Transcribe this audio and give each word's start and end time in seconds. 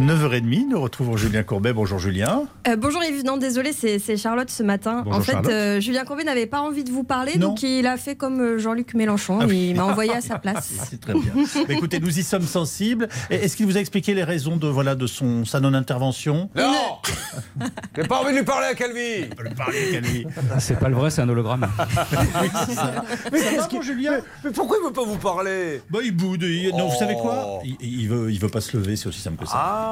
9h30, 0.00 0.68
nous 0.68 0.78
retrouvons 0.80 1.16
Julien 1.16 1.42
Courbet. 1.42 1.72
Bonjour 1.72 1.98
Julien. 1.98 2.42
Euh, 2.68 2.76
bonjour 2.76 3.02
Yves, 3.02 3.24
non 3.24 3.38
désolé, 3.38 3.72
c'est 3.72 4.16
Charlotte 4.18 4.50
ce 4.50 4.62
matin. 4.62 5.00
Bonjour, 5.02 5.20
en 5.20 5.22
fait, 5.24 5.32
Charlotte. 5.32 5.50
euh, 5.50 5.80
Julien 5.80 6.04
Courbet 6.04 6.22
n'avait 6.24 6.44
pas 6.44 6.60
envie 6.60 6.84
de 6.84 6.90
vous 6.90 7.02
parler, 7.02 7.38
Non. 7.38 7.48
donc 7.48 7.62
il 7.62 7.86
a 7.86 7.96
fait 7.96 8.14
comme 8.14 8.40
euh, 8.42 8.58
Jean-Luc 8.58 8.92
Mélenchon, 8.92 9.38
Ah 9.40 9.46
oui. 9.48 9.68
il 9.70 9.76
m'a 9.76 9.84
envoyé 9.90 10.12
à 10.12 10.20
sa 10.20 10.38
place. 10.38 10.70
C'est 10.90 11.00
très 11.00 11.14
bien. 11.14 11.32
Mais 11.66 11.74
écoutez, 11.76 11.98
nous 11.98 12.18
y 12.18 12.22
sommes 12.22 12.42
sensibles. 12.46 13.08
Est-ce 13.30 13.56
qu'il 13.56 13.64
vous 13.64 13.78
a 13.78 13.80
expliqué 13.80 14.12
les 14.12 14.22
raisons 14.22 14.58
de, 14.58 14.66
voilà, 14.68 14.94
de 14.96 15.06
son, 15.06 15.46
sa 15.46 15.60
non-intervention? 15.60 16.50
Non 16.54 16.74
J'ai 17.96 18.02
pas 18.04 18.20
envie 18.20 18.32
de 18.32 18.38
lui 18.38 18.44
parler 18.44 18.66
à 18.66 18.74
Calvi 18.74 19.24
On 19.32 19.34
peut 19.34 19.44
lui 19.44 19.54
parler, 19.54 19.78
Calvi. 19.92 20.26
C'est 20.58 20.78
pas 20.78 20.90
le 20.90 20.94
vrai, 20.94 21.08
c'est 21.10 21.22
un 21.22 21.28
hologramme. 21.30 21.66
Mais 23.32 23.38
ça 23.38 23.66
va, 23.66 23.80
Julien 23.80 24.18
Mais 24.44 24.50
pourquoi 24.50 24.76
il 24.82 24.86
veut 24.86 24.92
pas 24.92 25.04
vous 25.04 25.16
parler? 25.16 25.80
Bah, 25.88 26.00
Il 26.04 26.14
boude. 26.14 26.42
Il- 26.42 26.74
Non, 26.76 26.88
vous 26.88 26.98
savez 26.98 27.14
quoi? 27.14 27.44
Oh. 27.46 27.60
il, 27.64 27.76
il 27.80 28.08
veut, 28.10 28.30
il 28.30 28.38
veut 28.38 28.48
pas 28.50 28.60
se 28.60 28.76
lever, 28.76 28.96
c'est 28.96 29.06
aussi 29.06 29.20
simple 29.20 29.42
que 29.42 29.46
ça. 29.48 29.54
Ah, 29.56 29.85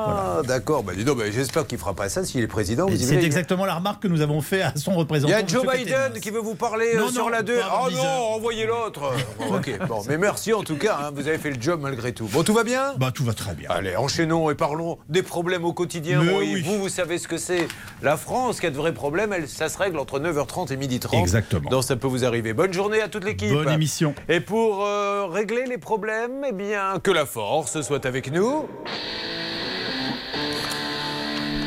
d'accord. 0.46 0.82
Bah, 0.82 0.92
dis 0.96 1.04
donc, 1.04 1.18
bah, 1.18 1.24
j'espère 1.30 1.66
qu'il 1.66 1.78
fera 1.78 1.94
pas 1.94 2.08
ça 2.08 2.24
s'il 2.24 2.42
est 2.42 2.46
président. 2.46 2.86
C'est 2.96 3.22
exactement 3.22 3.64
la 3.64 3.74
remarque 3.74 4.02
que 4.02 4.08
nous 4.08 4.20
avons 4.20 4.40
fait 4.40 4.62
à 4.62 4.72
son 4.76 4.92
Il 4.92 4.98
représentant. 4.98 5.32
y 5.32 5.36
a 5.36 5.46
Joe 5.46 5.64
Biden 5.66 6.20
qui 6.20 6.30
veut 6.30 6.40
vous 6.40 6.54
parler 6.54 6.94
euh, 6.96 7.08
sur 7.08 7.24
non, 7.24 7.28
la 7.30 7.42
2. 7.42 7.56
pas 7.58 7.64
avant 7.66 7.84
Oh 7.86 7.90
10 7.90 7.96
non, 7.96 8.02
envoyez 8.34 8.66
l'autre. 8.66 9.12
Bon, 9.38 9.56
ok, 9.56 9.78
bon, 9.88 10.02
mais 10.08 10.16
merci 10.16 10.52
en 10.52 10.62
tout 10.62 10.76
cas. 10.76 10.98
hein, 11.02 11.10
vous 11.14 11.26
avez 11.28 11.38
fait 11.38 11.50
le 11.50 11.60
job 11.60 11.80
malgré 11.82 12.12
tout. 12.12 12.26
Bon, 12.26 12.42
tout 12.42 12.54
va 12.54 12.64
bien? 12.64 12.94
Bah, 12.98 13.10
tout 13.12 13.24
va 13.24 13.32
très 13.32 13.54
bien. 13.54 13.68
Allez, 13.70 13.96
enchaînons 13.96 14.50
et 14.50 14.54
parlons 14.54 14.98
des 15.08 15.22
problèmes 15.22 15.64
au 15.64 15.72
quotidien. 15.72 16.22
Bon, 16.22 16.38
oui. 16.38 16.62
Vous, 16.62 16.78
vous 16.78 16.88
savez 16.88 17.18
ce 17.18 17.28
que 17.28 17.36
c'est. 17.36 17.66
La 18.02 18.16
France, 18.16 18.60
qui 18.60 18.66
a 18.66 18.70
de 18.70 18.76
vrais 18.76 18.94
problèmes, 18.94 19.32
elle, 19.32 19.48
ça 19.48 19.68
se 19.68 19.76
règle 19.78 19.98
entre 19.98 20.18
9h30 20.20 20.72
et 20.72 20.76
12h30. 20.76 21.18
Exactement. 21.20 21.70
Donc 21.70 21.84
ça 21.84 21.96
peut 21.96 22.06
vous 22.06 22.24
arriver. 22.24 22.52
Bonne 22.52 22.72
journée 22.72 23.00
à 23.02 23.08
toute 23.08 23.24
l'équipe. 23.24 23.52
Bonne 23.52 23.70
émission. 23.70 24.14
Et 24.28 24.40
pour 24.40 24.84
euh, 24.84 25.26
régler 25.26 25.64
les 25.66 25.78
problèmes, 25.78 26.44
eh 26.48 26.52
bien, 26.52 26.98
que 27.02 27.10
la 27.10 27.26
force 27.26 27.80
soit 27.82 28.06
avec 28.06 28.30
nous. 28.32 28.66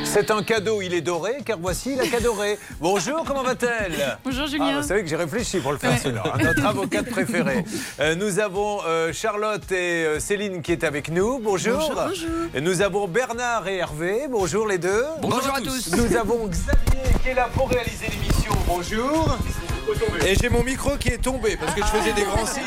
C'est 0.10 0.32
un 0.32 0.42
cadeau, 0.42 0.82
il 0.82 0.94
est 0.96 1.02
doré, 1.02 1.38
car 1.46 1.58
voici 1.60 1.96
la 1.96 2.08
cadorée. 2.08 2.58
Bonjour, 2.80 3.24
comment 3.24 3.44
va-t-elle? 3.44 4.18
Bonjour 4.24 4.46
Ah, 4.46 4.50
Julien. 4.50 4.82
vous 4.82 4.88
savez 4.88 5.04
que 5.04 5.08
j'ai 5.10 5.16
réfléchi 5.16 5.60
pour 5.60 5.72
le 5.74 5.78
faire 5.78 5.98
celui-là. 6.00 6.24
hein, 6.34 6.38
Notre 6.44 6.66
avocate 6.66 7.08
préférée. 7.10 7.64
Euh, 8.00 8.16
nous 8.16 8.40
avons 8.40 8.80
euh, 8.88 9.14
Charlotte 9.14 9.72
et 9.72 10.06
euh, 10.06 10.20
Céline 10.20 10.62
qui 10.64 10.72
est 10.72 10.84
avec 10.84 11.10
nous. 11.12 11.40
Bonjour. 11.40 11.78
Bonjour, 11.78 11.96
bonjour. 12.08 12.30
Et 12.56 12.62
nous 12.62 12.82
avons 12.82 13.08
Bernard 13.08 13.68
et 13.68 13.78
Hervé. 13.78 14.28
Bonjour 14.30 14.66
les 14.68 14.80
deux. 14.80 15.04
Bonjour 15.22 15.54
à 15.54 15.62
tous. 15.62 15.92
Nous 15.96 16.16
avons 16.16 16.48
Xavier 16.48 17.14
qui 17.22 17.30
est 17.30 17.36
là 17.36 17.50
pour 17.54 17.70
réaliser 17.70 18.08
l'émission. 18.10 18.54
Bonjour. 18.66 19.38
Et 20.26 20.36
j'ai 20.36 20.50
mon 20.50 20.64
micro 20.64 20.98
qui 20.98 21.10
est 21.10 21.22
tombé 21.22 21.56
parce 21.58 21.74
que 21.74 21.82
je 21.82 21.88
faisais 21.88 22.14
des 22.14 22.24
grands 22.24 22.46
signes 22.46 22.64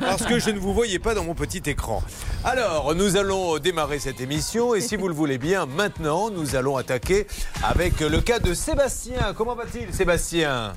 parce 0.00 0.24
que 0.24 0.38
je 0.38 0.50
ne 0.50 0.58
vous 0.58 0.72
voyais 0.72 0.98
pas 0.98 1.14
dans 1.14 1.24
mon 1.24 1.34
petit 1.34 1.62
écran. 1.66 2.02
Alors, 2.44 2.94
nous 2.94 3.16
allons 3.16 3.58
démarrer 3.58 3.98
cette 3.98 4.20
émission 4.20 4.74
et 4.74 4.80
si 4.80 4.96
vous 4.96 5.08
le 5.08 5.14
voulez 5.14 5.38
bien, 5.38 5.66
maintenant, 5.66 6.30
nous 6.30 6.56
allons 6.56 6.76
attaquer 6.76 7.26
avec 7.62 8.00
le 8.00 8.20
cas 8.20 8.38
de 8.38 8.54
Sébastien. 8.54 9.34
Comment 9.36 9.54
va-t-il, 9.54 9.92
Sébastien? 9.92 10.74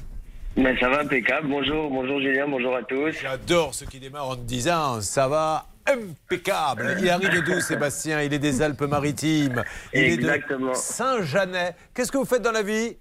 Ben, 0.57 0.75
ça 0.79 0.89
va 0.89 1.01
impeccable. 1.01 1.47
Bonjour, 1.47 1.89
bonjour 1.89 2.19
Julien, 2.19 2.47
bonjour 2.47 2.75
à 2.75 2.83
tous. 2.83 3.11
J'adore 3.21 3.73
ceux 3.73 3.85
qui 3.85 3.99
démarrent 3.99 4.29
en 4.29 4.35
te 4.35 4.41
disant 4.41 4.99
ça 4.99 5.27
va 5.27 5.67
impeccable. 5.87 6.97
Il 6.99 7.09
arrive 7.09 7.43
d'où 7.43 7.61
Sébastien? 7.61 8.21
Il 8.21 8.33
est 8.33 8.39
des 8.39 8.61
Alpes-Maritimes. 8.61 9.63
Il 9.93 10.03
Exactement. 10.03 10.71
est 10.71 10.73
de 10.73 10.77
Saint-Janet. 10.77 11.75
Qu'est-ce 11.93 12.11
que 12.11 12.17
vous 12.17 12.25
faites 12.25 12.41
dans 12.41 12.51
la 12.51 12.63
vie? 12.63 12.97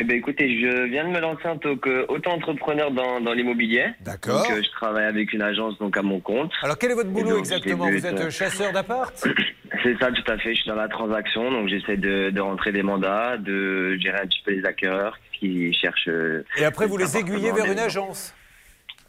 Eh 0.00 0.04
ben, 0.04 0.16
écoutez, 0.16 0.60
je 0.60 0.84
viens 0.84 1.04
de 1.04 1.10
me 1.10 1.18
lancer 1.20 1.46
en 1.48 1.58
tant 1.58 1.74
qu'auto-entrepreneur 1.76 2.90
dans, 2.92 3.20
dans 3.20 3.32
l'immobilier. 3.32 3.86
D'accord. 4.00 4.42
Donc, 4.42 4.50
euh, 4.52 4.62
je 4.62 4.70
travaille 4.70 5.04
avec 5.06 5.32
une 5.32 5.42
agence 5.42 5.76
donc 5.78 5.96
à 5.96 6.02
mon 6.02 6.20
compte. 6.20 6.52
Alors 6.62 6.78
quel 6.78 6.92
est 6.92 6.94
votre 6.94 7.10
boulot 7.10 7.30
donc, 7.30 7.38
exactement 7.40 7.90
Vous 7.90 8.06
êtes 8.06 8.20
euh, 8.20 8.30
chasseur 8.30 8.72
d'appart 8.72 9.12
C'est 9.82 9.98
ça, 9.98 10.10
tout 10.12 10.30
à 10.32 10.38
fait. 10.38 10.54
Je 10.54 10.60
suis 10.60 10.68
dans 10.70 10.76
la 10.76 10.88
transaction, 10.88 11.50
donc 11.50 11.68
j'essaie 11.68 11.96
de, 11.96 12.30
de 12.30 12.40
rentrer 12.40 12.72
des 12.72 12.82
mandats, 12.82 13.36
de 13.38 13.96
gérer 13.98 14.18
un 14.20 14.26
petit 14.26 14.40
peu 14.44 14.52
les 14.52 14.64
acquéreurs 14.64 15.18
qui 15.38 15.72
cherchent. 15.74 16.08
euh, 16.08 16.44
Et 16.56 16.64
après 16.64 16.86
vous 16.86 16.96
les 16.96 17.16
aiguillez 17.16 17.50
vers 17.52 17.66
une 17.70 17.78
agence 17.78 18.34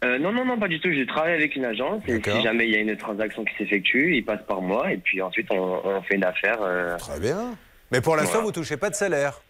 Euh, 0.04 0.18
non, 0.18 0.32
non, 0.32 0.44
non, 0.44 0.58
pas 0.58 0.68
du 0.68 0.80
tout. 0.80 0.90
Je 0.92 1.02
travaille 1.04 1.34
avec 1.34 1.54
une 1.56 1.64
agence 1.66 2.02
et 2.08 2.14
D'accord. 2.18 2.36
si 2.36 2.42
jamais 2.42 2.66
il 2.66 2.72
y 2.72 2.76
a 2.76 2.80
une 2.80 2.96
transaction 2.96 3.44
qui 3.44 3.54
s'effectue, 3.58 4.16
ils 4.16 4.24
passent 4.24 4.46
par 4.48 4.60
moi 4.60 4.90
et 4.92 4.96
puis 4.96 5.22
ensuite 5.22 5.46
on, 5.50 5.80
on 5.84 6.02
fait 6.02 6.16
une 6.16 6.24
affaire. 6.24 6.58
euh, 6.62 6.96
Très 6.98 7.20
bien. 7.20 7.54
Mais 7.92 8.00
pour 8.00 8.16
l'instant 8.16 8.32
Voilà. 8.40 8.46
vous 8.46 8.52
touchez 8.52 8.76
pas 8.76 8.90
de 8.90 8.94
salaire. 8.96 9.40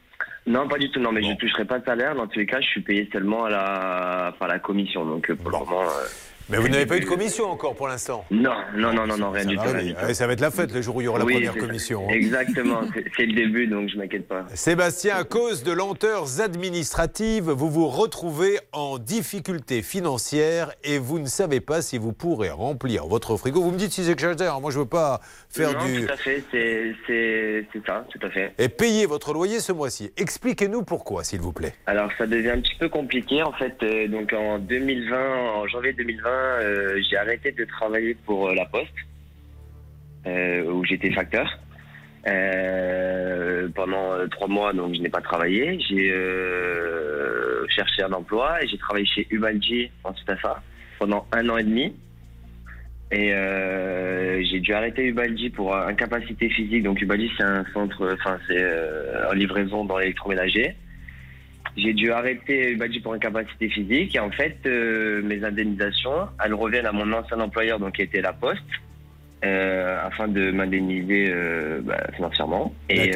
Non, 0.47 0.67
pas 0.69 0.79
du 0.79 0.91
tout. 0.91 1.01
Non, 1.01 1.13
mais 1.13 1.21
Bon. 1.21 1.31
je 1.31 1.37
toucherai 1.37 1.65
pas 1.65 1.79
de 1.79 1.85
salaire. 1.85 2.15
Dans 2.15 2.27
tous 2.27 2.39
les 2.39 2.47
cas, 2.47 2.61
je 2.61 2.67
suis 2.67 2.81
payé 2.81 3.09
seulement 3.13 3.45
à 3.45 3.51
la, 3.51 4.31
enfin, 4.35 4.47
à 4.47 4.49
la 4.49 4.59
commission. 4.59 5.05
Donc 5.05 5.31
euh, 5.31 5.37
pour 5.37 5.51
le 5.51 5.59
moment. 5.59 5.83
euh, 5.83 6.07
Mais 6.51 6.59
vous 6.59 6.69
n'avez 6.69 6.87
pas 6.87 6.97
eu 6.97 7.01
de 7.01 7.05
commission 7.15 7.49
encore 7.51 7.75
pour 7.77 7.89
l'instant 7.89 8.25
Non, 8.31 8.55
non, 8.77 8.93
non, 8.93 9.07
non, 9.07 9.17
non, 9.17 9.31
rien 9.31 9.45
Ça 9.45 9.49
du 9.51 9.57
tout. 9.57 9.63
rien 9.63 9.83
du 9.85 9.95
tout. 9.95 10.15
Ça 10.15 10.27
va 10.27 10.33
être 10.33 10.41
la 10.41 10.51
fête 10.51 10.73
le 10.73 10.83
jour 10.83 10.97
où 10.97 11.01
il 11.01 11.05
y 11.05 11.09
aura 11.09 11.19
la 11.19 11.25
première 11.25 11.53
c'est 11.55 11.59
commission. 11.61 12.07
hein. 12.09 12.13
Exactement, 12.13 12.81
c'est 12.95 13.05
c'est 13.17 13.27
le 13.27 13.33
début, 13.35 13.67
donc 13.67 13.89
je 13.89 13.97
m'inquiète 13.97 14.27
pas. 14.29 14.45
Sébastien, 14.55 15.17
à 15.17 15.25
cause 15.25 15.63
de 15.63 15.73
lenteurs 15.73 16.41
administratives, 16.41 17.51
vous 17.51 17.71
vous 17.71 17.89
retrouvez 17.89 18.59
en 18.73 18.99
difficulté 18.99 19.83
financière 19.83 20.73
et 20.85 20.99
vous 20.99 21.19
ne 21.19 21.27
savez 21.27 21.61
pas 21.61 21.83
si 21.83 21.99
vous 21.99 22.13
pourrez 22.13 22.51
remplir 22.51 23.07
votre 23.07 23.37
frigo. 23.37 23.61
Vous 23.63 23.71
me 23.71 23.79
dites 23.79 23.93
si 23.93 24.05
j'exagère, 24.05 24.61
moi 24.61 24.71
je 24.71 24.79
veux 24.81 24.87
pas 24.87 25.21
faire 25.49 25.73
non, 25.79 25.85
du... 25.85 26.07
tout 26.07 26.13
à 26.13 26.17
fait, 26.17 26.43
c'est 26.51 26.95
c'est- 27.07 27.67
c'est 27.73 27.87
ça, 27.87 28.05
tout 28.11 28.27
à 28.27 28.31
fait. 28.31 28.53
Et 28.59 28.69
payer 28.69 29.07
votre 29.07 29.33
loyer 29.33 29.61
ce 29.61 29.73
mois-ci. 29.73 30.13
Expliquez-nous 30.17 30.83
pourquoi, 30.83 31.25
s'il 31.25 31.41
vous 31.41 31.53
plaît. 31.53 31.75
Alors 31.87 32.11
ça 32.19 32.27
devient 32.27 32.51
un 32.51 32.61
petit 32.61 32.75
peu 32.79 32.89
compliqué 32.89 33.43
en 33.43 33.53
fait. 33.53 33.75
euh, 33.83 34.09
donc 34.09 34.33
en 34.33 34.59
2020, 34.59 35.37
en 35.55 35.67
janvier 35.69 35.93
2020, 35.93 36.31
euh, 36.41 37.01
j'ai 37.09 37.17
arrêté 37.17 37.53
de 37.53 37.65
travailler 37.65 38.15
pour 38.27 38.49
euh, 38.49 38.55
la 38.55 38.65
Poste, 38.67 38.89
euh, 40.27 40.65
où 40.65 40.85
j'étais 40.85 41.11
facteur. 41.13 41.59
Pendant 43.75 44.29
trois 44.31 44.49
mois, 44.49 44.73
donc 44.73 44.95
je 44.95 45.01
n'ai 45.01 45.09
pas 45.09 45.23
travaillé. 45.23 45.81
J'ai 45.81 46.13
cherché 47.69 48.03
un 48.03 48.13
emploi 48.13 48.63
et 48.63 48.69
j'ai 48.69 48.77
travaillé 48.77 49.07
chez 49.07 49.27
Ubalgi 49.31 49.91
ensuite 50.05 50.29
à 50.29 50.37
ça 50.39 50.63
pendant 50.99 51.27
un 51.33 51.49
an 51.49 51.57
et 51.57 51.63
demi. 51.63 51.95
Et 53.11 53.33
j'ai 54.45 54.61
dû 54.61 54.75
arrêter 54.75 55.07
Ubaldi 55.07 55.49
pour 55.49 55.75
incapacité 55.75 56.51
physique. 56.51 56.83
Donc 56.83 57.01
Ubaldi 57.01 57.31
c'est 57.39 57.45
un 57.45 57.65
centre, 57.73 58.15
enfin 58.21 58.39
c'est 58.47 58.65
en 59.31 59.33
livraison 59.33 59.87
dans 59.87 59.97
l'électroménager. 59.97 60.77
J'ai 61.77 61.93
dû 61.93 62.13
arrêter 62.13 62.73
Ubaldi 62.73 63.01
pour 63.01 63.15
incapacité 63.15 63.69
physique 63.69 64.15
et 64.15 64.19
en 64.19 64.31
fait 64.31 64.59
euh, 64.67 65.23
mes 65.23 65.43
indemnisations, 65.45 66.29
elles 66.45 66.55
reviennent 66.55 66.87
à 66.87 66.93
mon 66.93 67.13
ancien 67.13 67.41
employeur 67.41 67.79
donc 67.79 67.95
qui 67.95 68.03
était 68.03 68.21
la 68.21 68.33
Poste. 68.33 68.63
euh, 69.45 70.07
afin 70.07 70.29
de 70.29 70.51
m'indemniser 70.51 71.27
euh, 71.31 71.81
bah, 71.83 72.07
financièrement. 72.15 72.75
Et, 72.89 73.11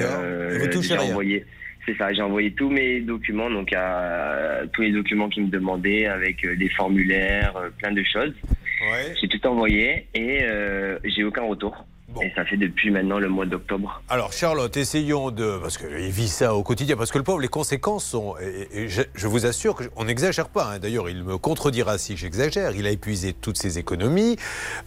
touchez 0.70 0.94
j'ai 0.94 0.98
envoyé, 0.98 1.44
c'est 1.86 1.96
ça, 1.96 2.12
j'ai 2.12 2.22
envoyé 2.22 2.52
tous 2.52 2.70
mes 2.70 3.00
documents, 3.00 3.50
donc 3.50 3.72
à, 3.72 4.62
tous 4.72 4.82
les 4.82 4.92
documents 4.92 5.28
qu'ils 5.28 5.44
me 5.44 5.50
demandaient 5.50 6.06
avec 6.06 6.44
euh, 6.44 6.56
des 6.56 6.68
formulaires, 6.70 7.56
euh, 7.56 7.68
plein 7.78 7.92
de 7.92 8.02
choses. 8.02 8.34
Ouais. 8.80 9.14
J'ai 9.20 9.28
tout 9.28 9.46
envoyé 9.46 10.06
et 10.14 10.40
euh, 10.42 10.98
j'ai 11.04 11.24
aucun 11.24 11.42
retour. 11.42 11.86
Bon. 12.14 12.22
Et 12.22 12.32
ça 12.36 12.44
fait 12.44 12.56
depuis 12.56 12.90
maintenant 12.90 13.18
le 13.18 13.28
mois 13.28 13.44
d'octobre. 13.44 14.00
Alors 14.08 14.32
Charlotte, 14.32 14.76
essayons 14.76 15.30
de... 15.32 15.58
Parce 15.60 15.76
qu'il 15.78 15.88
vit 16.10 16.28
ça 16.28 16.54
au 16.54 16.62
quotidien, 16.62 16.96
parce 16.96 17.10
que 17.10 17.18
le 17.18 17.24
pauvre, 17.24 17.40
les 17.40 17.48
conséquences 17.48 18.04
sont... 18.04 18.36
Et, 18.40 18.84
et 18.84 18.88
je, 18.88 19.02
je 19.14 19.26
vous 19.26 19.46
assure 19.46 19.74
qu'on 19.74 20.04
n'exagère 20.04 20.48
pas. 20.48 20.74
hein. 20.74 20.78
D'ailleurs, 20.78 21.08
il 21.10 21.24
me 21.24 21.38
contredira 21.38 21.98
si 21.98 22.16
j'exagère. 22.16 22.70
Il 22.76 22.86
a 22.86 22.90
épuisé 22.90 23.32
toutes 23.32 23.58
ses 23.58 23.78
économies. 23.78 24.36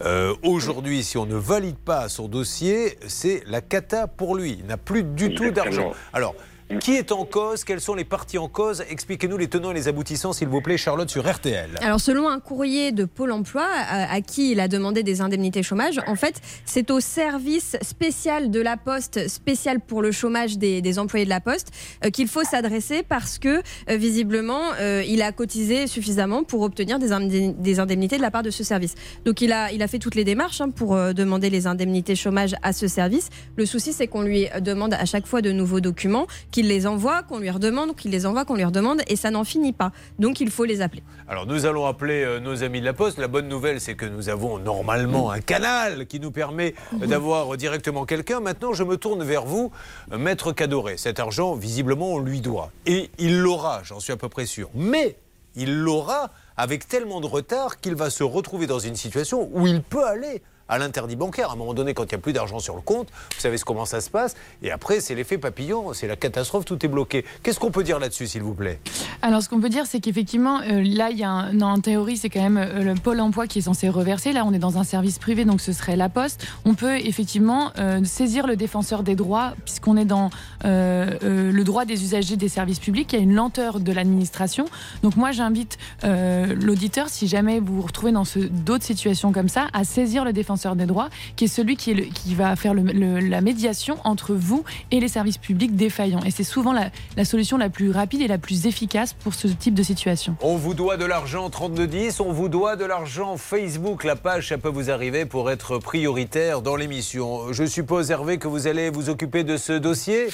Euh, 0.04 0.34
Aujourd'hui, 0.42 1.02
si 1.02 1.18
on 1.18 1.26
ne 1.26 1.36
valide 1.36 1.76
pas 1.76 2.08
son 2.08 2.28
dossier, 2.28 2.98
c'est 3.06 3.42
la 3.46 3.60
cata 3.60 4.06
pour 4.06 4.34
lui. 4.34 4.56
Il 4.60 4.66
n'a 4.66 4.76
plus 4.78 5.02
du 5.02 5.34
tout 5.34 5.50
d'argent. 5.50 5.92
Alors, 6.12 6.34
qui 6.80 6.92
est 6.96 7.12
en 7.12 7.24
cause? 7.24 7.64
Quelles 7.64 7.80
sont 7.80 7.94
les 7.94 8.04
parties 8.04 8.36
en 8.38 8.48
cause? 8.48 8.82
Expliquez-nous 8.90 9.38
les 9.38 9.48
tenants 9.48 9.70
et 9.70 9.74
les 9.74 9.88
aboutissants, 9.88 10.32
s'il 10.32 10.48
vous 10.48 10.60
plaît, 10.60 10.76
Charlotte, 10.76 11.08
sur 11.08 11.26
RTL. 11.30 11.70
Alors, 11.80 11.98
selon 12.00 12.28
un 12.28 12.40
courrier 12.40 12.92
de 12.92 13.04
Pôle 13.06 13.32
emploi 13.32 13.64
à, 13.66 14.12
à 14.12 14.20
qui 14.20 14.52
il 14.52 14.60
a 14.60 14.68
demandé 14.68 15.02
des 15.02 15.20
indemnités 15.20 15.62
chômage, 15.62 15.98
en 16.06 16.14
fait, 16.14 16.40
c'est 16.66 16.90
au 16.90 17.00
service 17.00 17.76
spécial 17.82 18.50
de 18.50 18.60
la 18.60 18.76
Poste, 18.76 19.28
spécial 19.28 19.80
pour 19.80 20.02
le 20.02 20.12
chômage 20.12 20.58
des, 20.58 20.82
des 20.82 20.98
employés 20.98 21.24
de 21.24 21.30
la 21.30 21.40
Poste, 21.40 21.68
euh, 22.04 22.10
qu'il 22.10 22.28
faut 22.28 22.44
s'adresser 22.44 23.02
parce 23.02 23.38
que, 23.38 23.62
euh, 23.90 23.96
visiblement, 23.96 24.60
euh, 24.80 25.02
il 25.06 25.22
a 25.22 25.32
cotisé 25.32 25.86
suffisamment 25.86 26.44
pour 26.44 26.60
obtenir 26.62 26.98
des, 26.98 27.12
indemni- 27.12 27.54
des 27.56 27.80
indemnités 27.80 28.16
de 28.18 28.22
la 28.22 28.30
part 28.30 28.42
de 28.42 28.50
ce 28.50 28.62
service. 28.62 28.94
Donc, 29.24 29.40
il 29.40 29.52
a, 29.52 29.72
il 29.72 29.82
a 29.82 29.88
fait 29.88 29.98
toutes 29.98 30.14
les 30.14 30.24
démarches 30.24 30.60
hein, 30.60 30.70
pour 30.70 30.94
euh, 30.94 31.12
demander 31.14 31.48
les 31.50 31.66
indemnités 31.66 32.14
chômage 32.14 32.54
à 32.62 32.72
ce 32.72 32.88
service. 32.88 33.28
Le 33.56 33.64
souci, 33.64 33.92
c'est 33.92 34.06
qu'on 34.06 34.22
lui 34.22 34.48
demande 34.60 34.92
à 34.94 35.04
chaque 35.06 35.26
fois 35.26 35.40
de 35.40 35.50
nouveaux 35.52 35.80
documents, 35.80 36.26
qu'il 36.58 36.66
les 36.66 36.88
envoie, 36.88 37.22
qu'on 37.22 37.38
lui 37.38 37.50
redemande, 37.50 37.94
qu'il 37.94 38.10
les 38.10 38.26
envoie, 38.26 38.44
qu'on 38.44 38.56
lui 38.56 38.64
redemande, 38.64 39.02
et 39.06 39.14
ça 39.14 39.30
n'en 39.30 39.44
finit 39.44 39.72
pas. 39.72 39.92
Donc, 40.18 40.40
il 40.40 40.50
faut 40.50 40.64
les 40.64 40.80
appeler. 40.80 41.04
Alors 41.28 41.46
nous 41.46 41.66
allons 41.66 41.86
appeler 41.86 42.24
euh, 42.24 42.40
nos 42.40 42.64
amis 42.64 42.80
de 42.80 42.84
la 42.84 42.94
Poste. 42.94 43.18
La 43.18 43.28
bonne 43.28 43.46
nouvelle, 43.46 43.80
c'est 43.80 43.94
que 43.94 44.06
nous 44.06 44.28
avons 44.28 44.58
normalement 44.58 45.30
un 45.30 45.38
canal 45.38 46.08
qui 46.08 46.18
nous 46.18 46.32
permet 46.32 46.74
euh, 47.00 47.06
d'avoir 47.06 47.56
directement 47.56 48.04
quelqu'un. 48.06 48.40
Maintenant, 48.40 48.72
je 48.72 48.82
me 48.82 48.96
tourne 48.96 49.22
vers 49.22 49.44
vous, 49.44 49.70
euh, 50.10 50.18
Maître 50.18 50.50
Cadoré. 50.50 50.96
Cet 50.96 51.20
argent, 51.20 51.54
visiblement, 51.54 52.14
on 52.14 52.18
lui 52.18 52.40
doit. 52.40 52.72
Et 52.86 53.08
il 53.20 53.38
l'aura, 53.38 53.82
j'en 53.84 54.00
suis 54.00 54.12
à 54.12 54.16
peu 54.16 54.28
près 54.28 54.46
sûr. 54.46 54.68
Mais 54.74 55.14
il 55.54 55.78
l'aura 55.78 56.32
avec 56.56 56.88
tellement 56.88 57.20
de 57.20 57.26
retard 57.26 57.78
qu'il 57.78 57.94
va 57.94 58.10
se 58.10 58.24
retrouver 58.24 58.66
dans 58.66 58.80
une 58.80 58.96
situation 58.96 59.48
où 59.52 59.68
il 59.68 59.80
peut 59.80 60.04
aller 60.04 60.42
à 60.68 60.78
l'interdit 60.78 61.16
bancaire. 61.16 61.50
À 61.50 61.52
un 61.52 61.56
moment 61.56 61.74
donné, 61.74 61.94
quand 61.94 62.04
il 62.04 62.14
n'y 62.14 62.14
a 62.14 62.18
plus 62.18 62.32
d'argent 62.32 62.58
sur 62.58 62.74
le 62.74 62.80
compte, 62.80 63.08
vous 63.34 63.40
savez 63.40 63.58
comment 63.64 63.84
ça 63.84 64.00
se 64.00 64.10
passe. 64.10 64.36
Et 64.62 64.70
après, 64.70 65.00
c'est 65.00 65.14
l'effet 65.14 65.38
papillon, 65.38 65.92
c'est 65.92 66.06
la 66.06 66.16
catastrophe, 66.16 66.64
tout 66.64 66.84
est 66.84 66.88
bloqué. 66.88 67.24
Qu'est-ce 67.42 67.58
qu'on 67.58 67.70
peut 67.70 67.84
dire 67.84 67.98
là-dessus, 67.98 68.26
s'il 68.26 68.42
vous 68.42 68.54
plaît? 68.54 68.80
Alors, 69.22 69.42
ce 69.42 69.48
qu'on 69.48 69.60
peut 69.60 69.68
dire, 69.68 69.86
c'est 69.86 70.00
qu'effectivement, 70.00 70.60
euh, 70.60 70.82
là, 70.82 71.10
il 71.10 71.18
y 71.18 71.24
a 71.24 71.30
un, 71.30 71.60
en 71.60 71.80
théorie, 71.80 72.16
c'est 72.16 72.30
quand 72.30 72.42
même 72.42 72.58
euh, 72.58 72.82
le 72.82 72.94
pôle 72.94 73.20
emploi 73.20 73.46
qui 73.46 73.60
est 73.60 73.62
censé 73.62 73.88
reverser. 73.88 74.32
Là, 74.32 74.44
on 74.44 74.52
est 74.52 74.58
dans 74.58 74.78
un 74.78 74.84
service 74.84 75.18
privé, 75.18 75.44
donc 75.44 75.60
ce 75.60 75.72
serait 75.72 75.96
la 75.96 76.08
Poste. 76.08 76.46
On 76.64 76.74
peut 76.74 76.96
effectivement 76.96 77.72
euh, 77.78 78.04
saisir 78.04 78.46
le 78.46 78.56
défenseur 78.56 79.02
des 79.02 79.16
droits, 79.16 79.54
puisqu'on 79.64 79.96
est 79.96 80.04
dans 80.04 80.30
le 80.64 81.62
droit 81.62 81.84
des 81.84 82.02
usagers 82.02 82.36
des 82.36 82.48
services 82.48 82.78
publics. 82.78 83.12
Il 83.12 83.16
y 83.16 83.18
a 83.20 83.22
une 83.22 83.34
lenteur 83.34 83.80
de 83.80 83.92
l'administration. 83.92 84.66
Donc, 85.02 85.16
moi, 85.16 85.32
j'invite 85.32 85.78
l'auditeur, 86.02 87.08
si 87.08 87.28
jamais 87.28 87.60
vous 87.60 87.76
vous 87.76 87.82
retrouvez 87.82 88.12
dans 88.12 88.24
d'autres 88.50 88.84
situations 88.84 89.32
comme 89.32 89.48
ça, 89.48 89.68
à 89.72 89.84
saisir 89.84 90.24
le 90.24 90.32
défenseur 90.32 90.57
des 90.76 90.86
droits, 90.86 91.08
qui 91.36 91.44
est 91.44 91.48
celui 91.48 91.76
qui, 91.76 91.94
va 92.34 92.56
faire 92.56 92.74
la 92.74 93.40
médiation 93.40 93.96
entre 94.04 94.34
vous 94.34 94.64
et 94.90 95.00
les 95.00 95.08
services 95.08 95.38
publics 95.38 95.74
défaillants. 95.74 96.22
Et 96.24 96.30
c'est 96.30 96.44
souvent 96.44 96.72
la, 96.72 96.90
la 97.16 97.24
solution 97.24 97.56
la 97.56 97.70
plus 97.70 97.90
rapide 97.90 98.20
et 98.20 98.28
la 98.28 98.38
plus 98.38 98.66
efficace 98.66 99.12
pour 99.12 99.34
ce 99.34 99.48
type 99.48 99.74
de 99.74 99.82
situation. 99.82 100.36
On 100.42 100.56
vous 100.56 100.74
doit 100.74 100.96
de 100.96 101.04
l'argent 101.04 101.48
3210, 101.48 102.20
on 102.20 102.32
vous 102.32 102.48
doit 102.48 102.76
de 102.76 102.84
l'argent 102.84 103.36
Facebook. 103.36 104.04
La 104.04 104.16
page, 104.16 104.48
ça 104.48 104.58
peut 104.58 104.68
vous 104.68 104.90
arriver 104.90 105.24
pour 105.24 105.50
être 105.50 105.78
prioritaire 105.78 106.62
dans 106.62 106.76
l'émission. 106.76 107.52
Je 107.52 107.64
suppose, 107.64 108.10
Hervé, 108.10 108.38
que 108.38 108.48
vous 108.48 108.66
allez 108.66 108.90
vous 108.90 109.10
occuper 109.10 109.44
de 109.44 109.56
ce 109.56 109.72
dossier? 109.72 110.28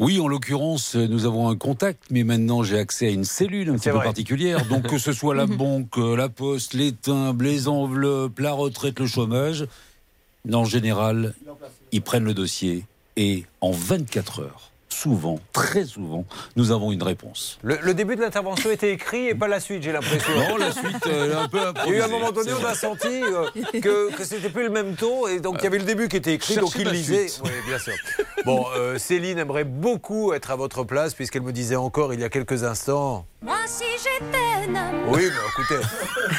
Oui, 0.00 0.18
en 0.18 0.28
l'occurrence, 0.28 0.96
nous 0.96 1.26
avons 1.26 1.50
un 1.50 1.56
contact, 1.56 2.04
mais 2.10 2.24
maintenant 2.24 2.62
j'ai 2.62 2.78
accès 2.78 3.08
à 3.08 3.10
une 3.10 3.24
cellule 3.24 3.68
un 3.68 3.74
petit 3.74 3.90
peu 3.90 3.98
particulière. 3.98 4.66
Donc 4.66 4.86
que 4.86 4.96
ce 4.96 5.12
soit 5.12 5.34
la 5.34 5.46
banque, 5.62 5.96
la 5.98 6.30
poste, 6.30 6.72
les 6.72 6.92
timbres, 6.92 7.44
les 7.44 7.68
enveloppes, 7.68 8.38
la 8.38 8.52
retraite, 8.52 8.98
le 8.98 9.06
chômage, 9.06 9.66
en 10.50 10.64
général, 10.64 11.34
ils 11.92 12.00
prennent 12.00 12.24
le 12.24 12.32
dossier 12.32 12.86
et 13.16 13.44
en 13.60 13.72
24 13.72 14.40
heures, 14.40 14.69
souvent, 15.00 15.38
très 15.52 15.84
souvent, 15.84 16.26
nous 16.56 16.72
avons 16.72 16.92
une 16.92 17.02
réponse. 17.02 17.58
Le, 17.62 17.94
début 17.94 18.16
de 18.16 18.20
l'intervention 18.20 18.70
était 18.70 18.92
écrit 18.92 19.28
et 19.28 19.34
pas 19.34 19.48
la 19.48 19.58
suite, 19.58 19.82
j'ai 19.82 19.92
l'impression. 19.92 20.32
Non, 20.36 20.58
la 20.58 20.72
suite, 20.72 21.06
euh, 21.06 21.42
un 21.42 21.48
peu 21.48 21.58
Il 21.86 21.92
y 21.92 21.96
a 21.96 21.98
eu 21.98 22.02
un 22.02 22.08
moment 22.08 22.32
donné, 22.32 22.50
on 22.52 22.64
a 22.64 22.74
senti 22.74 23.08
euh, 23.08 23.48
que, 23.80 24.14
que 24.14 24.24
c'était 24.24 24.50
plus 24.50 24.64
le 24.64 24.70
même 24.70 24.96
ton, 24.96 25.26
et 25.26 25.40
donc 25.40 25.56
il 25.60 25.64
y 25.64 25.66
avait 25.66 25.78
le 25.78 25.84
début 25.84 26.08
qui 26.08 26.16
était 26.16 26.34
écrit, 26.34 26.56
donc 26.56 26.74
il 26.78 26.88
lisait. 26.88 27.28
Oui, 27.42 27.50
bien 27.66 27.78
sûr. 27.78 27.94
Bon, 28.44 28.66
euh, 28.76 28.98
Céline 28.98 29.38
aimerait 29.38 29.64
beaucoup 29.64 30.34
être 30.34 30.50
à 30.50 30.56
votre 30.56 30.84
place, 30.84 31.14
puisqu'elle 31.14 31.42
me 31.42 31.52
disait 31.52 31.76
encore 31.76 32.12
il 32.12 32.20
y 32.20 32.24
a 32.24 32.28
quelques 32.28 32.64
instants. 32.64 33.26
Moi, 33.42 33.56
si 33.66 33.84
j'étais 33.96 34.70
Oui, 35.08 35.22
mais 35.22 35.48
écoutez, 35.48 35.86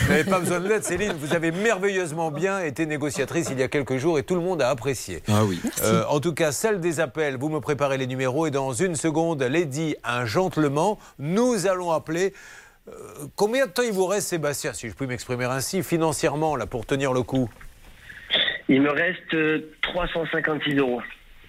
vous 0.02 0.10
n'avez 0.10 0.24
pas 0.24 0.40
besoin 0.40 0.60
de 0.60 0.68
l'aide, 0.70 0.84
Céline. 0.84 1.14
Vous 1.14 1.34
avez 1.34 1.52
merveilleusement 1.52 2.30
bien 2.30 2.60
été 2.60 2.86
négociatrice 2.86 3.50
il 3.52 3.60
y 3.60 3.64
a 3.64 3.68
quelques 3.68 3.98
jours 3.98 4.20
et 4.20 4.24
tout 4.24 4.36
le 4.36 4.42
monde 4.42 4.62
a 4.62 4.70
apprécié. 4.70 5.24
Ah 5.28 5.44
oui. 5.44 5.60
en 6.10 6.20
tout 6.20 6.34
cas, 6.34 6.52
celle 6.52 6.80
des 6.80 7.00
appels, 7.00 7.38
vous 7.38 7.50
me 7.50 7.60
préparez 7.60 7.98
les 7.98 8.06
numéros 8.06 8.46
et 8.46 8.52
dans 8.52 8.72
une 8.74 8.96
seconde, 8.96 9.42
Lady, 9.42 9.96
un 10.04 10.26
gentleman, 10.26 10.96
nous 11.18 11.66
allons 11.66 11.92
appeler. 11.92 12.34
Euh, 12.88 12.92
combien 13.36 13.66
de 13.66 13.72
temps 13.72 13.84
il 13.84 13.94
vous 13.94 14.06
reste, 14.06 14.28
Sébastien, 14.28 14.74
si 14.74 14.90
je 14.90 14.94
puis 14.94 15.08
m'exprimer 15.08 15.46
ainsi, 15.46 15.84
financièrement, 15.84 16.56
là, 16.56 16.66
pour 16.68 16.86
tenir 16.86 17.14
le 17.14 17.24
coup? 17.24 17.50
Il 18.70 18.82
me 18.82 18.92
reste 18.92 19.36
356 19.82 20.74
euh, 20.74 20.80
euros. 20.80 21.02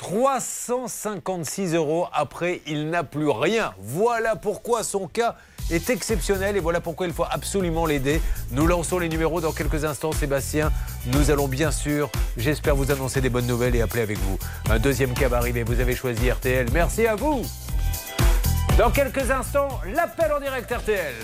356 0.03 1.75
euros. 1.75 2.09
Après, 2.13 2.61
il 2.67 2.91
n'a 2.91 3.05
plus 3.05 3.31
rien. 3.31 3.73
Voilà 3.79 4.35
pourquoi 4.35 4.83
son 4.83 5.07
cas 5.07 5.37
est 5.71 5.91
exceptionnel 5.91 6.57
et 6.57 6.61
voilà 6.61 6.81
pourquoi 6.81 7.07
il 7.07 7.13
faut 7.13 7.25
absolument 7.31 7.87
l'aider. 7.87 8.21
Nous 8.51 8.67
lançons 8.67 8.99
les 8.99 9.09
numéros 9.09 9.41
dans 9.41 9.53
quelques 9.53 9.85
instants, 9.85 10.11
Sébastien. 10.11 10.73
Nous 11.07 11.31
allons 11.31 11.47
bien 11.47 11.71
sûr, 11.71 12.11
j'espère 12.37 12.75
vous 12.75 12.91
annoncer 12.91 13.21
des 13.21 13.31
bonnes 13.31 13.47
nouvelles 13.47 13.77
et 13.77 13.81
appeler 13.81 14.03
avec 14.03 14.19
vous. 14.19 14.39
Un 14.69 14.81
deuxième 14.81 15.15
cas 15.15 15.29
va 15.29 15.37
arriver. 15.37 15.63
Vous 15.63 15.79
avez 15.79 15.95
choisi 15.95 16.29
RTL. 16.29 16.67
Merci 16.73 17.07
à 17.07 17.15
vous. 17.15 17.43
Dans 18.77 18.91
quelques 18.91 19.31
instants, 19.31 19.81
l'appel 19.95 20.33
en 20.33 20.41
direct 20.41 20.69
RTL. 20.69 21.15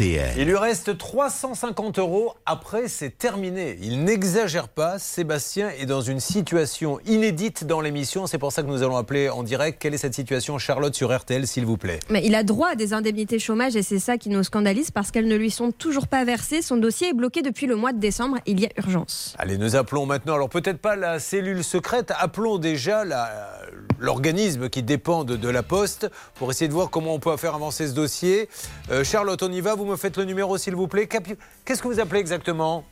Il 0.00 0.44
lui 0.44 0.56
reste 0.56 0.96
350 0.96 1.98
euros. 1.98 2.34
Après, 2.46 2.86
c'est 2.86 3.10
terminé. 3.10 3.76
Il 3.82 4.04
n'exagère 4.04 4.68
pas. 4.68 5.00
Sébastien 5.00 5.70
est 5.70 5.86
dans 5.86 6.02
une 6.02 6.20
situation 6.20 7.00
inédite 7.04 7.64
dans 7.64 7.80
l'émission. 7.80 8.28
C'est 8.28 8.38
pour 8.38 8.52
ça 8.52 8.62
que 8.62 8.68
nous 8.68 8.84
allons 8.84 8.96
appeler 8.96 9.28
en 9.28 9.42
direct. 9.42 9.78
Quelle 9.80 9.94
est 9.94 9.98
cette 9.98 10.14
situation, 10.14 10.56
Charlotte, 10.58 10.94
sur 10.94 11.16
RTL, 11.16 11.48
s'il 11.48 11.66
vous 11.66 11.76
plaît? 11.76 11.98
Mais 12.10 12.22
il 12.24 12.36
a 12.36 12.44
droit 12.44 12.68
à 12.68 12.74
des 12.76 12.92
indemnités 12.92 13.40
chômage 13.40 13.74
et 13.74 13.82
c'est 13.82 13.98
ça 13.98 14.18
qui 14.18 14.28
nous 14.28 14.44
scandalise 14.44 14.92
parce 14.92 15.10
qu'elles 15.10 15.26
ne 15.26 15.34
lui 15.34 15.50
sont 15.50 15.72
toujours 15.72 16.06
pas 16.06 16.24
versées. 16.24 16.62
Son 16.62 16.76
dossier 16.76 17.08
est 17.08 17.14
bloqué 17.14 17.42
depuis 17.42 17.66
le 17.66 17.74
mois 17.74 17.92
de 17.92 17.98
décembre. 17.98 18.36
Il 18.46 18.60
y 18.60 18.66
a 18.66 18.70
urgence. 18.76 19.34
Allez, 19.36 19.58
nous 19.58 19.74
appelons 19.74 20.06
maintenant. 20.06 20.34
Alors, 20.34 20.48
peut-être 20.48 20.78
pas 20.78 20.94
la 20.94 21.18
cellule 21.18 21.64
secrète. 21.64 22.12
Appelons 22.16 22.58
déjà 22.58 23.02
l'organisme 23.98 24.68
qui 24.68 24.84
dépend 24.84 25.24
de, 25.24 25.48
la 25.48 25.62
Poste 25.64 26.08
pour 26.36 26.50
essayer 26.50 26.68
de 26.68 26.74
voir 26.74 26.90
comment 26.90 27.14
on 27.14 27.18
peut 27.18 27.36
faire 27.36 27.54
avancer 27.54 27.88
ce 27.88 27.94
dossier. 27.94 28.48
Euh, 28.90 29.02
Charlotte, 29.02 29.42
on 29.42 29.50
y 29.50 29.60
va? 29.60 29.74
Vous 29.74 29.87
me 29.88 29.96
faites 29.96 30.16
le 30.16 30.24
numéro, 30.24 30.56
s'il 30.58 30.74
vous 30.74 30.88
plaît. 30.88 31.08
Qu'est-ce 31.08 31.82
que 31.82 31.88
vous 31.88 32.00
appelez 32.00 32.20
exactement? 32.20 32.84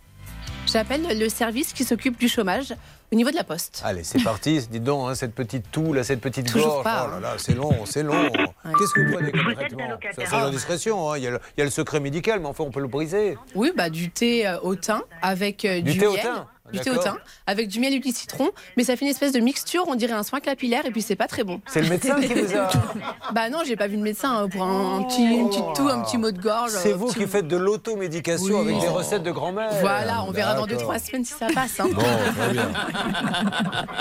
J'appelle 0.67 1.17
le 1.17 1.29
service 1.29 1.73
qui 1.73 1.85
s'occupe 1.85 2.19
du 2.19 2.29
chômage 2.29 2.75
au 3.13 3.17
niveau 3.17 3.31
de 3.31 3.37
la 3.37 3.45
poste. 3.45 3.83
Allez, 3.85 4.03
c'est 4.03 4.23
parti. 4.23 4.67
Dis 4.71 4.81
donc, 4.81 5.09
hein, 5.09 5.15
cette 5.15 5.35
petite 5.35 5.71
toux, 5.71 5.93
là, 5.93 6.03
cette 6.03 6.21
petite 6.21 6.47
Toujours 6.51 6.83
gorge. 6.83 6.85
Pas, 6.85 7.07
oh 7.09 7.15
là 7.15 7.21
là, 7.21 7.35
c'est 7.39 7.55
long, 7.55 7.87
c'est 7.87 8.03
long. 8.03 8.33
Qu'est-ce 8.33 8.93
que 8.93 9.07
vous 9.07 9.13
prenez 9.13 9.31
comme 9.31 9.55
traitement? 9.55 9.99
C'est 10.17 10.35
indiscrétion. 10.35 11.11
Hein. 11.11 11.19
Il, 11.19 11.25
y 11.25 11.27
a 11.29 11.31
il, 11.31 11.59
y 11.59 11.63
a 11.63 11.65
le, 11.65 11.71
secret 11.71 12.01
médical, 12.01 12.41
mais 12.41 12.47
enfin, 12.47 12.65
on 12.65 12.71
peut 12.71 12.81
le 12.81 12.89
briser. 12.89 13.39
Oui, 13.55 13.73
bah, 13.77 13.91
du 13.91 14.11
thé 14.11 14.47
euh, 14.47 14.59
au 14.61 14.75
thym 14.75 15.03
avec 15.23 15.65
euh, 15.65 15.81
du, 15.81 15.93
du 15.93 15.99
thé 15.99 16.07
au 16.07 16.17
thym? 16.17 16.47
Du 16.73 16.81
thé 16.81 16.91
au 16.91 16.97
thym, 16.97 17.17
avec 17.47 17.69
du 17.69 17.81
miel 17.81 17.95
et 17.95 17.99
du 17.99 18.11
citron, 18.11 18.51
mais 18.77 18.85
ça 18.85 18.97
fait 18.97 19.05
une 19.05 19.11
espèce 19.11 19.33
de 19.33 19.41
mixture, 19.41 19.85
on 19.89 19.95
dirait 19.95 20.13
un 20.13 20.23
soin 20.23 20.41
capillaire, 20.41 20.87
et 20.87 20.91
puis 20.91 21.03
c'est 21.03 21.17
pas 21.17 21.27
très 21.27 21.45
bon. 21.45 21.61
C'est 21.67 21.83
le 21.83 21.89
médecin 21.89 22.21
qui 22.21 22.35
vous 22.35 22.57
a. 22.57 22.71
bah 23.33 23.49
non, 23.51 23.59
j'ai 23.67 23.77
pas 23.77 23.87
vu 23.87 23.97
de 23.97 24.03
médecin 24.03 24.37
hein, 24.37 24.49
pour 24.49 24.63
un, 24.63 25.03
petit, 25.05 25.23
une 25.23 25.49
petite 25.49 25.75
toux, 25.75 25.89
un 25.89 26.01
petit 26.01 26.19
mot 26.19 26.31
de 26.31 26.41
gorge. 26.41 26.71
C'est 26.71 26.93
vous 26.93 27.09
qui 27.09 27.27
faites 27.27 27.49
de 27.49 27.57
l'automédication 27.57 28.61
avec 28.61 28.79
des 28.81 28.89
recettes 28.89 29.23
de 29.23 29.33
grand-mère. 29.33 29.71
Voilà, 29.81 30.25
on 30.25 30.31
verra 30.31 30.55
dans 30.55 30.67
2-3 30.67 31.05
semaines 31.05 31.25
si 31.25 31.35
ça 31.35 31.49
passe. 31.55 31.81
Hein. 31.81 31.89
Bon, 31.93 32.03
très 32.03 32.53
bien. 32.53 32.71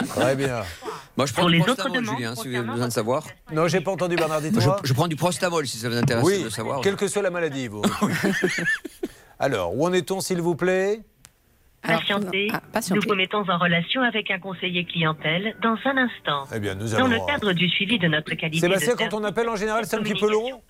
très 0.08 0.36
bien. 0.36 0.64
Moi, 1.18 1.26
je 1.26 1.34
prends 1.34 1.50
du 1.50 1.60
prostamol, 1.60 2.06
Julien, 2.06 2.36
si 2.36 2.50
vous 2.50 2.56
avez 2.56 2.68
besoin 2.68 2.88
de 2.88 2.94
savoir. 2.94 3.24
Non, 3.52 3.68
j'ai 3.68 3.82
pas 3.82 3.92
entendu 3.92 4.16
Bernard, 4.16 4.42
dites 4.42 4.60
je, 4.60 4.70
je, 4.84 4.94
prends 4.94 5.08
du 5.08 5.16
prostamol, 5.16 5.66
si 5.68 5.78
ça 5.78 5.90
vous 5.90 5.96
intéresse 5.96 6.26
oui, 6.26 6.44
de 6.44 6.50
savoir. 6.50 6.82
quelle 6.82 6.96
que 6.96 7.08
soit 7.08 7.22
la 7.22 7.30
maladie, 7.30 7.68
vous. 7.68 7.82
Alors, 9.40 9.76
où 9.76 9.86
en 9.86 9.94
est-on, 9.94 10.22
s'il 10.22 10.42
vous 10.42 10.56
plaît? 10.56 11.02
Patientez. 11.86 12.48
Ah, 12.54 12.80
nous 12.92 13.02
vous 13.08 13.16
mettons 13.16 13.48
en 13.48 13.58
relation 13.58 14.02
avec 14.02 14.32
un 14.32 14.40
conseiller 14.40 14.86
clientèle 14.86 15.56
dans 15.62 15.78
un 15.86 15.98
instant. 15.98 16.48
Eh 16.54 16.60
bien, 16.60 16.76
nous 16.76 16.94
allons... 16.96 17.08
Dans 17.08 17.14
le 17.14 17.20
cadre 17.26 17.54
du 17.54 17.70
suivi 17.70 18.00
de 18.00 18.08
notre 18.08 18.34
qualité 18.36 18.60
Sébastien, 18.60 18.96
quand 18.98 19.14
on 19.14 19.24
appelle 19.24 19.50
en 19.50 19.56
général, 19.56 19.86
c'est 19.86 19.98
un 19.98 20.04
petit 20.04 20.20
peu 20.20 20.30
long 20.30 20.62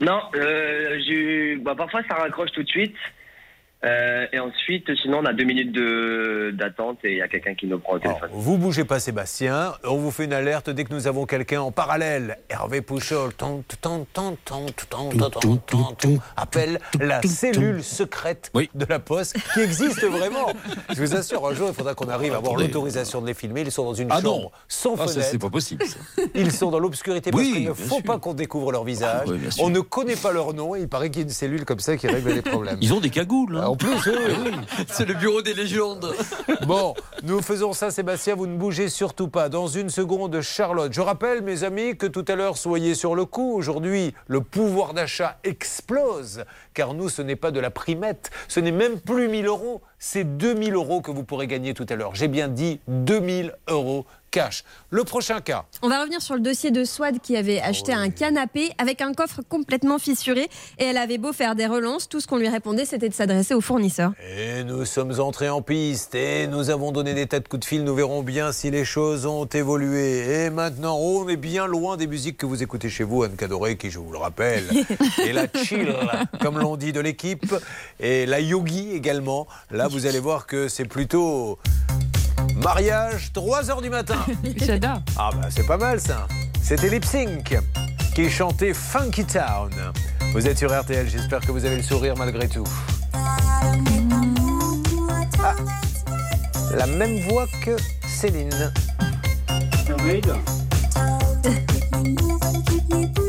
Non, 0.00 0.20
euh, 0.36 1.56
bah, 1.62 1.74
parfois 1.76 2.02
ça 2.08 2.14
raccroche 2.14 2.52
tout 2.52 2.62
de 2.62 2.68
suite. 2.68 2.96
Euh, 3.84 4.26
et 4.32 4.38
ensuite, 4.38 4.94
sinon, 5.02 5.18
on 5.18 5.26
a 5.26 5.32
deux 5.32 5.44
minutes 5.44 5.72
d'attente 6.56 6.98
et 7.04 7.12
il 7.12 7.18
y 7.18 7.22
a 7.22 7.28
quelqu'un 7.28 7.54
qui 7.54 7.66
nous 7.66 7.78
prend 7.78 7.94
au 7.94 7.98
téléphone. 7.98 8.30
vous 8.32 8.56
bougez 8.56 8.84
pas, 8.84 8.98
Sébastien. 8.98 9.74
On 9.84 9.96
vous 9.96 10.10
fait 10.10 10.24
une 10.24 10.32
alerte 10.32 10.70
dès 10.70 10.84
que 10.84 10.92
nous 10.94 11.06
avons 11.06 11.26
quelqu'un 11.26 11.60
en 11.60 11.70
parallèle. 11.70 12.38
Hervé 12.48 12.80
Pouchol, 12.80 13.32
appelle 16.36 16.80
la 17.00 17.22
cellule 17.22 17.82
secrète 17.82 18.50
de 18.74 18.86
la 18.88 18.98
Poste 18.98 19.36
qui 19.52 19.60
existe 19.60 20.04
vraiment. 20.04 20.46
Je 20.90 21.00
vous 21.00 21.14
assure, 21.14 21.46
un 21.46 21.54
jour, 21.54 21.68
il 21.68 21.74
faudra 21.74 21.94
qu'on 21.94 22.08
arrive 22.08 22.32
à 22.34 22.38
avoir 22.38 22.56
l'autorisation 22.56 23.20
de 23.20 23.26
les 23.26 23.34
filmer. 23.34 23.62
Ils 23.62 23.70
sont 23.70 23.84
dans 23.84 23.94
une 23.94 24.10
chambre 24.10 24.50
sans 24.68 24.94
ah, 24.94 25.06
fenêtre. 25.06 25.28
C'est 25.30 25.38
pas 25.38 25.50
possible. 25.50 25.84
Ils 26.34 26.52
sont 26.52 26.70
dans 26.70 26.78
l'obscurité 26.78 27.30
parce 27.30 27.42
qu'il 27.42 27.64
ne 27.64 27.74
faut 27.74 28.00
pas 28.00 28.18
qu'on 28.18 28.34
découvre 28.34 28.72
leur 28.72 28.84
visage. 28.84 29.28
on 29.60 29.68
ne 29.70 29.80
connaît 29.80 30.16
pas 30.16 30.32
leur 30.32 30.54
nom 30.54 30.74
et 30.74 30.80
il 30.80 30.88
paraît 30.88 31.10
qu'il 31.10 31.22
y 31.22 31.24
a 31.24 31.26
une 31.26 31.32
cellule 31.32 31.64
comme 31.64 31.80
ça 31.80 31.96
qui 31.96 32.06
règle 32.06 32.30
les 32.32 32.42
problèmes. 32.42 32.78
Ils 32.80 32.92
ont 32.92 33.00
des 33.00 33.10
cagoules. 33.10 33.56
Hein. 33.56 33.73
En 33.74 33.76
plus, 33.76 34.06
oui. 34.06 34.52
C'est 34.86 35.04
le 35.04 35.14
bureau 35.14 35.42
des 35.42 35.52
légendes. 35.52 36.14
Bon, 36.64 36.94
nous 37.24 37.42
faisons 37.42 37.72
ça, 37.72 37.90
Sébastien. 37.90 38.36
Vous 38.36 38.46
ne 38.46 38.56
bougez 38.56 38.88
surtout 38.88 39.26
pas. 39.26 39.48
Dans 39.48 39.66
une 39.66 39.90
seconde, 39.90 40.40
Charlotte. 40.42 40.92
Je 40.92 41.00
rappelle, 41.00 41.42
mes 41.42 41.64
amis, 41.64 41.96
que 41.96 42.06
tout 42.06 42.24
à 42.28 42.36
l'heure, 42.36 42.56
soyez 42.56 42.94
sur 42.94 43.16
le 43.16 43.24
coup. 43.24 43.52
Aujourd'hui, 43.52 44.14
le 44.28 44.42
pouvoir 44.42 44.94
d'achat 44.94 45.40
explose. 45.42 46.44
Car 46.74 46.92
nous, 46.92 47.08
ce 47.08 47.22
n'est 47.22 47.36
pas 47.36 47.52
de 47.52 47.60
la 47.60 47.70
primette. 47.70 48.30
Ce 48.48 48.58
n'est 48.58 48.72
même 48.72 48.98
plus 49.00 49.28
1000 49.28 49.46
euros. 49.46 49.80
C'est 50.00 50.24
2000 50.24 50.74
euros 50.74 51.00
que 51.00 51.12
vous 51.12 51.24
pourrez 51.24 51.46
gagner 51.46 51.72
tout 51.72 51.86
à 51.88 51.94
l'heure. 51.94 52.14
J'ai 52.14 52.28
bien 52.28 52.48
dit 52.48 52.80
2000 52.88 53.54
euros 53.68 54.04
cash. 54.34 54.64
Le 54.90 55.04
prochain 55.04 55.40
cas. 55.40 55.64
On 55.80 55.88
va 55.88 56.00
revenir 56.00 56.20
sur 56.20 56.34
le 56.34 56.40
dossier 56.40 56.72
de 56.72 56.82
Swad 56.82 57.20
qui 57.20 57.36
avait 57.36 57.60
acheté 57.60 57.92
un 57.92 58.10
canapé 58.10 58.72
avec 58.78 59.00
un 59.00 59.14
coffre 59.14 59.42
complètement 59.48 60.00
fissuré 60.00 60.48
et 60.78 60.84
elle 60.86 60.96
avait 60.96 61.18
beau 61.18 61.32
faire 61.32 61.54
des 61.54 61.66
relances, 61.66 62.08
tout 62.08 62.20
ce 62.20 62.26
qu'on 62.26 62.38
lui 62.38 62.48
répondait 62.48 62.84
c'était 62.84 63.08
de 63.08 63.14
s'adresser 63.14 63.54
au 63.54 63.60
fournisseur. 63.60 64.12
Et 64.36 64.64
nous 64.64 64.84
sommes 64.86 65.20
entrés 65.20 65.48
en 65.48 65.62
piste 65.62 66.16
et 66.16 66.48
nous 66.48 66.70
avons 66.70 66.90
donné 66.90 67.14
des 67.14 67.28
tas 67.28 67.38
de 67.38 67.46
coups 67.46 67.60
de 67.60 67.64
fil. 67.64 67.84
Nous 67.84 67.94
verrons 67.94 68.24
bien 68.24 68.50
si 68.50 68.72
les 68.72 68.84
choses 68.84 69.24
ont 69.24 69.44
évolué. 69.44 70.46
Et 70.46 70.50
maintenant, 70.50 70.96
on 70.96 71.28
est 71.28 71.36
bien 71.36 71.68
loin 71.68 71.96
des 71.96 72.08
musiques 72.08 72.38
que 72.38 72.46
vous 72.46 72.60
écoutez 72.60 72.88
chez 72.88 73.04
vous, 73.04 73.22
Anne 73.22 73.36
Cadoré, 73.36 73.76
qui, 73.76 73.92
je 73.92 74.00
vous 74.00 74.10
le 74.10 74.18
rappelle, 74.18 74.64
est 75.24 75.32
la 75.32 75.46
chill, 75.62 75.94
comme 76.40 76.58
l'on 76.64 76.76
dit 76.78 76.92
de 76.92 77.00
l'équipe, 77.00 77.54
et 78.00 78.24
la 78.24 78.40
yogi 78.40 78.92
également. 78.92 79.46
Là, 79.70 79.86
vous 79.86 80.06
allez 80.06 80.18
voir 80.18 80.46
que 80.46 80.68
c'est 80.68 80.86
plutôt 80.86 81.58
mariage 82.56 83.34
3 83.34 83.64
h 83.64 83.82
du 83.82 83.90
matin. 83.90 84.24
J'adore. 84.56 85.02
Ah 85.18 85.28
bah 85.34 85.48
c'est 85.50 85.66
pas 85.66 85.76
mal 85.76 86.00
ça. 86.00 86.26
C'était 86.62 86.88
Lip 86.88 87.04
Sync 87.04 87.58
qui 88.14 88.30
chantait 88.30 88.72
Funky 88.72 89.26
Town. 89.26 89.70
Vous 90.32 90.48
êtes 90.48 90.56
sur 90.56 90.72
RTL, 90.72 91.06
j'espère 91.06 91.40
que 91.40 91.52
vous 91.52 91.66
avez 91.66 91.76
le 91.76 91.82
sourire 91.82 92.14
malgré 92.16 92.48
tout. 92.48 92.64
Ah, 93.12 93.60
la 96.74 96.86
même 96.86 97.18
voix 97.28 97.46
que 97.62 97.76
Céline. 98.08 98.72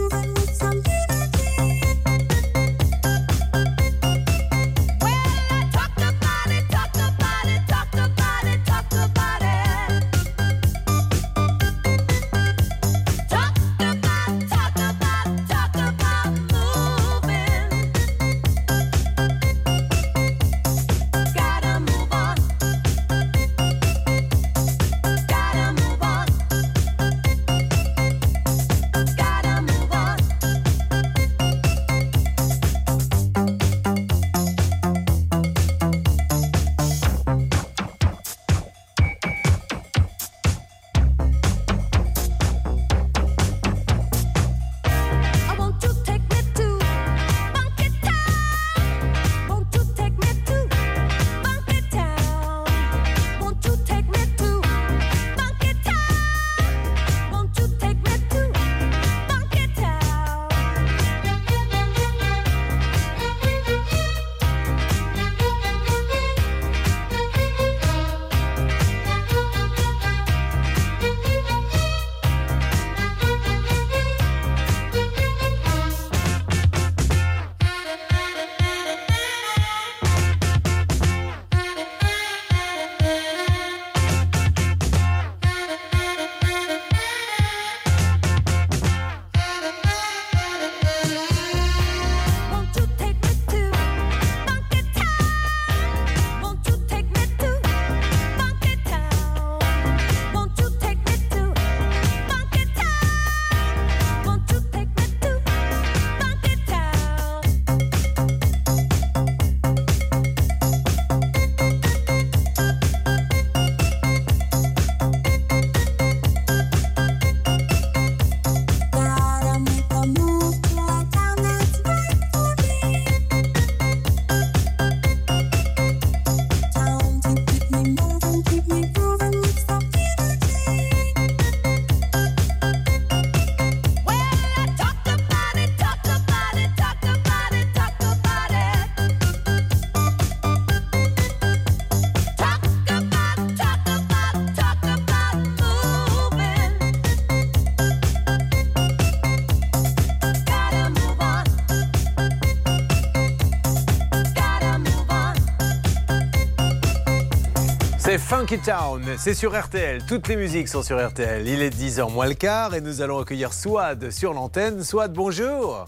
Funky 158.38 158.60
Town, 158.60 159.02
c'est 159.18 159.34
sur 159.34 159.58
RTL. 159.58 160.06
Toutes 160.06 160.28
les 160.28 160.36
musiques 160.36 160.68
sont 160.68 160.84
sur 160.84 161.02
RTL. 161.02 161.48
Il 161.48 161.62
est 161.62 161.70
10h 161.70 162.12
moins 162.12 162.28
le 162.28 162.34
quart 162.34 162.76
et 162.76 162.82
nous 162.82 163.00
allons 163.02 163.20
accueillir 163.20 163.54
Swad 163.54 164.12
sur 164.12 164.34
l'antenne. 164.34 164.84
Swad, 164.84 165.14
bonjour. 165.14 165.86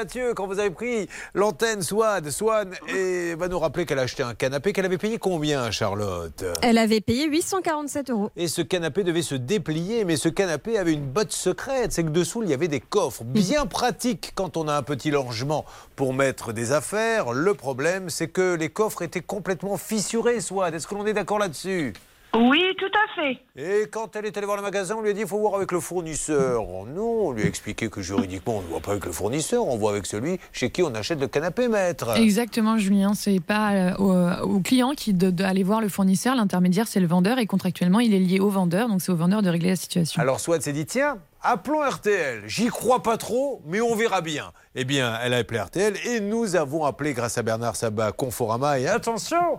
Mathieu 0.00 0.32
quand 0.32 0.46
vous 0.46 0.58
avez 0.58 0.70
pris 0.70 1.10
l'antenne 1.34 1.82
Swad. 1.82 2.30
Swan 2.30 2.74
et 2.88 3.34
va 3.34 3.48
nous 3.48 3.58
rappeler 3.58 3.84
qu'elle 3.84 3.98
a 3.98 4.02
acheté 4.02 4.22
un 4.22 4.32
canapé 4.32 4.72
qu'elle 4.72 4.86
avait 4.86 4.96
payé 4.96 5.18
combien, 5.18 5.70
Charlotte 5.70 6.42
Elle 6.62 6.78
avait 6.78 7.02
payé 7.02 7.28
847 7.28 8.08
euros. 8.08 8.30
Et 8.34 8.48
ce 8.48 8.62
canapé 8.62 9.04
devait 9.04 9.20
se 9.20 9.34
déplier, 9.34 10.06
mais 10.06 10.16
ce 10.16 10.30
canapé 10.30 10.78
avait 10.78 10.94
une 10.94 11.04
botte 11.04 11.32
secrète. 11.32 11.92
C'est 11.92 12.02
que 12.02 12.08
dessous, 12.08 12.42
il 12.42 12.48
y 12.48 12.54
avait 12.54 12.66
des 12.66 12.80
coffres. 12.80 13.24
Bien 13.24 13.66
pratique 13.66 14.32
quand 14.34 14.56
on 14.56 14.68
a 14.68 14.74
un 14.74 14.82
petit 14.82 15.10
logement 15.10 15.66
pour 15.96 16.14
mettre 16.14 16.54
des 16.54 16.72
affaires. 16.72 17.34
Le 17.34 17.52
problème, 17.52 18.08
c'est 18.08 18.28
que 18.28 18.54
les 18.54 18.70
coffres 18.70 19.02
étaient 19.02 19.20
complètement 19.20 19.76
fissurés, 19.76 20.40
Swad. 20.40 20.74
Est-ce 20.74 20.86
que 20.86 20.94
l'on 20.94 21.04
est 21.04 21.12
d'accord 21.12 21.38
là-dessus? 21.38 21.92
Oui, 22.34 22.62
tout 22.78 22.86
à 22.86 23.14
fait. 23.14 23.38
Et 23.56 23.88
quand 23.90 24.14
elle 24.14 24.26
est 24.26 24.36
allée 24.36 24.46
voir 24.46 24.56
le 24.56 24.62
magasin, 24.62 24.94
on 24.96 25.02
lui 25.02 25.10
a 25.10 25.12
dit 25.12 25.22
il 25.22 25.26
faut 25.26 25.38
voir 25.38 25.56
avec 25.56 25.72
le 25.72 25.80
fournisseur. 25.80 26.62
Non, 26.86 27.26
on 27.26 27.32
lui 27.32 27.42
a 27.42 27.46
expliqué 27.46 27.88
que 27.88 28.00
juridiquement, 28.00 28.58
on 28.58 28.62
ne 28.62 28.68
voit 28.68 28.80
pas 28.80 28.92
avec 28.92 29.04
le 29.04 29.12
fournisseur, 29.12 29.66
on 29.66 29.76
voit 29.76 29.90
avec 29.90 30.06
celui 30.06 30.38
chez 30.52 30.70
qui 30.70 30.82
on 30.82 30.94
achète 30.94 31.18
le 31.18 31.26
canapé 31.26 31.66
maître. 31.66 32.16
Exactement, 32.16 32.78
Julien. 32.78 33.14
C'est 33.14 33.40
pas 33.40 33.72
euh, 33.72 34.40
au, 34.42 34.60
client 34.60 34.92
qui 34.96 35.12
doit 35.12 35.46
aller 35.46 35.64
voir 35.64 35.80
le 35.80 35.88
fournisseur. 35.88 36.36
L'intermédiaire, 36.36 36.86
c'est 36.86 37.00
le 37.00 37.08
vendeur 37.08 37.38
et 37.38 37.46
contractuellement, 37.46 38.00
il 38.00 38.14
est 38.14 38.20
lié 38.20 38.38
au 38.38 38.48
vendeur. 38.48 38.88
Donc, 38.88 39.02
c'est 39.02 39.10
au 39.10 39.16
vendeur 39.16 39.42
de 39.42 39.50
régler 39.50 39.70
la 39.70 39.76
situation. 39.76 40.22
Alors, 40.22 40.38
Swad 40.38 40.62
s'est 40.62 40.72
dit 40.72 40.86
tiens, 40.86 41.18
appelons 41.42 41.80
RTL. 41.80 42.42
J'y 42.46 42.68
crois 42.68 43.02
pas 43.02 43.16
trop, 43.16 43.60
mais 43.66 43.80
on 43.80 43.96
verra 43.96 44.20
bien. 44.20 44.52
Eh 44.76 44.84
bien, 44.84 45.18
elle 45.22 45.34
a 45.34 45.38
appelé 45.38 45.58
RTL 45.58 45.94
et 46.06 46.20
nous 46.20 46.54
avons 46.54 46.84
appelé, 46.84 47.12
grâce 47.12 47.38
à 47.38 47.42
Bernard 47.42 47.74
Sabat, 47.74 48.12
Conforama. 48.12 48.78
Et 48.78 48.86
attention 48.86 49.58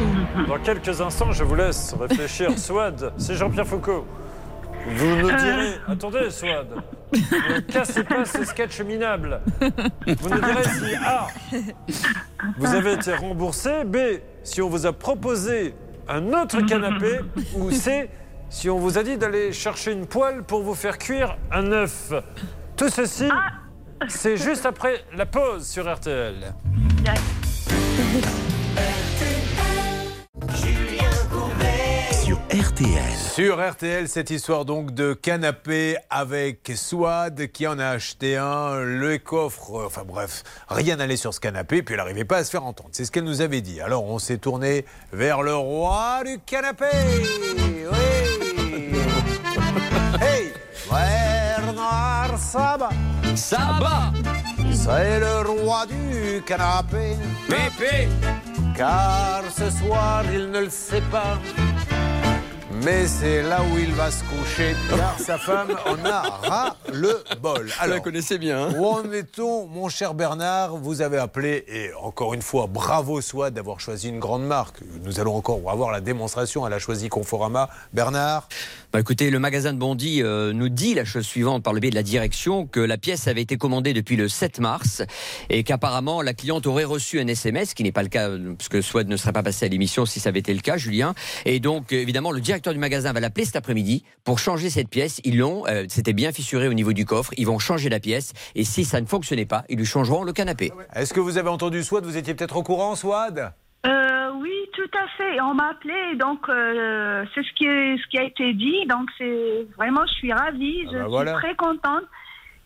dans 0.48 0.58
quelques 0.58 1.00
instants, 1.00 1.32
je 1.32 1.44
vous 1.44 1.54
laisse 1.54 1.94
réfléchir. 1.98 2.50
Swad, 2.58 3.12
c'est 3.16 3.34
Jean-Pierre 3.34 3.66
Foucault. 3.66 4.06
Vous 4.88 5.16
nous 5.16 5.28
direz. 5.28 5.74
Attendez, 5.88 6.30
Swad. 6.30 6.68
Ne 7.12 7.60
cassez 7.72 8.04
pas 8.04 8.24
ce 8.24 8.44
sketch 8.44 8.80
minable. 8.80 9.40
Vous 10.06 10.28
nous 10.28 10.40
direz 10.40 10.64
si 10.64 10.94
A. 10.94 11.26
Vous 12.58 12.66
avez 12.66 12.92
été 12.92 13.14
remboursé. 13.14 13.84
B. 13.84 13.96
Si 14.42 14.62
on 14.62 14.68
vous 14.68 14.86
a 14.86 14.92
proposé 14.92 15.74
un 16.08 16.32
autre 16.32 16.60
canapé. 16.62 17.20
Ou 17.56 17.70
C. 17.70 18.08
Si 18.48 18.70
on 18.70 18.78
vous 18.78 18.96
a 18.96 19.02
dit 19.02 19.16
d'aller 19.16 19.52
chercher 19.52 19.92
une 19.92 20.06
poêle 20.06 20.44
pour 20.44 20.62
vous 20.62 20.74
faire 20.74 20.98
cuire 20.98 21.36
un 21.50 21.72
œuf. 21.72 22.12
Tout 22.76 22.88
ceci, 22.88 23.28
c'est 24.08 24.36
juste 24.36 24.66
après 24.66 25.04
la 25.16 25.26
pause 25.26 25.66
sur 25.66 25.92
RTL. 25.92 26.54
RTL. 32.56 33.12
Sur 33.34 33.60
RTL, 33.60 34.08
cette 34.08 34.30
histoire 34.30 34.64
donc 34.64 34.94
de 34.94 35.12
canapé 35.12 35.98
avec 36.08 36.72
Swad 36.74 37.48
qui 37.48 37.66
en 37.66 37.78
a 37.78 37.88
acheté 37.88 38.38
un, 38.38 38.76
le 38.76 39.18
coffre, 39.18 39.84
enfin 39.84 40.04
bref, 40.06 40.42
rien 40.70 40.96
n'allait 40.96 41.16
sur 41.16 41.34
ce 41.34 41.40
canapé, 41.40 41.82
puis 41.82 41.92
elle 41.92 41.98
n'arrivait 41.98 42.24
pas 42.24 42.38
à 42.38 42.44
se 42.44 42.50
faire 42.50 42.64
entendre. 42.64 42.88
C'est 42.92 43.04
ce 43.04 43.10
qu'elle 43.10 43.24
nous 43.24 43.42
avait 43.42 43.60
dit. 43.60 43.82
Alors 43.82 44.04
on 44.04 44.18
s'est 44.18 44.38
tourné 44.38 44.86
vers 45.12 45.42
le 45.42 45.54
roi 45.54 46.22
du 46.24 46.38
canapé. 46.46 46.86
Oui. 47.58 49.00
hey, 50.22 50.52
Bernard 50.88 52.38
Saba. 52.38 52.88
Saba. 53.34 54.12
C'est 54.72 55.20
le 55.20 55.40
roi 55.60 55.84
du 55.84 56.40
canapé. 56.40 57.16
Pépé. 57.48 58.08
Car 58.74 59.42
ce 59.54 59.68
soir, 59.68 60.24
il 60.32 60.50
ne 60.50 60.60
le 60.60 60.70
sait 60.70 61.02
pas. 61.10 61.38
Mais 62.84 63.06
c'est 63.06 63.42
là 63.42 63.62
où 63.62 63.78
il 63.78 63.92
va 63.92 64.10
se 64.10 64.22
coucher, 64.24 64.74
car 64.90 65.18
sa 65.18 65.38
femme 65.38 65.74
en 65.86 66.04
a 66.04 66.20
ras 66.20 66.76
le 66.92 67.22
bol. 67.40 67.70
Alors, 67.80 67.96
la 67.96 68.00
connaissez 68.00 68.38
bien. 68.38 68.66
Hein 68.66 68.74
où 68.76 68.86
en 68.86 69.10
est-on, 69.12 69.66
mon 69.66 69.88
cher 69.88 70.14
Bernard 70.14 70.76
Vous 70.76 71.00
avez 71.00 71.18
appelé, 71.18 71.64
et 71.68 71.90
encore 72.00 72.34
une 72.34 72.42
fois, 72.42 72.66
bravo 72.66 73.20
soit 73.20 73.50
d'avoir 73.50 73.80
choisi 73.80 74.08
une 74.08 74.18
grande 74.18 74.44
marque. 74.44 74.80
Nous 75.04 75.20
allons 75.20 75.34
encore 75.34 75.60
avoir 75.70 75.90
la 75.90 76.00
démonstration. 76.00 76.66
Elle 76.66 76.72
a 76.72 76.78
choisi 76.78 77.08
Conforama. 77.08 77.68
Bernard 77.92 78.48
bah, 78.96 79.00
écoutez, 79.00 79.28
le 79.28 79.38
magasin 79.38 79.74
de 79.74 79.78
Bondy 79.78 80.22
euh, 80.22 80.54
nous 80.54 80.70
dit 80.70 80.94
la 80.94 81.04
chose 81.04 81.26
suivante 81.26 81.62
par 81.62 81.74
le 81.74 81.80
biais 81.80 81.90
de 81.90 81.94
la 81.94 82.02
direction 82.02 82.66
que 82.66 82.80
la 82.80 82.96
pièce 82.96 83.28
avait 83.28 83.42
été 83.42 83.58
commandée 83.58 83.92
depuis 83.92 84.16
le 84.16 84.26
7 84.26 84.58
mars 84.58 85.02
et 85.50 85.64
qu'apparemment 85.64 86.22
la 86.22 86.32
cliente 86.32 86.66
aurait 86.66 86.84
reçu 86.84 87.20
un 87.20 87.26
SMS, 87.26 87.70
ce 87.70 87.74
qui 87.74 87.82
n'est 87.82 87.92
pas 87.92 88.02
le 88.02 88.08
cas 88.08 88.30
parce 88.56 88.70
que 88.70 88.80
Swad 88.80 89.06
ne 89.06 89.18
serait 89.18 89.34
pas 89.34 89.42
passé 89.42 89.66
à 89.66 89.68
l'émission 89.68 90.06
si 90.06 90.18
ça 90.18 90.30
avait 90.30 90.38
été 90.38 90.54
le 90.54 90.60
cas, 90.60 90.78
Julien. 90.78 91.14
Et 91.44 91.60
donc 91.60 91.92
évidemment 91.92 92.32
le 92.32 92.40
directeur 92.40 92.65
du 92.72 92.78
magasin 92.78 93.12
va 93.12 93.20
l'appeler 93.20 93.44
cet 93.44 93.56
après-midi 93.56 94.04
pour 94.24 94.38
changer 94.38 94.70
cette 94.70 94.88
pièce. 94.88 95.20
Ils 95.24 95.38
l'ont, 95.38 95.66
euh, 95.66 95.84
c'était 95.88 96.12
bien 96.12 96.32
fissuré 96.32 96.68
au 96.68 96.74
niveau 96.74 96.92
du 96.92 97.04
coffre. 97.04 97.32
Ils 97.36 97.46
vont 97.46 97.58
changer 97.58 97.88
la 97.88 98.00
pièce 98.00 98.32
et 98.54 98.64
si 98.64 98.84
ça 98.84 99.00
ne 99.00 99.06
fonctionnait 99.06 99.46
pas, 99.46 99.64
ils 99.68 99.78
lui 99.78 99.84
changeront 99.86 100.24
le 100.24 100.32
canapé. 100.32 100.72
Est-ce 100.94 101.12
que 101.12 101.20
vous 101.20 101.38
avez 101.38 101.48
entendu 101.48 101.82
Swad? 101.82 102.04
Vous 102.04 102.16
étiez 102.16 102.34
peut-être 102.34 102.56
au 102.56 102.62
courant, 102.62 102.94
Swad? 102.94 103.52
Euh, 103.86 104.30
oui, 104.40 104.52
tout 104.74 104.90
à 104.98 105.06
fait. 105.16 105.40
On 105.40 105.54
m'a 105.54 105.70
appelé, 105.70 106.16
donc 106.18 106.48
euh, 106.48 107.24
c'est 107.34 107.42
ce 107.42 107.52
qui, 107.54 107.64
ce 107.66 108.08
qui 108.10 108.18
a 108.18 108.24
été 108.24 108.52
dit. 108.54 108.86
Donc 108.88 109.08
c'est 109.18 109.66
vraiment, 109.76 110.04
je 110.06 110.12
suis 110.14 110.32
ravie, 110.32 110.84
ah 110.86 110.90
je 110.92 111.10
bah 111.10 111.26
suis 111.26 111.46
très 111.46 111.54
contente. 111.56 112.04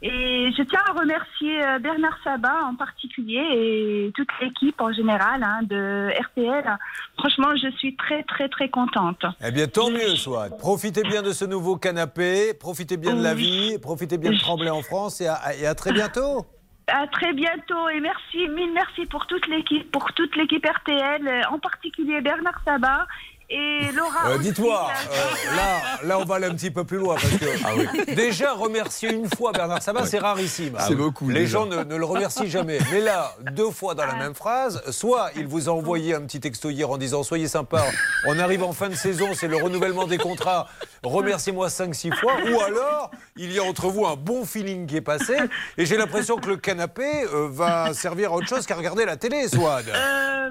Et 0.03 0.51
je 0.57 0.63
tiens 0.63 0.81
à 0.89 0.99
remercier 0.99 1.63
euh, 1.63 1.79
Bernard 1.79 2.17
Sabat 2.25 2.65
en 2.65 2.75
particulier 2.75 3.45
et 3.53 4.13
toute 4.15 4.29
l'équipe 4.41 4.81
en 4.81 4.93
général 4.93 5.43
hein, 5.43 5.61
de 5.63 6.09
RTL. 6.19 6.79
Franchement, 7.19 7.55
je 7.63 7.71
suis 7.77 7.95
très 7.97 8.23
très 8.23 8.49
très 8.49 8.71
contente. 8.71 9.23
Eh 9.45 9.51
bien, 9.51 9.67
tant 9.67 9.91
mieux, 9.91 10.17
Soit. 10.17 10.57
Profitez 10.57 11.03
bien 11.03 11.21
de 11.23 11.33
ce 11.33 11.45
nouveau 11.45 11.77
canapé, 11.77 12.55
profitez 12.55 12.97
bien 12.97 13.15
de 13.15 13.23
la 13.23 13.35
vie, 13.35 13.79
profitez 13.79 14.17
bien 14.17 14.31
de 14.31 14.39
Trembler 14.39 14.71
en 14.71 14.83
France 14.83 15.21
et 15.21 15.27
à 15.27 15.75
très 15.75 15.93
bientôt. 15.93 16.47
À 16.87 17.07
très 17.07 17.33
bientôt 17.35 17.89
et 17.91 18.01
merci, 18.01 18.49
mille 18.49 18.73
merci 18.75 19.07
pour 19.07 19.27
toute 19.27 19.47
l'équipe, 19.47 19.91
pour 19.93 20.13
toute 20.15 20.35
l'équipe 20.35 20.67
RTL, 20.67 21.47
en 21.51 21.59
particulier 21.59 22.21
Bernard 22.21 22.61
Sabat 22.65 23.07
et 23.51 23.91
Laura. 23.93 24.31
Euh, 24.31 24.39
Dites-moi, 24.39 24.89
euh, 24.91 25.57
là, 25.57 25.81
là, 26.05 26.19
on 26.19 26.25
va 26.25 26.37
aller 26.37 26.47
un 26.47 26.55
petit 26.55 26.71
peu 26.71 26.85
plus 26.85 26.99
loin 26.99 27.17
parce 27.17 27.37
que 27.37 27.47
ah 27.65 28.15
déjà 28.15 28.53
remercier 28.53 29.13
une 29.13 29.29
fois 29.29 29.53
Bernard 29.53 29.83
Sabat, 29.83 30.07
c'est 30.07 30.19
rarissime. 30.19 30.77
c'est 30.87 30.95
beaucoup. 30.95 31.29
Les 31.29 31.47
gens 31.47 31.67
ne, 31.67 31.83
le 31.83 32.05
remercient 32.05 32.49
jamais. 32.49 32.79
Mais 32.93 33.01
là, 33.01 33.35
deux 33.53 33.71
fois 33.71 33.95
dans 33.95 34.07
la 34.07 34.15
même 34.15 34.35
phrase, 34.35 34.83
soit 34.91 35.31
il 35.37 35.47
vous 35.47 35.69
a 35.69 35.73
envoyé 35.73 36.15
un 36.15 36.23
petit 36.23 36.41
texto 36.41 36.71
hier 36.71 36.89
en 36.89 36.97
disant 36.97 37.23
soyez 37.23 37.49
sympa, 37.49 37.85
on 38.27 38.39
arrive 38.39 38.63
en 38.63 38.73
fin 38.73 38.89
de 38.89 38.95
saison, 38.95 39.29
c'est 39.35 39.49
le 39.49 39.57
renouvellement 39.57 40.07
des 40.07 40.19
contrats, 40.19 40.69
remerciez-moi 41.03 41.69
5-6 41.69 42.15
fois, 42.15 42.35
ou 42.51 42.61
alors 42.61 43.11
il 43.37 43.53
y 43.53 43.59
a 43.59 43.65
entre 43.65 43.89
vous 43.89 44.07
un 44.07 44.17
bon 44.17 44.45
feeling 44.45 44.87
qui 44.87 44.97
est 44.97 45.01
passé 45.01 45.37
et 45.77 45.87
j'ai 45.87 45.97
l'impression 45.97 46.37
que 46.37 46.49
le 46.49 46.57
canapé 46.57 47.25
euh, 47.33 47.49
va 47.51 47.93
servir 47.95 48.33
à 48.33 48.37
autre 48.37 48.49
chose 48.49 48.67
qu'à 48.67 48.77
regarder 48.77 49.05
la 49.05 49.17
télé, 49.17 49.49
Swad. 49.49 49.87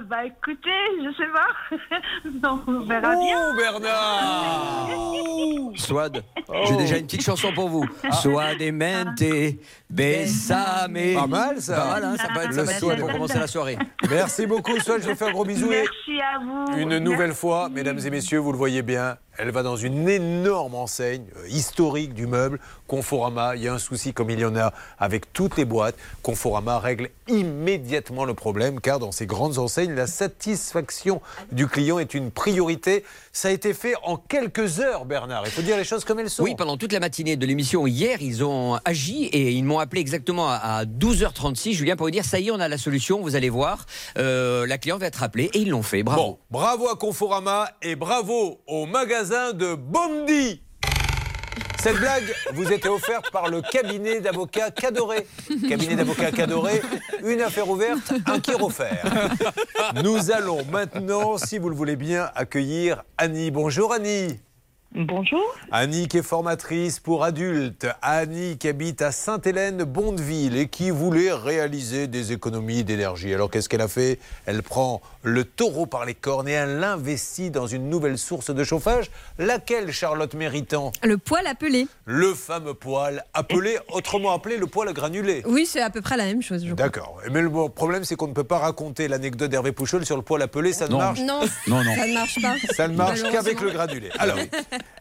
bah 0.09 0.25
écoutez, 0.25 0.69
je 1.03 1.11
sais 1.15 1.29
pas. 1.31 1.49
Oh, 3.41 3.55
Bernard 3.55 4.89
Swad, 5.75 6.23
j'ai 6.67 6.75
déjà 6.75 6.97
une 6.97 7.05
petite 7.05 7.23
chanson 7.23 7.53
pour 7.53 7.69
vous. 7.69 7.85
Ah. 8.03 8.11
Swad 8.13 8.59
et 8.61 8.71
mente, 8.71 9.23
besame. 9.89 11.13
Pas 11.15 11.27
mal 11.27 11.61
ça. 11.61 11.75
Pas 11.75 11.85
mal, 11.93 12.03
hein, 12.03 12.15
ça 12.17 12.27
peut 12.33 12.41
être, 12.41 12.53
ça 12.53 12.79
peut 12.79 12.95
pour 12.97 13.11
commencer 13.11 13.37
la 13.37 13.47
soirée. 13.47 13.77
Merci 14.09 14.47
beaucoup, 14.47 14.77
Swad. 14.79 15.01
Je 15.03 15.09
vous 15.09 15.15
fais 15.15 15.25
un 15.25 15.31
gros 15.31 15.45
bisou. 15.45 15.69
Merci 15.69 16.19
à 16.19 16.39
vous. 16.39 16.77
Une 16.77 16.97
nouvelle 16.97 17.33
fois, 17.33 17.69
mesdames 17.69 17.99
et 18.03 18.09
messieurs, 18.09 18.39
vous 18.39 18.51
le 18.51 18.57
voyez 18.57 18.81
bien, 18.81 19.17
elle 19.39 19.51
va 19.51 19.63
dans 19.63 19.77
une 19.77 20.09
énorme 20.09 20.75
enseigne 20.75 21.23
euh, 21.37 21.47
historique 21.47 22.13
du 22.13 22.27
meuble, 22.27 22.59
Conforama. 22.87 23.55
Il 23.55 23.63
y 23.63 23.67
a 23.69 23.73
un 23.73 23.79
souci 23.79 24.13
comme 24.13 24.29
il 24.29 24.39
y 24.39 24.45
en 24.45 24.55
a 24.57 24.73
avec 24.99 25.31
toutes 25.31 25.55
les 25.57 25.63
boîtes. 25.63 25.95
Conforama 26.21 26.77
règle 26.77 27.09
immédiatement 27.29 28.25
le 28.25 28.33
problème 28.33 28.81
car 28.81 28.99
dans 28.99 29.13
ces 29.13 29.25
grandes 29.25 29.57
enseignes, 29.57 29.93
la 29.95 30.07
satisfaction 30.07 31.21
du 31.53 31.67
client 31.67 31.99
est 31.99 32.13
une 32.13 32.31
priorité. 32.31 33.05
Ça 33.31 33.47
a 33.47 33.51
été 33.51 33.73
fait 33.73 33.93
en 34.03 34.17
quelques 34.17 34.81
heures, 34.81 35.05
Bernard. 35.05 35.43
Il 35.45 35.51
faut 35.51 35.61
dire 35.61 35.77
les 35.77 35.85
choses 35.85 36.03
comme 36.03 36.19
elles 36.19 36.29
sont. 36.29 36.43
Oui, 36.43 36.55
pendant 36.55 36.75
toute 36.75 36.91
la 36.91 36.99
matinée 36.99 37.37
de 37.37 37.45
l'émission 37.45 37.87
hier, 37.87 38.21
ils 38.21 38.43
ont 38.43 38.77
agi 38.83 39.25
et 39.25 39.51
ils 39.51 39.63
m'ont 39.63 39.79
appelé 39.79 40.01
exactement 40.01 40.49
à 40.49 40.83
12h36, 40.83 41.73
Julien, 41.73 41.95
pour 41.95 42.07
vous 42.07 42.11
dire 42.11 42.25
ça 42.25 42.39
y 42.39 42.49
est, 42.49 42.51
on 42.51 42.59
a 42.59 42.67
la 42.67 42.77
solution, 42.77 43.21
vous 43.21 43.37
allez 43.37 43.49
voir. 43.49 43.85
Euh, 44.17 44.67
la 44.67 44.77
cliente 44.77 44.99
va 44.99 45.05
être 45.07 45.23
appelée 45.23 45.49
et 45.53 45.59
ils 45.59 45.69
l'ont 45.69 45.83
fait. 45.83 46.03
Bravo. 46.03 46.21
Bon, 46.21 46.37
bravo 46.51 46.89
à 46.89 46.95
Conforama 46.95 47.69
et 47.81 47.95
bravo 47.95 48.59
au 48.67 48.85
magasin 48.85 49.28
de 49.29 49.75
Bondy. 49.75 50.59
Cette 51.79 51.97
blague 51.97 52.23
vous 52.53 52.71
était 52.71 52.87
offerte 52.87 53.29
par 53.31 53.47
le 53.47 53.61
cabinet 53.61 54.21
d'avocats 54.21 54.71
Cadoré. 54.71 55.27
Cabinet 55.67 55.95
d'avocats 55.95 56.31
Cadoré, 56.31 56.81
une 57.23 57.41
affaire 57.41 57.69
ouverte, 57.69 58.11
un 58.25 58.39
qui 58.39 58.53
Nous 60.03 60.31
allons 60.31 60.65
maintenant, 60.71 61.37
si 61.37 61.59
vous 61.59 61.69
le 61.69 61.75
voulez 61.75 61.95
bien, 61.95 62.31
accueillir 62.33 63.03
Annie. 63.19 63.51
Bonjour 63.51 63.93
Annie. 63.93 64.39
Bonjour. 64.95 65.55
Annie 65.71 66.07
qui 66.07 66.17
est 66.17 66.23
formatrice 66.23 66.99
pour 66.99 67.23
adultes. 67.23 67.85
Annie 68.01 68.57
qui 68.57 68.67
habite 68.67 69.03
à 69.03 69.11
Sainte-Hélène-Bondeville 69.11 70.57
et 70.57 70.67
qui 70.67 70.89
voulait 70.89 71.31
réaliser 71.31 72.07
des 72.07 72.31
économies 72.31 72.83
d'énergie. 72.83 73.31
Alors 73.31 73.51
qu'est-ce 73.51 73.69
qu'elle 73.69 73.81
a 73.81 73.87
fait? 73.87 74.17
Elle 74.47 74.63
prend 74.63 74.99
le 75.21 75.43
taureau 75.43 75.85
par 75.85 76.05
les 76.05 76.15
cornes 76.15 76.47
et 76.49 76.53
elle 76.53 76.79
l'investit 76.79 77.51
dans 77.51 77.67
une 77.67 77.87
nouvelle 77.87 78.17
source 78.17 78.49
de 78.49 78.63
chauffage. 78.63 79.11
Laquelle, 79.37 79.91
Charlotte 79.91 80.33
Méritant? 80.33 80.91
Le 81.03 81.19
poêle 81.19 81.45
appelé. 81.45 81.87
Le 82.05 82.33
fameux 82.33 82.73
poêle 82.73 83.23
appelé, 83.35 83.77
autrement 83.93 84.33
appelé 84.33 84.57
le 84.57 84.65
poêle 84.65 84.91
granulé. 84.93 85.43
Oui, 85.45 85.67
c'est 85.67 85.81
à 85.81 85.91
peu 85.91 86.01
près 86.01 86.17
la 86.17 86.25
même 86.25 86.41
chose. 86.41 86.65
D'accord. 86.65 87.21
Mais 87.31 87.43
le 87.43 87.69
problème, 87.69 88.05
c'est 88.05 88.15
qu'on 88.15 88.27
ne 88.27 88.33
peut 88.33 88.43
pas 88.43 88.57
raconter 88.57 89.07
l'anecdote 89.07 89.51
d'Hervé 89.51 89.71
Pouchol 89.71 90.03
sur 90.03 90.15
le 90.15 90.23
poêle 90.23 90.41
appelé. 90.41 90.73
Ça 90.73 90.87
ne 90.87 90.95
marche? 90.95 91.19
Non. 91.19 91.41
non, 91.67 91.83
non, 91.83 91.95
ça 91.95 92.07
ne 92.07 92.13
marche 92.15 92.41
pas. 92.41 92.55
Ça 92.75 92.87
ne 92.87 92.95
marche 92.95 93.21
qu'avec 93.21 93.61
le 93.61 93.69
granulé. 93.69 94.09
Alors. 94.17 94.39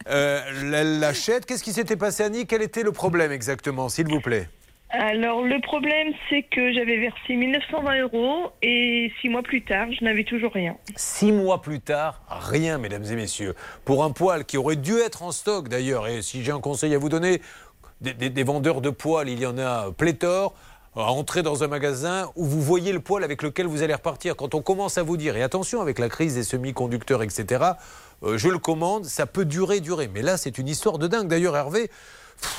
Euh, 0.07 0.41
elle 0.73 0.99
l'achète. 0.99 1.45
Qu'est-ce 1.45 1.63
qui 1.63 1.73
s'était 1.73 1.97
passé, 1.97 2.23
Annie? 2.23 2.47
Quel 2.47 2.61
était 2.61 2.83
le 2.83 2.91
problème 2.91 3.31
exactement, 3.31 3.89
s'il 3.89 4.07
vous 4.07 4.21
plaît? 4.21 4.47
Alors 4.91 5.43
le 5.43 5.61
problème 5.61 6.13
c'est 6.29 6.41
que 6.41 6.73
j'avais 6.73 6.97
versé 6.97 7.35
1920 7.35 8.01
euros 8.01 8.51
et 8.63 9.11
six 9.21 9.29
mois 9.29 9.43
plus 9.43 9.61
tard 9.63 9.87
je 9.91 10.03
n'avais 10.03 10.23
toujours 10.23 10.51
rien. 10.51 10.77
Six 10.95 11.31
mois 11.31 11.61
plus 11.61 11.79
tard, 11.79 12.23
rien 12.27 12.79
mesdames 12.79 13.03
et 13.03 13.15
messieurs. 13.15 13.53
Pour 13.85 14.03
un 14.03 14.09
poêle 14.09 14.45
qui 14.45 14.57
aurait 14.57 14.77
dû 14.77 14.97
être 14.97 15.21
en 15.21 15.31
stock 15.31 15.69
d'ailleurs, 15.69 16.07
et 16.07 16.23
si 16.23 16.43
j'ai 16.43 16.51
un 16.51 16.59
conseil 16.59 16.95
à 16.95 16.97
vous 16.97 17.09
donner, 17.09 17.39
des, 18.01 18.43
vendeurs 18.43 18.81
de 18.81 18.89
poêles, 18.89 19.29
il 19.29 19.39
y 19.39 19.45
en 19.45 19.57
a 19.57 19.91
pléthore, 19.91 20.55
à 20.95 21.11
entrer 21.11 21.43
dans 21.43 21.63
un 21.63 21.67
magasin 21.67 22.31
où 22.35 22.45
vous 22.45 22.61
voyez 22.61 22.91
le 22.91 22.99
poêle 22.99 23.23
avec 23.23 23.43
lequel 23.43 23.67
vous 23.67 23.83
allez 23.83 23.93
repartir. 23.93 24.35
Quand 24.35 24.55
on 24.55 24.61
commence 24.61 24.97
à 24.97 25.03
vous 25.03 25.17
dire, 25.17 25.37
et 25.37 25.43
attention 25.43 25.81
avec 25.81 25.99
la 25.99 26.09
crise 26.09 26.35
des 26.35 26.43
semi-conducteurs, 26.43 27.21
etc., 27.21 27.73
euh, 28.23 28.37
je 28.37 28.49
le 28.49 28.57
commande, 28.57 29.05
ça 29.05 29.25
peut 29.25 29.45
durer, 29.45 29.79
durer. 29.79 30.09
Mais 30.13 30.21
là, 30.21 30.37
c'est 30.37 30.57
une 30.57 30.67
histoire 30.67 30.97
de 30.97 31.07
dingue. 31.07 31.27
D'ailleurs, 31.27 31.55
Hervé, 31.55 31.89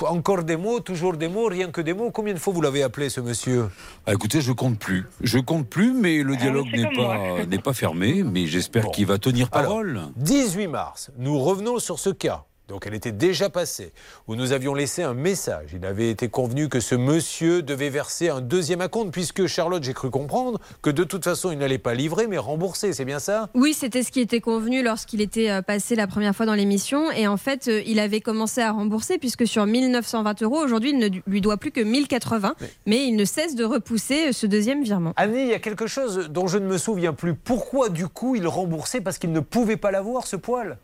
encore 0.03 0.42
des 0.44 0.57
mots, 0.57 0.81
toujours 0.81 1.16
des 1.16 1.29
mots, 1.29 1.46
rien 1.46 1.70
que 1.70 1.81
des 1.81 1.94
mots. 1.94 2.11
Combien 2.11 2.35
de 2.35 2.38
fois 2.38 2.53
vous 2.53 2.61
l'avez 2.61 2.83
appelé, 2.83 3.09
ce 3.09 3.20
monsieur? 3.20 3.68
Ah, 4.07 4.12
Écoutez, 4.12 4.40
je 4.40 4.53
compte 4.53 4.79
plus. 4.79 5.07
Je 5.20 5.38
compte 5.38 5.68
plus, 5.68 5.92
mais 5.92 6.23
le 6.23 6.35
ah, 6.35 6.37
dialogue 6.37 6.68
n'est 6.73 6.90
pas, 6.94 7.44
n'est 7.46 7.59
pas 7.59 7.73
fermé. 7.73 8.23
Mais 8.23 8.46
j'espère 8.46 8.90
qu'il 8.90 9.07
va 9.07 9.18
tenir 9.18 9.51
parole. 9.51 10.03
18 10.16 10.66
mars, 10.68 11.11
nous 11.18 11.38
revenons 11.38 11.79
sur 11.79 11.99
ce 11.99 12.11
cas 12.11 12.44
donc 12.71 12.87
elle 12.87 12.95
était 12.95 13.13
déjà 13.13 13.51
passée, 13.51 13.93
où 14.29 14.37
nous 14.37 14.53
avions 14.53 14.75
laissé 14.75 15.03
un 15.03 15.13
message. 15.13 15.71
Il 15.75 15.85
avait 15.85 16.09
été 16.09 16.29
convenu 16.29 16.69
que 16.69 16.79
ce 16.79 16.95
monsieur 16.95 17.63
devait 17.63 17.91
verser 17.91 18.29
un 18.29 18.41
deuxième 18.41 18.81
acompte, 18.81 19.13
puisque 19.13 19.47
Charlotte, 19.49 19.83
j'ai 19.83 19.93
cru 19.93 20.09
comprendre 20.11 20.61
que 20.81 20.89
de 20.89 21.03
toute 21.03 21.25
façon, 21.25 21.51
il 21.51 21.59
n'allait 21.59 21.79
pas 21.79 21.95
livrer, 21.95 22.29
mais 22.29 22.39
rembourser, 22.39 22.93
c'est 22.93 23.05
bien 23.05 23.19
ça? 23.19 23.51
Oui, 23.55 23.75
c'était 23.75 24.05
ce 24.05 24.13
qui 24.13 24.21
était 24.21 24.41
convenu 24.41 24.85
lorsqu'il 24.85 25.21
était 25.21 25.51
euh, 25.51 25.63
passé 25.63 25.97
la 25.97 26.07
première 26.07 26.35
fois 26.35 26.47
dans 26.47 26.55
l'émission. 26.55 27.11
Et 27.11 27.27
en 27.27 27.37
fait, 27.37 27.67
euh, 27.67 27.83
il 27.87 27.99
avait 27.99 28.21
commencé 28.21 28.61
à 28.61 28.71
rembourser, 28.71 29.19
puisque 29.19 29.49
sur 29.49 29.67
1920 29.67 30.43
euros, 30.43 30.63
aujourd'hui, 30.63 30.91
il 30.91 30.99
ne 30.99 31.09
lui 31.27 31.41
doit 31.41 31.57
plus 31.57 31.73
que 31.73 31.81
1080, 31.81 32.55
mais... 32.61 32.69
mais 32.87 33.05
il 33.09 33.17
ne 33.17 33.25
cesse 33.25 33.57
de 33.57 33.65
repousser 33.65 34.29
euh, 34.29 34.33
ce 34.33 34.47
deuxième 34.47 34.85
virement. 34.85 35.13
Annie, 35.17 35.43
il 35.43 35.49
y 35.49 35.55
a 35.55 35.59
quelque 35.59 35.89
chose 35.89 36.29
dont 36.31 36.47
je 36.47 36.59
ne 36.59 36.67
me 36.67 36.79
souviens 36.79 37.15
plus. 37.15 37.35
Pourquoi, 37.35 37.89
du 37.89 38.07
coup, 38.07 38.37
il 38.37 38.47
remboursait 38.47 39.01
parce 39.01 39.19
qu'il 39.19 39.33
ne 39.33 39.41
pouvait 39.41 39.77
pas 39.77 39.91
l'avoir, 39.91 40.29
ce 40.29 40.37
poil? 40.37 40.79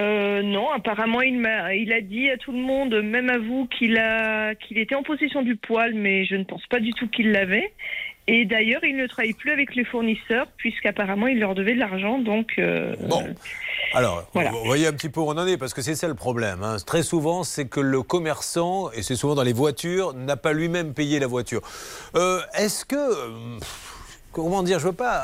Euh, 0.00 0.42
non, 0.42 0.70
apparemment 0.72 1.22
il 1.22 1.38
m'a, 1.38 1.74
il 1.74 1.92
a 1.92 2.00
dit 2.00 2.28
à 2.28 2.36
tout 2.36 2.50
le 2.50 2.58
monde, 2.58 2.94
même 3.02 3.30
à 3.30 3.38
vous, 3.38 3.66
qu'il 3.66 3.96
a, 3.96 4.54
qu'il 4.56 4.78
était 4.78 4.96
en 4.96 5.02
possession 5.02 5.42
du 5.42 5.56
poil, 5.56 5.94
mais 5.94 6.24
je 6.24 6.34
ne 6.34 6.44
pense 6.44 6.66
pas 6.66 6.80
du 6.80 6.92
tout 6.92 7.08
qu'il 7.08 7.30
l'avait. 7.30 7.72
Et 8.26 8.46
d'ailleurs, 8.46 8.82
il 8.84 8.96
ne 8.96 9.06
travaille 9.06 9.34
plus 9.34 9.52
avec 9.52 9.74
les 9.74 9.84
fournisseurs 9.84 10.46
puisqu'apparemment 10.56 11.26
il 11.26 11.38
leur 11.38 11.54
devait 11.54 11.74
de 11.74 11.78
l'argent. 11.78 12.18
Donc 12.18 12.54
euh, 12.58 12.96
bon. 13.08 13.22
Alors, 13.92 14.28
vous 14.32 14.64
voyez 14.64 14.88
un 14.88 14.92
petit 14.92 15.10
peu 15.10 15.20
où 15.20 15.24
on 15.24 15.38
en 15.38 15.46
est, 15.46 15.58
parce 15.58 15.74
que 15.74 15.82
c'est 15.82 15.94
ça 15.94 16.08
le 16.08 16.14
problème. 16.14 16.62
Hein. 16.62 16.76
Très 16.84 17.02
souvent, 17.02 17.44
c'est 17.44 17.68
que 17.68 17.80
le 17.80 18.02
commerçant, 18.02 18.90
et 18.92 19.02
c'est 19.02 19.14
souvent 19.14 19.34
dans 19.36 19.42
les 19.42 19.52
voitures, 19.52 20.14
n'a 20.14 20.36
pas 20.36 20.52
lui-même 20.52 20.94
payé 20.94 21.20
la 21.20 21.28
voiture. 21.28 21.60
Euh, 22.16 22.40
est-ce 22.58 22.84
que 22.84 22.96
comment 24.32 24.64
dire, 24.64 24.80
je 24.80 24.86
ne 24.86 24.90
veux 24.90 24.96
pas 24.96 25.22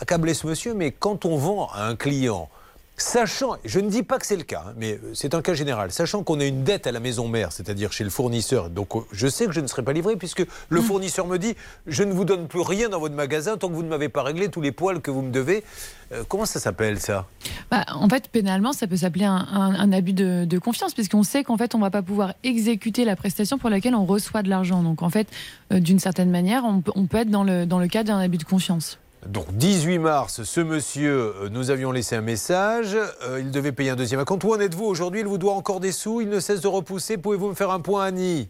accabler 0.00 0.34
ce 0.34 0.48
monsieur, 0.48 0.74
mais 0.74 0.90
quand 0.90 1.24
on 1.24 1.36
vend 1.36 1.68
à 1.72 1.86
un 1.86 1.94
client 1.94 2.48
Sachant, 2.98 3.56
je 3.64 3.80
ne 3.80 3.88
dis 3.88 4.02
pas 4.02 4.18
que 4.18 4.26
c'est 4.26 4.36
le 4.36 4.42
cas, 4.42 4.64
hein, 4.68 4.74
mais 4.76 4.92
euh, 4.92 5.12
c'est 5.14 5.34
un 5.34 5.40
cas 5.40 5.54
général, 5.54 5.90
sachant 5.90 6.22
qu'on 6.22 6.38
a 6.40 6.44
une 6.44 6.62
dette 6.62 6.86
à 6.86 6.92
la 6.92 7.00
maison 7.00 7.26
mère, 7.26 7.50
c'est-à-dire 7.50 7.90
chez 7.90 8.04
le 8.04 8.10
fournisseur, 8.10 8.68
donc 8.68 8.94
euh, 8.94 9.00
je 9.12 9.28
sais 9.28 9.46
que 9.46 9.52
je 9.52 9.60
ne 9.60 9.66
serai 9.66 9.82
pas 9.82 9.94
livré 9.94 10.16
puisque 10.16 10.44
le 10.68 10.80
mm. 10.80 10.84
fournisseur 10.84 11.26
me 11.26 11.38
dit 11.38 11.54
je 11.86 12.02
ne 12.02 12.12
vous 12.12 12.26
donne 12.26 12.48
plus 12.48 12.60
rien 12.60 12.90
dans 12.90 13.00
votre 13.00 13.14
magasin 13.14 13.56
tant 13.56 13.68
que 13.68 13.72
vous 13.72 13.82
ne 13.82 13.88
m'avez 13.88 14.10
pas 14.10 14.22
réglé 14.22 14.50
tous 14.50 14.60
les 14.60 14.72
poils 14.72 15.00
que 15.00 15.10
vous 15.10 15.22
me 15.22 15.30
devez. 15.32 15.64
Euh, 16.12 16.22
comment 16.28 16.44
ça 16.44 16.60
s'appelle 16.60 17.00
ça? 17.00 17.26
Bah, 17.70 17.86
En 17.94 18.10
fait, 18.10 18.28
pénalement, 18.28 18.74
ça 18.74 18.86
peut 18.86 18.96
s'appeler 18.96 19.24
un, 19.24 19.92
abus 19.92 20.12
de, 20.12 20.58
confiance 20.58 20.92
puisqu'on 20.92 21.22
sait 21.22 21.44
qu'en 21.44 21.56
fait 21.56 21.74
on 21.74 21.78
ne 21.78 21.84
va 21.84 21.90
pas 21.90 22.02
pouvoir 22.02 22.34
exécuter 22.44 23.06
la 23.06 23.16
prestation 23.16 23.56
pour 23.56 23.70
laquelle 23.70 23.94
on 23.94 24.04
reçoit 24.04 24.42
de 24.42 24.50
l'argent. 24.50 24.82
Donc 24.82 25.02
en 25.02 25.10
fait, 25.10 25.28
d'une 25.70 25.98
certaine 25.98 26.30
manière, 26.30 26.64
on, 26.64 26.82
on, 26.94 27.06
peut 27.06 27.18
être 27.18 27.30
dans 27.30 27.42
le, 27.42 27.64
dans 27.64 27.78
le 27.78 27.88
cadre 27.88 28.08
d'un 28.08 28.18
abus 28.18 28.38
de 28.38 28.44
confiance. 28.44 28.98
Donc 29.26 29.46
18 29.52 29.98
mars, 29.98 30.42
ce 30.42 30.60
monsieur, 30.60 31.34
euh, 31.42 31.48
nous 31.48 31.70
avions 31.70 31.92
laissé 31.92 32.16
un 32.16 32.22
message, 32.22 32.96
euh, 32.96 33.38
il 33.40 33.52
devait 33.52 33.70
payer 33.70 33.90
un 33.90 33.96
deuxième 33.96 34.18
acompte. 34.18 34.42
Où 34.42 34.52
en 34.52 34.58
êtes-vous 34.58 34.84
aujourd'hui? 34.84 35.20
Il 35.20 35.26
vous 35.26 35.38
doit 35.38 35.54
encore 35.54 35.78
des 35.78 35.92
sous, 35.92 36.20
il 36.20 36.28
ne 36.28 36.40
cesse 36.40 36.60
de 36.60 36.66
repousser. 36.66 37.18
Pouvez-vous 37.18 37.50
me 37.50 37.54
faire 37.54 37.70
un 37.70 37.78
point, 37.78 38.04
Annie? 38.04 38.48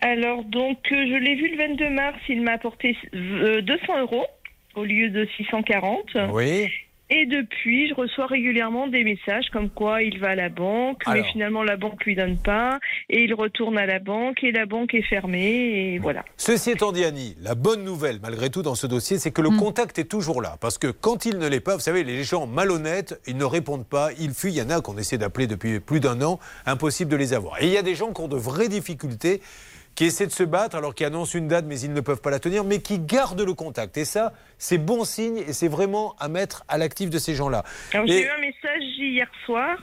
Alors 0.00 0.44
donc, 0.44 0.78
euh, 0.90 0.96
je 0.96 1.16
l'ai 1.16 1.34
vu 1.34 1.48
le 1.48 1.58
22 1.58 1.90
mars, 1.90 2.18
il 2.28 2.42
m'a 2.42 2.52
apporté 2.52 2.96
200 3.12 4.00
euros 4.00 4.24
au 4.76 4.84
lieu 4.84 5.10
de 5.10 5.28
640. 5.36 6.16
Oui. 6.32 6.68
Et 7.14 7.26
depuis, 7.26 7.90
je 7.90 7.94
reçois 7.94 8.24
régulièrement 8.24 8.88
des 8.88 9.04
messages 9.04 9.50
comme 9.52 9.68
quoi 9.68 10.02
il 10.02 10.18
va 10.18 10.30
à 10.30 10.34
la 10.34 10.48
banque, 10.48 11.02
mais 11.06 11.22
finalement 11.24 11.62
la 11.62 11.76
banque 11.76 12.02
lui 12.06 12.16
donne 12.16 12.38
pas, 12.38 12.78
et 13.10 13.24
il 13.24 13.34
retourne 13.34 13.76
à 13.76 13.84
la 13.84 13.98
banque 13.98 14.42
et 14.42 14.50
la 14.50 14.64
banque 14.64 14.94
est 14.94 15.02
fermée, 15.02 15.92
et 15.92 15.98
voilà. 15.98 16.24
Ceci 16.38 16.70
étant 16.70 16.90
dit, 16.90 17.04
Annie, 17.04 17.36
la 17.42 17.54
bonne 17.54 17.84
nouvelle 17.84 18.18
malgré 18.22 18.48
tout 18.48 18.62
dans 18.62 18.74
ce 18.74 18.86
dossier, 18.86 19.18
c'est 19.18 19.30
que 19.30 19.42
le 19.42 19.50
mm. 19.50 19.56
contact 19.58 19.98
est 19.98 20.04
toujours 20.04 20.40
là, 20.40 20.56
parce 20.58 20.78
que 20.78 20.86
quand 20.86 21.26
il 21.26 21.36
ne 21.36 21.46
l'est 21.48 21.60
pas, 21.60 21.74
vous 21.74 21.82
savez, 21.82 22.02
les 22.02 22.24
gens 22.24 22.46
malhonnêtes, 22.46 23.20
ils 23.26 23.36
ne 23.36 23.44
répondent 23.44 23.86
pas, 23.86 24.08
ils 24.18 24.32
fuient. 24.32 24.52
Il 24.52 24.56
y 24.56 24.62
en 24.62 24.70
a 24.70 24.80
qu'on 24.80 24.96
essaie 24.96 25.18
d'appeler 25.18 25.46
depuis 25.46 25.80
plus 25.80 26.00
d'un 26.00 26.22
an, 26.22 26.38
impossible 26.64 27.10
de 27.10 27.16
les 27.16 27.34
avoir. 27.34 27.62
Et 27.62 27.66
il 27.66 27.72
y 27.72 27.76
a 27.76 27.82
des 27.82 27.94
gens 27.94 28.14
qui 28.14 28.22
ont 28.22 28.28
de 28.28 28.36
vraies 28.36 28.68
difficultés 28.68 29.42
qui 29.94 30.04
essaient 30.04 30.26
de 30.26 30.32
se 30.32 30.42
battre 30.42 30.76
alors 30.76 30.94
qu'ils 30.94 31.06
annoncent 31.06 31.38
une 31.38 31.48
date 31.48 31.64
mais 31.66 31.78
ils 31.80 31.92
ne 31.92 32.00
peuvent 32.00 32.20
pas 32.20 32.30
la 32.30 32.38
tenir, 32.38 32.64
mais 32.64 32.80
qui 32.80 32.98
gardent 32.98 33.42
le 33.42 33.54
contact. 33.54 33.96
Et 33.96 34.04
ça, 34.04 34.32
c'est 34.58 34.78
bon 34.78 35.04
signe 35.04 35.38
et 35.38 35.52
c'est 35.52 35.68
vraiment 35.68 36.14
à 36.18 36.28
mettre 36.28 36.64
à 36.68 36.78
l'actif 36.78 37.10
de 37.10 37.18
ces 37.18 37.34
gens-là. 37.34 37.64
J'ai 37.92 38.24
eu 38.24 38.28
un 38.28 38.40
message 38.40 38.82
hier 38.98 39.28
soir 39.44 39.76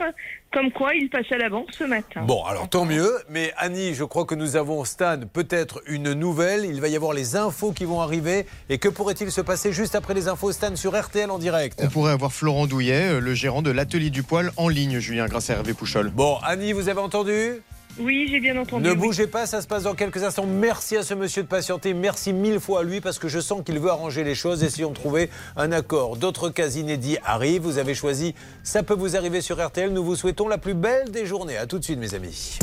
comme 0.52 0.72
quoi 0.72 0.94
il 0.94 1.08
passait 1.08 1.36
à 1.36 1.38
la 1.38 1.48
banque 1.48 1.68
ce 1.72 1.84
matin. 1.84 2.22
Bon, 2.22 2.42
alors 2.44 2.68
tant 2.68 2.84
mieux. 2.84 3.10
Mais 3.28 3.52
Annie, 3.56 3.94
je 3.94 4.04
crois 4.04 4.24
que 4.24 4.34
nous 4.34 4.56
avons, 4.56 4.84
Stan, 4.84 5.20
peut-être 5.32 5.82
une 5.86 6.12
nouvelle. 6.12 6.64
Il 6.64 6.80
va 6.80 6.88
y 6.88 6.96
avoir 6.96 7.12
les 7.12 7.36
infos 7.36 7.72
qui 7.72 7.84
vont 7.84 8.00
arriver. 8.00 8.46
Et 8.68 8.78
que 8.78 8.88
pourrait-il 8.88 9.30
se 9.30 9.40
passer 9.40 9.72
juste 9.72 9.94
après 9.94 10.14
les 10.14 10.28
infos, 10.28 10.50
Stan, 10.52 10.74
sur 10.74 11.00
RTL 11.00 11.30
en 11.30 11.38
direct? 11.38 11.80
On 11.82 11.88
pourrait 11.88 12.12
avoir 12.12 12.32
Florent 12.32 12.66
Douillet, 12.66 13.12
euh, 13.12 13.20
le 13.20 13.34
gérant 13.34 13.62
de 13.62 13.70
l'atelier 13.70 14.10
du 14.10 14.22
poil, 14.22 14.50
en 14.56 14.68
ligne, 14.68 14.98
Julien, 14.98 15.26
grâce 15.26 15.50
à 15.50 15.54
Hervé 15.54 15.72
Pouchol. 15.72 16.10
Bon, 16.10 16.38
Annie, 16.42 16.72
vous 16.72 16.88
avez 16.88 17.00
entendu? 17.00 17.62
Oui, 18.00 18.28
j'ai 18.30 18.40
bien 18.40 18.56
entendu. 18.56 18.82
Ne 18.82 18.94
bougez 18.94 19.26
pas, 19.26 19.46
ça 19.46 19.60
se 19.60 19.66
passe 19.66 19.84
dans 19.84 19.94
quelques 19.94 20.22
instants. 20.22 20.46
Merci 20.46 20.96
à 20.96 21.02
ce 21.02 21.14
monsieur 21.14 21.42
de 21.42 21.48
patienter. 21.48 21.94
Merci 21.94 22.32
mille 22.32 22.60
fois 22.60 22.80
à 22.80 22.82
lui 22.82 23.00
parce 23.00 23.18
que 23.18 23.28
je 23.28 23.40
sens 23.40 23.62
qu'il 23.64 23.78
veut 23.78 23.90
arranger 23.90 24.24
les 24.24 24.34
choses. 24.34 24.62
Essayons 24.62 24.90
de 24.90 24.94
trouver 24.94 25.30
un 25.56 25.72
accord. 25.72 26.16
D'autres 26.16 26.50
cas 26.50 26.68
inédits 26.68 27.18
arrivent. 27.24 27.62
Vous 27.62 27.78
avez 27.78 27.94
choisi 27.94 28.34
Ça 28.62 28.82
peut 28.82 28.94
vous 28.94 29.16
arriver 29.16 29.40
sur 29.40 29.64
RTL. 29.64 29.92
Nous 29.92 30.04
vous 30.04 30.16
souhaitons 30.16 30.48
la 30.48 30.58
plus 30.58 30.74
belle 30.74 31.10
des 31.10 31.26
journées. 31.26 31.56
A 31.56 31.66
tout 31.66 31.78
de 31.78 31.84
suite, 31.84 31.98
mes 31.98 32.14
amis. 32.14 32.58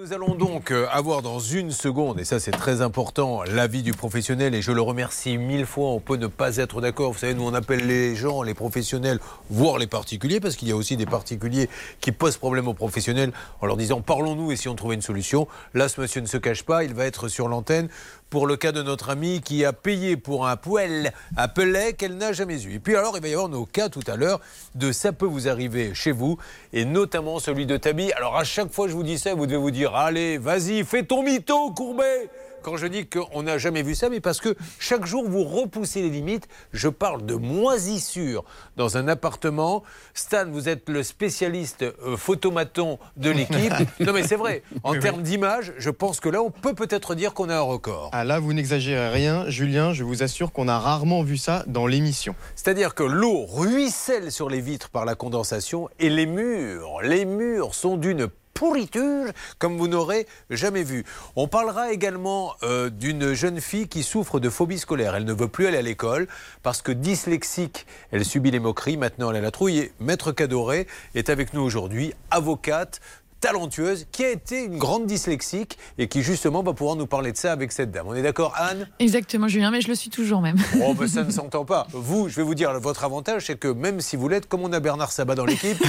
Nous 0.00 0.14
allons 0.14 0.34
donc 0.34 0.70
euh, 0.70 0.86
avoir 0.90 1.20
dans 1.20 1.40
une 1.40 1.72
seconde, 1.72 2.20
et 2.20 2.24
ça 2.24 2.40
c'est 2.40 2.52
très 2.52 2.80
important, 2.80 3.42
l'avis 3.42 3.82
du 3.82 3.92
professionnel, 3.92 4.54
et 4.54 4.62
je 4.62 4.72
le 4.72 4.80
remercie 4.80 5.36
mille 5.36 5.66
fois, 5.66 5.90
on 5.90 6.00
peut 6.00 6.16
ne 6.16 6.26
pas 6.26 6.56
être 6.56 6.80
d'accord. 6.80 7.12
Vous 7.12 7.18
savez, 7.18 7.34
nous 7.34 7.44
on 7.44 7.52
appelle 7.52 7.86
les 7.86 8.16
gens, 8.16 8.42
les 8.42 8.54
professionnels, 8.54 9.18
voire 9.50 9.76
les 9.76 9.86
particuliers, 9.86 10.40
parce 10.40 10.56
qu'il 10.56 10.68
y 10.68 10.72
a 10.72 10.76
aussi 10.76 10.96
des 10.96 11.04
particuliers 11.04 11.68
qui 12.00 12.12
posent 12.12 12.38
problème 12.38 12.66
aux 12.66 12.72
professionnels 12.72 13.32
en 13.60 13.66
leur 13.66 13.76
disant 13.76 14.00
parlons-nous 14.00 14.52
et 14.52 14.56
si 14.56 14.68
on 14.68 14.74
trouvait 14.74 14.94
une 14.94 15.02
solution. 15.02 15.46
Là, 15.74 15.86
ce 15.90 16.00
monsieur 16.00 16.22
ne 16.22 16.26
se 16.26 16.38
cache 16.38 16.62
pas, 16.62 16.82
il 16.82 16.94
va 16.94 17.04
être 17.04 17.28
sur 17.28 17.48
l'antenne 17.48 17.90
pour 18.30 18.46
le 18.46 18.56
cas 18.56 18.72
de 18.72 18.82
notre 18.82 19.10
amie 19.10 19.40
qui 19.40 19.64
a 19.64 19.72
payé 19.72 20.16
pour 20.16 20.46
un 20.46 20.56
poêle 20.56 21.12
à 21.36 21.48
Pellet 21.48 21.92
qu'elle 21.94 22.16
n'a 22.16 22.32
jamais 22.32 22.62
eu. 22.62 22.74
Et 22.74 22.78
puis 22.78 22.96
alors, 22.96 23.16
il 23.16 23.22
va 23.22 23.28
y 23.28 23.32
avoir 23.34 23.48
nos 23.48 23.66
cas 23.66 23.88
tout 23.88 24.04
à 24.06 24.16
l'heure 24.16 24.40
de 24.76 24.92
ça 24.92 25.12
peut 25.12 25.26
vous 25.26 25.48
arriver 25.48 25.94
chez 25.94 26.12
vous, 26.12 26.38
et 26.72 26.84
notamment 26.84 27.40
celui 27.40 27.66
de 27.66 27.76
Tabi. 27.76 28.12
Alors 28.12 28.36
à 28.36 28.44
chaque 28.44 28.72
fois 28.72 28.86
que 28.86 28.92
je 28.92 28.96
vous 28.96 29.02
dis 29.02 29.18
ça, 29.18 29.34
vous 29.34 29.46
devez 29.46 29.58
vous 29.58 29.72
dire, 29.72 29.94
allez, 29.94 30.38
vas-y, 30.38 30.84
fais 30.84 31.02
ton 31.02 31.22
mytho, 31.22 31.72
Courbet 31.72 32.30
quand 32.62 32.76
je 32.76 32.86
dis 32.86 33.06
qu'on 33.06 33.42
n'a 33.42 33.58
jamais 33.58 33.82
vu 33.82 33.94
ça, 33.94 34.08
mais 34.08 34.20
parce 34.20 34.40
que 34.40 34.56
chaque 34.78 35.06
jour 35.06 35.28
vous 35.28 35.44
repoussez 35.44 36.02
les 36.02 36.10
limites. 36.10 36.48
Je 36.72 36.88
parle 36.88 37.24
de 37.24 37.34
moisissure 37.34 38.44
dans 38.76 38.96
un 38.96 39.08
appartement. 39.08 39.82
Stan, 40.14 40.46
vous 40.50 40.68
êtes 40.68 40.88
le 40.88 41.02
spécialiste 41.02 41.82
euh, 41.82 42.16
photomaton 42.16 42.98
de 43.16 43.30
l'équipe. 43.30 43.72
non 44.00 44.12
mais 44.12 44.22
c'est 44.22 44.36
vrai, 44.36 44.62
en 44.82 44.98
termes 44.98 45.22
d'image, 45.22 45.72
je 45.78 45.90
pense 45.90 46.20
que 46.20 46.28
là 46.28 46.42
on 46.42 46.50
peut 46.50 46.74
peut-être 46.74 47.14
dire 47.14 47.34
qu'on 47.34 47.48
a 47.48 47.56
un 47.56 47.60
record. 47.60 48.10
Ah 48.12 48.24
là, 48.24 48.38
vous 48.38 48.52
n'exagérez 48.52 49.08
rien, 49.08 49.48
Julien, 49.48 49.92
je 49.92 50.04
vous 50.04 50.22
assure 50.22 50.52
qu'on 50.52 50.68
a 50.68 50.78
rarement 50.78 51.22
vu 51.22 51.36
ça 51.36 51.64
dans 51.66 51.86
l'émission. 51.86 52.34
C'est-à-dire 52.54 52.94
que 52.94 53.02
l'eau 53.02 53.46
ruisselle 53.46 54.32
sur 54.32 54.48
les 54.48 54.60
vitres 54.60 54.90
par 54.90 55.04
la 55.04 55.14
condensation 55.14 55.88
et 55.98 56.10
les 56.10 56.26
murs, 56.26 57.00
les 57.02 57.24
murs 57.24 57.74
sont 57.74 57.96
d'une 57.96 58.28
pourriture 58.54 59.32
comme 59.58 59.78
vous 59.78 59.88
n'aurez 59.88 60.26
jamais 60.50 60.82
vu. 60.82 61.04
On 61.36 61.48
parlera 61.48 61.92
également 61.92 62.54
euh, 62.62 62.90
d'une 62.90 63.32
jeune 63.32 63.60
fille 63.60 63.88
qui 63.88 64.02
souffre 64.02 64.40
de 64.40 64.50
phobie 64.50 64.78
scolaire. 64.78 65.14
Elle 65.14 65.24
ne 65.24 65.32
veut 65.32 65.48
plus 65.48 65.66
aller 65.66 65.78
à 65.78 65.82
l'école 65.82 66.28
parce 66.62 66.82
que 66.82 66.92
dyslexique, 66.92 67.86
elle 68.10 68.24
subit 68.24 68.50
les 68.50 68.60
moqueries. 68.60 68.96
Maintenant, 68.96 69.30
elle 69.30 69.36
a 69.36 69.40
la 69.40 69.50
trouille. 69.50 69.90
Maître 70.00 70.32
Cadoré 70.32 70.86
est 71.14 71.30
avec 71.30 71.54
nous 71.54 71.62
aujourd'hui, 71.62 72.12
avocate 72.30 73.00
talentueuse, 73.40 74.06
qui 74.12 74.24
a 74.24 74.30
été 74.30 74.64
une 74.64 74.78
grande 74.78 75.06
dyslexique 75.06 75.78
et 75.98 76.08
qui 76.08 76.22
justement 76.22 76.62
va 76.62 76.72
pouvoir 76.72 76.96
nous 76.96 77.06
parler 77.06 77.32
de 77.32 77.36
ça 77.36 77.52
avec 77.52 77.72
cette 77.72 77.90
dame. 77.90 78.06
On 78.06 78.14
est 78.14 78.22
d'accord, 78.22 78.54
Anne? 78.56 78.88
Exactement, 78.98 79.48
Julien, 79.48 79.70
mais 79.70 79.80
je 79.80 79.88
le 79.88 79.94
suis 79.94 80.10
toujours 80.10 80.40
même. 80.40 80.56
Oh, 80.82 80.94
ben 80.94 81.08
ça 81.08 81.22
ne 81.24 81.30
s'entend 81.30 81.64
pas. 81.64 81.86
Vous, 81.92 82.28
je 82.28 82.36
vais 82.36 82.42
vous 82.42 82.54
dire, 82.54 82.78
votre 82.80 83.04
avantage, 83.04 83.46
c'est 83.46 83.58
que 83.58 83.68
même 83.68 84.00
si 84.00 84.16
vous 84.16 84.28
l'êtes, 84.28 84.46
comme 84.48 84.62
on 84.62 84.72
a 84.72 84.80
Bernard 84.80 85.12
Sabat 85.12 85.34
dans 85.34 85.44
l'équipe, 85.46 85.82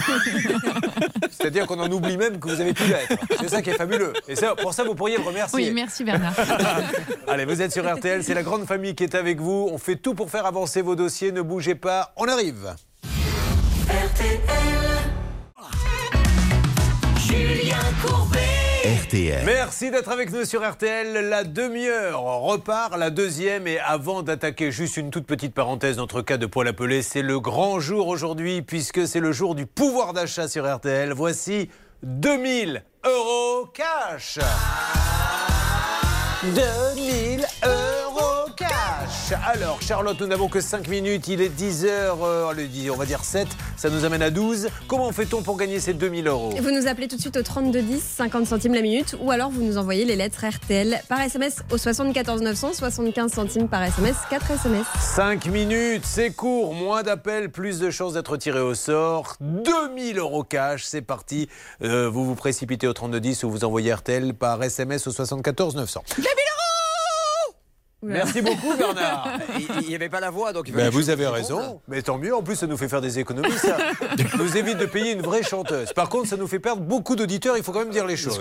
c'est-à-dire 1.32 1.68
qu'on 1.68 1.80
en 1.80 1.92
oublie 1.92 2.18
même 2.18 2.40
que 2.40 2.48
vous 2.48 2.62
avez 2.62 2.74
pu 2.74 2.84
l'être. 2.86 3.22
C'est 3.40 3.50
ça 3.50 3.62
qui 3.62 3.70
est 3.70 3.76
fabuleux. 3.76 4.14
Et 4.28 4.36
ça, 4.36 4.56
pour 4.56 4.74
ça, 4.74 4.84
vous 4.84 4.96
pourriez 4.96 5.18
le 5.18 5.24
remercier. 5.24 5.68
Oui, 5.68 5.72
merci 5.74 6.04
Bernard. 6.04 6.34
Allez, 7.28 7.46
vous 7.46 7.62
êtes 7.62 7.72
sur 7.72 7.92
RTL, 7.92 8.24
c'est 8.24 8.34
la 8.34 8.44
grande 8.44 8.66
famille 8.66 8.96
qui 8.96 9.04
est 9.04 9.16
avec 9.16 9.40
vous. 9.40 9.70
On 9.72 9.78
fait 9.78 9.96
tout 9.98 10.14
pour 10.14 10.30
faire 10.30 10.46
avancer 10.46 10.82
vos 10.82 10.96
dossiers. 10.96 11.32
Ne 11.32 11.42
bougez 11.42 11.76
pas, 11.76 12.14
on 12.18 12.26
arrive. 12.28 12.76
RTL. 13.88 14.61
RTL. 18.02 19.46
Merci 19.46 19.92
d'être 19.92 20.10
avec 20.10 20.32
nous 20.32 20.44
sur 20.44 20.68
RTL. 20.68 21.30
La 21.30 21.44
demi-heure 21.44 22.24
repart, 22.24 22.98
la 22.98 23.12
deuxième. 23.12 23.68
Et 23.68 23.78
avant 23.80 24.24
d'attaquer, 24.24 24.72
juste 24.72 24.98
une 24.98 25.12
toute 25.12 25.28
petite 25.28 25.54
parenthèse, 25.54 25.98
notre 25.98 26.22
cas 26.22 26.38
de 26.38 26.48
poil 26.48 26.68
appelé, 26.68 27.04
c'est 27.04 27.22
le 27.22 27.40
grand 27.40 27.80
jour 27.80 28.08
aujourd'hui, 28.08 28.64
puisque 28.64 29.08
c'est 29.08 29.20
le 29.20 29.32
jour 29.32 29.54
du 29.54 29.68
pouvoir 29.68 30.14
d'achat 30.14 30.48
sur 30.48 30.66
RTL. 30.66 31.14
Voici 31.14 31.70
2000 32.02 32.84
euros 33.06 33.68
cash. 33.72 34.40
2000 36.44 37.46
euros. 37.64 38.11
Alors, 39.34 39.82
Charlotte, 39.82 40.20
nous 40.20 40.28
n'avons 40.28 40.50
que 40.50 40.60
5 40.60 40.90
minutes. 40.90 41.30
Il 41.30 41.42
est 41.42 41.50
10h, 41.50 41.86
euh, 41.88 42.90
on 42.92 42.96
va 42.96 43.06
dire 43.06 43.24
7. 43.24 43.48
Ça 43.78 43.90
nous 43.90 44.04
amène 44.04 44.22
à 44.22 44.30
12. 44.30 44.68
Comment 44.88 45.12
fait-on 45.12 45.42
pour 45.42 45.56
gagner 45.56 45.80
ces 45.80 45.94
2000 45.94 46.28
euros? 46.28 46.50
Vous 46.62 46.72
nous 46.72 46.88
appelez 46.88 47.08
tout 47.08 47.16
de 47.16 47.22
suite 47.22 47.38
au 47.38 47.42
3210, 47.42 48.02
50 48.02 48.46
centimes 48.46 48.74
la 48.74 48.82
minute, 48.82 49.16
ou 49.22 49.32
alors 49.32 49.50
vous 49.50 49.64
nous 49.64 49.78
envoyez 49.78 50.04
les 50.04 50.18
lettres 50.18 50.46
RTL 50.46 51.02
par 51.08 51.22
SMS 51.22 51.58
au 51.72 51.78
74 51.78 52.42
900, 52.42 52.74
75 52.74 53.32
centimes 53.32 53.70
par 53.70 53.84
SMS, 53.84 54.16
4 54.30 54.52
SMS. 54.52 54.86
5 55.00 55.46
minutes, 55.48 56.04
c'est 56.06 56.32
court. 56.32 56.74
Moins 56.74 57.04
d'appels, 57.04 57.50
plus 57.50 57.80
de 57.80 57.90
chances 57.90 58.14
d'être 58.14 58.36
tiré 58.38 58.60
au 58.60 58.76
sort. 58.76 59.38
2000 59.40 60.18
euros 60.20 60.44
cash, 60.44 60.84
c'est 60.84 61.02
parti. 61.02 61.48
Euh, 61.84 62.10
vous 62.10 62.26
vous 62.26 62.36
précipitez 62.36 62.88
au 62.88 62.94
3210 62.94 63.44
ou 63.46 63.52
vous 63.52 63.64
envoyez 63.64 63.94
RTL 63.94 64.34
par 64.34 64.62
SMS 64.62 65.08
au 65.08 65.12
74 65.12 65.76
900. 65.76 66.04
2000 66.18 66.28
euros 66.28 66.61
Merci 68.04 68.42
beaucoup 68.42 68.76
Bernard. 68.78 69.40
Il 69.82 69.88
n'y 69.88 69.96
avait 69.96 70.10
pas 70.10 70.20
la 70.20 70.32
voix, 70.32 70.54
donc 70.54 70.68
il 70.68 70.74
ben, 70.74 70.90
Vous 70.90 71.10
avez 71.10 71.28
raison, 71.28 71.82
mais 71.88 72.02
tant 72.02 72.18
mieux. 72.18 72.36
En 72.36 72.42
plus, 72.42 72.56
ça 72.56 72.66
nous 72.66 72.78
fait 72.78 72.88
faire 72.88 73.02
des 73.02 73.20
économies, 73.20 73.58
ça. 73.58 73.78
nous 74.38 74.58
évite 74.58 74.78
de 74.78 74.86
payer 74.86 75.12
une 75.12 75.22
vraie 75.22 75.44
chanteuse. 75.44 75.94
Par 75.94 76.10
contre, 76.10 76.28
ça 76.28 76.38
nous 76.38 76.48
fait 76.48 76.60
perdre 76.60 76.82
beaucoup 76.82 77.16
d'auditeurs, 77.16 77.58
il 77.58 77.64
faut 77.64 77.72
quand 77.72 77.80
même 77.80 77.90
dire 77.90 78.08
les 78.08 78.18
choses. 78.18 78.40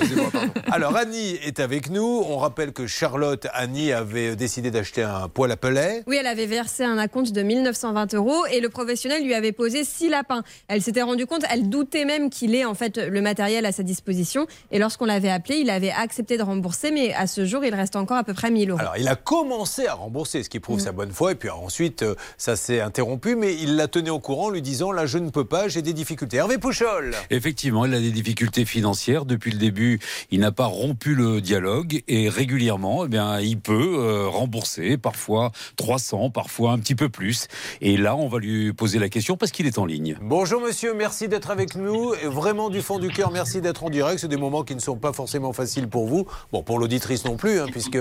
Alors, 0.70 0.96
Annie 0.96 1.38
est 1.44 1.61
avec 1.61 1.90
nous. 1.90 2.25
On 2.27 2.38
rappelle 2.38 2.73
que 2.73 2.87
Charlotte, 2.87 3.46
Annie, 3.53 3.92
avait 3.92 4.35
décidé 4.35 4.70
d'acheter 4.70 5.03
un 5.03 5.29
poêle 5.29 5.51
à 5.51 5.57
pellet. 5.57 6.05
Oui, 6.07 6.16
elle 6.18 6.27
avait 6.27 6.46
versé 6.46 6.85
un 6.85 6.96
acompte 6.96 7.33
de 7.33 7.42
1920 7.42 8.14
euros 8.14 8.46
et 8.46 8.61
le 8.61 8.70
professionnel 8.70 9.23
lui 9.25 9.35
avait 9.35 9.53
posé 9.53 9.85
six 9.85 10.09
lapins. 10.09 10.42
Elle 10.68 10.81
s'était 10.81 11.03
rendue 11.03 11.27
compte, 11.27 11.44
elle 11.51 11.68
doutait 11.68 12.05
même 12.05 12.31
qu'il 12.31 12.55
ait 12.55 12.64
en 12.64 12.75
fait 12.75 12.96
le 12.96 13.20
matériel 13.20 13.66
à 13.66 13.73
sa 13.73 13.83
disposition. 13.83 14.46
Et 14.70 14.79
lorsqu'on 14.79 15.07
l'avait 15.07 15.31
appelé, 15.31 15.57
il 15.57 15.70
avait 15.70 15.92
accepté 15.92 16.38
de 16.38 16.42
rembourser, 16.42 16.90
mais 16.90 17.12
à 17.12 17.27
ce 17.27 17.44
jour, 17.44 17.64
il 17.64 17.75
reste 17.75 17.96
encore 17.96 18.16
à 18.16 18.25
peu 18.25 18.35
près 18.35 18.51
1000 18.51 18.70
euros. 18.70 18.81
Alors, 18.81 18.96
il 18.96 19.09
a 19.09 19.16
commencé 19.16 19.49
à 19.50 19.94
rembourser, 19.94 20.42
ce 20.42 20.48
qui 20.48 20.60
prouve 20.60 20.78
mm. 20.78 20.84
sa 20.84 20.92
bonne 20.92 21.12
foi. 21.12 21.32
Et 21.32 21.34
puis 21.34 21.50
ensuite, 21.50 22.02
euh, 22.02 22.14
ça 22.38 22.56
s'est 22.56 22.80
interrompu, 22.80 23.34
mais 23.34 23.54
il 23.54 23.76
la 23.76 23.88
tenait 23.88 24.10
au 24.10 24.20
courant, 24.20 24.50
lui 24.50 24.62
disant 24.62 24.92
là, 24.92 25.06
je 25.06 25.18
ne 25.18 25.30
peux 25.30 25.44
pas, 25.44 25.68
j'ai 25.68 25.82
des 25.82 25.92
difficultés. 25.92 26.36
Hervé 26.36 26.58
Pouchol. 26.58 27.14
Effectivement, 27.30 27.84
il 27.84 27.94
a 27.94 28.00
des 28.00 28.10
difficultés 28.10 28.64
financières. 28.64 29.24
Depuis 29.24 29.50
le 29.50 29.58
début, 29.58 30.00
il 30.30 30.40
n'a 30.40 30.52
pas 30.52 30.66
rompu 30.66 31.14
le 31.14 31.40
dialogue 31.40 32.02
et 32.08 32.28
régulièrement, 32.28 33.04
eh 33.04 33.08
bien, 33.08 33.40
il 33.40 33.58
peut 33.58 33.96
euh, 33.98 34.28
rembourser, 34.28 34.96
parfois 34.96 35.50
300, 35.76 36.30
parfois 36.30 36.72
un 36.72 36.78
petit 36.78 36.94
peu 36.94 37.08
plus. 37.08 37.48
Et 37.80 37.96
là, 37.96 38.16
on 38.16 38.28
va 38.28 38.38
lui 38.38 38.72
poser 38.72 38.98
la 38.98 39.08
question 39.08 39.36
parce 39.36 39.52
qu'il 39.52 39.66
est 39.66 39.78
en 39.78 39.86
ligne. 39.86 40.16
Bonjour 40.20 40.60
monsieur, 40.60 40.94
merci 40.94 41.28
d'être 41.28 41.50
avec 41.50 41.74
nous. 41.74 42.14
Et 42.14 42.26
vraiment 42.26 42.70
du 42.70 42.82
fond 42.82 42.98
du 42.98 43.08
cœur, 43.08 43.30
merci 43.30 43.60
d'être 43.60 43.84
en 43.84 43.90
direct. 43.90 44.20
C'est 44.20 44.28
des 44.28 44.36
moments 44.36 44.62
qui 44.62 44.74
ne 44.74 44.80
sont 44.80 44.96
pas 44.96 45.12
forcément 45.12 45.52
faciles 45.52 45.88
pour 45.88 46.06
vous. 46.06 46.26
Bon, 46.52 46.62
pour 46.62 46.78
l'auditrice 46.78 47.24
non 47.24 47.36
plus, 47.36 47.60
hein, 47.60 47.66
puisque 47.70 47.98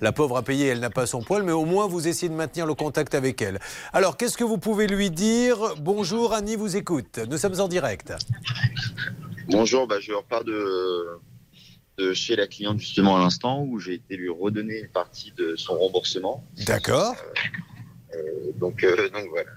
la 0.00 0.12
pauvre 0.12 0.36
a 0.36 0.42
payé, 0.42 0.66
elle 0.66 0.80
n'a 0.80 0.90
pas 0.92 1.06
son 1.06 1.22
poids 1.22 1.42
mais 1.42 1.52
au 1.52 1.64
moins 1.64 1.86
vous 1.86 2.08
essayez 2.08 2.28
de 2.28 2.34
maintenir 2.34 2.66
le 2.66 2.74
contact 2.74 3.14
avec 3.14 3.42
elle. 3.42 3.58
Alors, 3.92 4.16
qu'est-ce 4.16 4.36
que 4.36 4.44
vous 4.44 4.58
pouvez 4.58 4.86
lui 4.86 5.10
dire? 5.10 5.74
Bonjour, 5.78 6.32
Annie 6.32 6.56
vous 6.56 6.76
écoute. 6.76 7.18
Nous 7.28 7.38
sommes 7.38 7.60
en 7.60 7.68
direct. 7.68 8.12
Bonjour, 9.48 9.86
bah, 9.86 9.96
je 10.00 10.12
repars 10.12 10.44
de, 10.44 11.20
de 11.98 12.12
chez 12.12 12.36
la 12.36 12.46
cliente 12.46 12.78
justement 12.78 13.16
à 13.16 13.20
l'instant 13.20 13.62
où 13.62 13.78
j'ai 13.78 13.94
été 13.94 14.16
lui 14.16 14.30
redonner 14.30 14.80
une 14.80 14.88
partie 14.88 15.32
de 15.36 15.56
son 15.56 15.78
remboursement. 15.78 16.44
D'accord. 16.66 17.14
Euh, 18.14 18.16
euh, 18.16 18.52
donc, 18.56 18.84
euh, 18.84 19.08
donc 19.10 19.28
voilà. 19.30 19.50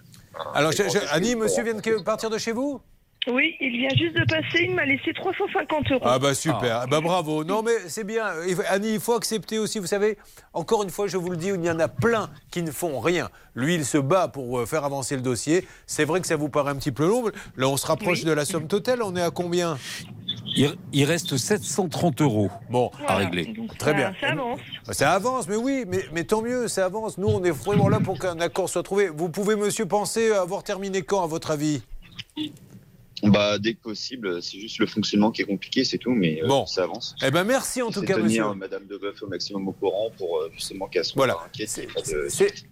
Alors, 0.53 0.71
Annie, 1.11 1.35
monsieur 1.35 1.63
vient 1.63 1.75
de 1.75 2.03
partir 2.03 2.29
de 2.29 2.37
chez 2.37 2.51
vous? 2.51 2.81
Oui, 3.27 3.55
il 3.59 3.77
vient 3.77 3.89
juste 3.89 4.15
de 4.15 4.23
passer, 4.25 4.65
il 4.65 4.75
m'a 4.75 4.85
laissé 4.85 5.13
350 5.13 5.91
euros. 5.91 6.01
Ah 6.03 6.19
bah 6.19 6.33
super, 6.33 6.81
ah. 6.83 6.87
bah 6.87 7.01
bravo. 7.01 7.43
Non 7.43 7.63
mais 7.63 7.73
c'est 7.87 8.03
bien. 8.03 8.25
Annie, 8.69 8.93
il 8.93 8.99
faut 8.99 9.13
accepter 9.13 9.57
aussi, 9.57 9.79
vous 9.79 9.87
savez, 9.87 10.17
encore 10.53 10.83
une 10.83 10.89
fois, 10.89 11.07
je 11.07 11.17
vous 11.17 11.31
le 11.31 11.37
dis, 11.37 11.47
il 11.47 11.65
y 11.65 11.69
en 11.69 11.79
a 11.79 11.87
plein 11.87 12.29
qui 12.51 12.61
ne 12.61 12.71
font 12.71 12.99
rien. 12.99 13.29
Lui, 13.55 13.75
il 13.75 13.85
se 13.85 13.97
bat 13.97 14.27
pour 14.27 14.59
euh, 14.59 14.65
faire 14.65 14.83
avancer 14.83 15.15
le 15.15 15.21
dossier. 15.21 15.65
C'est 15.87 16.05
vrai 16.05 16.21
que 16.21 16.27
ça 16.27 16.35
vous 16.35 16.49
paraît 16.49 16.71
un 16.71 16.75
petit 16.75 16.91
peu 16.91 17.07
long. 17.07 17.25
Là, 17.55 17.69
on 17.69 17.77
se 17.77 17.87
rapproche 17.87 18.23
de 18.23 18.31
la 18.31 18.45
somme 18.45 18.67
totale. 18.67 19.01
On 19.01 19.15
est 19.15 19.21
à 19.21 19.31
combien? 19.31 19.77
Il, 20.93 21.03
reste 21.05 21.37
730 21.37 22.21
euros 22.21 22.49
bon, 22.69 22.91
à 23.07 23.15
régler. 23.15 23.53
Très 23.77 23.93
bien. 23.93 24.13
Ça 24.21 24.29
avance. 24.29 24.59
Ça 24.91 25.11
avance, 25.11 25.47
mais 25.47 25.55
oui, 25.55 25.85
mais, 25.87 26.05
mais 26.13 26.23
tant 26.23 26.41
mieux, 26.41 26.67
ça 26.67 26.85
avance. 26.85 27.17
Nous, 27.17 27.27
on 27.27 27.43
est 27.43 27.51
vraiment 27.51 27.89
là 27.89 27.99
pour 27.99 28.19
qu'un 28.19 28.39
accord 28.39 28.69
soit 28.69 28.83
trouvé. 28.83 29.09
Vous 29.09 29.29
pouvez, 29.29 29.55
monsieur, 29.55 29.85
penser 29.85 30.31
avoir 30.31 30.63
terminé 30.63 31.01
quand, 31.01 31.23
à 31.23 31.27
votre 31.27 31.51
avis? 31.51 31.81
Bah, 33.29 33.57
dès 33.59 33.73
que 33.73 33.81
possible, 33.81 34.41
c'est 34.41 34.59
juste 34.59 34.79
le 34.79 34.87
fonctionnement 34.87 35.31
qui 35.31 35.41
est 35.41 35.45
compliqué, 35.45 35.83
c'est 35.83 35.97
tout, 35.97 36.11
mais 36.11 36.41
euh, 36.43 36.65
ça 36.65 36.83
avance. 36.83 37.15
Eh 37.23 37.31
ben 37.31 37.43
merci 37.43 37.81
en 37.81 37.91
tout 37.91 38.01
cas, 38.01 38.17
monsieur. 38.17 38.53
Madame 38.55 38.85
Deboeuf 38.87 39.21
au 39.21 39.27
maximum 39.27 39.67
au 39.67 39.71
courant 39.71 40.11
pour 40.17 40.37
euh, 40.37 40.51
justement 40.53 40.87
qu'elle 40.87 41.05
soit 41.05 41.25
voilà. 41.25 41.37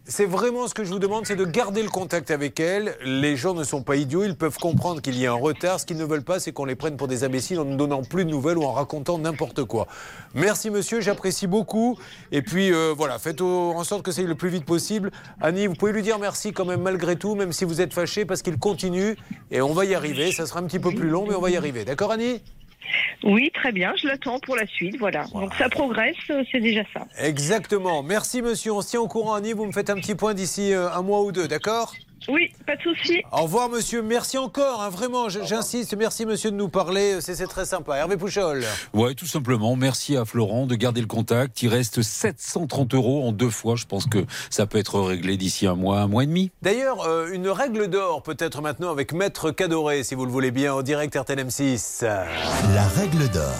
C'est 0.05 0.25
vraiment 0.25 0.67
ce 0.67 0.73
que 0.73 0.83
je 0.83 0.89
vous 0.89 0.99
demande, 0.99 1.25
c'est 1.25 1.35
de 1.35 1.45
garder 1.45 1.83
le 1.83 1.89
contact 1.89 2.31
avec 2.31 2.59
elle. 2.59 2.95
Les 3.03 3.35
gens 3.35 3.53
ne 3.53 3.63
sont 3.63 3.83
pas 3.83 3.95
idiots, 3.95 4.23
ils 4.23 4.35
peuvent 4.35 4.57
comprendre 4.57 5.01
qu'il 5.01 5.17
y 5.17 5.25
a 5.25 5.31
un 5.31 5.35
retard. 5.35 5.79
Ce 5.79 5.85
qu'ils 5.85 5.97
ne 5.97 6.05
veulent 6.05 6.23
pas, 6.23 6.39
c'est 6.39 6.51
qu'on 6.51 6.65
les 6.65 6.75
prenne 6.75 6.97
pour 6.97 7.07
des 7.07 7.23
imbéciles 7.23 7.59
en 7.59 7.65
ne 7.65 7.75
donnant 7.75 8.03
plus 8.03 8.25
de 8.25 8.29
nouvelles 8.29 8.57
ou 8.57 8.63
en 8.63 8.73
racontant 8.73 9.17
n'importe 9.17 9.63
quoi. 9.63 9.87
Merci 10.33 10.69
monsieur, 10.69 11.01
j'apprécie 11.01 11.47
beaucoup. 11.47 11.97
Et 12.31 12.41
puis 12.41 12.71
euh, 12.71 12.93
voilà, 12.95 13.19
faites 13.19 13.41
en 13.41 13.83
sorte 13.83 14.03
que 14.03 14.11
c'est 14.11 14.23
le 14.23 14.35
plus 14.35 14.49
vite 14.49 14.65
possible. 14.65 15.11
Annie, 15.41 15.67
vous 15.67 15.75
pouvez 15.75 15.91
lui 15.91 16.01
dire 16.01 16.19
merci 16.19 16.53
quand 16.53 16.65
même 16.65 16.81
malgré 16.81 17.15
tout, 17.15 17.35
même 17.35 17.53
si 17.53 17.65
vous 17.65 17.81
êtes 17.81 17.93
fâché, 17.93 18.25
parce 18.25 18.41
qu'il 18.41 18.57
continue 18.57 19.15
et 19.51 19.61
on 19.61 19.73
va 19.73 19.85
y 19.85 19.95
arriver 19.95 20.31
ça 20.31 20.42
sera 20.45 20.59
un 20.59 20.63
petit 20.63 20.79
peu 20.79 20.91
plus 20.91 21.09
long, 21.09 21.25
mais 21.27 21.35
on 21.35 21.41
va 21.41 21.49
y 21.49 21.57
arriver. 21.57 21.85
D'accord, 21.85 22.11
Annie? 22.11 22.41
Oui, 23.23 23.49
très 23.53 23.71
bien, 23.71 23.93
je 23.95 24.07
l'attends 24.07 24.39
pour 24.39 24.55
la 24.55 24.67
suite, 24.67 24.97
voilà. 24.99 25.25
Donc 25.33 25.53
ça 25.55 25.69
progresse, 25.69 26.15
c'est 26.51 26.59
déjà 26.59 26.83
ça. 26.93 27.07
Exactement. 27.17 28.03
Merci 28.03 28.41
monsieur, 28.41 28.73
on 28.73 28.81
se 28.81 28.89
tient 28.89 28.99
au 28.99 29.07
courant 29.07 29.35
Annie, 29.35 29.53
vous 29.53 29.65
me 29.65 29.71
faites 29.71 29.89
un 29.89 29.95
petit 29.95 30.15
point 30.15 30.33
d'ici 30.33 30.73
euh, 30.73 30.91
un 30.91 31.01
mois 31.01 31.21
ou 31.21 31.31
deux, 31.31 31.47
d'accord? 31.47 31.93
Oui, 32.29 32.51
pas 32.65 32.75
de 32.75 32.81
souci. 32.81 33.21
Au 33.31 33.43
revoir, 33.43 33.69
monsieur. 33.69 34.01
Merci 34.01 34.37
encore, 34.37 34.81
hein, 34.81 34.89
vraiment. 34.89 35.29
J'insiste. 35.29 35.95
Merci, 35.97 36.25
monsieur, 36.25 36.51
de 36.51 36.55
nous 36.55 36.69
parler. 36.69 37.19
C'est 37.21 37.47
très 37.47 37.65
sympa. 37.65 37.97
Hervé 37.97 38.17
Pouchol. 38.17 38.63
Oui, 38.93 39.15
tout 39.15 39.25
simplement. 39.25 39.75
Merci 39.75 40.15
à 40.15 40.25
Florent 40.25 40.65
de 40.65 40.75
garder 40.75 41.01
le 41.01 41.07
contact. 41.07 41.61
Il 41.61 41.69
reste 41.69 42.01
730 42.01 42.93
euros 42.93 43.27
en 43.27 43.31
deux 43.31 43.49
fois. 43.49 43.75
Je 43.75 43.85
pense 43.85 44.05
que 44.05 44.25
ça 44.49 44.65
peut 44.65 44.77
être 44.77 44.99
réglé 44.99 45.37
d'ici 45.37 45.67
un 45.67 45.75
mois, 45.75 45.99
un 45.99 46.07
mois 46.07 46.23
et 46.23 46.27
demi. 46.27 46.51
D'ailleurs, 46.61 47.07
euh, 47.07 47.31
une 47.31 47.49
règle 47.49 47.87
d'or 47.87 48.23
peut-être 48.23 48.61
maintenant 48.61 48.91
avec 48.91 49.13
Maître 49.13 49.51
Cadoré, 49.51 50.03
si 50.03 50.15
vous 50.15 50.25
le 50.25 50.31
voulez 50.31 50.51
bien, 50.51 50.73
en 50.73 50.81
direct 50.81 51.15
RTL 51.15 51.39
M6. 51.39 52.03
La 52.03 52.87
règle 52.95 53.29
d'or. 53.29 53.53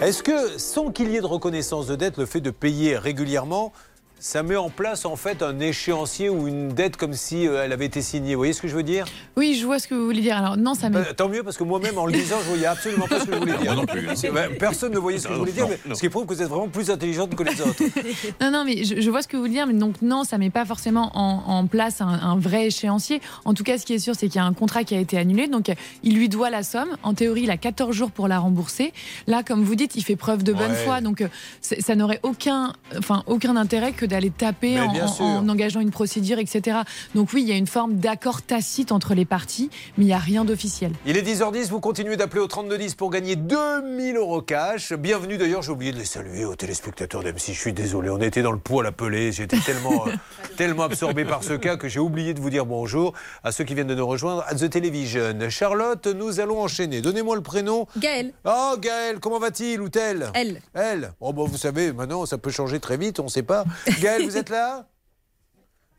Est-ce 0.00 0.22
que, 0.22 0.58
sans 0.58 0.92
qu'il 0.92 1.10
y 1.10 1.16
ait 1.16 1.20
de 1.20 1.26
reconnaissance 1.26 1.88
de 1.88 1.96
dette, 1.96 2.18
le 2.18 2.26
fait 2.26 2.40
de 2.40 2.50
payer 2.50 2.96
régulièrement 2.96 3.72
ça 4.20 4.42
met 4.42 4.56
en 4.56 4.70
place 4.70 5.04
en 5.04 5.16
fait 5.16 5.42
un 5.42 5.60
échéancier 5.60 6.28
ou 6.28 6.48
une 6.48 6.68
dette 6.68 6.96
comme 6.96 7.12
si 7.12 7.46
euh, 7.46 7.64
elle 7.64 7.72
avait 7.72 7.86
été 7.86 8.02
signée. 8.02 8.34
Vous 8.34 8.40
voyez 8.40 8.52
ce 8.52 8.62
que 8.62 8.68
je 8.68 8.74
veux 8.74 8.82
dire? 8.82 9.06
Oui, 9.36 9.56
je 9.60 9.64
vois 9.64 9.78
ce 9.78 9.86
que 9.86 9.94
vous 9.94 10.04
voulez 10.04 10.20
dire. 10.20 10.36
Alors 10.36 10.56
non, 10.56 10.74
ça 10.74 10.90
met... 10.90 10.98
Euh, 10.98 11.12
tant 11.16 11.28
mieux 11.28 11.42
parce 11.42 11.56
que 11.56 11.64
moi-même 11.64 11.98
en 11.98 12.06
le 12.06 12.12
disant, 12.12 12.36
je 12.42 12.48
voyais 12.48 12.66
absolument 12.66 13.06
pas 13.06 13.20
ce 13.20 13.26
que 13.26 13.34
je 13.34 13.38
voulais 13.38 13.58
dire. 13.58 13.74
non 13.74 13.86
plus. 13.86 14.08
Hein. 14.08 14.48
personne 14.58 14.92
ne 14.92 14.98
voyait 14.98 15.18
ce 15.18 15.28
que 15.28 15.34
je 15.34 15.38
voulais 15.38 15.52
dire, 15.52 15.68
mais 15.68 15.94
ce 15.94 16.00
qui 16.00 16.08
prouve 16.08 16.26
que 16.26 16.34
vous 16.34 16.42
êtes 16.42 16.48
vraiment 16.48 16.68
plus 16.68 16.90
intelligente 16.90 17.34
que 17.34 17.42
les 17.42 17.60
autres. 17.60 17.82
non, 18.40 18.50
non, 18.50 18.64
mais 18.64 18.84
je, 18.84 19.10
vois 19.10 19.22
ce 19.22 19.28
que 19.28 19.36
vous 19.36 19.42
voulez 19.42 19.54
dire, 19.54 19.66
mais 19.66 19.74
donc 19.74 20.02
non, 20.02 20.24
ça 20.24 20.38
met 20.38 20.50
pas 20.50 20.64
forcément 20.64 21.10
en, 21.14 21.66
place 21.66 22.00
un, 22.00 22.38
vrai 22.38 22.66
échéancier. 22.66 23.20
En 23.44 23.54
tout 23.54 23.62
cas, 23.62 23.78
ce 23.78 23.86
qui 23.86 23.94
est 23.94 23.98
sûr, 23.98 24.14
c'est 24.14 24.28
qu'il 24.28 24.36
y 24.36 24.44
a 24.44 24.44
un 24.44 24.52
contrat 24.52 24.84
qui 24.84 24.94
a 24.94 25.00
été 25.00 25.18
annulé, 25.18 25.48
donc 25.48 25.70
il 26.02 26.16
lui 26.16 26.28
doit 26.28 26.50
la 26.50 26.62
somme. 26.62 26.88
En 27.02 27.14
théorie, 27.14 27.42
il 27.42 27.50
a 27.50 27.56
14 27.56 27.94
jours 27.94 28.10
pour 28.10 28.26
la 28.26 28.38
rembourser. 28.38 28.92
Là, 29.26 29.42
comme 29.42 29.62
vous 29.62 29.74
dites, 29.74 29.96
il 29.96 30.02
fait 30.02 30.16
preuve 30.16 30.42
de 30.42 30.52
bonne 30.52 30.74
foi, 30.74 31.00
donc 31.00 31.20
euh, 31.20 31.28
ça 31.60 31.94
n'aurait 31.94 32.20
aucun, 32.22 32.72
enfin 32.96 33.22
aucun 33.26 33.56
intérêt 33.56 33.92
que 33.92 34.07
d'aller 34.08 34.30
taper 34.30 34.80
en, 34.80 35.48
engageant 35.48 35.80
une 35.80 35.90
procédure, 35.90 36.38
etc. 36.38 36.78
Donc 37.14 37.32
oui, 37.32 37.42
il 37.42 37.48
y 37.48 37.52
a 37.52 37.56
une 37.56 37.66
forme 37.66 37.94
d'accord 37.94 38.42
tacite 38.42 38.92
entre 38.92 39.14
les 39.14 39.24
parties, 39.24 39.70
mais 39.96 40.04
il 40.04 40.08
n'y 40.08 40.12
a 40.12 40.18
rien 40.18 40.44
d'officiel. 40.44 40.92
Il 41.06 41.16
est 41.16 41.22
10h10, 41.22 41.68
vous 41.68 41.80
continuez 41.80 42.16
d'appeler 42.16 42.40
au 42.40 42.46
3210 42.46 42.94
pour 42.94 43.10
gagner 43.10 43.36
2000 43.36 44.16
euros 44.16 44.42
cash. 44.42 44.92
Bienvenue 44.92 45.38
d'ailleurs, 45.38 45.62
j'ai 45.62 45.72
oublié 45.72 45.92
de 45.92 45.98
les 45.98 46.04
saluer 46.04 46.44
aux 46.44 46.56
téléspectateurs 46.56 47.22
d'M6, 47.22 47.52
je 47.52 47.60
suis 47.60 47.72
désolé, 47.72 48.10
on 48.10 48.20
était 48.20 48.42
dans 48.42 48.52
le 48.52 48.58
poids 48.58 48.82
à 48.82 48.84
l'appeler, 48.84 49.32
j'étais 49.32 49.58
tellement, 49.58 50.06
euh, 50.06 50.12
tellement 50.56 50.84
absorbé 50.84 51.24
par 51.24 51.44
ce 51.44 51.54
cas 51.54 51.76
que 51.76 51.88
j'ai 51.88 52.00
oublié 52.00 52.34
de 52.34 52.40
vous 52.40 52.50
dire 52.50 52.66
bonjour 52.66 53.12
à 53.44 53.52
ceux 53.52 53.64
qui 53.64 53.74
viennent 53.74 53.86
de 53.86 53.94
nous 53.94 54.06
rejoindre 54.06 54.44
à 54.46 54.54
The 54.54 54.70
Television. 54.70 55.38
Charlotte, 55.50 56.06
nous 56.06 56.40
allons 56.40 56.60
enchaîner. 56.60 57.00
Donnez-moi 57.00 57.36
le 57.36 57.42
prénom. 57.42 57.86
Gaël. 57.98 58.32
Oh 58.44 58.74
Gaël, 58.80 59.18
comment 59.20 59.38
va-t-il 59.38 59.80
ou 59.80 59.88
tel 59.88 60.30
Elle. 60.34 60.62
Elle. 60.74 61.12
Oh 61.20 61.32
bon, 61.32 61.46
vous 61.46 61.56
savez, 61.56 61.92
maintenant 61.92 62.24
ça 62.26 62.38
peut 62.38 62.50
changer 62.50 62.80
très 62.80 62.96
vite, 62.96 63.20
on 63.20 63.24
ne 63.24 63.28
sait 63.28 63.42
pas. 63.42 63.64
Gaël, 64.00 64.22
vous 64.22 64.36
êtes 64.36 64.50
là 64.50 64.86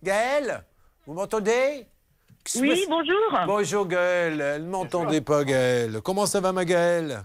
Gaëlle 0.04 0.64
Vous 1.06 1.14
m'entendez 1.14 1.88
Oui, 2.56 2.86
bonjour. 2.90 3.40
Bonjour 3.46 3.88
Gaëlle. 3.88 4.42
Elle 4.42 4.66
ne 4.66 4.70
m'entendait 4.70 5.22
pas 5.22 5.44
Gaëlle. 5.44 6.02
Comment 6.02 6.26
ça 6.26 6.40
va 6.40 6.52
ma 6.52 6.66
Gaëlle 6.66 7.24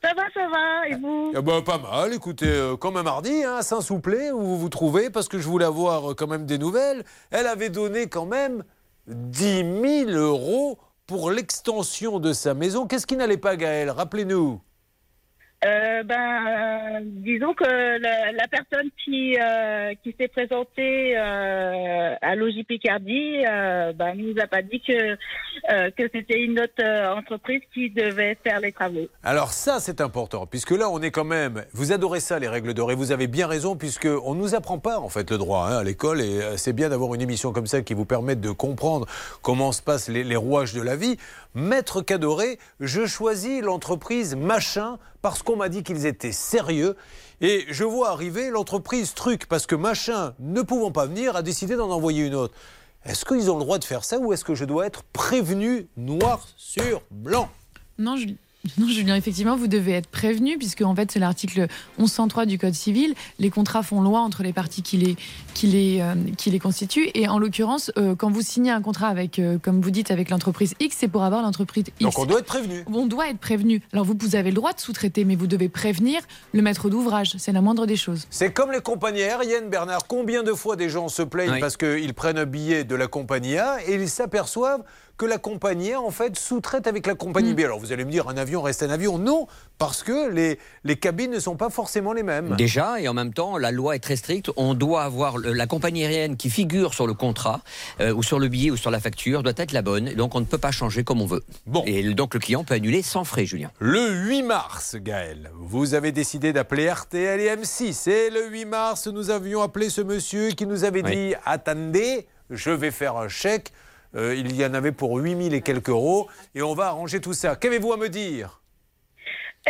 ça 0.00 0.14
va, 0.14 0.22
ça 0.32 0.48
va, 0.48 0.88
et 0.88 0.94
vous 0.94 1.32
ben, 1.42 1.60
Pas 1.60 1.78
mal, 1.78 2.14
écoutez, 2.14 2.46
euh, 2.46 2.76
comme 2.76 2.96
un 2.96 3.02
mardi, 3.02 3.42
hein, 3.42 3.62
Saint-Souplé, 3.62 4.30
où 4.30 4.40
vous 4.40 4.56
vous 4.56 4.68
trouvez, 4.68 5.10
parce 5.10 5.26
que 5.26 5.40
je 5.40 5.48
voulais 5.48 5.64
avoir 5.64 6.12
euh, 6.12 6.14
quand 6.14 6.28
même 6.28 6.46
des 6.46 6.56
nouvelles. 6.56 7.02
Elle 7.32 7.48
avait 7.48 7.68
donné 7.68 8.06
quand 8.06 8.24
même 8.24 8.62
10 9.08 10.04
000 10.06 10.10
euros 10.10 10.78
pour 11.08 11.32
l'extension 11.32 12.20
de 12.20 12.32
sa 12.32 12.54
maison. 12.54 12.86
Qu'est-ce 12.86 13.08
qui 13.08 13.16
n'allait 13.16 13.38
pas, 13.38 13.56
Gaëlle 13.56 13.90
Rappelez-nous. 13.90 14.60
Euh, 15.64 16.02
ben, 16.04 17.00
disons 17.02 17.52
que 17.52 17.64
la, 17.64 18.48
personne 18.48 18.90
qui 19.04 19.36
euh, 19.40 19.92
qui 20.04 20.14
s'est 20.18 20.28
présentée 20.28 21.18
euh, 21.18 22.14
à 22.20 22.36
Logis 22.36 22.62
Picardie, 22.62 23.44
euh, 23.44 23.92
ben, 23.92 24.14
nous 24.14 24.34
a 24.40 24.46
pas 24.46 24.62
dit 24.62 24.80
que 24.80 25.16
euh, 25.70 25.90
que 25.90 26.04
c'était 26.14 26.40
une 26.40 26.60
autre 26.60 26.72
euh, 26.80 27.12
entreprise 27.12 27.60
qui 27.74 27.90
devait 27.90 28.38
faire 28.42 28.60
les 28.60 28.72
travaux. 28.72 29.08
Alors 29.24 29.52
ça, 29.52 29.80
c'est 29.80 30.00
important, 30.00 30.46
puisque 30.46 30.70
là, 30.70 30.88
on 30.88 31.02
est 31.02 31.10
quand 31.10 31.24
même... 31.24 31.64
Vous 31.72 31.92
adorez 31.92 32.20
ça, 32.20 32.38
les 32.38 32.48
règles 32.48 32.72
d'or, 32.74 32.92
et 32.92 32.94
vous 32.94 33.12
avez 33.12 33.26
bien 33.26 33.46
raison, 33.46 33.76
puisque 33.76 34.08
on 34.24 34.34
nous 34.34 34.54
apprend 34.54 34.78
pas, 34.78 34.98
en 34.98 35.08
fait, 35.08 35.30
le 35.30 35.36
droit 35.36 35.66
hein, 35.68 35.78
à 35.78 35.84
l'école, 35.84 36.20
et 36.20 36.40
euh, 36.40 36.56
c'est 36.56 36.72
bien 36.72 36.88
d'avoir 36.88 37.14
une 37.14 37.20
émission 37.20 37.52
comme 37.52 37.66
ça 37.66 37.82
qui 37.82 37.94
vous 37.94 38.04
permette 38.04 38.40
de 38.40 38.50
comprendre 38.50 39.06
comment 39.42 39.72
se 39.72 39.82
passent 39.82 40.08
les 40.08 40.36
rouages 40.36 40.72
de 40.72 40.80
la 40.80 40.96
vie. 40.96 41.18
Maître 41.62 42.02
Cadoré, 42.02 42.60
je 42.78 43.04
choisis 43.04 43.60
l'entreprise 43.62 44.36
Machin 44.36 44.98
parce 45.22 45.42
qu'on 45.42 45.56
m'a 45.56 45.68
dit 45.68 45.82
qu'ils 45.82 46.06
étaient 46.06 46.30
sérieux. 46.30 46.96
Et 47.40 47.66
je 47.68 47.82
vois 47.82 48.10
arriver 48.10 48.50
l'entreprise 48.50 49.12
Truc, 49.14 49.46
parce 49.48 49.66
que 49.66 49.74
Machin, 49.74 50.34
ne 50.38 50.62
pouvant 50.62 50.92
pas 50.92 51.06
venir, 51.06 51.34
a 51.34 51.42
décidé 51.42 51.74
d'en 51.74 51.90
envoyer 51.90 52.24
une 52.26 52.36
autre. 52.36 52.54
Est-ce 53.04 53.24
qu'ils 53.24 53.50
ont 53.50 53.58
le 53.58 53.64
droit 53.64 53.78
de 53.78 53.84
faire 53.84 54.04
ça 54.04 54.18
ou 54.18 54.32
est-ce 54.32 54.44
que 54.44 54.54
je 54.54 54.64
dois 54.64 54.86
être 54.86 55.02
prévenu 55.12 55.88
noir 55.96 56.46
sur 56.56 57.02
blanc? 57.10 57.48
Non, 57.98 58.16
je- 58.16 58.28
non, 58.76 58.88
Julien, 58.88 59.14
effectivement, 59.16 59.56
vous 59.56 59.68
devez 59.68 59.92
être 59.92 60.08
prévenu, 60.08 60.58
puisque 60.58 60.82
en 60.82 60.94
fait, 60.94 61.10
c'est 61.12 61.20
l'article 61.20 61.68
1103 61.98 62.44
du 62.44 62.58
Code 62.58 62.74
civil. 62.74 63.14
Les 63.38 63.50
contrats 63.50 63.82
font 63.82 64.00
loi 64.00 64.20
entre 64.20 64.42
les 64.42 64.52
parties 64.52 64.82
qui 64.82 64.96
les, 64.96 65.16
qui 65.54 65.68
les, 65.68 66.00
euh, 66.00 66.14
qui 66.36 66.50
les 66.50 66.58
constituent. 66.58 67.08
Et 67.14 67.28
en 67.28 67.38
l'occurrence, 67.38 67.92
euh, 67.96 68.14
quand 68.14 68.30
vous 68.30 68.42
signez 68.42 68.70
un 68.70 68.82
contrat 68.82 69.08
avec, 69.08 69.38
euh, 69.38 69.58
comme 69.58 69.80
vous 69.80 69.90
dites, 69.90 70.10
avec 70.10 70.28
l'entreprise 70.30 70.74
X, 70.80 70.96
c'est 70.98 71.08
pour 71.08 71.22
avoir 71.22 71.42
l'entreprise 71.42 71.84
X. 71.86 72.00
Donc 72.00 72.18
on 72.18 72.26
doit 72.26 72.40
être 72.40 72.46
prévenu. 72.46 72.84
On 72.92 73.06
doit 73.06 73.28
être 73.30 73.38
prévenu. 73.38 73.80
Alors 73.92 74.04
vous, 74.04 74.14
vous 74.18 74.34
avez 74.34 74.50
le 74.50 74.56
droit 74.56 74.72
de 74.72 74.80
sous-traiter, 74.80 75.24
mais 75.24 75.36
vous 75.36 75.46
devez 75.46 75.68
prévenir 75.68 76.20
le 76.52 76.60
maître 76.60 76.90
d'ouvrage. 76.90 77.34
C'est 77.38 77.52
la 77.52 77.60
moindre 77.60 77.86
des 77.86 77.96
choses. 77.96 78.26
C'est 78.30 78.52
comme 78.52 78.72
les 78.72 78.80
compagnies 78.80 79.22
aériennes, 79.22 79.70
Bernard. 79.70 80.06
Combien 80.08 80.42
de 80.42 80.52
fois 80.52 80.76
des 80.76 80.88
gens 80.88 81.08
se 81.08 81.22
plaignent 81.22 81.52
Oui. 81.52 81.60
parce 81.60 81.76
qu'ils 81.76 82.12
prennent 82.12 82.38
un 82.38 82.46
billet 82.46 82.84
de 82.84 82.96
la 82.96 83.06
compagnie 83.06 83.56
A 83.56 83.78
et 83.86 83.94
ils 83.94 84.08
s'aperçoivent 84.08 84.82
que 85.18 85.26
la 85.26 85.38
compagnie 85.38 85.92
A, 85.92 86.00
en 86.00 86.12
fait, 86.12 86.38
sous-traite 86.38 86.86
avec 86.86 87.06
la 87.06 87.14
compagnie 87.16 87.52
B. 87.52 87.60
Alors 87.60 87.80
vous 87.80 87.92
allez 87.92 88.04
me 88.04 88.10
dire, 88.10 88.28
un 88.28 88.36
avion 88.36 88.62
reste 88.62 88.84
un 88.84 88.90
avion. 88.90 89.18
Non, 89.18 89.48
parce 89.76 90.04
que 90.04 90.30
les, 90.30 90.58
les 90.84 90.96
cabines 90.96 91.32
ne 91.32 91.40
sont 91.40 91.56
pas 91.56 91.70
forcément 91.70 92.12
les 92.12 92.22
mêmes. 92.22 92.54
Déjà, 92.56 93.00
et 93.00 93.08
en 93.08 93.14
même 93.14 93.34
temps, 93.34 93.58
la 93.58 93.72
loi 93.72 93.96
est 93.96 93.98
très 93.98 94.14
stricte. 94.14 94.50
On 94.56 94.74
doit 94.74 95.02
avoir 95.02 95.36
la 95.38 95.66
compagnie 95.66 96.04
aérienne 96.04 96.36
qui 96.36 96.50
figure 96.50 96.94
sur 96.94 97.08
le 97.08 97.14
contrat, 97.14 97.62
euh, 98.00 98.14
ou 98.14 98.22
sur 98.22 98.38
le 98.38 98.46
billet, 98.46 98.70
ou 98.70 98.76
sur 98.76 98.92
la 98.92 99.00
facture, 99.00 99.42
doit 99.42 99.52
être 99.56 99.72
la 99.72 99.82
bonne. 99.82 100.14
Donc, 100.14 100.36
on 100.36 100.40
ne 100.40 100.44
peut 100.44 100.56
pas 100.56 100.70
changer 100.70 101.02
comme 101.02 101.20
on 101.20 101.26
veut. 101.26 101.42
Bon. 101.66 101.82
Et 101.84 102.02
donc, 102.14 102.34
le 102.34 102.40
client 102.40 102.62
peut 102.62 102.74
annuler 102.74 103.02
sans 103.02 103.24
frais, 103.24 103.44
Julien. 103.44 103.72
Le 103.80 104.10
8 104.28 104.42
mars, 104.44 104.94
Gaël, 105.00 105.50
vous 105.58 105.94
avez 105.94 106.12
décidé 106.12 106.52
d'appeler 106.52 106.88
RTL 106.92 107.40
et 107.40 107.56
M6. 107.56 108.08
Et 108.08 108.30
le 108.30 108.48
8 108.50 108.64
mars, 108.66 109.08
nous 109.08 109.30
avions 109.30 109.62
appelé 109.62 109.90
ce 109.90 110.00
monsieur 110.00 110.50
qui 110.50 110.64
nous 110.64 110.84
avait 110.84 111.02
Oui. 111.02 111.10
dit 111.16 111.34
Attendez, 111.44 112.28
je 112.50 112.70
vais 112.70 112.92
faire 112.92 113.16
un 113.16 113.28
chèque. 113.28 113.72
Euh, 114.14 114.34
il 114.34 114.54
y 114.54 114.64
en 114.64 114.74
avait 114.74 114.92
pour 114.92 115.16
8000 115.18 115.54
et 115.54 115.60
quelques 115.60 115.90
euros. 115.90 116.28
Et 116.54 116.62
on 116.62 116.74
va 116.74 116.86
arranger 116.86 117.20
tout 117.20 117.34
ça. 117.34 117.56
Qu'avez-vous 117.56 117.92
à 117.92 117.96
me 117.96 118.08
dire? 118.08 118.57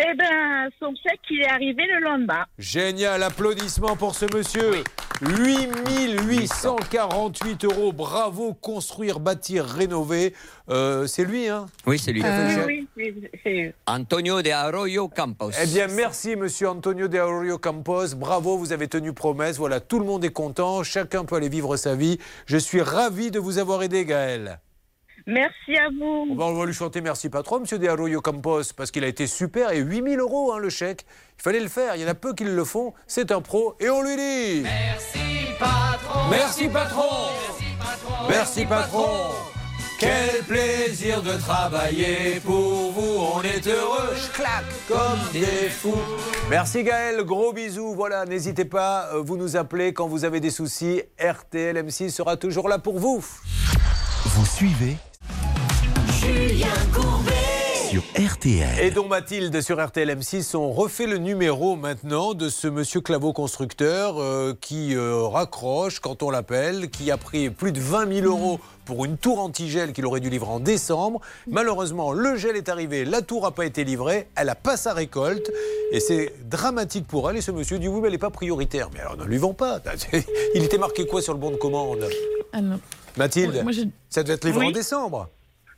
Eh 0.01 0.15
ben, 0.15 0.69
son 0.79 0.95
chèque, 1.03 1.19
il 1.31 1.41
est 1.41 1.49
arrivé 1.49 1.83
le 1.93 1.99
lendemain. 2.05 2.45
Génial, 2.59 3.21
applaudissements 3.23 3.97
pour 3.97 4.15
ce 4.15 4.27
monsieur. 4.33 4.85
8848 5.21 7.65
euros, 7.65 7.93
bravo, 7.93 8.55
construire, 8.55 9.19
bâtir, 9.19 9.65
rénover. 9.65 10.33
Euh, 10.71 11.09
c'est 11.09 11.25
lui, 11.25 11.49
hein? 11.49 11.67
Oui, 11.87 11.99
c'est 11.99 12.13
lui. 12.13 12.23
chèque. 12.23 12.67
Oui, 12.67 12.87
c'est- 12.97 13.15
c'est 13.43 13.75
Antonio 13.87 14.41
de 14.43 14.51
Arroyo 14.51 15.09
Campos. 15.09 15.51
Eh 15.61 15.67
bien, 15.67 15.89
merci, 15.89 16.37
monsieur 16.37 16.69
Antonio 16.69 17.09
de 17.09 17.19
Aurelio 17.19 17.59
Campos. 17.59 18.15
Bravo, 18.15 18.57
vous 18.57 18.73
avez 18.73 18.87
tenu 18.87 19.13
promesse. 19.13 19.57
Voilà, 19.59 19.81
tout 19.81 19.99
le 19.99 20.05
monde 20.05 20.25
est 20.25 20.33
content. 20.33 20.85
Chacun 20.85 21.25
peut 21.25 21.35
aller 21.35 21.49
vivre 21.49 21.77
sa 21.77 21.97
vie. 21.97 22.19
Je 22.47 22.57
suis 22.57 22.83
ravi 22.83 23.33
de 23.33 23.41
vous 23.41 23.59
avoir 23.59 23.83
aidé, 23.83 24.05
Gaël. 24.05 24.61
Merci 25.29 25.77
à 25.77 25.91
vous. 25.91 26.29
On 26.31 26.35
va, 26.35 26.47
on 26.47 26.55
va 26.55 26.65
lui 26.65 26.73
chanter 26.73 27.03
merci 27.03 27.29
patron, 27.29 27.61
monsieur 27.61 27.79
de 27.79 27.87
Arroyo 27.87 28.23
Campos, 28.23 28.73
parce 28.75 28.91
qu'il 28.91 29.05
a 29.05 29.09
été 29.09 29.27
super. 29.27 29.73
Et 29.73 29.79
8000 29.79 30.21
euros, 30.21 30.55
hein, 30.55 30.59
le 30.59 30.71
chèque. 30.71 31.05
Il 31.39 31.43
fallait 31.43 31.61
le 31.61 31.69
faire. 31.69 31.97
Il 31.97 32.03
y 32.03 32.05
en 32.07 32.09
a 32.09 32.15
peu 32.15 32.33
qui 32.33 32.45
le 32.45 32.65
font. 32.65 32.95
C'est 33.07 33.31
un 33.31 33.43
pro. 33.43 33.75
Et 33.79 33.91
on 33.91 34.01
lui 34.01 34.17
dit. 34.17 34.63
Merci, 34.63 35.53
patron. 35.59 36.31
Merci, 36.31 36.69
patron. 36.69 37.29
Merci, 38.27 38.65
patron. 38.65 39.35
Quel 39.99 40.45
plaisir 40.45 41.23
de 41.23 41.33
travailler 41.33 42.41
pour 42.45 42.93
vous, 42.93 43.19
on 43.35 43.43
est 43.43 43.67
heureux, 43.67 44.15
je 44.15 44.31
claque 44.33 44.65
comme 44.87 45.19
des 45.33 45.69
fous. 45.69 45.93
Merci 46.49 46.85
Gaël, 46.85 47.25
gros 47.25 47.53
bisous. 47.53 47.95
Voilà, 47.95 48.25
n'hésitez 48.25 48.65
pas, 48.65 49.09
euh, 49.13 49.23
vous 49.23 49.37
nous 49.37 49.57
appelez 49.57 49.93
quand 49.93 50.07
vous 50.07 50.25
avez 50.25 50.39
des 50.39 50.51
soucis. 50.51 51.03
RTL 51.19 51.77
M6 51.77 52.11
sera 52.11 52.37
toujours 52.37 52.69
là 52.69 52.79
pour 52.79 53.01
vous. 53.01 53.25
Vous 54.25 54.47
suivez 54.47 54.97
Julien 56.33 56.69
Courbet. 56.95 57.33
sur 57.91 58.03
RTL. 58.19 58.81
Et 58.81 58.91
donc 58.91 59.09
Mathilde 59.09 59.61
sur 59.63 59.83
RTL 59.83 60.11
M6, 60.11 60.55
on 60.57 60.71
refait 60.73 61.07
le 61.07 61.17
numéro 61.17 61.75
maintenant 61.75 62.35
de 62.35 62.51
ce 62.51 62.69
monsieur 62.69 63.01
Claveau 63.01 63.33
constructeur 63.33 64.21
euh, 64.21 64.53
qui 64.61 64.95
euh, 64.95 65.23
raccroche 65.27 66.01
quand 66.01 66.23
on 66.23 66.29
l'appelle, 66.31 66.91
qui 66.91 67.11
a 67.11 67.17
pris 67.17 67.49
plus 67.49 67.73
de 67.73 67.81
20 67.81 68.13
000 68.21 68.27
euros 68.27 68.61
pour 68.85 69.07
une 69.07 69.17
tour 69.17 69.39
anti-gel 69.41 69.93
qu'il 69.95 70.05
aurait 70.05 70.21
dû 70.21 70.29
livrer 70.29 70.51
en 70.51 70.61
décembre. 70.61 71.21
Malheureusement, 71.47 72.13
le 72.13 72.37
gel 72.37 72.57
est 72.57 72.69
arrivé, 72.69 73.07
la 73.07 73.23
tour 73.23 73.45
n'a 73.45 73.51
pas 73.51 73.65
été 73.65 73.85
livrée, 73.85 74.29
elle 74.37 74.47
n'a 74.49 74.55
pas 74.55 74.77
sa 74.77 74.93
récolte 74.93 75.51
et 75.93 76.01
c'est 76.01 76.35
dramatique 76.45 77.07
pour 77.07 77.31
elle. 77.31 77.39
Et 77.39 77.43
ce 77.43 77.51
monsieur 77.53 77.79
dit 77.79 77.89
oui, 77.89 78.01
mais 78.03 78.09
elle 78.09 78.13
n'est 78.13 78.19
pas 78.19 78.31
prioritaire. 78.31 78.91
Mais 78.93 79.01
alors 79.01 79.17
ne 79.17 79.25
lui 79.25 79.39
vend 79.39 79.55
pas. 79.55 79.81
Il 80.55 80.63
était 80.63 80.79
marqué 80.79 81.07
quoi 81.07 81.23
sur 81.23 81.33
le 81.33 81.39
bon 81.41 81.51
de 81.51 81.57
commande? 81.57 82.07
Alors, 82.53 82.79
Mathilde, 83.17 83.63
moi, 83.63 83.73
ça 84.11 84.23
devait 84.23 84.35
être 84.35 84.45
livré 84.45 84.61
Oui. 84.61 84.67
en 84.69 84.73
décembre. 84.73 85.29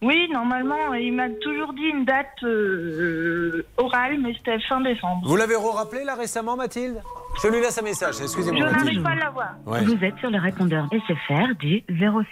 Oui, 0.02 0.28
normalement, 0.32 0.94
il 0.94 1.12
m'a 1.12 1.28
toujours 1.28 1.74
dit 1.74 1.84
une 1.84 2.06
date 2.06 2.42
euh, 2.42 3.66
orale, 3.76 4.18
mais 4.20 4.32
c'était 4.34 4.58
fin 4.60 4.80
décembre. 4.80 5.26
Vous 5.28 5.36
l'avez 5.36 5.56
rappelé 5.56 6.04
là 6.04 6.14
récemment, 6.14 6.56
Mathilde? 6.56 7.02
Je 7.42 7.48
lui 7.48 7.60
laisse 7.60 7.76
un 7.78 7.82
message, 7.82 8.16
Je 8.18 8.22
excusez-moi 8.22 8.60
Mathilde. 8.64 8.84
n'arrive 8.84 9.02
pas 9.02 9.10
à 9.10 9.14
l'avoir. 9.16 9.54
Ouais. 9.66 9.84
Vous 9.84 10.02
êtes 10.02 10.16
sur 10.18 10.30
le 10.30 10.38
répondeur 10.38 10.88
SFR 10.90 11.54
du 11.58 11.82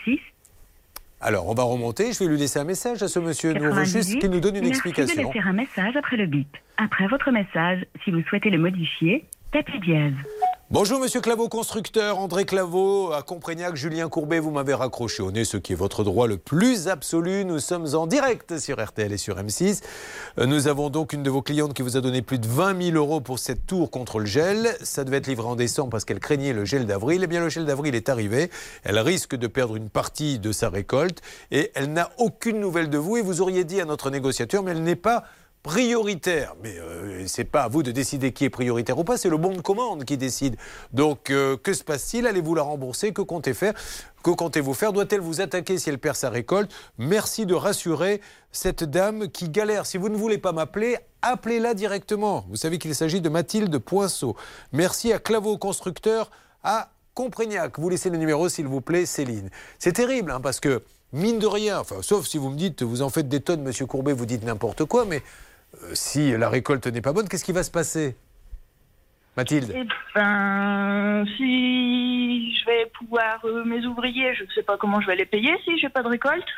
06 0.04 0.18
Alors, 1.20 1.46
on 1.48 1.54
va 1.54 1.62
remonter. 1.64 2.12
Je 2.12 2.20
vais 2.20 2.30
lui 2.30 2.38
laisser 2.38 2.58
un 2.58 2.64
message 2.64 3.02
à 3.02 3.08
ce 3.08 3.18
monsieur. 3.18 3.52
Nous, 3.52 3.66
on 3.66 3.74
veut 3.74 3.84
juste 3.84 4.14
98. 4.14 4.18
qu'il 4.20 4.30
nous 4.30 4.40
donne 4.40 4.56
une 4.56 4.62
Merci 4.64 4.82
de 4.82 4.88
explication. 4.88 5.28
laisser 5.32 5.46
un 5.46 5.52
message 5.52 5.94
après 5.96 6.16
le 6.16 6.26
bip. 6.26 6.48
Après 6.78 7.06
votre 7.08 7.30
message, 7.30 7.84
si 8.02 8.10
vous 8.12 8.22
souhaitez 8.30 8.48
le 8.48 8.58
modifier, 8.58 9.26
tapez 9.52 9.78
dièse. 9.80 10.14
Bonjour, 10.70 11.00
monsieur 11.00 11.22
Claveau, 11.22 11.48
constructeur. 11.48 12.18
André 12.18 12.44
Claveau, 12.44 13.10
à 13.14 13.22
Comprégnac, 13.22 13.74
Julien 13.74 14.10
Courbet, 14.10 14.38
vous 14.38 14.50
m'avez 14.50 14.74
raccroché 14.74 15.22
au 15.22 15.30
nez, 15.30 15.46
ce 15.46 15.56
qui 15.56 15.72
est 15.72 15.74
votre 15.74 16.04
droit 16.04 16.26
le 16.26 16.36
plus 16.36 16.88
absolu. 16.88 17.46
Nous 17.46 17.58
sommes 17.58 17.94
en 17.94 18.06
direct 18.06 18.58
sur 18.58 18.78
RTL 18.78 19.10
et 19.10 19.16
sur 19.16 19.36
M6. 19.38 19.80
Euh, 20.38 20.44
Nous 20.44 20.68
avons 20.68 20.90
donc 20.90 21.14
une 21.14 21.22
de 21.22 21.30
vos 21.30 21.40
clientes 21.40 21.72
qui 21.72 21.80
vous 21.80 21.96
a 21.96 22.02
donné 22.02 22.20
plus 22.20 22.38
de 22.38 22.46
20 22.46 22.82
000 22.90 22.96
euros 22.98 23.22
pour 23.22 23.38
cette 23.38 23.66
tour 23.66 23.90
contre 23.90 24.18
le 24.18 24.26
gel. 24.26 24.76
Ça 24.82 25.04
devait 25.04 25.16
être 25.16 25.26
livré 25.26 25.46
en 25.46 25.56
décembre 25.56 25.88
parce 25.88 26.04
qu'elle 26.04 26.20
craignait 26.20 26.52
le 26.52 26.66
gel 26.66 26.84
d'avril. 26.84 27.22
Eh 27.24 27.26
bien, 27.28 27.40
le 27.40 27.48
gel 27.48 27.64
d'avril 27.64 27.94
est 27.94 28.10
arrivé. 28.10 28.50
Elle 28.84 28.98
risque 28.98 29.36
de 29.36 29.46
perdre 29.46 29.74
une 29.74 29.88
partie 29.88 30.38
de 30.38 30.52
sa 30.52 30.68
récolte 30.68 31.22
et 31.50 31.72
elle 31.76 31.94
n'a 31.94 32.10
aucune 32.18 32.60
nouvelle 32.60 32.90
de 32.90 32.98
vous. 32.98 33.16
Et 33.16 33.22
vous 33.22 33.40
auriez 33.40 33.64
dit 33.64 33.80
à 33.80 33.86
notre 33.86 34.10
négociateur, 34.10 34.62
mais 34.62 34.72
elle 34.72 34.82
n'est 34.82 34.96
pas 34.96 35.24
prioritaire. 35.68 36.54
Mais 36.62 36.78
euh, 36.78 37.26
c'est 37.26 37.44
pas 37.44 37.64
à 37.64 37.68
vous 37.68 37.82
de 37.82 37.90
décider 37.90 38.32
qui 38.32 38.46
est 38.46 38.50
prioritaire 38.50 38.98
ou 38.98 39.04
pas, 39.04 39.18
c'est 39.18 39.28
le 39.28 39.36
bon 39.36 39.52
de 39.52 39.60
commande 39.60 40.06
qui 40.06 40.16
décide. 40.16 40.56
Donc 40.94 41.28
euh, 41.28 41.58
que 41.58 41.74
se 41.74 41.84
passe-t-il? 41.84 42.26
Allez-vous 42.26 42.54
la 42.54 42.62
rembourser? 42.62 43.12
Que 43.12 43.20
comptez 43.20 43.52
faire? 43.52 43.74
Que 44.22 44.30
comptez-vous 44.30 44.72
faire? 44.72 44.94
Doit-elle 44.94 45.20
vous 45.20 45.42
attaquer 45.42 45.76
si 45.76 45.90
elle 45.90 45.98
perd 45.98 46.16
sa 46.16 46.30
récolte? 46.30 46.72
Merci 46.96 47.44
de 47.44 47.54
rassurer 47.54 48.22
cette 48.50 48.82
dame 48.82 49.28
qui 49.28 49.50
galère. 49.50 49.84
Si 49.84 49.98
vous 49.98 50.08
ne 50.08 50.16
voulez 50.16 50.38
pas 50.38 50.52
m'appeler, 50.52 50.96
appelez-la 51.20 51.74
directement. 51.74 52.46
Vous 52.48 52.56
savez 52.56 52.78
qu'il 52.78 52.94
s'agit 52.94 53.20
de 53.20 53.28
Mathilde 53.28 53.76
Poinceau. 53.76 54.36
Merci 54.72 55.12
à 55.12 55.18
Claveau 55.18 55.58
Constructeur 55.58 56.30
à 56.64 56.92
Comprégnac. 57.12 57.78
Vous 57.78 57.90
laissez 57.90 58.08
le 58.08 58.16
numéro, 58.16 58.48
s'il 58.48 58.66
vous 58.66 58.80
plaît, 58.80 59.04
Céline. 59.04 59.50
C'est 59.78 59.92
terrible, 59.92 60.30
hein, 60.30 60.40
parce 60.40 60.60
que, 60.60 60.82
mine 61.12 61.38
de 61.38 61.46
rien, 61.46 61.82
sauf 62.00 62.26
si 62.26 62.38
vous 62.38 62.48
me 62.48 62.56
dites, 62.56 62.82
vous 62.82 63.02
en 63.02 63.10
faites 63.10 63.28
des 63.28 63.40
tonnes, 63.40 63.62
monsieur 63.62 63.84
Courbet, 63.84 64.14
vous 64.14 64.24
dites 64.24 64.44
n'importe 64.44 64.86
quoi, 64.86 65.04
mais 65.04 65.22
si 65.92 66.36
la 66.36 66.48
récolte 66.48 66.86
n'est 66.86 67.00
pas 67.00 67.12
bonne, 67.12 67.28
qu'est-ce 67.28 67.44
qui 67.44 67.52
va 67.52 67.62
se 67.62 67.70
passer 67.70 68.16
Mathilde? 69.36 69.72
Eh 69.74 69.86
ben, 70.14 71.24
si 71.36 72.54
je 72.56 72.66
vais 72.66 72.86
pouvoir, 72.86 73.38
euh, 73.44 73.64
mes 73.64 73.86
ouvriers, 73.86 74.34
je 74.34 74.42
ne 74.42 74.48
sais 74.50 74.64
pas 74.64 74.76
comment 74.76 75.00
je 75.00 75.06
vais 75.06 75.16
les 75.16 75.26
payer 75.26 75.54
si 75.64 75.78
j'ai 75.78 75.88
pas 75.88 76.02
de 76.02 76.08
récolte. 76.08 76.48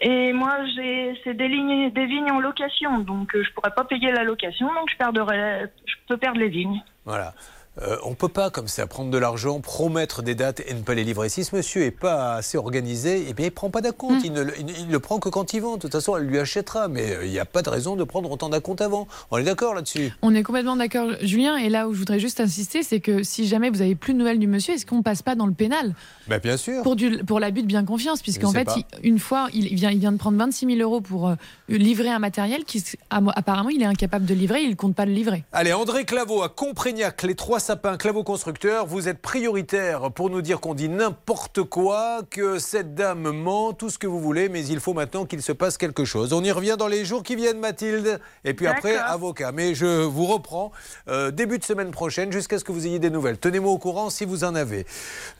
Et 0.00 0.32
moi, 0.32 0.58
j'ai 0.74 1.18
c'est 1.24 1.34
des 1.34 1.48
lignes, 1.48 1.90
des 1.90 2.06
vignes 2.06 2.30
en 2.30 2.38
location, 2.38 2.98
donc 2.98 3.34
euh, 3.34 3.42
je 3.42 3.52
pourrais 3.52 3.72
pas 3.72 3.84
payer 3.84 4.12
la 4.12 4.24
location, 4.24 4.66
donc 4.74 4.90
je 4.92 4.96
perdrai, 4.96 5.64
je 5.86 5.94
peux 6.06 6.18
perdre 6.18 6.38
les 6.38 6.48
vignes. 6.48 6.82
Voilà. 7.04 7.34
Euh, 7.82 7.96
on 8.04 8.10
ne 8.10 8.14
peut 8.14 8.28
pas 8.28 8.50
comme 8.50 8.68
ça 8.68 8.86
prendre 8.86 9.10
de 9.10 9.18
l'argent, 9.18 9.60
promettre 9.60 10.22
des 10.22 10.34
dates 10.34 10.60
et 10.66 10.74
ne 10.74 10.80
pas 10.80 10.94
les 10.94 11.04
livrer. 11.04 11.28
Si 11.28 11.44
ce 11.44 11.54
monsieur 11.54 11.82
n'est 11.82 11.90
pas 11.90 12.34
assez 12.34 12.58
organisé, 12.58 13.26
eh 13.28 13.34
bien, 13.34 13.46
il 13.46 13.50
ne 13.50 13.54
prend 13.54 13.70
pas 13.70 13.80
d'acompte. 13.80 14.24
Il, 14.24 14.32
ne, 14.32 14.42
le- 14.42 14.58
il- 14.58 14.70
il 14.80 14.88
le 14.90 14.98
prend 15.00 15.18
que 15.18 15.28
quand 15.28 15.52
il 15.52 15.60
vend. 15.60 15.76
De 15.76 15.80
toute 15.82 15.92
façon, 15.92 16.16
elle 16.16 16.24
lui 16.24 16.38
achètera. 16.38 16.88
Mais 16.88 17.12
euh, 17.14 17.24
il 17.26 17.30
n'y 17.30 17.38
a 17.38 17.44
pas 17.44 17.62
de 17.62 17.70
raison 17.70 17.96
de 17.96 18.04
prendre 18.04 18.30
autant 18.30 18.48
d'acompte 18.48 18.80
avant. 18.80 19.06
On 19.30 19.38
est 19.38 19.42
d'accord 19.44 19.74
là-dessus? 19.74 20.12
On 20.22 20.34
est 20.34 20.42
complètement 20.42 20.76
d'accord, 20.76 21.10
Julien. 21.22 21.56
Et 21.56 21.68
là 21.68 21.88
où 21.88 21.94
je 21.94 21.98
voudrais 21.98 22.18
juste 22.18 22.40
insister, 22.40 22.82
c'est 22.82 23.00
que 23.00 23.22
si 23.22 23.46
jamais 23.46 23.70
vous 23.70 23.82
avez 23.82 23.94
plus 23.94 24.12
de 24.14 24.18
nouvelles 24.18 24.38
du 24.38 24.46
monsieur, 24.46 24.74
est-ce 24.74 24.86
qu'on 24.86 25.02
passe 25.02 25.22
pas 25.22 25.34
dans 25.34 25.46
le 25.46 25.52
pénal? 25.54 25.94
Ben, 26.26 26.38
Bien 26.38 26.56
sûr. 26.56 26.82
pour, 26.82 26.96
du, 26.96 27.18
pour 27.24 27.40
l'abus 27.40 27.62
de 27.62 27.66
bien 27.66 27.84
confiance, 27.84 28.22
puisqu'en 28.22 28.52
fait, 28.52 28.68
il- 28.76 29.08
une 29.08 29.18
fois, 29.18 29.48
il 29.52 29.74
vient, 29.74 29.90
il 29.90 29.98
vient 29.98 30.12
de 30.12 30.16
prendre 30.18 30.36
26 30.38 30.66
000 30.66 30.78
euros 30.80 31.00
pour 31.00 31.28
euh, 31.28 31.34
livrer 31.68 32.08
un 32.10 32.18
matériel 32.18 32.64
qui, 32.64 32.82
apparemment, 33.10 33.68
il 33.70 33.82
est 33.82 33.86
incapable 33.86 34.24
de 34.26 34.34
livrer, 34.34 34.62
il 34.62 34.70
ne 34.70 34.74
compte 34.74 34.94
pas 34.94 35.06
le 35.06 35.12
livrer. 35.12 35.44
Allez, 35.52 35.72
André 35.72 36.04
Claveau 36.04 36.42
à 36.42 36.48
Comprégnac, 36.48 37.22
les 37.22 37.34
trois 37.34 37.60
sapins, 37.68 37.98
Claveau 37.98 38.24
Constructeur, 38.24 38.86
vous 38.86 39.08
êtes 39.08 39.18
prioritaire 39.18 40.10
pour 40.10 40.30
nous 40.30 40.40
dire 40.40 40.58
qu'on 40.58 40.72
dit 40.72 40.88
n'importe 40.88 41.62
quoi, 41.64 42.20
que 42.30 42.58
cette 42.58 42.94
dame 42.94 43.30
ment, 43.30 43.74
tout 43.74 43.90
ce 43.90 43.98
que 43.98 44.06
vous 44.06 44.20
voulez, 44.20 44.48
mais 44.48 44.64
il 44.64 44.80
faut 44.80 44.94
maintenant 44.94 45.26
qu'il 45.26 45.42
se 45.42 45.52
passe 45.52 45.76
quelque 45.76 46.06
chose. 46.06 46.32
On 46.32 46.42
y 46.42 46.50
revient 46.50 46.76
dans 46.78 46.88
les 46.88 47.04
jours 47.04 47.22
qui 47.22 47.36
viennent, 47.36 47.60
Mathilde, 47.60 48.20
et 48.46 48.54
puis 48.54 48.66
après, 48.66 48.96
avocat. 48.96 49.52
Mais 49.52 49.74
je 49.74 49.84
vous 49.84 50.24
reprends 50.24 50.72
euh, 51.08 51.30
début 51.30 51.58
de 51.58 51.64
semaine 51.64 51.90
prochaine 51.90 52.32
jusqu'à 52.32 52.58
ce 52.58 52.64
que 52.64 52.72
vous 52.72 52.86
ayez 52.86 53.00
des 53.00 53.10
nouvelles. 53.10 53.36
Tenez-moi 53.36 53.70
au 53.70 53.76
courant 53.76 54.08
si 54.08 54.24
vous 54.24 54.44
en 54.44 54.54
avez. 54.54 54.86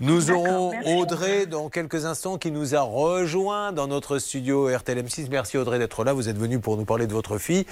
Nous 0.00 0.30
aurons 0.30 0.72
merci. 0.72 0.94
Audrey 0.96 1.46
dans 1.46 1.70
quelques 1.70 2.04
instants 2.04 2.36
qui 2.36 2.50
nous 2.50 2.74
a 2.74 2.82
rejoint 2.82 3.72
dans 3.72 3.86
notre 3.86 4.18
studio 4.18 4.68
RTLM6. 4.68 5.28
Merci 5.30 5.56
Audrey 5.56 5.78
d'être 5.78 6.04
là. 6.04 6.12
Vous 6.12 6.28
êtes 6.28 6.36
venue 6.36 6.58
pour 6.58 6.76
nous 6.76 6.84
parler 6.84 7.06
de 7.06 7.14
votre 7.14 7.38
fille 7.38 7.64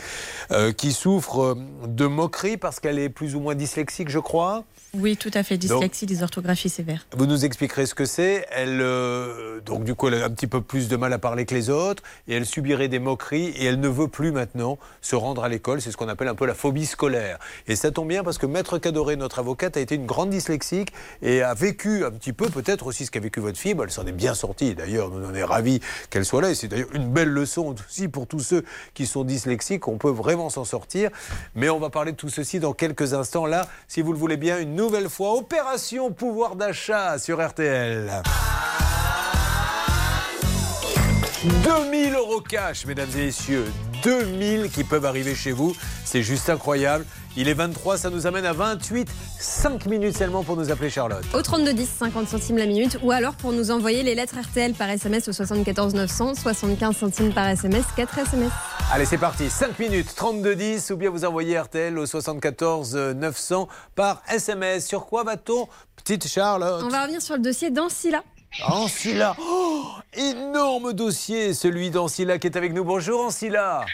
euh, 0.51 0.73
qui 0.73 0.93
souffre 0.93 1.43
euh, 1.43 1.55
de 1.87 2.07
moquerie 2.07 2.57
parce 2.57 2.81
qu'elle 2.81 2.99
est 2.99 3.11
plus 3.11 3.35
ou 3.35 3.41
moins 3.41 3.55
dyslexique, 3.55 4.09
je 4.09 4.19
crois. 4.19 4.46
all 4.47 4.65
Oui, 4.99 5.17
tout 5.17 5.31
à 5.35 5.43
fait. 5.43 5.59
Dyslexie, 5.59 6.07
dysorthographie 6.07 6.69
sévère. 6.69 7.07
Vous 7.17 7.27
nous 7.27 7.45
expliquerez 7.45 7.87
ce 7.87 7.95
que 7.95 8.05
c'est. 8.05 8.47
Elle, 8.51 8.81
euh, 8.81 9.61
donc 9.61 9.85
du 9.85 9.95
coup, 9.95 10.09
elle 10.09 10.23
a 10.23 10.25
un 10.25 10.31
petit 10.31 10.47
peu 10.47 10.61
plus 10.61 10.89
de 10.89 10.97
mal 10.97 11.13
à 11.13 11.19
parler 11.19 11.45
que 11.45 11.55
les 11.55 11.71
autres 11.71 12.03
et 12.29 12.35
elle 12.35 12.47
subirait 12.47 12.89
des 12.89 12.99
moqueries 12.99 13.49
et 13.49 13.65
elle 13.65 13.81
ne 13.81 13.89
veut 13.89 14.09
plus 14.09 14.33
maintenant 14.33 14.79
se 15.01 15.15
rendre 15.15 15.45
à 15.45 15.49
l'école. 15.49 15.83
C'est 15.83 15.91
ce 15.91 15.97
qu'on 15.97 16.09
appelle 16.09 16.29
un 16.29 16.35
peu 16.35 16.47
la 16.47 16.55
phobie 16.55 16.87
scolaire. 16.87 17.39
Et 17.69 17.77
ça 17.77 17.91
tombe 17.91 18.09
bien 18.09 18.25
parce 18.25 18.39
que 18.39 18.47
Maître 18.47 18.79
Cadoré, 18.79 19.17
notre 19.17 19.39
avocate, 19.39 19.77
a 19.77 19.81
été 19.81 19.95
une 19.95 20.07
grande 20.07 20.31
dyslexique 20.31 20.93
et 21.21 21.43
a 21.43 21.55
vécu 21.55 22.05
un 22.05 22.11
petit 22.11 22.33
peu 22.33 22.49
peut-être 22.49 22.87
aussi 22.87 23.07
ce 23.07 23.11
qu'a 23.11 23.21
vécu 23.21 23.41
votre 23.41 23.59
fille. 23.59 23.75
Bon, 23.75 23.85
elle 23.85 23.91
s'en 23.91 24.07
est 24.07 24.13
bien 24.13 24.35
sortie. 24.35 24.75
D'ailleurs, 24.75 25.11
nous 25.11 25.27
en 25.27 25.35
est 25.35 25.45
ravis 25.45 25.81
qu'elle 26.11 26.25
soit 26.25 26.41
là 26.41 26.51
et 26.51 26.55
c'est 26.55 26.69
d'ailleurs 26.69 26.95
une 26.95 27.09
belle 27.09 27.29
leçon 27.29 27.75
aussi 27.75 28.09
pour 28.09 28.27
tous 28.27 28.41
ceux 28.41 28.65
qui 28.95 29.07
sont 29.07 29.25
dyslexiques. 29.25 29.89
On 29.89 29.99
peut 29.99 30.11
vraiment 30.11 30.49
s'en 30.49 30.65
sortir. 30.65 31.11
Mais 31.55 31.69
on 31.69 31.79
va 31.79 31.91
parler 31.91 32.13
de 32.13 32.17
tout 32.17 32.29
ceci 32.29 32.61
dans 32.61 32.73
quelques 32.73 33.15
instants. 33.15 33.47
Là, 33.47 33.69
si 33.89 34.03
vous 34.03 34.13
le 34.13 34.19
voulez 34.19 34.37
bien, 34.37 34.59
une 34.59 34.75
nouvelle 34.75 34.86
fois, 35.09 35.35
opération 35.35 36.13
pouvoir 36.13 36.57
d'achat 36.57 37.19
sur 37.19 37.45
RTL. 37.47 38.23
2000 41.65 42.15
euros 42.15 42.41
cash, 42.41 42.87
mesdames 42.87 43.09
et 43.17 43.27
messieurs. 43.27 43.67
2000 44.03 44.71
qui 44.71 44.85
peuvent 44.85 45.05
arriver 45.05 45.35
chez 45.35 45.53
vous. 45.53 45.75
C'est 46.05 46.23
juste 46.23 46.51
incroyable. 46.51 47.05
Il 47.37 47.49
est 47.49 47.55
23, 47.55 47.99
ça 47.99 48.11
nous 48.11 48.27
amène 48.27 48.47
à 48.47 48.53
28. 48.53 49.09
5 49.39 49.87
minutes 49.87 50.17
seulement 50.17 50.43
pour 50.43 50.57
nous 50.57 50.71
appeler 50.71 50.91
Charlotte. 50.91 51.25
Au 51.35 51.43
32 51.43 51.75
10, 51.75 51.89
50 51.99 52.29
centimes 52.29 52.57
la 52.57 52.67
minute, 52.67 52.99
ou 53.03 53.13
alors 53.13 53.35
pour 53.35 53.53
nous 53.53 53.71
envoyer 53.71 54.03
les 54.03 54.15
lettres 54.15 54.37
RTL 54.41 54.75
par 54.75 54.89
SMS 54.91 55.29
au 55.29 55.33
74 55.33 55.95
900, 55.95 56.35
75 56.35 56.97
centimes 56.97 57.33
par 57.33 57.47
SMS, 57.49 57.85
4 57.97 58.19
SMS. 58.19 58.51
Allez, 58.93 59.05
c'est 59.05 59.19
parti. 59.19 59.51
5 59.51 59.79
minutes, 59.79 60.15
32 60.17 60.57
10, 60.57 60.91
ou 60.91 60.97
bien 60.97 61.11
vous 61.11 61.25
envoyez 61.25 61.59
RTL 61.59 61.99
au 61.99 62.07
74 62.07 62.97
900 62.97 63.69
par 63.95 64.23
SMS. 64.33 64.87
Sur 64.87 65.07
quoi 65.07 65.23
va-t-on, 65.23 65.69
petite 65.97 66.27
Charlotte? 66.27 66.83
On 66.85 66.89
va 66.89 67.03
revenir 67.03 67.21
sur 67.21 67.35
le 67.37 67.43
dossier 67.43 67.71
d'Ancilla. 67.71 68.23
Ancilla. 68.65 69.37
Oh, 69.39 69.85
énorme 70.15 70.93
dossier, 70.93 71.53
celui 71.55 71.91
d'Ancilla 71.91 72.39
qui 72.39 72.47
est 72.47 72.57
avec 72.57 72.73
nous. 72.73 72.85
Bonjour 72.85 73.25
Ancilla. 73.25 73.85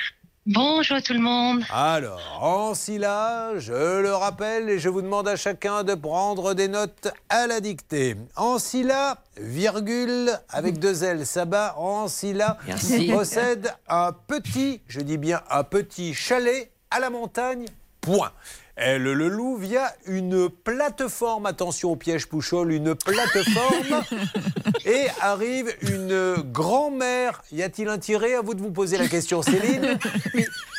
Bonjour 0.46 1.00
tout 1.02 1.12
le 1.12 1.20
monde. 1.20 1.62
Alors, 1.70 2.20
Ancilla, 2.40 3.52
je 3.58 4.00
le 4.00 4.12
rappelle 4.12 4.68
et 4.70 4.78
je 4.78 4.88
vous 4.88 5.02
demande 5.02 5.28
à 5.28 5.36
chacun 5.36 5.84
de 5.84 5.94
prendre 5.94 6.54
des 6.54 6.66
notes 6.68 7.08
à 7.28 7.46
la 7.46 7.60
dictée. 7.60 8.16
Ancilla, 8.36 9.18
virgule, 9.36 10.32
avec 10.48 10.78
deux 10.78 11.04
L, 11.04 11.26
Sabat, 11.26 11.74
Ancilla 11.76 12.58
Merci. 12.66 13.12
possède 13.12 13.72
un 13.88 14.12
petit, 14.12 14.80
je 14.88 15.00
dis 15.00 15.18
bien 15.18 15.42
un 15.50 15.62
petit 15.62 16.12
chalet 16.12 16.72
à 16.90 16.98
la 16.98 17.10
montagne, 17.10 17.66
point. 18.00 18.32
Elle 18.74 19.02
le 19.02 19.28
loue 19.28 19.56
via 19.56 19.92
une 20.06 20.48
plateforme, 20.48 21.44
attention 21.44 21.92
au 21.92 21.96
piège 21.96 22.26
Pouchol, 22.26 22.72
une 22.72 22.94
plateforme, 22.94 24.02
et 24.86 25.06
arrive 25.20 25.74
une 25.82 26.36
grand-mère, 26.36 27.42
y 27.52 27.62
a-t-il 27.62 27.88
un 27.88 27.98
tiré? 27.98 28.34
À 28.34 28.40
vous 28.40 28.54
de 28.54 28.62
vous 28.62 28.70
poser 28.72 28.96
la 28.96 29.08
question, 29.08 29.42
Céline, 29.42 29.98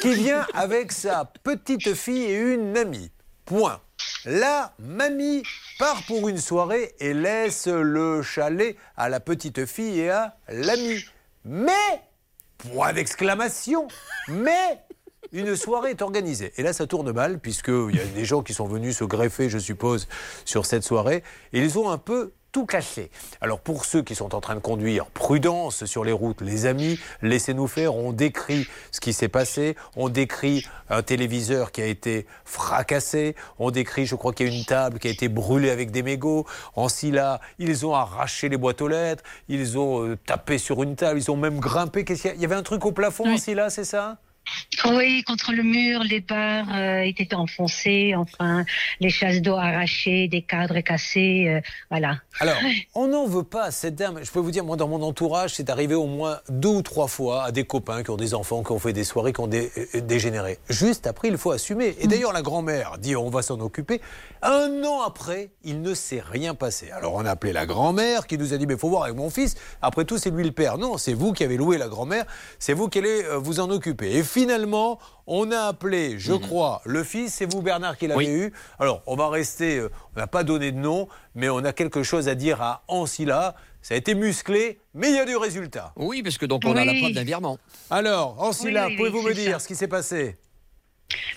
qui 0.02 0.16
vient 0.16 0.46
avec 0.56 0.92
sa 0.92 1.26
petite 1.44 1.94
fille 1.94 2.24
et 2.24 2.40
une 2.40 2.76
amie. 2.76 3.12
Point. 3.46 3.80
La 4.26 4.74
mamie 4.80 5.44
part 5.78 6.02
pour 6.08 6.30
une 6.30 6.38
soirée 6.38 6.96
et 7.00 7.14
laisse 7.14 7.68
le 7.68 8.22
chalet 8.22 8.76
à 8.98 9.10
la 9.10 9.20
petite 9.20 9.66
fille 9.66 10.00
et 10.00 10.10
à 10.10 10.38
l'ami. 10.48 11.04
Mais, 11.46 12.02
point 12.58 12.94
d'exclamation, 12.94 13.88
mais 14.30 14.83
une 15.34 15.56
soirée 15.56 15.92
est 15.92 16.02
organisée. 16.02 16.54
Et 16.58 16.64
là, 16.64 16.72
ça 16.72 16.88
tourne 16.88 17.12
mal, 17.12 17.40
puisqu'il 17.40 17.96
y 17.96 18.00
a 18.00 18.06
des 18.06 18.24
gens 18.24 18.44
qui 18.44 18.54
sont 18.54 18.68
venus 18.68 18.98
se 18.98 19.04
greffer, 19.04 19.50
je 19.50 19.58
suppose, 19.58 20.08
sur 20.46 20.66
cette 20.66 20.84
soirée. 20.84 21.24
Et 21.52 21.60
ils 21.60 21.78
ont 21.80 21.90
un 21.90 21.98
peu 21.98 22.32
tout 22.54 22.66
caché. 22.68 23.10
Alors 23.42 23.60
pour 23.60 23.84
ceux 23.84 24.04
qui 24.04 24.14
sont 24.14 24.36
en 24.36 24.40
train 24.40 24.54
de 24.54 24.60
conduire, 24.60 25.08
prudence 25.08 25.86
sur 25.86 26.04
les 26.04 26.12
routes, 26.12 26.42
les 26.42 26.68
amis, 26.68 27.00
laissez-nous 27.24 27.68
faire. 27.68 27.96
On 27.96 28.14
décrit 28.14 28.68
ce 28.92 29.00
qui 29.00 29.12
s'est 29.12 29.28
passé, 29.28 29.76
on 29.96 30.08
décrit 30.08 30.64
un 30.88 31.02
téléviseur 31.02 31.72
qui 31.72 31.82
a 31.82 31.88
été 31.88 32.28
fracassé, 32.46 33.36
on 33.58 33.72
décrit, 33.72 34.06
je 34.06 34.14
crois 34.14 34.34
qu'il 34.34 34.48
y 34.48 34.52
a 34.52 34.56
une 34.56 34.66
table 34.66 35.00
qui 35.00 35.08
a 35.08 35.12
été 35.12 35.30
brûlée 35.30 35.72
avec 35.72 35.90
des 35.90 36.04
mégots. 36.04 36.46
En 36.76 36.90
Silla, 36.90 37.42
ils 37.58 37.88
ont 37.88 37.96
arraché 37.96 38.50
les 38.50 38.58
boîtes 38.58 38.84
aux 38.84 38.88
lettres, 38.88 39.24
ils 39.48 39.80
ont 39.80 40.06
euh, 40.06 40.16
tapé 40.16 40.60
sur 40.60 40.84
une 40.84 40.96
table, 40.96 41.20
ils 41.20 41.32
ont 41.32 41.38
même 41.38 41.60
grimpé. 41.60 42.06
Qu'est-ce 42.06 42.22
qu'il 42.22 42.30
y 42.30 42.34
a? 42.34 42.36
Il 42.36 42.42
y 42.42 42.46
avait 42.46 42.54
un 42.54 42.62
truc 42.62 42.86
au 42.86 42.92
plafond 42.92 43.28
en 43.28 43.38
Silla, 43.38 43.72
c'est 43.72 43.84
ça? 43.84 44.20
Oui, 44.86 45.24
contre 45.24 45.54
le 45.54 45.64
mur, 45.64 46.02
les 46.04 46.20
barres 46.20 46.68
euh, 46.76 47.02
étaient 47.02 47.34
enfoncées, 47.36 48.14
enfin, 48.18 48.66
les 49.00 49.10
chasses 49.10 49.42
d'eau 49.42 49.56
arrachées, 49.56 50.28
des 50.28 50.42
cadres 50.42 50.80
cassés, 50.82 51.46
euh, 51.48 51.62
voilà. 51.90 52.18
Alors, 52.40 52.58
on 52.96 53.08
n'en 53.08 53.26
veut 53.26 53.44
pas 53.44 53.66
à 53.66 53.72
cette 53.72 53.96
dame. 53.96 54.20
Je 54.22 54.30
peux 54.32 54.40
vous 54.40 54.52
dire, 54.52 54.66
moi, 54.66 54.76
dans 54.76 54.88
mon 54.90 55.02
entourage, 55.02 55.54
c'est 55.56 55.70
arrivé 55.70 55.96
au 55.96 56.08
moins 56.08 56.40
deux 56.50 56.68
ou 56.70 56.82
trois 56.82 57.08
fois 57.08 57.44
à 57.46 57.52
des 57.52 57.64
copains 57.64 58.04
qui 58.04 58.10
ont 58.10 58.18
des 58.18 58.34
enfants, 58.34 58.64
qui 58.64 58.72
ont 58.72 58.80
fait 58.80 58.92
des 58.94 59.04
soirées, 59.06 59.32
qui 59.32 59.40
ont 59.40 59.48
dé- 59.48 59.72
euh, 59.96 60.02
dégénéré. 60.02 60.60
Juste 60.70 61.08
après, 61.08 61.30
il 61.30 61.38
faut 61.38 61.52
assumer. 61.52 61.96
Et 62.02 62.08
d'ailleurs, 62.08 62.34
la 62.34 62.42
grand-mère 62.42 62.98
dit 63.00 63.16
on 63.16 63.30
va 63.30 63.42
s'en 63.42 63.60
occuper. 63.62 64.02
Un 64.42 64.84
an 64.84 65.02
après, 65.02 65.52
il 65.64 65.82
ne 65.82 65.94
s'est 65.94 66.22
rien 66.26 66.56
passé. 66.56 66.92
Alors, 66.92 67.14
on 67.14 67.26
a 67.26 67.32
appelé 67.32 67.54
la 67.54 67.66
grand-mère 67.66 68.28
qui 68.28 68.38
nous 68.38 68.54
a 68.54 68.58
dit 68.58 68.68
mais 68.68 68.78
faut 68.78 68.90
voir 68.90 69.04
avec 69.04 69.16
mon 69.16 69.30
fils. 69.30 69.56
Après 69.82 70.04
tout, 70.04 70.18
c'est 70.18 70.32
lui 70.32 70.44
le 70.44 70.52
père. 70.52 70.78
Non, 70.78 70.98
c'est 70.98 71.14
vous 71.14 71.32
qui 71.32 71.46
avez 71.46 71.56
loué 71.56 71.78
la 71.78 71.88
grand-mère. 71.88 72.26
C'est 72.60 72.74
vous 72.74 72.90
qui 72.90 72.98
allez 73.00 73.24
vous 73.38 73.62
en 73.62 73.70
occuper. 73.70 74.18
Et 74.18 74.24
finalement, 74.34 75.00
on 75.28 75.52
a 75.52 75.68
appelé, 75.68 76.18
je 76.18 76.34
crois, 76.34 76.82
le 76.86 77.04
fils. 77.04 77.36
C'est 77.36 77.52
vous, 77.52 77.62
Bernard, 77.62 77.98
qui 77.98 78.08
l'avez 78.08 78.28
eu. 78.28 78.54
Alors, 78.80 79.02
on 79.06 79.16
va 79.16 79.30
rester. 79.30 79.78
euh, 79.78 79.90
on 80.16 80.20
n'a 80.20 80.28
pas 80.28 80.44
donné 80.44 80.72
de 80.72 80.78
nom, 80.78 81.08
mais 81.36 81.50
on 81.50 81.60
a 81.60 81.72
quelque 81.74 82.04
chose 82.04 82.28
à 82.28 82.36
dire 82.36 82.62
à 82.62 82.84
Ancilla. 82.88 83.56
Ça 83.82 83.94
a 83.94 83.98
été 83.98 84.16
musclé, 84.16 84.80
mais 84.94 85.10
il 85.10 85.16
y 85.16 85.20
a 85.20 85.26
du 85.26 85.36
résultat. 85.36 85.94
Oui, 85.98 86.24
parce 86.24 86.38
que 86.38 86.46
donc 86.46 86.64
on 86.66 86.76
a 86.76 86.86
la 86.86 86.94
preuve 86.94 87.12
d'un 87.14 87.24
virement. 87.24 87.58
Alors, 87.90 88.42
Ancilla, 88.42 88.86
Oui, 88.88 88.92
oui, 88.92 88.98
pouvez-vous 88.98 89.20
oui, 89.20 89.26
me 89.30 89.34
dire 89.34 89.54
ça. 89.54 89.60
ce 89.60 89.68
qui 89.68 89.76
s'est 89.76 89.88
passé? 89.90 90.38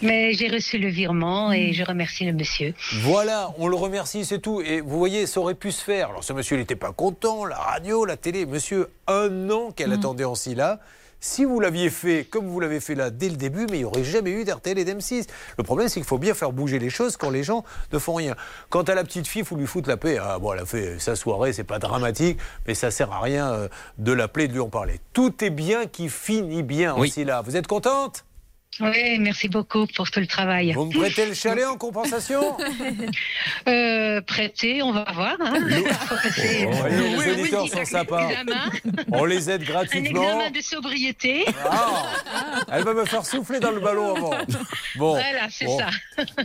Mais 0.00 0.32
j'ai 0.32 0.48
reçu 0.48 0.78
le 0.78 0.88
virement 0.88 1.52
et 1.52 1.72
je 1.72 1.82
remercie 1.84 2.24
le 2.24 2.32
monsieur. 2.32 2.72
Voilà, 3.02 3.52
on 3.58 3.66
le 3.68 3.76
remercie, 3.76 4.24
c'est 4.24 4.38
tout. 4.38 4.60
Et 4.62 4.80
vous 4.80 4.96
voyez, 4.98 5.26
ça 5.26 5.40
aurait 5.40 5.54
pu 5.54 5.72
se 5.72 5.82
faire. 5.82 6.10
Alors, 6.10 6.24
ce 6.24 6.32
monsieur, 6.32 6.56
il 6.56 6.60
n'était 6.60 6.76
pas 6.76 6.92
content, 6.92 7.44
la 7.44 7.56
radio, 7.58 8.04
la 8.04 8.16
télé. 8.16 8.46
Monsieur, 8.46 8.88
un 9.06 9.50
an 9.50 9.70
qu'elle 9.72 9.92
attendait 9.92 10.24
Ancilla. 10.24 10.78
Si 11.20 11.44
vous 11.44 11.58
l'aviez 11.60 11.90
fait 11.90 12.24
comme 12.28 12.46
vous 12.46 12.60
l'avez 12.60 12.78
fait 12.78 12.94
là 12.94 13.10
dès 13.10 13.28
le 13.28 13.36
début, 13.36 13.66
mais 13.70 13.78
il 13.78 13.80
n'y 13.80 13.84
aurait 13.84 14.04
jamais 14.04 14.30
eu 14.30 14.44
d'RTL 14.44 14.78
et 14.78 14.84
d'M6. 14.84 15.26
Le 15.56 15.64
problème, 15.64 15.88
c'est 15.88 15.94
qu'il 16.00 16.04
faut 16.06 16.18
bien 16.18 16.34
faire 16.34 16.52
bouger 16.52 16.78
les 16.78 16.90
choses 16.90 17.16
quand 17.16 17.30
les 17.30 17.42
gens 17.42 17.64
ne 17.92 17.98
font 17.98 18.14
rien. 18.14 18.36
Quant 18.68 18.82
à 18.82 18.94
la 18.94 19.02
petite 19.02 19.26
fille, 19.26 19.40
il 19.40 19.46
faut 19.46 19.56
lui 19.56 19.66
foutre 19.66 19.88
la 19.88 19.96
paix. 19.96 20.18
Ah, 20.20 20.38
bon, 20.38 20.52
elle 20.52 20.60
a 20.60 20.66
fait 20.66 20.98
sa 20.98 21.16
soirée, 21.16 21.52
c'est 21.54 21.64
pas 21.64 21.78
dramatique, 21.78 22.38
mais 22.66 22.74
ça 22.74 22.90
sert 22.90 23.10
à 23.12 23.20
rien 23.20 23.50
euh, 23.50 23.68
de 23.98 24.12
l'appeler 24.12 24.44
et 24.44 24.48
de 24.48 24.52
lui 24.52 24.60
en 24.60 24.68
parler. 24.68 25.00
Tout 25.14 25.42
est 25.42 25.50
bien 25.50 25.86
qui 25.86 26.08
finit 26.10 26.62
bien, 26.62 26.94
Oui. 26.96 27.08
Ancilla. 27.08 27.40
Vous 27.40 27.56
êtes 27.56 27.66
contente? 27.66 28.25
Oui, 28.80 29.18
merci 29.18 29.48
beaucoup 29.48 29.86
pour 29.86 30.10
tout 30.10 30.20
le 30.20 30.26
travail. 30.26 30.72
Vous 30.72 30.84
me 30.86 30.92
prêtez 30.92 31.26
le 31.26 31.34
chalet 31.34 31.64
en 31.66 31.76
compensation 31.76 32.56
Euh, 33.68 34.20
prêté, 34.20 34.82
on 34.82 34.92
va 34.92 35.04
voir. 35.12 35.36
Hein. 35.40 35.54
Oh, 36.68 36.86
les 36.88 37.32
auditeurs 37.32 37.68
sont 37.68 37.84
sympas. 37.84 38.28
On 39.12 39.24
les 39.24 39.50
aide 39.50 39.62
Un 39.62 39.64
gratuitement. 39.64 40.22
examen 40.22 40.50
de 40.50 40.60
sobriété. 40.60 41.44
Ah, 41.64 42.04
elle 42.70 42.84
va 42.84 42.94
me 42.94 43.04
faire 43.04 43.24
souffler 43.26 43.58
dans 43.60 43.70
le 43.72 43.80
ballon 43.80 44.14
avant. 44.14 44.30
Bon. 44.96 45.12
Voilà, 45.12 45.48
c'est 45.50 45.64
bon. 45.66 45.78
ça. 45.78 45.86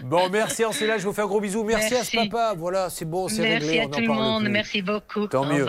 Bon, 0.04 0.30
merci 0.30 0.66
Ancilla, 0.66 0.98
je 0.98 1.06
vous 1.06 1.14
fais 1.14 1.22
un 1.22 1.28
gros 1.28 1.40
bisou. 1.42 1.64
Merci, 1.64 1.94
Merci. 1.94 2.18
à 2.18 2.24
ce 2.24 2.30
papa. 2.30 2.54
Voilà, 2.58 2.90
c'est 2.90 3.06
bon, 3.06 3.28
c'est 3.28 3.42
Merci 3.42 3.68
réglé. 3.68 3.80
à 3.82 3.86
on 3.86 3.90
tout 3.90 4.00
le 4.02 4.08
monde. 4.08 4.44
plus. 4.44 4.52
Merci 4.52 4.82
beaucoup. 4.82 5.28
Tant 5.28 5.42
Au 5.42 5.46
mieux. 5.54 5.66
Au 5.66 5.68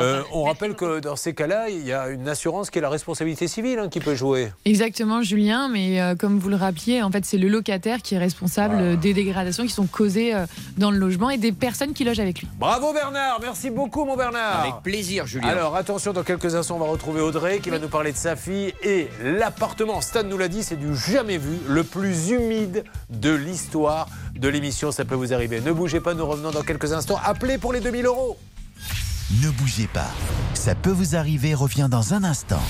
Euh, 0.00 0.22
revoir. 0.22 0.26
on 0.36 0.42
rappelle 0.44 0.74
que 0.74 1.00
dans 1.00 1.16
ces 1.16 1.34
cas-là, 1.34 1.68
il 1.68 1.86
y 1.86 1.92
a 1.92 2.08
une 2.08 2.28
assurance 2.28 2.70
qui 2.70 2.78
est 2.78 2.82
la 2.82 2.88
responsabilité 2.90 3.48
civile 3.48 3.78
hein, 3.78 3.88
qui 3.88 4.00
peut 4.00 4.14
jouer. 4.14 4.52
Exactement, 4.64 5.22
Julien, 5.22 5.68
mais 5.68 6.00
euh, 6.02 6.14
comme 6.14 6.38
vous 6.38 6.48
le 6.48 6.56
rappeliez, 6.56 7.02
en 7.02 7.10
fait, 7.10 7.24
c'est 7.24 7.38
le 7.38 7.48
locataire 7.48 8.02
qui 8.02 8.14
est 8.14 8.18
responsable 8.18 8.76
euh, 8.78 8.96
des 8.96 9.14
dégradations 9.14 9.64
qui 9.64 9.72
sont 9.72 9.86
causées 9.86 10.34
euh, 10.34 10.46
dans 10.76 10.90
le 10.90 10.98
logement 10.98 11.30
et 11.30 11.38
des 11.38 11.52
personnes 11.52 11.92
qui 11.92 12.04
logent 12.04 12.20
avec 12.20 12.40
lui. 12.40 12.48
Bravo 12.58 12.92
Bernard, 12.92 13.38
merci 13.40 13.70
beaucoup 13.70 14.04
mon 14.04 14.16
Bernard. 14.16 14.60
Avec 14.60 14.74
plaisir, 14.82 15.26
Julien. 15.26 15.48
Alors 15.48 15.76
attention, 15.76 16.12
dans 16.12 16.22
quelques 16.22 16.54
instants, 16.54 16.76
on 16.76 16.80
va 16.80 16.86
retrouver 16.86 17.20
Audrey 17.20 17.60
qui 17.60 17.70
va 17.70 17.78
nous 17.78 17.88
parler 17.88 18.12
de 18.12 18.16
sa 18.16 18.36
fille 18.36 18.74
et 18.82 19.08
l'appartement. 19.22 20.00
Stan 20.00 20.24
nous 20.24 20.38
l'a 20.38 20.48
dit, 20.48 20.62
c'est 20.62 20.76
du 20.76 20.94
jamais 20.96 21.38
vu, 21.38 21.58
le 21.68 21.84
plus 21.84 22.30
humide 22.30 22.84
de 23.10 23.32
l'histoire 23.32 24.08
de 24.34 24.48
l'émission. 24.48 24.92
Ça 24.92 25.04
peut 25.04 25.14
vous 25.14 25.32
arriver. 25.32 25.60
Ne 25.60 25.72
bougez 25.72 26.00
pas, 26.00 26.14
nous 26.14 26.26
revenons 26.26 26.50
dans 26.50 26.62
quelques 26.62 26.92
instants. 26.92 27.18
Appelez 27.24 27.58
pour 27.58 27.72
les 27.72 27.80
2000 27.80 28.06
euros. 28.06 28.36
Ne 29.42 29.50
bougez 29.50 29.86
pas. 29.86 30.10
Ça 30.54 30.74
peut 30.74 30.90
vous 30.90 31.16
arriver, 31.16 31.54
revient 31.54 31.88
dans 31.90 32.12
un 32.12 32.24
instant. 32.24 32.60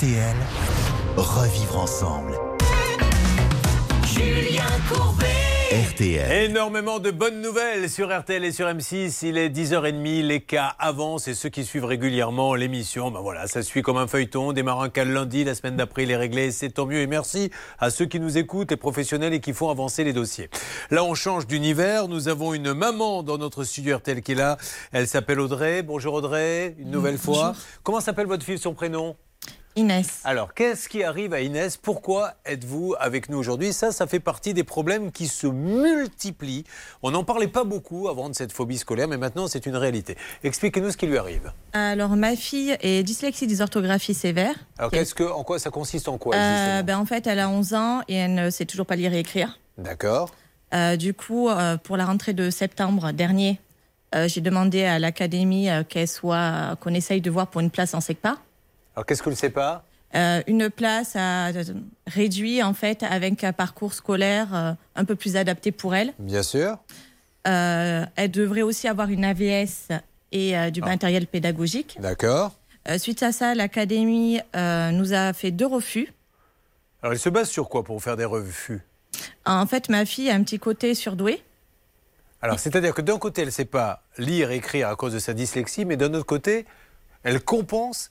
RTL, 0.00 0.34
revivre 1.18 1.78
ensemble. 1.78 2.32
Julien 4.06 4.64
Courbet. 4.90 5.26
RTL. 5.90 6.50
Énormément 6.50 7.00
de 7.00 7.10
bonnes 7.10 7.42
nouvelles 7.42 7.90
sur 7.90 8.08
RTL 8.08 8.42
et 8.42 8.50
sur 8.50 8.66
M6. 8.66 9.26
Il 9.26 9.36
est 9.36 9.50
10h30, 9.50 10.22
les 10.22 10.40
cas 10.40 10.74
avancent 10.78 11.28
et 11.28 11.34
ceux 11.34 11.50
qui 11.50 11.66
suivent 11.66 11.84
régulièrement 11.84 12.54
l'émission, 12.54 13.10
ben 13.10 13.20
voilà, 13.20 13.46
ça 13.46 13.60
suit 13.60 13.82
comme 13.82 13.98
un 13.98 14.06
feuilleton. 14.06 14.54
Démarre 14.54 14.80
un 14.80 14.88
cas 14.88 15.04
le 15.04 15.12
lundi, 15.12 15.44
la 15.44 15.54
semaine 15.54 15.76
d'après 15.76 16.04
il 16.04 16.10
est 16.10 16.16
réglé, 16.16 16.50
c'est 16.50 16.70
tant 16.70 16.86
mieux. 16.86 17.00
Et 17.00 17.06
merci 17.06 17.50
à 17.78 17.90
ceux 17.90 18.06
qui 18.06 18.20
nous 18.20 18.38
écoutent, 18.38 18.70
les 18.70 18.78
professionnels 18.78 19.34
et 19.34 19.40
qui 19.40 19.52
font 19.52 19.68
avancer 19.68 20.02
les 20.02 20.14
dossiers. 20.14 20.48
Là, 20.90 21.04
on 21.04 21.12
change 21.12 21.46
d'univers. 21.46 22.08
Nous 22.08 22.28
avons 22.28 22.54
une 22.54 22.72
maman 22.72 23.22
dans 23.22 23.36
notre 23.36 23.64
studio 23.64 23.98
RTL 23.98 24.22
qui 24.22 24.32
est 24.32 24.36
là. 24.36 24.56
Elle 24.92 25.06
s'appelle 25.06 25.40
Audrey. 25.40 25.82
Bonjour 25.82 26.14
Audrey, 26.14 26.74
une 26.78 26.90
nouvelle 26.90 27.18
fois. 27.18 27.54
Comment 27.82 28.00
s'appelle 28.00 28.28
votre 28.28 28.46
fille, 28.46 28.56
son 28.56 28.72
prénom? 28.72 29.14
Inès. 29.76 30.20
alors, 30.24 30.52
qu'est-ce 30.54 30.88
qui 30.88 31.04
arrive 31.04 31.32
à 31.32 31.40
Inès? 31.40 31.76
Pourquoi 31.76 32.34
êtes-vous 32.44 32.94
avec 32.98 33.28
nous 33.28 33.38
aujourd'hui? 33.38 33.72
Ça, 33.72 33.92
ça 33.92 34.06
fait 34.06 34.20
partie 34.20 34.52
des 34.52 34.64
problèmes 34.64 35.12
qui 35.12 35.28
se 35.28 35.46
multiplient. 35.46 36.64
On 37.02 37.10
n'en 37.12 37.24
parlait 37.24 37.48
pas 37.48 37.64
beaucoup 37.64 38.08
avant 38.08 38.28
de 38.28 38.34
cette 38.34 38.52
phobie 38.52 38.78
scolaire, 38.78 39.08
mais 39.08 39.16
maintenant, 39.16 39.46
c'est 39.46 39.66
une 39.66 39.76
réalité. 39.76 40.16
Expliquez-nous 40.44 40.90
ce 40.90 40.96
qui 40.96 41.06
lui 41.06 41.18
arrive. 41.18 41.52
Alors, 41.72 42.10
ma 42.16 42.36
fille 42.36 42.76
est 42.80 43.02
dyslexie 43.02 43.46
dysorthographie 43.46 44.14
sévère. 44.14 44.54
Alors, 44.78 44.90
qu'est-ce 44.90 45.14
que, 45.14 45.24
en 45.24 45.44
quoi 45.44 45.58
ça 45.58 45.70
consiste 45.70 46.08
en 46.08 46.18
quoi 46.18 46.34
Euh, 46.34 46.82
ben, 46.82 46.98
en 46.98 47.06
fait, 47.06 47.26
elle 47.26 47.38
a 47.38 47.48
11 47.48 47.74
ans 47.74 48.00
et 48.08 48.14
elle 48.14 48.34
ne 48.34 48.50
sait 48.50 48.66
toujours 48.66 48.86
pas 48.86 48.96
lire 48.96 49.12
et 49.12 49.20
écrire. 49.20 49.58
D'accord. 49.78 50.30
Euh, 50.74 50.96
du 50.96 51.14
coup, 51.14 51.48
euh, 51.48 51.76
pour 51.76 51.96
la 51.96 52.04
rentrée 52.06 52.32
de 52.32 52.50
septembre 52.50 53.12
dernier, 53.12 53.60
euh, 54.14 54.28
j'ai 54.28 54.40
demandé 54.40 54.84
à 54.84 54.98
l'académie 54.98 55.68
qu'elle 55.88 56.08
soit, 56.08 56.76
qu'on 56.80 56.94
essaye 56.94 57.20
de 57.20 57.30
voir 57.30 57.46
pour 57.48 57.60
une 57.60 57.70
place 57.70 57.94
en 57.94 58.00
SECPA. 58.00 58.36
Alors, 59.00 59.06
qu'est-ce 59.06 59.22
que 59.22 59.30
le 59.30 59.34
sait 59.36 59.48
pas? 59.48 59.86
Euh, 60.14 60.42
une 60.46 60.68
place 60.68 61.16
à, 61.16 61.52
réduit 62.06 62.62
en 62.62 62.74
fait 62.74 63.02
avec 63.02 63.42
un 63.44 63.54
parcours 63.54 63.94
scolaire 63.94 64.54
euh, 64.54 64.72
un 64.94 65.06
peu 65.06 65.16
plus 65.16 65.38
adapté 65.38 65.72
pour 65.72 65.94
elle. 65.94 66.12
Bien 66.18 66.42
sûr. 66.42 66.76
Euh, 67.46 68.04
elle 68.16 68.30
devrait 68.30 68.60
aussi 68.60 68.88
avoir 68.88 69.08
une 69.08 69.24
AVS 69.24 69.88
et 70.32 70.54
euh, 70.54 70.68
du 70.68 70.82
matériel 70.82 71.26
pédagogique. 71.26 71.96
D'accord. 71.98 72.58
Euh, 72.90 72.98
suite 72.98 73.22
à 73.22 73.32
ça, 73.32 73.54
l'académie 73.54 74.40
euh, 74.54 74.90
nous 74.90 75.14
a 75.14 75.32
fait 75.32 75.50
deux 75.50 75.66
refus. 75.66 76.12
Alors, 77.02 77.14
il 77.14 77.18
se 77.18 77.30
base 77.30 77.48
sur 77.48 77.70
quoi 77.70 77.82
pour 77.82 78.02
faire 78.02 78.18
des 78.18 78.26
refus? 78.26 78.82
En 79.46 79.64
fait, 79.64 79.88
ma 79.88 80.04
fille 80.04 80.28
a 80.28 80.34
un 80.34 80.42
petit 80.42 80.58
côté 80.58 80.94
surdoué. 80.94 81.42
Alors, 82.42 82.58
c'est-à-dire 82.58 82.92
que 82.92 83.00
d'un 83.00 83.16
côté, 83.16 83.40
elle 83.40 83.48
ne 83.48 83.52
sait 83.52 83.64
pas 83.64 84.02
lire 84.18 84.50
écrire 84.50 84.90
à 84.90 84.96
cause 84.96 85.14
de 85.14 85.18
sa 85.18 85.32
dyslexie, 85.32 85.86
mais 85.86 85.96
d'un 85.96 86.12
autre 86.12 86.26
côté, 86.26 86.66
elle 87.22 87.40
compense 87.42 88.10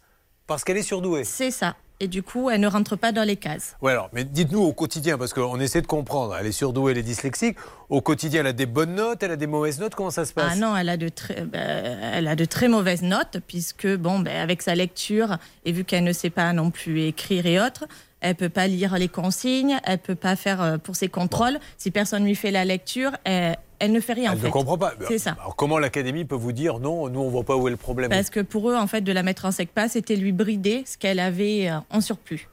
parce 0.49 0.65
qu'elle 0.65 0.77
est 0.77 0.83
surdouée. 0.83 1.23
C'est 1.23 1.51
ça. 1.51 1.75
Et 2.01 2.07
du 2.07 2.23
coup, 2.23 2.49
elle 2.49 2.61
ne 2.61 2.67
rentre 2.67 2.95
pas 2.95 3.11
dans 3.11 3.23
les 3.23 3.35
cases. 3.35 3.75
Ouais, 3.81 3.91
alors, 3.91 4.09
mais 4.13 4.23
dites-nous 4.23 4.61
au 4.61 4.71
quotidien, 4.71 5.17
parce 5.17 5.33
qu'on 5.33 5.59
essaie 5.59 5.81
de 5.81 5.87
comprendre. 5.87 6.35
Elle 6.39 6.47
est 6.47 6.53
surdouée, 6.53 6.93
elle 6.93 6.97
est 6.97 7.03
dyslexique. 7.03 7.57
Au 7.89 8.01
quotidien, 8.01 8.39
elle 8.39 8.47
a 8.47 8.53
des 8.53 8.65
bonnes 8.65 8.95
notes, 8.95 9.21
elle 9.21 9.31
a 9.31 9.35
des 9.35 9.47
mauvaises 9.47 9.79
notes. 9.79 9.95
Comment 9.95 10.09
ça 10.09 10.23
se 10.25 10.33
passe? 10.33 10.53
Ah 10.53 10.55
non, 10.55 10.75
elle 10.77 10.87
a 10.89 10.95
de 10.97 11.09
très, 11.09 11.41
ben, 11.41 11.99
elle 12.13 12.27
a 12.27 12.35
de 12.35 12.45
très 12.45 12.69
mauvaises 12.69 13.01
notes 13.01 13.39
puisque 13.47 13.87
bon, 13.97 14.19
ben, 14.19 14.37
avec 14.37 14.61
sa 14.61 14.75
lecture 14.75 15.37
et 15.65 15.73
vu 15.73 15.83
qu'elle 15.83 16.05
ne 16.05 16.13
sait 16.13 16.29
pas 16.29 16.53
non 16.53 16.71
plus 16.71 17.01
écrire 17.01 17.45
et 17.45 17.59
autres, 17.59 17.85
elle 18.21 18.35
peut 18.35 18.49
pas 18.49 18.67
lire 18.67 18.97
les 18.97 19.07
consignes, 19.07 19.79
elle 19.83 19.99
peut 19.99 20.15
pas 20.15 20.35
faire 20.35 20.61
euh, 20.61 20.77
pour 20.77 20.95
ses 20.95 21.07
contrôles. 21.09 21.59
Si 21.77 21.91
personne 21.91 22.25
lui 22.25 22.35
fait 22.35 22.51
la 22.51 22.65
lecture, 22.65 23.11
elle, 23.23 23.57
elle 23.79 23.91
ne 23.91 23.99
fait 23.99 24.13
rien. 24.13 24.31
Elle 24.31 24.37
en 24.37 24.41
ne 24.41 24.45
fait. 24.45 24.51
comprend 24.51 24.77
pas. 24.77 24.93
C'est 25.07 25.19
ça. 25.19 25.35
Alors, 25.39 25.55
comment 25.55 25.79
l'académie 25.79 26.25
peut 26.25 26.35
vous 26.35 26.51
dire 26.51 26.79
non, 26.79 27.09
nous, 27.09 27.21
on 27.21 27.29
voit 27.29 27.43
pas 27.43 27.55
où 27.55 27.67
est 27.67 27.71
le 27.71 27.77
problème? 27.77 28.09
Parce 28.09 28.29
que 28.29 28.41
pour 28.41 28.69
eux, 28.69 28.75
en 28.75 28.87
fait, 28.87 29.01
de 29.01 29.11
la 29.11 29.23
mettre 29.23 29.45
en 29.45 29.51
SECPA, 29.51 29.87
c'était 29.87 30.15
lui 30.15 30.31
brider 30.31 30.83
ce 30.85 30.97
qu'elle 30.97 31.19
avait 31.19 31.69
euh, 31.69 31.79
en 31.89 32.01
surplus. 32.01 32.47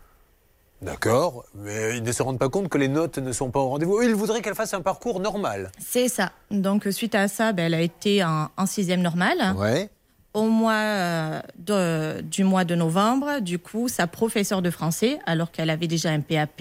D'accord, 0.82 1.46
mais 1.54 1.96
ils 1.96 2.02
ne 2.02 2.12
se 2.12 2.22
rendent 2.22 2.38
pas 2.38 2.50
compte 2.50 2.68
que 2.68 2.76
les 2.76 2.88
notes 2.88 3.16
ne 3.16 3.32
sont 3.32 3.50
pas 3.50 3.60
au 3.60 3.68
rendez-vous. 3.70 4.02
Ils 4.02 4.14
voudraient 4.14 4.42
qu'elle 4.42 4.54
fasse 4.54 4.74
un 4.74 4.82
parcours 4.82 5.20
normal. 5.20 5.72
C'est 5.78 6.08
ça. 6.08 6.32
Donc, 6.50 6.86
suite 6.90 7.14
à 7.14 7.28
ça, 7.28 7.52
ben, 7.52 7.64
elle 7.64 7.74
a 7.74 7.80
été 7.80 8.22
en, 8.22 8.48
en 8.56 8.66
sixième 8.66 9.00
normale. 9.00 9.54
Ouais. 9.56 9.88
Au 10.36 10.48
mois 10.48 10.72
euh, 10.74 11.40
de- 11.56 12.20
du 12.20 12.44
mois 12.44 12.64
de 12.64 12.74
novembre, 12.74 13.40
du 13.40 13.58
coup, 13.58 13.88
sa 13.88 14.06
professeure 14.06 14.60
de 14.60 14.70
français, 14.70 15.18
alors 15.24 15.50
qu'elle 15.50 15.70
avait 15.70 15.86
déjà 15.86 16.10
un 16.10 16.20
PAP, 16.20 16.60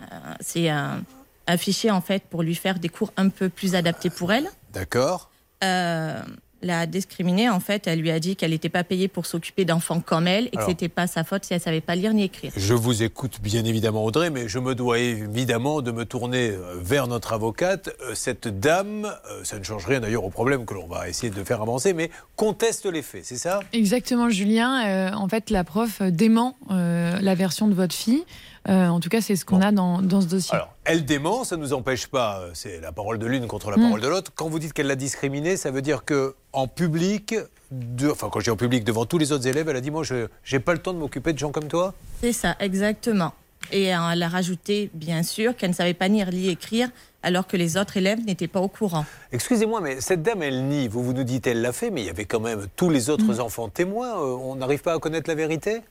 euh, 0.00 0.04
c'est 0.40 0.70
un, 0.70 1.02
un 1.46 1.56
fichier 1.58 1.90
en 1.90 2.00
fait 2.00 2.22
pour 2.30 2.42
lui 2.42 2.54
faire 2.54 2.78
des 2.78 2.88
cours 2.88 3.12
un 3.18 3.28
peu 3.28 3.50
plus 3.50 3.74
adaptés 3.74 4.08
pour 4.08 4.32
elle. 4.32 4.48
D'accord. 4.72 5.28
Euh, 5.62 6.22
l'a 6.62 6.86
discriminée 6.86 7.48
en 7.48 7.60
fait. 7.60 7.86
Elle 7.86 8.00
lui 8.00 8.10
a 8.10 8.18
dit 8.20 8.36
qu'elle 8.36 8.50
n'était 8.50 8.68
pas 8.68 8.84
payée 8.84 9.08
pour 9.08 9.26
s'occuper 9.26 9.64
d'enfants 9.64 10.00
comme 10.00 10.26
elle 10.26 10.46
et 10.46 10.50
que 10.50 10.56
Alors. 10.58 10.68
c'était 10.70 10.88
pas 10.88 11.06
sa 11.06 11.24
faute 11.24 11.44
si 11.44 11.54
elle 11.54 11.60
savait 11.60 11.80
pas 11.80 11.94
lire 11.94 12.12
ni 12.12 12.24
écrire. 12.24 12.52
Je 12.56 12.74
vous 12.74 13.02
écoute 13.02 13.40
bien 13.42 13.64
évidemment, 13.64 14.04
Audrey, 14.04 14.30
mais 14.30 14.48
je 14.48 14.58
me 14.58 14.74
dois 14.74 14.98
évidemment 14.98 15.82
de 15.82 15.90
me 15.90 16.04
tourner 16.04 16.50
euh, 16.50 16.74
vers 16.80 17.06
notre 17.06 17.32
avocate. 17.32 17.90
Euh, 18.02 18.14
Cette 18.14 18.48
dame, 18.48 19.06
euh, 19.30 19.44
ça 19.44 19.58
ne 19.58 19.64
change 19.64 19.86
rien 19.86 20.00
d'ailleurs 20.00 20.24
au 20.24 20.30
problème 20.30 20.64
que 20.66 20.74
l'on 20.74 20.86
va 20.86 21.08
essayer 21.08 21.30
de 21.30 21.44
faire 21.44 21.62
avancer, 21.62 21.92
mais 21.92 22.10
conteste 22.36 22.86
les 22.86 23.02
faits, 23.02 23.24
c'est 23.24 23.36
ça? 23.38 23.60
Exactement, 23.72 24.28
Julien. 24.30 24.86
Euh, 24.86 25.12
en 25.14 25.28
fait, 25.28 25.50
la 25.50 25.64
prof 25.64 26.02
dément 26.02 26.56
euh, 26.70 27.18
la 27.20 27.34
version 27.34 27.68
de 27.68 27.74
votre 27.74 27.94
fille. 27.94 28.24
Euh, 28.68 28.88
en 28.88 29.00
tout 29.00 29.08
cas, 29.08 29.20
c'est 29.22 29.36
ce 29.36 29.44
qu'on 29.46 29.62
a 29.62 29.72
dans, 29.72 30.02
dans 30.02 30.20
ce 30.20 30.26
dossier. 30.26 30.54
Alors, 30.54 30.74
elle 30.84 31.04
dément, 31.06 31.44
ça 31.44 31.56
ne 31.56 31.62
nous 31.62 31.72
empêche 31.72 32.06
pas, 32.08 32.40
euh, 32.40 32.50
c'est 32.52 32.78
la 32.80 32.92
parole 32.92 33.18
de 33.18 33.26
l'une 33.26 33.46
contre 33.46 33.70
la 33.70 33.78
Mm. 33.78 33.82
parole 33.82 34.00
de 34.02 34.08
l'autre. 34.08 34.32
Quand 34.34 34.48
vous 34.50 34.58
dites 34.58 34.74
qu'elle 34.74 34.86
l'a 34.86 34.96
discriminée, 34.96 35.56
ça 35.56 35.70
veut 35.70 35.80
dire 35.82 36.04
que 36.04 36.34
en 36.52 36.68
public, 36.68 37.34
de- 37.70 38.10
enfin 38.10 38.28
quand 38.30 38.40
je 38.40 38.44
dis 38.44 38.50
en 38.50 38.56
public, 38.56 38.84
devant 38.84 39.06
tous 39.06 39.16
les 39.16 39.32
autres 39.32 39.46
élèves, 39.46 39.68
elle 39.70 39.76
a 39.76 39.80
dit 39.80 39.90
moi 39.90 40.02
je 40.02 40.26
n'ai 40.52 40.58
pas 40.60 40.72
le 40.74 40.78
temps 40.80 40.92
de 40.92 40.98
m'occuper 40.98 41.32
de 41.32 41.38
gens 41.38 41.52
comme 41.52 41.68
toi 41.68 41.94
C'est 42.20 42.32
ça, 42.34 42.54
exactement. 42.60 43.32
Et 43.72 43.84
elle 43.84 44.22
a 44.22 44.28
rajouté, 44.28 44.90
bien 44.94 45.22
sûr, 45.22 45.54
qu'elle 45.56 45.70
ne 45.70 45.74
savait 45.74 45.94
pas 45.94 46.08
lire 46.08 46.30
ni 46.32 46.48
écrire, 46.48 46.88
alors 47.22 47.46
que 47.46 47.56
les 47.58 47.76
autres 47.76 47.96
élèves 47.98 48.18
n'étaient 48.24 48.48
pas 48.48 48.60
au 48.60 48.68
courant. 48.68 49.04
Excusez-moi, 49.32 49.80
mais 49.82 50.00
cette 50.00 50.22
dame, 50.22 50.42
elle 50.42 50.66
nie. 50.66 50.88
Vous, 50.88 51.02
vous 51.02 51.12
nous 51.12 51.24
dites 51.24 51.46
elle 51.46 51.60
l'a 51.62 51.72
fait, 51.72 51.90
mais 51.90 52.00
il 52.02 52.06
y 52.06 52.10
avait 52.10 52.24
quand 52.24 52.40
même 52.40 52.66
tous 52.76 52.88
les 52.90 53.08
autres 53.10 53.36
Mm. 53.36 53.40
enfants 53.40 53.68
témoins. 53.68 54.18
Euh, 54.18 54.36
on 54.42 54.56
n'arrive 54.56 54.80
pas 54.80 54.94
à 54.94 54.98
connaître 54.98 55.28
la 55.28 55.34
vérité? 55.36 55.82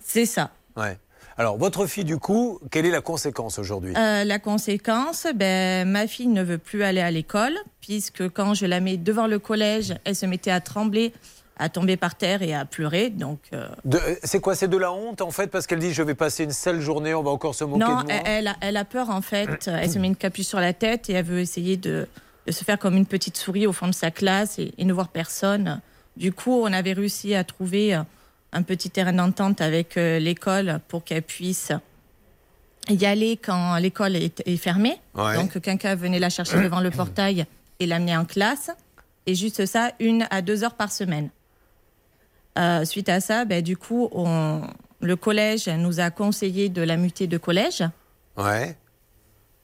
C'est 0.00 0.26
ça. 0.26 0.50
Ouais. 0.76 0.98
Alors, 1.36 1.58
votre 1.58 1.86
fille, 1.86 2.04
du 2.04 2.18
coup, 2.18 2.60
quelle 2.70 2.86
est 2.86 2.90
la 2.90 3.00
conséquence 3.00 3.58
aujourd'hui? 3.58 3.92
Euh, 3.96 4.24
la 4.24 4.38
conséquence, 4.38 5.26
ben, 5.34 5.88
ma 5.88 6.06
fille 6.06 6.28
ne 6.28 6.42
veut 6.42 6.58
plus 6.58 6.84
aller 6.84 7.00
à 7.00 7.10
l'école, 7.10 7.54
puisque 7.80 8.28
quand 8.28 8.54
je 8.54 8.66
la 8.66 8.80
mets 8.80 8.96
devant 8.96 9.26
le 9.26 9.38
collège, 9.40 9.94
elle 10.04 10.14
se 10.14 10.26
mettait 10.26 10.52
à 10.52 10.60
trembler, 10.60 11.12
à 11.58 11.68
tomber 11.68 11.96
par 11.96 12.14
terre 12.14 12.42
et 12.42 12.54
à 12.54 12.64
pleurer. 12.64 13.10
Donc, 13.10 13.40
euh, 13.52 13.66
euh, 13.94 14.14
C'est 14.22 14.40
quoi 14.40 14.54
C'est 14.54 14.68
de 14.68 14.76
la 14.76 14.92
honte, 14.92 15.22
en 15.22 15.32
fait, 15.32 15.48
parce 15.48 15.66
qu'elle 15.66 15.80
dit 15.80 15.92
je 15.92 16.02
vais 16.04 16.14
passer 16.14 16.44
une 16.44 16.52
sale 16.52 16.80
journée, 16.80 17.14
on 17.14 17.22
va 17.24 17.30
encore 17.32 17.54
se 17.56 17.64
moquer 17.64 17.80
non, 17.84 18.02
de 18.02 18.04
moi? 18.04 18.04
elle, 18.08 18.22
elle 18.26 18.46
a, 18.48 18.56
elle 18.60 18.76
a 18.76 18.84
peur 18.84 19.10
en 19.10 19.20
fait. 19.20 19.66
Elle 19.68 19.90
se 19.90 19.98
met 19.98 20.06
une 20.06 20.16
capuche 20.16 20.46
sur 20.46 20.60
la 20.60 20.72
tête 20.72 21.10
et 21.10 21.14
elle 21.14 21.24
veut 21.24 21.40
essayer 21.40 21.76
de, 21.76 22.06
de 22.46 22.52
se 22.52 22.62
faire 22.64 22.78
comme 22.78 22.96
une 22.96 23.06
petite 23.06 23.36
souris 23.36 23.66
au 23.66 23.72
fond 23.72 23.88
de 23.88 23.94
sa 23.94 24.10
classe 24.12 24.58
et, 24.60 24.72
et 24.78 24.84
ne 24.84 24.92
voir 24.92 25.08
personne. 25.08 25.80
Du 26.16 26.32
coup, 26.32 26.52
on 26.62 26.72
avait 26.72 26.92
réussi 26.92 27.34
à 27.34 27.42
trouver 27.42 28.00
un 28.54 28.62
petit 28.62 28.88
terrain 28.90 29.12
d'entente 29.12 29.60
avec 29.60 29.96
euh, 29.96 30.18
l'école 30.18 30.80
pour 30.88 31.04
qu'elle 31.04 31.22
puisse 31.22 31.72
y 32.88 33.04
aller 33.04 33.36
quand 33.36 33.76
l'école 33.78 34.16
est, 34.16 34.42
est 34.46 34.56
fermée. 34.56 34.98
Ouais. 35.14 35.34
Donc, 35.36 35.60
quelqu'un 35.60 35.94
venait 35.94 36.18
la 36.18 36.30
chercher 36.30 36.62
devant 36.62 36.80
le 36.80 36.90
portail 36.90 37.46
et 37.80 37.86
l'amener 37.86 38.16
en 38.16 38.24
classe. 38.24 38.70
Et 39.26 39.34
juste 39.34 39.64
ça, 39.66 39.92
une 40.00 40.26
à 40.30 40.42
deux 40.42 40.64
heures 40.64 40.74
par 40.74 40.92
semaine. 40.92 41.30
Euh, 42.58 42.84
suite 42.84 43.08
à 43.08 43.20
ça, 43.20 43.44
ben, 43.44 43.62
du 43.62 43.76
coup, 43.76 44.08
on- 44.12 44.62
le 45.00 45.16
collège 45.16 45.68
nous 45.68 45.98
a 46.00 46.10
conseillé 46.10 46.68
de 46.68 46.80
la 46.82 46.96
muter 46.96 47.26
de 47.26 47.36
collège. 47.38 47.82
Ouais. 48.36 48.76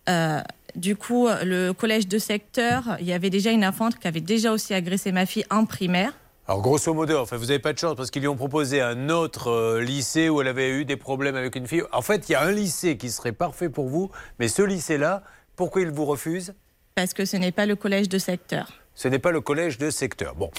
Euh, 0.08 0.40
du 0.74 0.96
coup, 0.96 1.28
le 1.44 1.72
collège 1.72 2.08
de 2.08 2.18
secteur, 2.18 2.96
il 3.00 3.06
y 3.06 3.12
avait 3.12 3.30
déjà 3.30 3.50
une 3.50 3.64
enfante 3.64 3.98
qui 3.98 4.08
avait 4.08 4.20
déjà 4.20 4.50
aussi 4.52 4.74
agressé 4.74 5.12
ma 5.12 5.26
fille 5.26 5.44
en 5.50 5.64
primaire. 5.66 6.12
Alors 6.46 6.62
grosso 6.62 6.92
modo, 6.92 7.16
enfin, 7.18 7.36
vous 7.36 7.46
n'avez 7.46 7.58
pas 7.60 7.72
de 7.72 7.78
chance 7.78 7.94
parce 7.94 8.10
qu'ils 8.10 8.22
lui 8.22 8.28
ont 8.28 8.36
proposé 8.36 8.80
un 8.80 9.08
autre 9.08 9.50
euh, 9.50 9.80
lycée 9.80 10.28
où 10.28 10.40
elle 10.40 10.48
avait 10.48 10.70
eu 10.70 10.84
des 10.84 10.96
problèmes 10.96 11.36
avec 11.36 11.54
une 11.54 11.66
fille. 11.66 11.84
En 11.92 12.02
fait, 12.02 12.28
il 12.28 12.32
y 12.32 12.34
a 12.34 12.42
un 12.42 12.50
lycée 12.50 12.96
qui 12.96 13.10
serait 13.10 13.32
parfait 13.32 13.68
pour 13.68 13.88
vous, 13.88 14.10
mais 14.38 14.48
ce 14.48 14.62
lycée-là, 14.62 15.22
pourquoi 15.54 15.82
il 15.82 15.90
vous 15.90 16.06
refuse? 16.06 16.54
Parce 16.96 17.14
que 17.14 17.24
ce 17.24 17.36
n'est 17.36 17.52
pas 17.52 17.66
le 17.66 17.76
collège 17.76 18.08
de 18.08 18.18
secteur. 18.18 18.72
Ce 18.94 19.08
n'est 19.08 19.18
pas 19.18 19.30
le 19.30 19.40
collège 19.40 19.78
de 19.78 19.90
secteur. 19.90 20.34
Bon. 20.34 20.50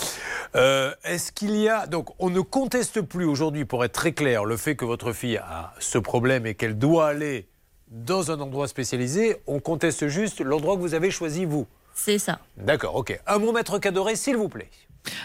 Euh, 0.55 0.93
est-ce 1.03 1.31
qu'il 1.31 1.55
y 1.57 1.67
a. 1.67 1.85
Donc, 1.87 2.09
on 2.19 2.29
ne 2.29 2.39
conteste 2.39 3.01
plus 3.01 3.25
aujourd'hui, 3.25 3.65
pour 3.65 3.83
être 3.83 3.91
très 3.91 4.13
clair, 4.13 4.45
le 4.45 4.57
fait 4.57 4.75
que 4.75 4.85
votre 4.85 5.11
fille 5.11 5.37
a 5.37 5.73
ce 5.79 5.97
problème 5.97 6.45
et 6.45 6.55
qu'elle 6.55 6.77
doit 6.77 7.07
aller 7.07 7.47
dans 7.89 8.31
un 8.31 8.39
endroit 8.39 8.67
spécialisé. 8.67 9.37
On 9.45 9.59
conteste 9.59 10.07
juste 10.07 10.39
l'endroit 10.41 10.75
que 10.75 10.81
vous 10.81 10.93
avez 10.93 11.11
choisi, 11.11 11.45
vous. 11.45 11.67
C'est 11.93 12.17
ça. 12.17 12.39
D'accord, 12.57 12.95
ok. 12.95 13.19
Un 13.27 13.39
bon 13.39 13.51
maître 13.51 13.77
cadoré, 13.77 14.15
s'il 14.15 14.37
vous 14.37 14.49
plaît. 14.49 14.69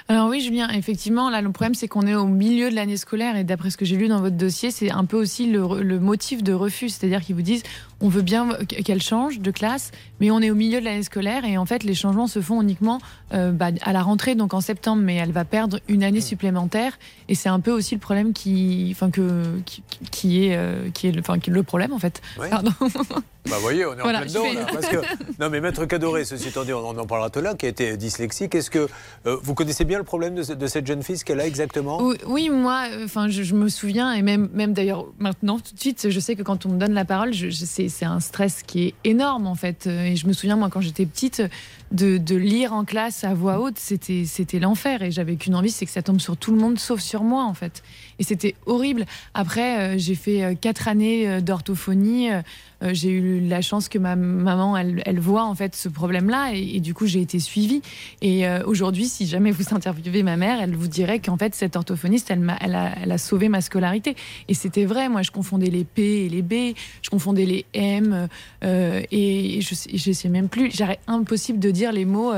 Alors 0.08 0.28
oui, 0.28 0.40
Julien, 0.40 0.68
effectivement, 0.70 1.30
là, 1.30 1.40
le 1.42 1.50
problème, 1.50 1.74
c'est 1.74 1.88
qu'on 1.88 2.06
est 2.06 2.14
au 2.14 2.26
milieu 2.26 2.70
de 2.70 2.74
l'année 2.74 2.96
scolaire 2.96 3.36
et 3.36 3.44
d'après 3.44 3.70
ce 3.70 3.76
que 3.76 3.84
j'ai 3.84 3.96
lu 3.96 4.08
dans 4.08 4.20
votre 4.20 4.36
dossier, 4.36 4.70
c'est 4.70 4.90
un 4.90 5.04
peu 5.04 5.16
aussi 5.16 5.50
le, 5.50 5.82
le 5.82 5.98
motif 5.98 6.42
de 6.42 6.52
refus, 6.52 6.88
c'est-à-dire 6.88 7.20
qu'ils 7.20 7.34
vous 7.34 7.42
disent 7.42 7.62
on 8.00 8.08
veut 8.08 8.22
bien 8.22 8.54
qu'elle 8.66 9.02
change 9.02 9.40
de 9.40 9.50
classe, 9.50 9.90
mais 10.20 10.30
on 10.30 10.40
est 10.40 10.50
au 10.50 10.54
milieu 10.54 10.80
de 10.80 10.84
l'année 10.84 11.02
scolaire 11.02 11.44
et 11.44 11.56
en 11.56 11.64
fait 11.64 11.82
les 11.82 11.94
changements 11.94 12.26
se 12.26 12.40
font 12.40 12.60
uniquement 12.60 13.00
euh, 13.32 13.52
bah, 13.52 13.70
à 13.82 13.92
la 13.92 14.02
rentrée, 14.02 14.34
donc 14.34 14.54
en 14.54 14.60
septembre, 14.60 15.02
mais 15.02 15.16
elle 15.16 15.32
va 15.32 15.44
perdre 15.44 15.80
une 15.88 16.04
année 16.04 16.20
supplémentaire 16.20 16.98
et 17.28 17.34
c'est 17.34 17.48
un 17.48 17.60
peu 17.60 17.70
aussi 17.70 17.94
le 17.94 18.00
problème 18.00 18.32
qui, 18.32 18.88
enfin 18.92 19.10
que 19.10 19.42
qui, 20.10 20.44
est 20.44 20.56
euh, 20.56 20.90
qui 20.90 21.08
est 21.08 21.12
le, 21.12 21.20
enfin, 21.20 21.36
le 21.46 21.62
problème 21.62 21.92
en 21.92 21.98
fait. 21.98 22.20
Pardon. 22.50 22.72
Bah 23.48 23.56
voyez, 23.60 23.86
on 23.86 23.94
est 23.94 24.00
en 24.00 24.08
plein 24.08 24.26
dedans 24.26 24.52
là. 24.52 24.66
Parce 24.72 24.86
que, 24.86 24.96
non 25.40 25.50
mais 25.50 25.60
Maître 25.60 25.84
Cadoré, 25.86 26.24
ceci 26.24 26.48
étant 26.48 26.64
dit, 26.64 26.72
on 26.72 26.86
en 26.86 27.06
parlera 27.06 27.30
tout 27.30 27.40
là, 27.40 27.54
qui 27.54 27.66
a 27.66 27.68
été 27.68 27.96
dyslexique. 27.96 28.54
Est-ce 28.54 28.70
que 28.70 28.88
euh, 29.26 29.36
vous 29.42 29.54
connaissez 29.54 29.84
bien 29.84 29.98
le 29.98 30.04
problème 30.04 30.34
de, 30.34 30.54
de 30.54 30.66
cette 30.66 30.86
jeune 30.86 31.02
fille, 31.02 31.18
ce 31.18 31.24
qu'elle 31.24 31.40
a 31.40 31.46
exactement? 31.46 32.00
Oui, 32.26 32.50
moi, 32.50 32.86
enfin, 33.04 33.28
je, 33.28 33.54
me 33.54 33.68
souviens 33.68 34.12
et 34.12 34.22
même, 34.22 34.48
même 34.52 34.72
d'ailleurs 34.72 35.06
maintenant 35.18 35.58
tout 35.58 35.74
de 35.74 35.80
suite, 35.80 36.10
je 36.10 36.20
sais 36.20 36.36
que 36.36 36.42
quand 36.42 36.66
on 36.66 36.70
me 36.70 36.78
donne 36.78 36.92
la 36.92 37.04
parole, 37.04 37.32
je, 37.32 37.50
je 37.50 37.64
sais 37.64 37.88
c'est 37.88 38.04
un 38.04 38.20
stress 38.20 38.62
qui 38.62 38.88
est 38.88 38.94
énorme 39.04 39.46
en 39.46 39.54
fait. 39.54 39.86
Et 39.86 40.16
je 40.16 40.26
me 40.26 40.32
souviens, 40.32 40.56
moi, 40.56 40.68
quand 40.70 40.80
j'étais 40.80 41.06
petite, 41.06 41.42
de, 41.92 42.36
lire 42.36 42.72
en 42.72 42.84
classe 42.84 43.24
à 43.24 43.34
voix 43.34 43.60
haute, 43.60 43.78
c'était, 43.78 44.24
c'était 44.24 44.58
l'enfer. 44.58 45.02
Et 45.02 45.10
j'avais 45.10 45.36
qu'une 45.36 45.54
envie, 45.54 45.70
c'est 45.70 45.86
que 45.86 45.92
ça 45.92 46.02
tombe 46.02 46.20
sur 46.20 46.36
tout 46.36 46.52
le 46.52 46.58
monde 46.58 46.78
sauf 46.78 47.00
sur 47.00 47.22
moi 47.22 47.44
en 47.44 47.54
fait. 47.54 47.82
Et 48.18 48.24
c'était 48.24 48.54
horrible. 48.66 49.04
Après, 49.34 49.78
euh, 49.78 49.98
j'ai 49.98 50.14
fait 50.14 50.42
euh, 50.42 50.54
quatre 50.54 50.88
années 50.88 51.28
euh, 51.28 51.40
d'orthophonie. 51.40 52.28
j'ai 52.82 53.10
eu 53.10 53.40
la 53.40 53.62
chance 53.62 53.88
que 53.88 53.98
ma 53.98 54.16
maman, 54.16 54.76
elle, 54.76 55.02
elle 55.06 55.18
voit 55.18 55.44
en 55.44 55.54
fait 55.54 55.74
ce 55.74 55.88
problème-là. 55.88 56.52
Et, 56.52 56.80
du 56.80 56.92
coup, 56.92 57.06
j'ai 57.06 57.22
été 57.22 57.40
suivie. 57.40 57.80
Et 58.20 58.44
aujourd'hui, 58.66 59.06
si 59.06 59.26
jamais 59.26 59.50
vous 59.50 59.74
interviewez 59.74 60.22
ma 60.22 60.36
mère, 60.36 60.60
elle 60.60 60.76
vous 60.76 60.86
dirait 60.86 61.18
qu'en 61.18 61.38
fait, 61.38 61.54
cette 61.54 61.74
orthophoniste, 61.74 62.30
elle, 62.30 62.54
elle 62.60 63.12
a 63.12 63.18
sauvé 63.18 63.48
ma 63.48 63.62
scolarité. 63.62 64.14
Et 64.48 64.54
c'était 64.54 64.84
vrai. 64.84 65.08
Moi, 65.08 65.22
je 65.22 65.30
confondais 65.30 65.70
les 65.70 65.84
P 65.84 66.26
et 66.26 66.28
les 66.28 66.42
B. 66.42 66.76
Je 67.00 67.08
confondais 67.08 67.46
les 67.46 67.64
M. 67.72 68.28
et 68.62 69.60
je, 69.62 69.74
je 69.94 70.12
sais 70.12 70.28
même 70.28 70.48
plus. 70.48 70.70
J'aurais 70.70 71.00
impossible 71.06 71.58
de 71.58 71.70
dire 71.76 71.92
les 71.92 72.04
mots 72.04 72.32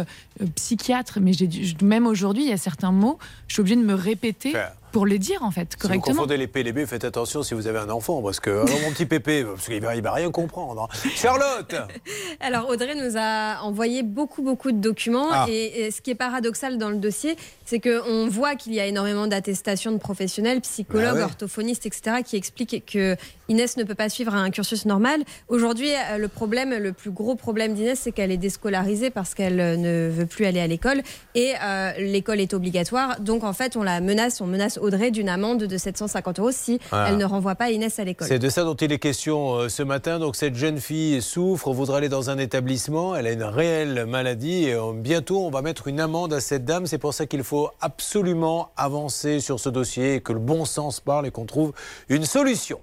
psychiatre. 0.55 1.19
Mais 1.21 1.33
j'ai, 1.33 1.49
même 1.83 2.07
aujourd'hui, 2.07 2.45
il 2.45 2.51
y 2.51 2.53
a 2.53 2.59
certains 2.59 2.93
mots, 2.93 3.19
je 3.47 3.55
suis 3.55 3.61
obligée 3.61 3.77
de 3.77 3.85
me 3.85 3.95
répéter 3.95 4.55
pour 4.93 5.07
les 5.07 5.19
dire 5.19 5.43
en 5.43 5.51
fait 5.51 5.77
correctement. 5.77 6.05
Si 6.05 6.11
vous 6.11 6.17
confondez 6.17 6.37
les 6.37 6.47
P 6.47 6.61
et 6.61 6.63
les 6.63 6.73
B, 6.73 6.87
faites 6.87 7.05
attention 7.05 7.43
si 7.43 7.55
vous 7.55 7.67
avez 7.67 7.79
un 7.79 7.91
enfant 7.91 8.23
parce 8.23 8.41
que 8.41 8.51
alors, 8.51 8.81
mon 8.81 8.91
petit 8.91 9.07
pépé, 9.07 9.45
parce 9.55 9.67
qu'il 9.67 9.81
va, 9.81 9.95
il 9.97 10.03
va 10.03 10.13
rien 10.13 10.31
comprendre. 10.31 10.83
Hein. 10.83 11.11
Charlotte. 11.15 11.75
alors 12.41 12.69
Audrey 12.69 12.95
nous 12.95 13.17
a 13.17 13.61
envoyé 13.63 14.03
beaucoup 14.03 14.43
beaucoup 14.43 14.73
de 14.73 14.79
documents 14.79 15.29
ah. 15.31 15.47
et, 15.49 15.91
ce 15.91 16.01
qui 16.01 16.11
est 16.11 16.15
paradoxal 16.15 16.79
dans 16.79 16.91
le 16.91 16.97
dossier, 16.97 17.37
c'est 17.65 17.81
qu'on 17.81 18.29
voit 18.29 18.55
qu'il 18.55 18.75
y 18.75 18.81
a 18.81 18.87
énormément 18.87 19.27
d'attestations 19.27 19.93
de 19.93 19.99
professionnels, 19.99 20.61
psychologues, 20.61 21.19
bah 21.19 21.25
orthophonistes, 21.25 21.87
etc., 21.87 22.23
qui 22.25 22.37
expliquent 22.37 22.85
que 22.87 23.17
Inès 23.51 23.79
ne 23.79 23.85
peut 23.85 23.95
pas 23.95 24.11
suivre 24.11 24.35
un 24.35 24.51
cursus 24.51 24.85
normal. 24.85 25.23
Aujourd'hui, 25.49 25.91
euh, 25.91 26.19
le 26.19 26.29
problème, 26.29 26.75
le 26.77 26.93
plus 26.93 27.11
gros 27.11 27.35
problème 27.35 27.73
d'Inès, 27.73 27.99
c'est 27.99 28.13
qu'elle 28.13 28.31
est 28.31 28.37
déscolarisée 28.37 29.09
parce 29.09 29.35
qu'elle 29.35 29.59
euh, 29.59 29.77
ne 29.77 30.11
veut 30.11 30.27
plus 30.27 30.45
aller 30.45 30.61
à 30.61 30.67
l'école 30.67 31.01
et 31.35 31.55
euh, 31.63 31.93
l'école 31.99 32.41
est 32.41 32.53
obligatoire. 32.53 33.21
Donc 33.21 33.45
en 33.45 33.55
fait, 33.55 33.75
on 33.77 33.83
la 33.83 34.03
menace, 34.03 34.43
on 34.43 34.47
menace 34.47 34.77
Audrey 34.77 35.11
d'une 35.11 35.31
amende 35.31 35.65
de 35.65 35.79
750 35.79 36.41
euros 36.41 36.51
si 36.53 36.79
elle 36.93 37.17
ne 37.17 37.25
renvoie 37.25 37.55
pas 37.55 37.71
Inès 37.71 37.99
à 37.99 38.05
l'école. 38.05 38.29
C'est 38.29 38.39
de 38.39 38.51
ça 38.51 38.65
dont 38.65 38.75
il 38.75 38.93
est 38.93 38.99
question 38.99 39.69
ce 39.71 39.83
matin. 39.83 40.19
Donc 40.19 40.37
cette 40.37 40.55
jeune 40.55 40.79
fille 40.79 41.23
souffre, 41.23 41.73
voudrait 41.73 41.99
aller 41.99 42.09
dans 42.11 42.29
un 42.29 42.37
établissement, 42.37 43.17
elle 43.17 43.27
a 43.27 43.33
une 43.33 43.45
réelle 43.45 44.05
maladie 44.05 44.67
et 44.67 44.77
bientôt 44.95 45.47
on 45.47 45.51
va 45.51 45.63
mettre 45.63 45.89
une 45.89 46.01
amende 46.01 46.35
à 46.35 46.41
cette 46.41 46.67
dame. 46.67 46.87
C'est 46.87 46.99
pour 46.99 47.15
ça 47.15 47.25
qu'il 47.25 47.45
faut 47.45 47.71
absolument 47.81 48.73
avancer 48.77 49.41
sur 49.41 49.59
ce 49.59 49.71
dossier 49.71 50.17
et 50.17 50.21
que 50.21 50.35
le 50.35 50.39
bon 50.41 50.67
sens 50.67 51.01
parle 51.01 51.27
et 51.27 51.31
qu'on 51.31 51.47
trouve 51.47 51.73
une 52.09 52.25
solution. 52.25 52.79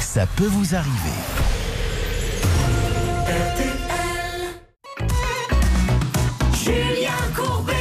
Ça 0.00 0.26
peut 0.26 0.46
vous 0.46 0.74
arriver. 0.74 0.90
Julien 6.54 7.10
Courbet 7.34 7.72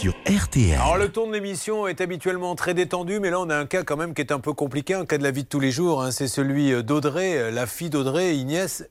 sur 0.00 0.14
RTL. 0.26 0.74
Alors 0.74 0.98
le 0.98 1.08
ton 1.08 1.26
de 1.26 1.32
l'émission 1.32 1.86
est 1.86 2.00
habituellement 2.00 2.54
très 2.54 2.74
détendu, 2.74 3.20
mais 3.20 3.30
là 3.30 3.40
on 3.40 3.50
a 3.50 3.56
un 3.56 3.66
cas 3.66 3.82
quand 3.82 3.96
même 3.96 4.14
qui 4.14 4.22
est 4.22 4.32
un 4.32 4.40
peu 4.40 4.52
compliqué, 4.52 4.94
un 4.94 5.04
cas 5.04 5.18
de 5.18 5.22
la 5.22 5.30
vie 5.30 5.44
de 5.44 5.48
tous 5.48 5.60
les 5.60 5.70
jours. 5.70 6.02
Hein. 6.02 6.10
C'est 6.10 6.28
celui 6.28 6.82
d'Audrey, 6.84 7.50
la 7.50 7.66
fille 7.66 7.90
d'Audrey, 7.90 8.36
Ignès 8.36 8.84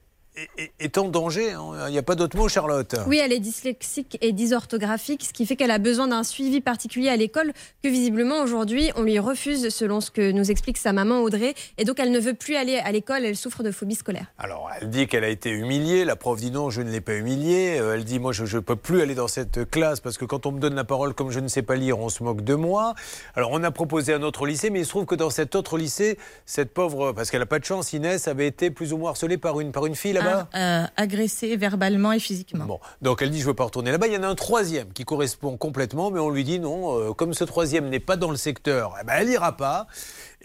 est, 0.80 0.98
en 0.98 1.10
danger. 1.10 1.52
Hein. 1.52 1.88
Il 1.88 1.92
n'y 1.92 1.98
a 1.98 2.04
pas 2.04 2.16
d'autre 2.16 2.38
mot, 2.38 2.48
Charlotte. 2.48 2.96
Oui, 3.08 3.20
elle 3.24 3.34
est 3.34 3.40
dyslexique 3.40 4.18
et 4.22 4.32
dysorthographique, 4.32 5.26
ce 5.26 5.34
qui 5.34 5.46
fait 5.46 5.56
qu'elle 5.56 5.72
a 5.72 5.78
besoin 5.78 6.08
d'un 6.08 6.24
suivi 6.24 6.62
particulier 6.62 7.10
à 7.10 7.16
l'école 7.16 7.54
que 7.84 7.90
visiblement 7.90 8.42
aujourd'hui 8.42 8.92
on 8.96 9.04
lui 9.04 9.20
refuse, 9.20 9.70
selon 9.70 10.02
ce 10.02 10.12
que 10.12 10.32
nous 10.32 10.52
explique 10.52 10.78
sa 10.78 10.94
maman 10.94 11.22
Audrey. 11.22 11.54
Et 11.78 11.86
donc 11.86 12.00
elle 12.00 12.12
ne 12.12 12.20
veut 12.20 12.34
plus 12.34 12.56
aller 12.56 12.78
à 12.78 12.92
l'école, 12.92 13.26
elle 13.26 13.36
souffre 13.36 13.64
de 13.64 13.72
phobie 13.72 13.96
scolaire. 13.96 14.28
Alors 14.38 14.70
elle 14.80 14.90
dit 14.90 15.08
qu'elle 15.08 15.24
a 15.24 15.30
été 15.30 15.50
humiliée, 15.50 16.06
la 16.06 16.16
prof 16.16 16.40
dit 16.40 16.52
non, 16.52 16.70
je 16.70 16.82
ne 16.82 16.90
l'ai 16.90 17.02
pas 17.02 17.16
humiliée. 17.16 17.78
Euh, 17.80 17.96
elle 17.96 18.04
dit 18.04 18.20
moi 18.20 18.32
je 18.32 18.44
ne 18.44 18.62
peux 18.62 18.76
plus 18.76 19.02
aller 19.02 19.16
dans 19.16 19.28
cette 19.28 19.70
classe 19.70 20.00
parce 20.00 20.18
que 20.18 20.26
quand 20.26 20.46
on 20.46 20.52
me 20.52 20.60
donne 20.60 20.76
la 20.76 20.84
parole 20.84 21.14
comme 21.14 21.32
je 21.32 21.40
ne 21.40 21.48
sais 21.48 21.62
pas 21.62 21.76
lire, 21.76 22.00
on 22.00 22.10
se 22.10 22.24
moque 22.24 22.42
de 22.42 22.56
moi. 22.56 22.96
Alors 23.36 23.52
on 23.52 23.64
a 23.64 23.72
proposé 23.72 24.14
un 24.14 24.24
autre 24.24 24.46
lycée, 24.46 24.70
mais 24.70 24.82
il 24.82 24.86
se 24.86 24.90
trouve 24.90 25.06
que 25.06 25.16
dans 25.16 25.30
cet 25.30 25.56
autre 25.56 25.78
lycée, 25.78 26.18
cette 26.46 26.74
pauvre, 26.74 27.12
parce 27.14 27.32
qu'elle 27.32 27.40
n'a 27.40 27.46
pas 27.46 27.60
de 27.60 27.66
chance, 27.66 27.94
Inès 27.94 28.28
avait 28.28 28.48
été 28.48 28.72
plus 28.72 28.94
ou 28.94 28.98
moins 28.98 29.12
harcelée 29.12 29.38
par 29.38 29.60
une, 29.60 29.72
par 29.72 29.86
une 29.86 29.96
fille 29.96 30.14
là 30.26 30.48
ah, 30.54 30.58
euh, 30.58 30.86
agressée 30.98 31.56
verbalement 31.56 32.12
et 32.12 32.20
physiquement. 32.20 32.66
Bon, 32.66 32.80
donc 33.02 33.22
elle 33.22 33.30
dit 33.30 33.40
je 33.40 33.44
ne 33.44 33.50
veux 33.50 33.54
pas 33.54 33.66
retourner 33.66 33.92
là-bas. 33.92 34.08
Il 34.08 34.14
y 34.14 34.18
en 34.18 34.24
a 34.24 34.28
un 34.28 34.36
troisième 34.36 34.92
qui 34.94 35.06
correspond 35.06 35.58
complètement, 35.58 36.12
mais 36.12 36.20
on 36.20 36.30
lui 36.30 36.44
dit 36.44 36.60
non, 36.60 37.00
euh, 37.00 37.14
comme 37.14 37.34
ce 37.34 37.44
troisième 37.44 37.90
n'est 37.90 38.00
pas 38.00 38.18
dans 38.18 38.32
le 38.32 38.38
secteur, 38.38 38.96
eh 39.02 39.06
ben, 39.06 39.14
elle 39.18 39.30
n'ira 39.30 39.56
pas. 39.56 39.88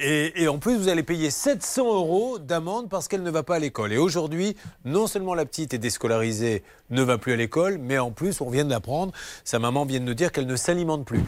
Et, 0.02 0.48
en 0.48 0.58
plus, 0.58 0.76
vous 0.76 0.88
allez 0.88 1.02
payer 1.02 1.30
700 1.30 1.84
euros 1.84 2.38
d'amende 2.38 2.88
parce 2.88 3.06
qu'elle 3.06 3.22
ne 3.22 3.30
va 3.30 3.42
pas 3.42 3.56
à 3.56 3.58
l'école. 3.58 3.92
Et 3.92 3.98
aujourd'hui, 3.98 4.56
non 4.86 5.06
seulement 5.06 5.34
la 5.34 5.44
petite 5.44 5.74
est 5.74 5.78
déscolarisée, 5.78 6.62
ne 6.88 7.02
va 7.02 7.18
plus 7.18 7.34
à 7.34 7.36
l'école, 7.36 7.76
mais 7.76 7.98
en 7.98 8.10
plus, 8.10 8.40
on 8.40 8.48
vient 8.48 8.64
de 8.64 8.70
l'apprendre, 8.70 9.12
sa 9.44 9.58
maman 9.58 9.84
vient 9.84 10.00
de 10.00 10.06
nous 10.06 10.14
dire 10.14 10.32
qu'elle 10.32 10.46
ne 10.46 10.56
s'alimente 10.56 11.04
plus. 11.04 11.22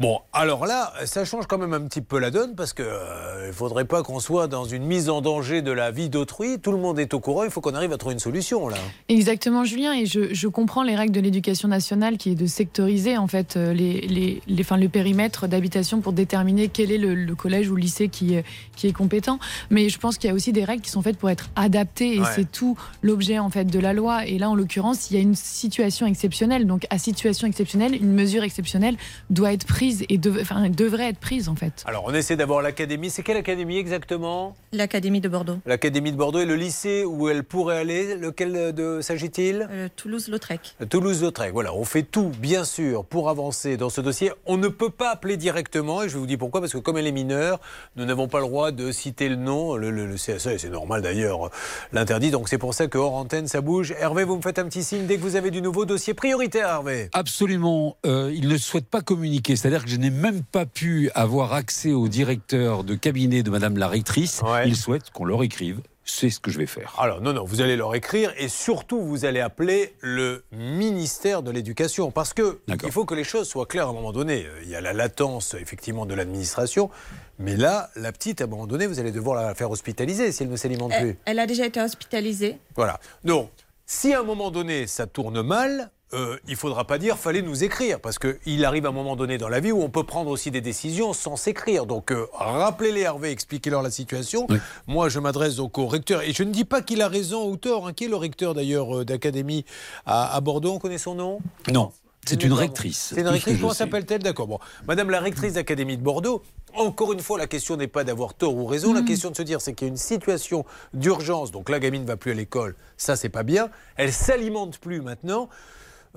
Bon, 0.00 0.18
alors 0.32 0.66
là, 0.66 0.92
ça 1.04 1.24
change 1.24 1.46
quand 1.46 1.56
même 1.56 1.72
un 1.72 1.82
petit 1.82 2.00
peu 2.00 2.18
la 2.18 2.32
donne 2.32 2.56
parce 2.56 2.72
qu'il 2.72 2.84
euh, 2.84 3.46
ne 3.46 3.52
faudrait 3.52 3.84
pas 3.84 4.02
qu'on 4.02 4.18
soit 4.18 4.48
dans 4.48 4.64
une 4.64 4.82
mise 4.82 5.08
en 5.08 5.20
danger 5.20 5.62
de 5.62 5.70
la 5.70 5.92
vie 5.92 6.08
d'autrui. 6.08 6.58
Tout 6.58 6.72
le 6.72 6.78
monde 6.78 6.98
est 6.98 7.14
au 7.14 7.20
courant, 7.20 7.44
il 7.44 7.50
faut 7.50 7.60
qu'on 7.60 7.74
arrive 7.74 7.92
à 7.92 7.96
trouver 7.96 8.14
une 8.14 8.20
solution 8.20 8.68
là. 8.68 8.76
Exactement, 9.08 9.64
Julien. 9.64 9.92
Et 9.92 10.06
je, 10.06 10.48
comprends 10.48 10.82
les 10.82 10.96
règles 10.96 11.12
de 11.12 11.20
l'éducation 11.20 11.68
nationale 11.68 12.16
qui 12.16 12.30
est 12.30 12.34
de 12.34 12.46
sectoriser 12.46 13.16
en 13.16 13.28
fait 13.28 13.56
euh, 13.56 13.72
les, 13.72 14.00
les, 14.00 14.42
les 14.48 14.64
le 14.76 14.88
périmètre 14.88 15.46
d'habitation 15.46 16.00
pour 16.00 16.12
déterminer 16.12 16.68
quel 16.68 16.90
est 16.90 16.98
le, 16.98 17.34
collège 17.36 17.70
ou 17.70 17.76
le 17.76 17.82
lycée 17.82 18.08
qui, 18.08 18.36
qui 18.74 18.88
est 18.88 18.92
compétent. 18.92 19.38
Mais 19.70 19.88
je 19.88 19.98
pense 20.00 20.18
qu'il 20.18 20.28
y 20.28 20.32
a 20.32 20.34
aussi 20.34 20.52
des 20.52 20.64
règles 20.64 20.82
qui 20.82 20.90
sont 20.90 21.02
faites 21.02 21.16
pour 21.16 21.30
être 21.30 21.50
adaptées 21.54 22.16
et 22.16 22.22
c'est 22.34 22.50
tout 22.50 22.76
l'objet 23.02 23.38
en 23.38 23.50
fait 23.50 23.66
de 23.66 23.78
la 23.78 23.92
loi. 23.92 24.26
Et 24.26 24.38
là, 24.38 24.50
en 24.50 24.56
l'occurrence, 24.56 25.10
il 25.10 25.14
y 25.14 25.20
a 25.20 25.22
une 25.22 25.36
situation 25.36 26.06
exceptionnelle. 26.06 26.66
Donc, 26.66 26.86
à 26.90 26.98
situation 26.98 27.46
exceptionnelle, 27.46 27.94
une 27.94 28.12
mesure 28.12 28.42
exceptionnelle 28.42 28.96
doit 29.30 29.52
être 29.52 29.66
prise 29.66 29.83
et 30.08 30.18
devrait 30.18 31.08
être 31.08 31.18
prise 31.18 31.48
en 31.48 31.54
fait. 31.54 31.84
Alors 31.86 32.04
on 32.06 32.14
essaie 32.14 32.36
d'avoir 32.36 32.62
l'académie. 32.62 33.10
C'est 33.10 33.22
quelle 33.22 33.36
académie 33.36 33.76
exactement? 33.76 34.56
L'académie 34.72 35.20
de 35.20 35.28
Bordeaux. 35.28 35.58
L'académie 35.66 36.12
de 36.12 36.16
Bordeaux 36.16 36.40
et 36.40 36.46
le 36.46 36.56
lycée 36.56 37.04
où 37.04 37.28
elle 37.28 37.44
pourrait 37.44 37.78
aller, 37.78 38.16
lequel 38.16 38.72
de 38.72 39.00
s'agit-il? 39.00 39.68
Euh, 39.70 39.88
Toulouse-Lautrec. 39.96 40.76
Toulouse-Lautrec. 40.88 41.52
Voilà, 41.52 41.74
on 41.74 41.84
fait 41.84 42.02
tout 42.02 42.30
bien 42.38 42.64
sûr 42.64 43.04
pour 43.04 43.28
avancer 43.28 43.76
dans 43.76 43.90
ce 43.90 44.00
dossier. 44.00 44.32
On 44.46 44.56
ne 44.56 44.68
peut 44.68 44.90
pas 44.90 45.10
appeler 45.10 45.36
directement 45.36 46.02
et 46.02 46.08
je 46.08 46.14
vais 46.14 46.20
vous 46.20 46.26
dire 46.26 46.38
pourquoi 46.38 46.60
parce 46.60 46.72
que 46.72 46.78
comme 46.78 46.98
elle 46.98 47.06
est 47.06 47.12
mineure, 47.12 47.60
nous 47.96 48.04
n'avons 48.04 48.28
pas 48.28 48.40
le 48.40 48.46
droit 48.46 48.70
de 48.70 48.92
citer 48.92 49.28
le 49.28 49.36
nom. 49.36 49.76
Le, 49.76 49.90
le, 49.90 50.14
CSA, 50.14 50.58
c'est 50.58 50.70
normal 50.70 51.02
d'ailleurs, 51.02 51.50
l'interdit. 51.92 52.30
Donc 52.30 52.48
c'est 52.48 52.58
pour 52.58 52.74
ça 52.74 52.86
que 52.86 52.98
hors 52.98 53.14
antenne 53.14 53.48
ça 53.48 53.60
bouge. 53.60 53.94
Hervé, 53.98 54.24
vous 54.24 54.36
me 54.36 54.42
faites 54.42 54.58
un 54.58 54.64
petit 54.64 54.82
signe 54.82 55.06
dès 55.06 55.16
que 55.16 55.22
vous 55.22 55.36
avez 55.36 55.50
du 55.50 55.62
nouveau 55.62 55.84
dossier 55.84 56.14
prioritaire, 56.14 56.68
Hervé. 56.68 57.10
Absolument. 57.12 57.96
Euh, 58.06 58.30
il 58.34 58.48
ne 58.48 58.56
souhaite 58.56 58.86
pas 58.86 59.00
communiquer, 59.00 59.56
c'est-à-dire 59.56 59.73
que 59.82 59.90
je 59.90 59.96
n'ai 59.96 60.10
même 60.10 60.42
pas 60.42 60.66
pu 60.66 61.10
avoir 61.14 61.52
accès 61.52 61.92
au 61.92 62.06
directeur 62.06 62.84
de 62.84 62.94
cabinet 62.94 63.42
de 63.42 63.50
Madame 63.50 63.76
la 63.78 63.88
rectrice. 63.88 64.42
Il 64.64 64.76
souhaite 64.76 65.10
qu'on 65.10 65.24
leur 65.24 65.42
écrive 65.42 65.80
c'est 66.04 66.30
ce 66.30 66.38
que 66.38 66.50
je 66.50 66.58
vais 66.58 66.66
faire. 66.66 66.94
Alors, 66.98 67.20
non, 67.20 67.32
non, 67.32 67.44
vous 67.44 67.62
allez 67.62 67.76
leur 67.76 67.94
écrire 67.94 68.32
et 68.36 68.48
surtout, 68.48 69.00
vous 69.00 69.24
allez 69.24 69.40
appeler 69.40 69.94
le 70.00 70.44
ministère 70.52 71.42
de 71.42 71.50
l'Éducation. 71.50 72.10
Parce 72.10 72.34
que 72.34 72.60
il 72.68 72.92
faut 72.92 73.04
que 73.04 73.14
les 73.14 73.24
choses 73.24 73.48
soient 73.48 73.66
claires 73.66 73.86
à 73.86 73.90
un 73.90 73.94
moment 73.94 74.12
donné. 74.12 74.46
Il 74.62 74.68
y 74.68 74.76
a 74.76 74.80
la 74.80 74.92
latence, 74.92 75.54
effectivement, 75.54 76.04
de 76.04 76.14
l'administration. 76.14 76.90
Mais 77.38 77.56
là, 77.56 77.90
la 77.96 78.12
petite, 78.12 78.40
à 78.42 78.44
un 78.44 78.46
moment 78.48 78.66
donné, 78.66 78.86
vous 78.86 79.00
allez 79.00 79.12
devoir 79.12 79.42
la 79.42 79.54
faire 79.54 79.70
hospitaliser 79.70 80.30
si 80.30 80.42
elle 80.42 80.50
ne 80.50 80.56
s'alimente 80.56 80.92
plus. 80.92 81.16
Elle 81.24 81.38
a 81.38 81.46
déjà 81.46 81.66
été 81.66 81.80
hospitalisée. 81.80 82.58
Voilà. 82.76 83.00
Donc, 83.24 83.50
si 83.86 84.12
à 84.12 84.20
un 84.20 84.24
moment 84.24 84.50
donné, 84.50 84.86
ça 84.86 85.06
tourne 85.06 85.42
mal, 85.42 85.90
euh, 86.12 86.36
il 86.46 86.54
faudra 86.56 86.84
pas 86.86 86.98
dire 86.98 87.16
fallait 87.18 87.42
nous 87.42 87.64
écrire 87.64 87.98
parce 88.00 88.18
qu'il 88.18 88.64
arrive 88.64 88.86
un 88.86 88.92
moment 88.92 89.16
donné 89.16 89.38
dans 89.38 89.48
la 89.48 89.58
vie 89.60 89.72
où 89.72 89.82
on 89.82 89.88
peut 89.88 90.04
prendre 90.04 90.30
aussi 90.30 90.50
des 90.50 90.60
décisions 90.60 91.12
sans 91.12 91.36
s'écrire. 91.36 91.86
Donc 91.86 92.12
euh, 92.12 92.26
rappelez-les 92.34 93.00
Hervé, 93.00 93.30
expliquez-leur 93.30 93.82
la 93.82 93.90
situation. 93.90 94.46
Moi, 94.86 95.08
je 95.08 95.18
m'adresse 95.18 95.56
donc 95.56 95.78
au 95.78 95.86
recteur 95.86 96.22
et 96.22 96.32
je 96.32 96.42
ne 96.42 96.52
dis 96.52 96.64
pas 96.64 96.82
qu'il 96.82 97.00
a 97.02 97.08
raison 97.08 97.48
ou 97.48 97.56
tort. 97.56 97.88
Hein. 97.88 97.92
Qui 97.94 98.04
est 98.04 98.08
le 98.08 98.16
recteur 98.16 98.54
d'ailleurs 98.54 98.98
euh, 99.00 99.04
d'académie 99.04 99.64
à, 100.06 100.34
à 100.36 100.40
Bordeaux? 100.40 100.72
On 100.74 100.78
connaît 100.78 100.98
son 100.98 101.14
nom? 101.14 101.38
Non. 101.72 101.90
C'est 102.26 102.42
une 102.42 102.54
rectrice. 102.54 103.12
C'est 103.14 103.20
une 103.20 103.28
rectrice, 103.28 103.60
comment 103.60 103.74
s'appelle-t-elle? 103.74 104.22
D'accord. 104.22 104.46
Bon. 104.46 104.58
Madame 104.88 105.10
la 105.10 105.20
rectrice 105.20 105.52
d'Académie 105.54 105.98
de 105.98 106.02
Bordeaux, 106.02 106.42
encore 106.74 107.12
une 107.12 107.20
fois, 107.20 107.36
la 107.36 107.46
question 107.46 107.76
n'est 107.76 107.86
pas 107.86 108.02
d'avoir 108.02 108.32
tort 108.32 108.54
ou 108.56 108.64
raison. 108.64 108.94
La 108.94 109.02
Mm. 109.02 109.04
question 109.04 109.30
de 109.30 109.36
se 109.36 109.42
dire, 109.42 109.60
c'est 109.60 109.74
qu'il 109.74 109.88
y 109.88 109.90
a 109.90 109.92
une 109.92 109.98
situation 109.98 110.64
d'urgence. 110.94 111.50
Donc 111.50 111.68
la 111.68 111.78
gamine 111.80 112.00
ne 112.00 112.06
va 112.06 112.16
plus 112.16 112.30
à 112.30 112.34
l'école. 112.34 112.76
Ça, 112.96 113.16
c'est 113.16 113.28
pas 113.28 113.42
bien. 113.42 113.68
Elle 113.96 114.10
s'alimente 114.10 114.78
plus 114.78 115.02
maintenant. 115.02 115.50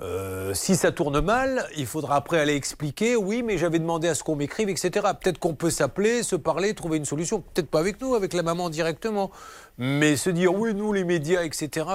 Euh, 0.00 0.54
si 0.54 0.76
ça 0.76 0.92
tourne 0.92 1.20
mal, 1.20 1.66
il 1.76 1.86
faudra 1.86 2.16
après 2.16 2.38
aller 2.38 2.54
expliquer, 2.54 3.16
oui, 3.16 3.42
mais 3.42 3.58
j'avais 3.58 3.80
demandé 3.80 4.06
à 4.06 4.14
ce 4.14 4.22
qu'on 4.22 4.36
m'écrive, 4.36 4.68
etc. 4.68 4.90
Peut-être 5.20 5.40
qu'on 5.40 5.54
peut 5.54 5.70
s'appeler, 5.70 6.22
se 6.22 6.36
parler, 6.36 6.72
trouver 6.74 6.98
une 6.98 7.04
solution. 7.04 7.40
Peut-être 7.40 7.68
pas 7.68 7.80
avec 7.80 8.00
nous, 8.00 8.14
avec 8.14 8.32
la 8.32 8.44
maman 8.44 8.70
directement. 8.70 9.32
Mais 9.76 10.16
se 10.16 10.30
dire, 10.30 10.54
oui, 10.54 10.72
nous, 10.72 10.92
les 10.92 11.04
médias, 11.04 11.42
etc., 11.42 11.86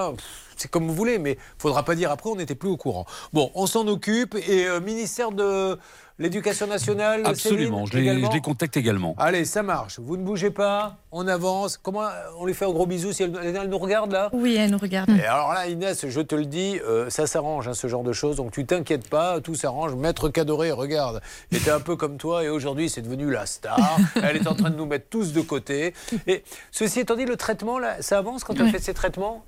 c'est 0.57 0.69
comme 0.69 0.87
vous 0.87 0.93
voulez, 0.93 1.17
mais 1.17 1.37
faudra 1.57 1.83
pas 1.83 1.95
dire 1.95 2.11
après, 2.11 2.29
on 2.29 2.35
n'était 2.35 2.55
plus 2.55 2.69
au 2.69 2.77
courant. 2.77 3.05
Bon, 3.31 3.51
on 3.55 3.67
s'en 3.67 3.87
occupe. 3.87 4.35
Et 4.47 4.67
euh, 4.67 4.79
ministère 4.79 5.31
de 5.31 5.77
l'Éducation 6.19 6.67
nationale, 6.67 7.21
Absolument, 7.25 7.85
Céline, 7.85 7.91
je 7.91 7.97
les, 7.97 8.03
également 8.03 8.29
je 8.31 8.35
les 8.35 8.41
contacte 8.41 8.77
également. 8.77 9.15
Allez, 9.17 9.45
ça 9.45 9.63
marche. 9.63 9.99
Vous 9.99 10.15
ne 10.17 10.23
bougez 10.23 10.51
pas, 10.51 10.97
on 11.11 11.27
avance. 11.27 11.77
Comment 11.77 12.03
on 12.39 12.45
lui 12.45 12.53
fait 12.53 12.65
un 12.65 12.71
gros 12.71 12.85
bisou 12.85 13.11
si 13.11 13.23
elle, 13.23 13.35
elle 13.43 13.69
nous 13.69 13.77
regarde 13.77 14.11
là? 14.11 14.29
Oui, 14.33 14.55
elle 14.55 14.71
nous 14.71 14.77
regarde. 14.77 15.09
Et 15.09 15.25
alors 15.25 15.53
là, 15.53 15.67
Inès, 15.67 16.05
je 16.07 16.21
te 16.21 16.35
le 16.35 16.45
dis, 16.45 16.79
euh, 16.85 17.09
ça 17.09 17.25
s'arrange, 17.27 17.67
hein, 17.67 17.73
ce 17.73 17.87
genre 17.87 18.03
de 18.03 18.13
choses. 18.13 18.35
Donc 18.35 18.51
tu 18.51 18.65
t'inquiètes 18.65 19.09
pas, 19.09 19.41
tout 19.41 19.55
s'arrange. 19.55 19.95
Maître 19.95 20.29
Cadoré, 20.29 20.71
regarde, 20.71 21.21
était 21.51 21.71
un 21.71 21.79
peu 21.79 21.95
comme 21.95 22.17
toi 22.17 22.43
et 22.43 22.49
aujourd'hui, 22.49 22.89
c'est 22.89 23.01
devenu 23.01 23.31
la 23.31 23.45
star. 23.45 23.97
Elle 24.23 24.37
est 24.37 24.47
en 24.47 24.55
train 24.55 24.69
de 24.69 24.75
nous 24.77 24.85
mettre 24.85 25.07
tous 25.09 25.33
de 25.33 25.41
côté. 25.41 25.93
Et 26.27 26.43
ceci 26.71 26.99
étant 27.01 27.15
dit, 27.15 27.25
le 27.25 27.37
traitement, 27.37 27.79
là, 27.79 27.97
ça 28.01 28.17
avance 28.19 28.43
quand 28.43 28.53
elle 28.55 28.63
Ouais. 28.63 28.71
fait 28.71 28.79
ses 28.79 28.93
traitements? 28.93 29.43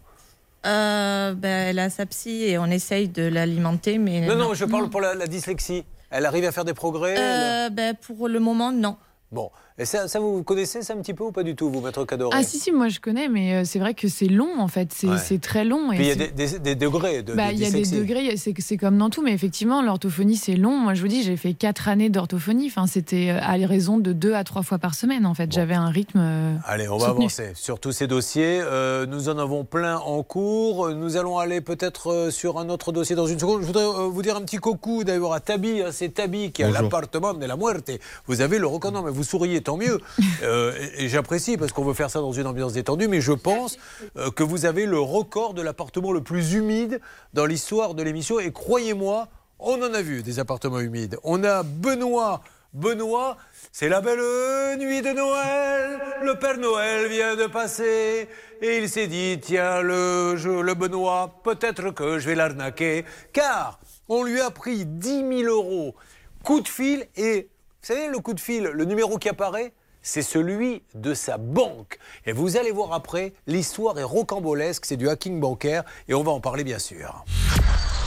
Euh, 0.66 1.34
ben, 1.36 1.70
elle 1.70 1.80
a 1.80 1.89
sa 1.91 2.05
psy 2.07 2.43
et 2.45 2.57
on 2.57 2.66
essaye 2.66 3.07
de 3.07 3.22
l'alimenter, 3.24 3.97
mais. 3.99 4.22
Non, 4.28 4.36
non, 4.36 4.53
je 4.55 4.66
parle 4.66 4.89
pour 4.89 4.99
la, 4.99 5.13
la 5.13 5.28
dyslexie. 5.28 5.86
Elle 6.10 6.26
arrive 6.26 6.45
à 6.45 6.51
faire 6.51 6.66
des 6.66 6.74
progrès 6.74 7.14
elle- 7.16 7.68
Euh, 7.68 7.70
ben, 7.70 7.95
pour 7.95 8.28
le 8.28 8.39
moment, 8.39 8.72
non. 8.72 8.97
Bon, 9.32 9.51
et 9.78 9.86
ça, 9.86 10.07
ça, 10.07 10.19
vous 10.19 10.41
connaissez 10.43 10.82
ça 10.82 10.93
un 10.93 10.97
petit 10.97 11.13
peu 11.13 11.23
ou 11.26 11.32
pas 11.32 11.43
du 11.43 11.55
tout, 11.55 11.69
vous, 11.69 11.82
Maître 11.82 12.05
Cadoré 12.05 12.36
Ah 12.38 12.43
si 12.43 12.57
si 12.59 12.71
moi 12.71 12.88
je 12.88 12.99
connais 12.99 13.28
mais 13.28 13.53
euh, 13.55 13.61
c'est 13.65 13.80
vrai 13.80 13.93
que 13.93 14.07
c'est 14.07 14.28
long 14.28 14.59
en 14.59 14.67
fait 14.67 14.93
c'est 14.93 15.07
Ouais. 15.07 15.38
très 15.39 15.65
long 15.65 15.91
et 15.91 15.95
Puis 15.97 16.05
il 16.05 16.09
y 16.09 16.11
a 16.11 16.15
des, 16.15 16.28
des- 16.30 16.59
des 16.59 16.76
degrés 16.76 17.21
de, 17.23 17.34
Bah, 17.34 17.49
de 17.49 17.53
il 17.53 17.59
y 17.59 17.65
a 17.65 17.71
des 17.71 17.84
degrés, 17.86 18.36
c'est 18.38 18.78
comme 18.78 18.97
dans 18.97 19.09
tout, 19.09 19.21
mais 19.21 19.34
effectivement, 19.34 19.82
l'orthophonie, 19.82 20.36
c'est 20.36 20.55
long. 20.55 20.78
Moi, 20.78 20.93
je 20.93 21.01
vous 21.01 21.07
dis, 21.07 21.23
j'ai 21.23 21.38
fait 21.38 21.53
quatre 21.53 21.88
années 21.88 22.09
d'orthophonie. 22.09 22.67
Enfin, 22.67 22.88
c'était 22.88 23.30
euh, 23.32 23.39
à 23.41 23.53
raison 23.67 23.97
de 23.97 24.13
deux 24.13 24.34
à 24.34 24.43
trois 24.43 24.63
fois 24.63 24.78
par 24.78 24.95
semaine, 24.95 25.26
en 25.26 25.34
fait. 25.34 25.51
J'avais 25.51 25.73
un 25.76 25.89
rythme. 25.89 26.19
euh, 26.21 26.55
Allez, 26.65 26.88
on 26.88 26.97
va 26.97 27.07
soutenu. 27.07 27.19
avancer 27.26 27.51
sur 27.55 27.80
tous 27.80 27.91
ces 27.91 28.07
dossiers. 28.07 28.59
Euh, 28.61 29.05
nous 29.05 29.30
en 29.30 29.38
avons 29.38 29.63
plein 29.65 29.97
en 29.97 30.23
cours. 30.23 30.89
Nous 30.89 31.17
allons 31.17 31.38
aller 31.38 31.61
peut-être 31.61 32.30
sur 32.32 32.57
un 32.59 32.69
autre 32.69 32.91
dossier 32.91 33.15
dans 33.15 33.28
une 33.28 33.39
seconde. 33.39 33.61
Je 33.61 33.67
voudrais 33.67 33.86
vous 34.09 34.21
dire 34.21 34.36
un 34.36 34.41
petit 34.41 34.57
coucou 34.57 35.03
d'ailleurs 35.03 35.34
à 35.34 35.39
Tabi. 35.39 35.82
hein. 35.82 35.89
C'est 35.91 36.13
Tabi 36.13 36.51
qui 36.51 36.63
a 36.63 36.69
l'appartement 36.71 37.34
de 37.34 37.45
la 37.45 37.55
muerte. 37.57 37.91
Vous 38.28 38.41
avez 38.41 38.57
le 38.59 38.67
record. 38.67 38.91
Non, 38.91 39.01
mais 39.03 39.11
vous 39.11 39.23
souriez, 39.23 39.61
tant 39.66 39.78
mieux. 39.78 39.99
Euh, 40.43 40.74
et 40.97 41.09
j'apprécie 41.09 41.57
parce 41.57 41.72
qu'on 41.72 41.84
veut 41.84 41.93
faire 41.93 42.09
ça 42.09 42.20
dans 42.20 42.32
une 42.32 42.47
ambiance 42.47 42.74
détendue. 42.74 43.07
Mais 43.07 43.22
je 43.22 43.32
pense 43.32 43.78
euh, 44.18 44.32
que 44.32 44.43
vous 44.43 44.66
avez 44.66 44.86
le 44.86 44.99
record 44.99 45.53
de 45.53 45.61
l'appartement 45.61 46.11
le 46.11 46.22
plus 46.22 46.53
humide 46.53 47.01
dans 47.34 47.45
l'histoire 47.45 47.93
de 47.95 48.03
l'émission. 48.03 48.39
Et 48.39 48.51
croyez-moi, 48.51 49.28
on 49.59 49.82
en 49.82 49.93
a 49.93 50.01
vu 50.01 50.24
des 50.24 50.39
appartements 50.39 50.80
humides. 50.80 51.18
On 51.24 51.43
a 51.43 51.63
Benoît. 51.63 52.41
Benoît, 52.74 53.38
c'est 53.72 53.88
la 53.88 54.01
belle 54.01 54.78
nuit 54.78 55.01
de 55.01 55.11
Noël. 55.11 55.97
Le 56.22 56.38
Père 56.38 56.57
Noël 56.57 57.07
vient 57.09 57.36
de 57.36 57.47
passer. 57.47 58.28
Et 58.61 58.78
il 58.80 58.89
s'est 58.89 59.07
dit, 59.07 59.39
tiens, 59.41 59.82
le, 59.82 60.36
le 60.61 60.74
Benoît, 60.74 61.39
peut-être 61.43 61.91
que 61.91 62.20
je 62.20 62.28
vais 62.28 62.36
l'arnaquer. 62.36 63.05
Car 63.32 63.80
on 64.09 64.24
lui 64.24 64.41
a 64.41 64.51
pris 64.51 64.86
10 64.86 65.43
000 65.43 65.43
euros. 65.43 65.95
Coup 66.43 66.61
de 66.61 66.68
fil 66.68 67.07
et, 67.16 67.47
vous 67.88 67.93
savez, 67.93 68.07
le 68.07 68.17
coup 68.17 68.33
de 68.33 68.39
fil, 68.39 68.63
le 68.63 68.83
numéro 68.83 69.19
qui 69.19 69.29
apparaît, 69.29 69.71
c'est 70.01 70.23
celui 70.23 70.81
de 70.95 71.13
sa 71.13 71.38
banque. 71.38 71.99
Et 72.25 72.31
vous 72.31 72.57
allez 72.57 72.71
voir 72.71 72.93
après, 72.93 73.33
l'histoire 73.45 73.99
est 73.99 74.03
rocambolesque, 74.03 74.88
c'est 74.88 74.97
du 74.97 75.07
hacking 75.07 75.39
bancaire 75.39 75.83
et 76.07 76.15
on 76.15 76.23
va 76.23 76.31
en 76.31 76.39
parler 76.39 76.63
bien 76.63 76.79
sûr. 76.79 77.23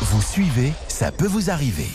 Vous 0.01 0.21
suivez, 0.21 0.73
ça 0.89 1.13
peut 1.13 1.29
vous 1.29 1.49
arriver. 1.49 1.87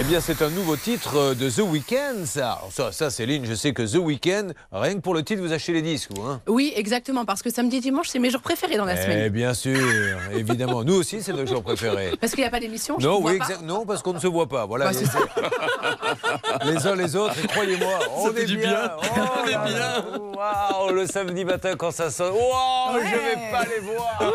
Eh 0.00 0.04
bien, 0.04 0.20
c'est 0.22 0.40
un 0.40 0.48
nouveau 0.48 0.74
titre 0.76 1.16
euh, 1.18 1.34
de 1.34 1.50
The 1.50 1.58
Weeknd, 1.58 2.24
ça. 2.24 2.52
Alors 2.52 2.70
ça, 2.72 2.92
ça, 2.92 3.10
Céline, 3.10 3.44
je 3.44 3.52
sais 3.52 3.74
que 3.74 3.82
The 3.82 3.96
Weeknd, 3.96 4.52
rien 4.72 4.94
que 4.94 5.00
pour 5.00 5.12
le 5.12 5.22
titre, 5.22 5.42
vous 5.42 5.52
achetez 5.52 5.72
les 5.74 5.82
disques, 5.82 6.08
vous, 6.14 6.22
hein 6.22 6.40
Oui, 6.48 6.72
exactement, 6.74 7.26
parce 7.26 7.42
que 7.42 7.50
samedi 7.50 7.76
et 7.76 7.80
dimanche, 7.80 8.08
c'est 8.08 8.18
mes 8.18 8.30
jours 8.30 8.40
préférés 8.40 8.78
dans 8.78 8.86
la 8.86 8.94
Eh 8.98 9.02
semaine. 9.02 9.28
bien 9.28 9.52
sûr, 9.52 9.78
évidemment. 10.34 10.82
Nous 10.82 10.94
aussi, 10.94 11.20
c'est 11.22 11.34
nos 11.34 11.44
jours 11.44 11.62
préférés. 11.62 12.12
Parce 12.18 12.32
qu'il 12.32 12.40
n'y 12.42 12.48
a 12.48 12.50
pas 12.50 12.58
d'émission, 12.60 12.96
je 12.98 13.06
Non, 13.06 13.20
oui, 13.22 13.36
pas. 13.36 13.44
exact- 13.44 13.62
non, 13.62 13.84
parce 13.84 14.00
qu'on 14.02 14.14
ne 14.14 14.18
se 14.18 14.26
voit 14.28 14.48
pas. 14.48 14.64
Voilà. 14.64 14.90
Bah, 14.90 16.60
les 16.64 16.86
uns 16.86 16.96
les 16.96 17.14
autres, 17.14 17.34
et 17.44 17.46
croyez-moi, 17.46 17.98
on 18.16 18.26
Ça 18.28 18.32
fait 18.32 18.42
est 18.42 18.46
du 18.46 18.56
bien. 18.56 18.70
bien. 18.70 18.90
Oh 18.98 19.04
On 19.44 19.46
est 19.46 19.68
bien. 19.70 20.04
Waouh, 20.34 20.92
le 20.94 21.06
samedi 21.06 21.44
matin 21.44 21.74
quand 21.76 21.90
ça 21.90 22.10
sonne. 22.10 22.32
Waouh, 22.32 22.98
je 22.98 23.10
vais 23.10 23.50
pas 23.52 23.64
les 23.66 23.80
voir. 23.80 24.32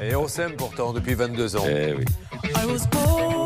et 0.00 0.16
on 0.16 0.26
s'aime 0.26 0.56
pourtant 0.56 0.94
depuis 0.94 1.12
22 1.14 1.56
ans. 1.56 1.64
Eh 1.68 1.92
oui. 1.92 2.04
I 2.44 2.64
was 2.66 2.86
born 2.90 3.45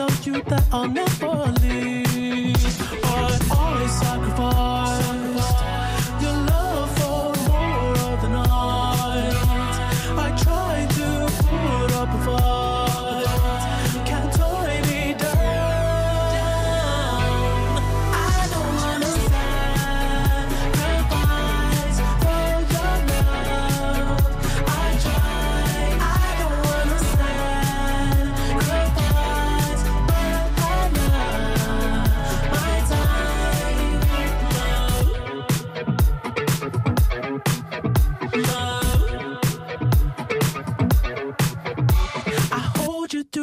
so 0.00 0.22
cute 0.22 0.44
that 0.46 0.64
I'll 0.72 0.88
never 0.88 1.52
leave. 1.60 2.09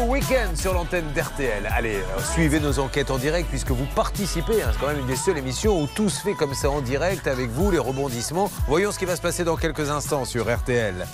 Week-end 0.00 0.54
sur 0.54 0.74
l'antenne 0.74 1.04
d'RTL. 1.14 1.68
Allez, 1.70 1.96
euh, 1.96 2.22
suivez 2.34 2.60
nos 2.60 2.78
enquêtes 2.78 3.10
en 3.10 3.18
direct 3.18 3.48
puisque 3.48 3.70
vous 3.70 3.86
participez. 3.94 4.62
hein. 4.62 4.70
C'est 4.72 4.80
quand 4.80 4.88
même 4.88 5.00
une 5.00 5.06
des 5.06 5.16
seules 5.16 5.38
émissions 5.38 5.80
où 5.80 5.86
tout 5.86 6.08
se 6.08 6.20
fait 6.20 6.34
comme 6.34 6.54
ça 6.54 6.70
en 6.70 6.80
direct 6.80 7.26
avec 7.26 7.50
vous, 7.50 7.70
les 7.70 7.78
rebondissements. 7.78 8.50
Voyons 8.68 8.92
ce 8.92 8.98
qui 8.98 9.04
va 9.04 9.16
se 9.16 9.22
passer 9.22 9.44
dans 9.44 9.56
quelques 9.56 9.90
instants 9.90 10.24
sur 10.24 10.52
RTL. 10.52 11.06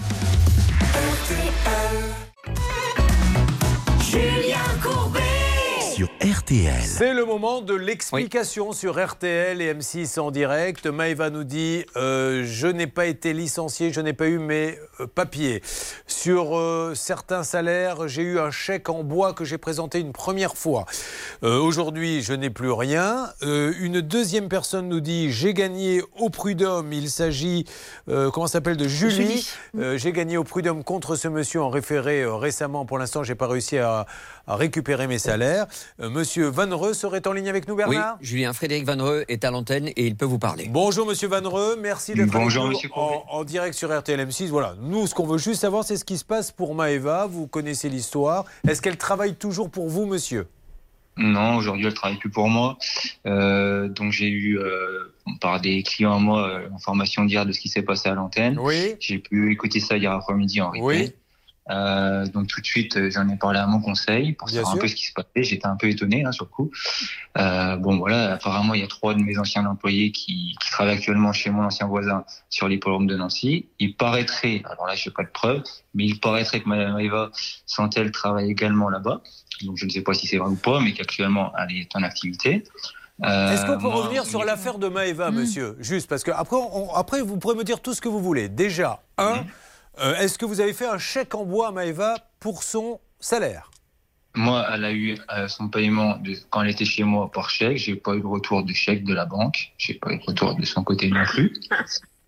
Julien 4.00 4.56
Courbet. 4.82 5.17
RTL. 6.28 6.82
C'est 6.84 7.14
le 7.14 7.24
moment 7.24 7.62
de 7.62 7.72
l'explication 7.72 8.72
sur 8.72 9.02
RTL 9.02 9.62
et 9.62 9.72
M6 9.72 10.20
en 10.20 10.30
direct. 10.30 10.86
Maëva 10.86 11.30
nous 11.30 11.44
dit 11.44 11.86
euh, 11.96 12.42
Je 12.44 12.66
n'ai 12.66 12.86
pas 12.86 13.06
été 13.06 13.32
licencié, 13.32 13.92
je 13.94 14.00
n'ai 14.02 14.12
pas 14.12 14.26
eu 14.26 14.38
mes 14.38 14.78
euh, 15.00 15.06
papiers. 15.06 15.62
Sur 16.06 16.58
euh, 16.58 16.92
certains 16.94 17.44
salaires, 17.44 18.08
j'ai 18.08 18.22
eu 18.22 18.38
un 18.38 18.50
chèque 18.50 18.90
en 18.90 19.04
bois 19.04 19.32
que 19.32 19.46
j'ai 19.46 19.56
présenté 19.56 20.00
une 20.00 20.12
première 20.12 20.54
fois. 20.56 20.84
Euh, 21.44 21.58
Aujourd'hui, 21.60 22.20
je 22.20 22.34
n'ai 22.34 22.50
plus 22.50 22.72
rien. 22.72 23.30
Euh, 23.42 23.72
une 23.80 24.02
deuxième 24.02 24.50
personne 24.50 24.88
nous 24.88 25.00
dit 25.00 25.32
J'ai 25.32 25.54
gagné 25.54 26.02
au 26.18 26.28
prud'homme. 26.28 26.92
Il 26.92 27.08
s'agit, 27.10 27.64
euh, 28.10 28.30
comment 28.30 28.48
ça 28.48 28.54
s'appelle, 28.54 28.76
de 28.76 28.86
Julie. 28.88 29.14
Julie. 29.14 29.50
Euh, 29.78 29.96
j'ai 29.96 30.12
gagné 30.12 30.36
au 30.36 30.44
prud'homme 30.44 30.84
contre 30.84 31.16
ce 31.16 31.28
monsieur 31.28 31.62
en 31.62 31.70
référé 31.70 32.22
euh, 32.22 32.34
récemment. 32.34 32.84
Pour 32.84 32.98
l'instant, 32.98 33.22
j'ai 33.22 33.34
pas 33.36 33.46
réussi 33.46 33.78
à, 33.78 34.04
à 34.46 34.56
récupérer 34.56 35.06
mes 35.06 35.18
salaires. 35.18 35.66
Euh, 36.18 36.20
monsieur 36.20 36.48
Vanreux 36.48 36.94
serait 36.94 37.26
en 37.26 37.32
ligne 37.32 37.48
avec 37.48 37.68
nous, 37.68 37.74
Oui, 37.74 37.84
Bernard 37.84 38.18
Julien 38.20 38.52
Frédéric 38.52 38.84
Vanreux 38.84 39.24
est 39.28 39.44
à 39.44 39.50
l'antenne 39.50 39.88
et 39.88 40.06
il 40.06 40.16
peut 40.16 40.24
vous 40.24 40.38
parler. 40.38 40.66
Bonjour 40.68 41.06
Monsieur 41.06 41.28
Vanreux, 41.28 41.76
merci 41.80 42.12
d'être 42.12 42.34
avec 42.34 42.42
Bonjour, 42.44 42.64
nous 42.64 42.70
monsieur 42.72 42.90
en, 42.94 43.24
en 43.28 43.44
direct 43.44 43.74
sur 43.74 43.96
RTL 43.96 44.20
M6. 44.20 44.48
Voilà, 44.48 44.74
nous 44.80 45.06
ce 45.06 45.14
qu'on 45.14 45.26
veut 45.26 45.38
juste 45.38 45.60
savoir 45.60 45.84
c'est 45.84 45.96
ce 45.96 46.04
qui 46.04 46.18
se 46.18 46.24
passe 46.24 46.50
pour 46.50 46.74
Maëva, 46.74 47.26
vous 47.26 47.46
connaissez 47.46 47.88
l'histoire. 47.88 48.44
Est-ce 48.66 48.82
qu'elle 48.82 48.96
travaille 48.96 49.36
toujours 49.36 49.70
pour 49.70 49.88
vous 49.88 50.06
monsieur? 50.06 50.46
Non, 51.20 51.56
aujourd'hui, 51.56 51.84
elle 51.86 51.94
travaille 51.94 52.18
plus 52.18 52.30
pour 52.30 52.48
moi. 52.48 52.78
Euh, 53.26 53.88
donc, 53.88 54.12
j'ai 54.12 54.28
eu, 54.28 54.56
euh, 54.56 55.12
par 55.40 55.60
des 55.60 55.82
clients 55.82 56.14
à 56.14 56.18
moi, 56.20 56.48
euh, 56.48 56.68
l'information 56.70 57.24
d'hier 57.24 57.44
de 57.44 57.50
ce 57.50 57.58
qui 57.58 57.68
s'est 57.68 57.82
passé 57.82 58.08
à 58.08 58.14
l'antenne. 58.14 58.56
Oui. 58.60 58.94
J'ai 59.00 59.18
pu 59.18 59.50
écouter 59.50 59.80
ça 59.80 59.96
hier 59.96 60.12
après-midi 60.12 60.60
en 60.60 60.68
replay. 60.68 60.80
Oui. 60.80 61.12
Euh, 61.70 62.26
donc, 62.26 62.46
tout 62.46 62.60
de 62.60 62.66
suite, 62.66 62.96
euh, 62.96 63.10
j'en 63.10 63.28
ai 63.28 63.36
parlé 63.36 63.58
à 63.58 63.66
mon 63.66 63.80
conseil 63.80 64.32
pour 64.32 64.48
Bien 64.48 64.56
savoir 64.56 64.72
sûr. 64.72 64.78
un 64.78 64.80
peu 64.82 64.88
ce 64.88 64.94
qui 64.94 65.06
se 65.06 65.12
passait. 65.12 65.42
J'étais 65.42 65.66
un 65.66 65.76
peu 65.76 65.88
étonné, 65.88 66.24
hein, 66.24 66.32
sur 66.32 66.46
le 66.46 66.50
coup. 66.50 66.70
Euh, 67.36 67.76
bon, 67.76 67.98
voilà, 67.98 68.34
apparemment, 68.34 68.74
il 68.74 68.80
y 68.80 68.84
a 68.84 68.86
trois 68.88 69.14
de 69.14 69.20
mes 69.20 69.38
anciens 69.38 69.66
employés 69.66 70.10
qui, 70.12 70.56
qui 70.60 70.70
travaillent 70.70 70.96
actuellement 70.96 71.32
chez 71.32 71.50
mon 71.50 71.62
ancien 71.64 71.86
voisin 71.86 72.24
sur 72.48 72.68
l'hippodrome 72.68 73.06
de 73.06 73.16
Nancy. 73.16 73.68
Il 73.78 73.94
paraîtrait, 73.96 74.62
alors 74.70 74.86
là, 74.86 74.94
je 74.94 75.08
n'ai 75.08 75.12
pas 75.14 75.24
de 75.24 75.30
preuves, 75.30 75.62
mais 75.94 76.06
il 76.06 76.18
paraîtrait 76.20 76.60
que 76.60 76.68
Madame 76.68 76.98
Eva 77.00 77.30
Santel 77.66 78.10
travaille 78.12 78.50
également 78.50 78.88
là-bas. 78.88 79.20
Donc, 79.64 79.76
je 79.76 79.84
ne 79.84 79.90
sais 79.90 80.02
pas 80.02 80.14
si 80.14 80.26
c'est 80.26 80.38
vrai 80.38 80.48
ou 80.48 80.56
pas, 80.56 80.80
mais 80.80 80.92
qu'actuellement, 80.92 81.52
elle 81.58 81.76
est 81.76 81.94
en 81.96 82.02
activité. 82.02 82.64
Euh, 83.24 83.50
Est-ce 83.52 83.66
qu'on 83.66 83.78
peut 83.78 83.88
moi, 83.88 83.96
revenir 84.04 84.24
sur 84.24 84.44
l'affaire 84.44 84.78
de 84.78 84.86
Maëva, 84.88 85.32
monsieur? 85.32 85.76
Juste 85.80 86.08
parce 86.08 86.22
que 86.22 86.30
après, 86.30 86.54
on- 86.56 86.94
après, 86.94 87.20
vous 87.20 87.36
pourrez 87.36 87.56
me 87.56 87.64
dire 87.64 87.80
tout 87.80 87.92
ce 87.92 88.00
que 88.00 88.08
vous 88.08 88.20
voulez. 88.20 88.48
Déjà, 88.48 89.02
un, 89.18 89.44
euh, 90.00 90.14
est-ce 90.16 90.38
que 90.38 90.44
vous 90.44 90.60
avez 90.60 90.72
fait 90.72 90.86
un 90.86 90.98
chèque 90.98 91.34
en 91.34 91.44
bois 91.44 91.68
à 91.68 91.72
Maëva 91.72 92.14
pour 92.40 92.62
son 92.62 93.00
salaire? 93.20 93.70
Moi, 94.34 94.64
elle 94.72 94.84
a 94.84 94.92
eu 94.92 95.18
euh, 95.36 95.48
son 95.48 95.68
paiement 95.68 96.16
de, 96.18 96.34
quand 96.50 96.62
elle 96.62 96.70
était 96.70 96.84
chez 96.84 97.02
moi 97.02 97.30
par 97.32 97.50
chèque. 97.50 97.78
J'ai 97.78 97.96
pas 97.96 98.14
eu 98.14 98.20
de 98.20 98.26
retour 98.26 98.62
de 98.62 98.72
chèque 98.72 99.04
de 99.04 99.14
la 99.14 99.24
banque. 99.24 99.72
J'ai 99.78 99.94
pas 99.94 100.12
eu 100.12 100.18
de 100.18 100.24
retour 100.24 100.54
de 100.54 100.64
son 100.64 100.84
côté 100.84 101.08
non 101.08 101.24
plus. 101.24 101.52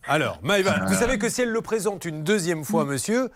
Alors, 0.09 0.41
Maëva, 0.43 0.83
Euh. 0.83 0.87
vous 0.87 0.95
savez 0.95 1.19
que 1.19 1.29
si 1.29 1.43
elle 1.43 1.51
le 1.51 1.61
présente 1.61 2.05
une 2.05 2.25
deuxième 2.25 2.65
fois, 2.65 2.85
monsieur, 2.85 3.29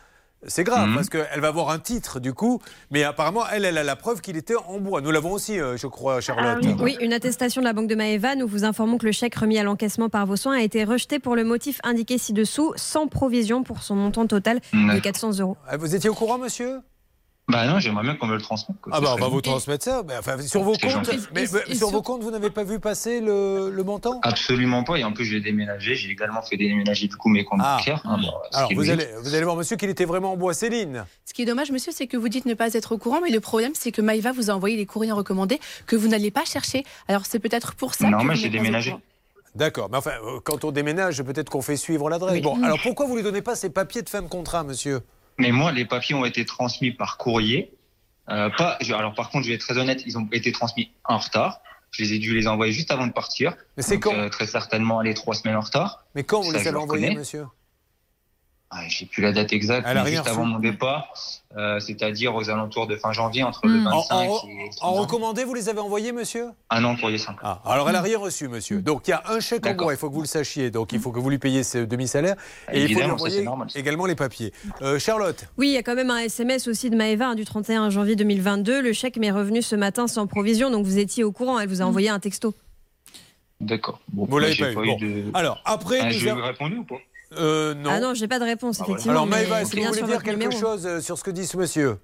c'est 0.47 0.64
grave, 0.64 0.88
Mhm. 0.88 0.95
parce 0.95 1.09
qu'elle 1.09 1.40
va 1.40 1.49
avoir 1.49 1.70
un 1.70 1.78
titre, 1.78 2.20
du 2.20 2.32
coup. 2.32 2.61
Mais 2.90 3.03
apparemment, 3.05 3.42
elle, 3.53 3.64
elle 3.64 3.78
a 3.78 3.82
la 3.84 3.97
preuve 3.97 4.20
qu'il 4.20 4.36
était 4.36 4.55
en 4.57 4.78
bois. 4.80 5.01
Nous 5.01 5.11
l'avons 5.11 5.32
aussi, 5.32 5.59
euh, 5.59 5.76
je 5.76 5.86
crois, 5.86 6.20
Charlotte. 6.20 6.64
Oui, 6.80 6.97
une 7.01 7.12
attestation 7.12 7.61
de 7.61 7.66
la 7.66 7.72
Banque 7.72 7.88
de 7.88 7.95
Maeva. 7.95 8.34
Nous 8.36 8.47
vous 8.47 8.64
informons 8.64 8.99
que 8.99 9.07
le 9.07 9.12
chèque 9.12 9.34
remis 9.34 9.59
à 9.59 9.62
l'encaissement 9.62 10.09
par 10.09 10.26
vos 10.26 10.36
soins 10.36 10.57
a 10.57 10.62
été 10.62 10.84
rejeté 10.84 11.18
pour 11.18 11.36
le 11.36 11.45
motif 11.45 11.80
indiqué 11.84 12.18
ci-dessous, 12.18 12.72
sans 12.76 13.07
provision 13.07 13.62
pour 13.62 13.82
son 13.82 13.95
montant 13.97 14.26
total 14.26 14.61
de 14.72 14.86
D'accord. 14.86 15.03
400 15.03 15.38
euros. 15.40 15.57
Ah, 15.68 15.76
Vous 15.76 15.95
étiez 15.95 16.11
au 16.11 16.14
courant, 16.14 16.38
monsieur? 16.38 16.78
Bah 17.47 17.66
non, 17.66 17.78
j'aimerais 17.78 18.03
bien 18.05 18.14
qu'on 18.16 18.26
me 18.26 18.36
le 18.36 18.40
transmette. 18.40 18.80
quoi. 18.80 18.90
Ah 18.97 19.01
bah 19.03 19.14
on 19.18 19.20
va 19.20 19.28
vous 19.28 19.42
transmettre 19.42 19.84
ça. 19.84 20.03
Mais 20.09 20.16
enfin, 20.16 20.40
sur 20.40 20.62
vos 20.62 20.72
comptes, 20.72 21.11
mais, 21.34 21.42
mais 21.42 21.47
sur 21.47 21.76
sur- 21.76 21.90
vos 21.90 22.01
comptes, 22.01 22.22
vous 22.22 22.30
n'avez 22.30 22.49
pas 22.49 22.64
vu 22.64 22.80
passer 22.80 23.20
le, 23.20 23.68
le 23.70 23.82
montant? 23.84 24.18
Absolument 24.22 24.82
pas. 24.82 24.97
Et 24.99 25.05
en 25.05 25.12
plus, 25.12 25.26
j'ai 25.26 25.40
déménagé. 25.40 25.95
J'ai 25.95 26.09
également 26.11 26.40
fait 26.40 26.57
déménager 26.57 27.07
du 27.07 27.16
coup 27.16 27.28
mes 27.28 27.45
comptes 27.45 27.61
Ah. 27.62 27.76
bancaires. 27.76 28.01
hein, 28.07 28.16
bon, 28.16 28.30
ce 28.51 28.57
Alors 28.57 28.72
vous 28.74 28.88
allez, 28.88 29.07
vous 29.22 29.34
allez 29.34 29.45
voir, 29.45 29.57
monsieur, 29.57 29.76
qu'il 29.76 29.90
était 29.90 30.07
vraiment 30.07 30.32
en 30.32 30.36
bois. 30.38 30.55
Céline. 30.55 31.05
Ce 31.26 31.34
qui 31.34 31.42
est 31.42 31.45
dommage, 31.45 31.70
monsieur, 31.70 31.92
c'est 31.95 32.07
que 32.07 32.16
vous 32.16 32.30
dites 32.30 32.47
ne 32.47 32.55
pas 32.55 32.72
être 32.72 32.92
au 32.92 32.99
courant, 32.99 33.20
mais 33.22 33.30
le 33.30 33.40
problème, 33.40 33.72
c'est 33.74 33.92
que 33.92 34.01
Maïva 34.01 34.32
vous 34.32 34.51
a 34.51 34.55
envoyé 34.55 34.76
les 34.78 34.86
courriers 34.86 35.12
recommandés 35.12 35.61
que 35.86 35.97
vous 35.97 36.09
n'allez 36.09 36.30
pas 36.30 36.47
chercher. 36.47 36.82
Alors, 37.09 37.26
c'est 37.26 37.40
peut-être 37.40 37.74
pour 37.74 37.92
ça. 37.95 38.09
Non, 38.09 38.20
que 38.20 38.24
mais 38.24 38.36
j'ai 38.36 38.49
déménagé. 38.49 38.97
D'accord, 39.55 39.88
mais 39.90 39.99
enfin, 39.99 40.12
euh, 40.24 40.40
quand 40.42 40.64
on 40.64 40.72
déménage, 40.72 41.22
peut-être 41.22 41.51
qu'on 41.51 41.62
fait 41.62 41.76
suivre 41.76 42.09
l'adresse. 42.09 42.32
Oui. 42.34 42.40
Bon, 42.40 42.61
alors 42.64 42.78
pourquoi 42.82 43.07
vous 43.07 43.16
lui 43.16 43.22
donnez 43.22 43.42
pas 43.42 43.55
ces 43.55 43.68
papiers 43.70 44.03
de 44.03 44.09
fin 44.09 44.22
de 44.22 44.28
contrat, 44.28 44.64
monsieur? 44.64 45.01
Mais 45.39 45.51
moi, 45.53 45.72
les 45.72 45.85
papiers 45.85 46.14
ont 46.14 46.24
été 46.24 46.45
transmis 46.45 46.91
par 46.93 47.16
courrier. 47.16 47.72
Euh, 48.30 48.49
pas, 48.51 48.78
je- 48.80 48.95
alors 48.95 49.14
par 49.14 49.30
contre, 49.30 49.45
je 49.45 49.51
vais 49.51 49.55
être 49.57 49.61
très 49.66 49.76
honnête, 49.78 50.03
ils 50.07 50.16
ont 50.16 50.28
été 50.32 50.53
transmis 50.53 50.91
en 51.05 51.18
retard. 51.18 51.61
Je 51.91 52.03
les 52.03 52.14
ai 52.14 52.18
dû 52.18 52.35
les 52.35 52.49
envoyer 52.49 52.72
juste 52.72 52.91
avant 52.91 53.07
de 53.07 53.12
partir. 53.12 53.55
Mais 53.76 53.82
c'est 53.82 53.99
Donc, 53.99 54.12
euh, 54.14 54.28
Très 54.28 54.47
certainement, 54.47 55.01
les 55.01 55.14
trois 55.14 55.35
semaines 55.35 55.57
en 55.57 55.61
retard. 55.61 56.05
Mais 56.14 56.24
quand 56.24 56.41
vous 56.41 56.53
Ça, 56.53 56.59
les 56.59 56.68
avez 56.68 56.76
envoyés, 56.76 57.14
monsieur? 57.14 57.47
Ah, 58.77 58.81
J'ai 58.89 59.07
plus 59.07 59.22
la 59.22 59.31
date 59.33 59.53
exacte, 59.53 59.87
mais 59.87 60.11
juste 60.11 60.27
avant 60.27 60.45
mon 60.45 60.59
départ, 60.59 61.12
euh, 61.57 61.79
c'est-à-dire 61.79 62.35
aux 62.35 62.51
alentours 62.51 62.89
de 62.89 62.97
fin 62.97 63.12
janvier, 63.12 63.45
entre 63.45 63.66
le 63.68 63.75
Hmm. 63.79 63.87
En, 63.87 64.01
25 64.01 64.14
en- 64.14 64.49
et... 64.49 64.70
en 64.81 64.93
recommandé, 64.95 65.45
vous 65.45 65.55
les 65.55 65.68
avez 65.68 65.79
envoyés, 65.79 66.11
monsieur? 66.11 66.47
Ah 66.70 66.81
non, 66.81 66.97
courrier 66.97 67.18
simple. 67.18 67.41
Ah, 67.45 67.62
alors 67.64 67.89
elle 67.89 67.95
a 67.95 68.01
rien 68.03 68.18
reçu, 68.18 68.49
monsieur. 68.49 68.83
Donc 68.83 69.07
il 69.07 69.12
y 69.12 69.14
a 69.14 69.22
un 69.29 69.39
chèque 69.39 69.64
en 69.66 69.75
bois, 69.75 69.93
il 69.93 69.97
faut 69.97 70.09
que 70.09 70.14
vous 70.14 70.22
le 70.22 70.27
sachiez. 70.27 70.72
Donc 70.72 70.93
il 70.93 70.99
faut 70.99 71.12
que 71.12 71.20
vous 71.20 71.31
lui 71.31 71.39
payiez 71.39 71.62
ce 71.62 71.79
demi-salaire. 71.79 72.35
Et 72.72 72.83
il 72.83 72.89
faut 72.95 73.01
lui 73.01 73.07
ça, 73.07 73.12
envoyer 73.14 73.43
normal. 73.43 73.68
également 73.77 74.07
les 74.07 74.16
papiers. 74.16 74.53
Euh, 74.83 74.99
Charlotte? 74.99 75.45
Oui, 75.57 75.68
il 75.68 75.72
y 75.75 75.77
a 75.79 75.85
quand 75.85 75.95
même 75.95 76.11
un 76.11 76.18
SMS 76.18 76.66
aussi 76.66 76.91
de 76.91 76.97
Maëva 76.97 77.29
hein, 77.29 77.35
du 77.37 77.45
31 77.45 77.91
janvier 77.91 78.16
2022. 78.16 78.83
Le 78.83 78.93
chèque 78.93 79.18
m'est 79.18 79.31
revenu 79.31 79.62
ce 79.62 79.77
matin 79.77 80.09
sans 80.09 80.27
provision, 80.27 80.70
donc 80.72 80.85
vous 80.85 80.99
étiez 80.99 81.22
au 81.22 81.31
courant. 81.31 81.61
Elle 81.61 81.68
vous 81.68 81.81
a 81.81 81.85
envoyé 81.85 82.09
un 82.09 82.18
texto. 82.18 82.55
D'accord. 83.61 84.01
Bon, 84.12 84.27
Vous 84.29 84.39
l'avez 84.41 84.53
j'ai 84.53 84.75
pas 84.75 84.83
eu. 84.83 84.87
Bon. 84.87 84.99
de- 84.99 85.25
Alors, 85.33 85.62
après, 85.64 86.01
Ah, 86.01 86.07
avons- 86.07 86.43
répondu 86.43 86.77
ou 86.79 86.85
pas? 86.85 86.97
Euh, 87.39 87.74
non. 87.74 87.91
Ah 87.93 88.01
non, 88.01 88.14
j'ai 88.14 88.28
pas 88.28 88.39
de 88.39 88.45
réponse, 88.45 88.78
voilà. 88.78 88.93
effectivement. 88.93 89.12
Alors 89.22 89.26
Maëva, 89.26 89.62
est-ce 89.62 89.70
que 89.72 89.76
vous 89.76 89.82
bien 89.82 89.91
voulez 89.91 90.03
dire 90.12 90.22
quelque 90.22 90.41
numéro. 90.43 90.61
chose 90.61 90.87
euh, 90.87 91.01
sur 91.01 91.18
ce 91.18 91.24
que 91.24 91.30
dit 91.30 91.47
ce 91.47 91.57
monsieur? 91.57 91.97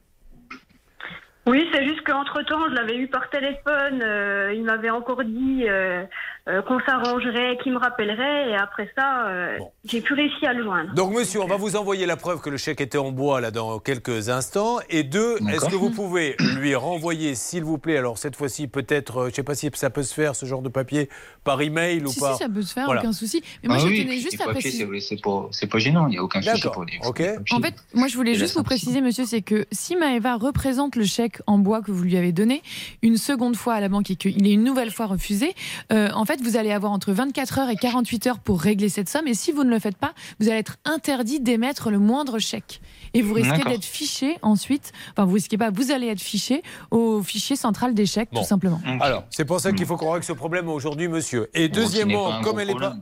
Oui, 1.46 1.66
c'est 1.72 1.84
juste 1.84 2.02
qu'entre-temps, 2.06 2.68
je 2.68 2.74
l'avais 2.74 2.96
eu 2.96 3.08
par 3.08 3.28
téléphone. 3.30 4.02
euh, 4.02 4.52
il 4.54 4.62
m'avait 4.62 4.90
encore 4.90 5.24
dit 5.24 5.64
euh, 5.68 6.04
euh, 6.48 6.62
qu'on 6.62 6.80
s'arrangerait, 6.80 7.58
qu'il 7.62 7.72
me 7.72 7.78
rappellerait. 7.78 8.50
Et 8.50 8.54
après 8.56 8.90
ça, 8.96 9.26
euh, 9.28 9.58
j'ai 9.84 10.00
plus 10.00 10.14
réussi 10.14 10.46
à 10.46 10.52
le 10.52 10.62
joindre. 10.64 10.94
Donc, 10.94 11.12
monsieur, 11.12 11.40
on 11.40 11.46
va 11.46 11.56
vous 11.56 11.76
envoyer 11.76 12.06
la 12.06 12.16
preuve 12.16 12.40
que 12.40 12.50
le 12.50 12.56
chèque 12.56 12.80
était 12.80 12.98
en 12.98 13.12
bois 13.12 13.40
là 13.40 13.50
dans 13.50 13.78
quelques 13.78 14.28
instants. 14.28 14.78
Et 14.88 15.02
deux, 15.02 15.36
est-ce 15.52 15.66
que 15.68 15.74
vous 15.76 15.90
pouvez 15.90 16.36
lui 16.58 16.74
renvoyer, 16.74 17.34
s'il 17.34 17.64
vous 17.64 17.78
plaît, 17.78 17.96
alors 17.96 18.18
cette 18.18 18.36
fois-ci 18.36 18.68
peut-être, 18.68 19.18
euh, 19.18 19.24
je 19.24 19.28
ne 19.30 19.34
sais 19.34 19.42
pas 19.42 19.54
si 19.54 19.70
ça 19.74 19.90
peut 19.90 20.02
se 20.02 20.14
faire 20.14 20.34
ce 20.34 20.46
genre 20.46 20.62
de 20.62 20.68
papier 20.68 21.08
par 21.44 21.60
email 21.60 22.02
ou 22.04 22.08
Si, 22.08 22.20
pas. 22.20 22.32
si, 22.34 22.42
ça 22.42 22.48
peut 22.48 22.62
se 22.62 22.72
faire, 22.72 22.86
Voilà. 22.86 23.00
aucun 23.00 23.12
souci. 23.12 23.42
Mais 23.62 23.68
moi, 23.68 23.76
Ah 23.78 23.82
je 23.84 23.86
oui, 23.88 24.02
tenais 24.04 24.18
juste 24.18 24.40
à 24.40 24.44
préciser. 24.48 24.86
c'est- 25.00 25.20
pas, 25.68 25.78
gênant, 25.78 26.06
il 26.08 26.10
n'y 26.12 26.18
a 26.18 26.22
aucun 26.22 26.40
souci 26.42 26.54
D'accord, 26.54 26.72
pour 26.72 26.84
les. 26.84 26.98
ok. 27.06 27.22
En 27.52 27.60
fait, 27.60 27.74
moi, 27.94 28.08
je 28.08 28.16
voulais 28.16 28.34
juste 28.34 28.56
vous 28.56 28.62
préciser, 28.62 29.00
monsieur, 29.00 29.24
c'est 29.24 29.42
que 29.42 29.66
si 29.72 29.96
Maëva 29.96 30.36
représente 30.36 30.96
le 30.96 31.04
chèque 31.04 31.40
en 31.46 31.58
bois 31.58 31.80
que 31.82 31.90
vous 31.90 32.02
lui 32.02 32.16
avez 32.16 32.32
donné 32.32 32.62
une 33.02 33.16
seconde 33.16 33.56
fois 33.56 33.74
à 33.74 33.80
la 33.80 33.88
banque 33.88 34.10
et 34.10 34.16
qu'il 34.16 34.46
est 34.46 34.52
une 34.52 34.64
nouvelle 34.64 34.90
fois 34.90 35.06
refusé, 35.06 35.54
euh, 35.92 36.08
en 36.14 36.24
fait, 36.24 36.39
vous 36.42 36.56
allez 36.56 36.72
avoir 36.72 36.92
entre 36.92 37.12
24 37.12 37.58
heures 37.58 37.68
et 37.70 37.76
48 37.76 38.26
heures 38.26 38.38
pour 38.38 38.60
régler 38.60 38.88
cette 38.88 39.08
somme. 39.08 39.26
Et 39.26 39.34
si 39.34 39.52
vous 39.52 39.64
ne 39.64 39.70
le 39.70 39.78
faites 39.78 39.96
pas, 39.96 40.12
vous 40.40 40.48
allez 40.48 40.58
être 40.58 40.76
interdit 40.84 41.40
d'émettre 41.40 41.90
le 41.90 41.98
moindre 41.98 42.38
chèque. 42.38 42.80
Et 43.14 43.22
vous 43.22 43.34
risquez 43.34 43.64
d'être 43.64 43.84
fiché 43.84 44.36
ensuite, 44.42 44.92
enfin, 45.12 45.24
vous 45.24 45.34
risquez 45.34 45.58
pas, 45.58 45.70
vous 45.70 45.90
allez 45.90 46.06
être 46.08 46.20
fiché 46.20 46.62
au 46.90 47.22
fichier 47.22 47.56
central 47.56 47.94
des 47.94 48.06
chèques, 48.06 48.30
Bon. 48.32 48.40
tout 48.42 48.46
simplement. 48.46 48.80
Alors, 49.00 49.24
c'est 49.30 49.44
pour 49.44 49.60
ça 49.60 49.72
qu'il 49.72 49.86
faut 49.86 49.96
qu'on 49.96 50.12
règle 50.12 50.24
ce 50.24 50.32
problème 50.32 50.68
aujourd'hui, 50.68 51.08
monsieur. 51.08 51.48
Et 51.54 51.68
Bon, 51.68 51.74
deuxièmement, 51.80 52.40
comme 52.42 52.60
elle 52.60 52.68
n'est 52.68 52.74
pas. 52.74 52.94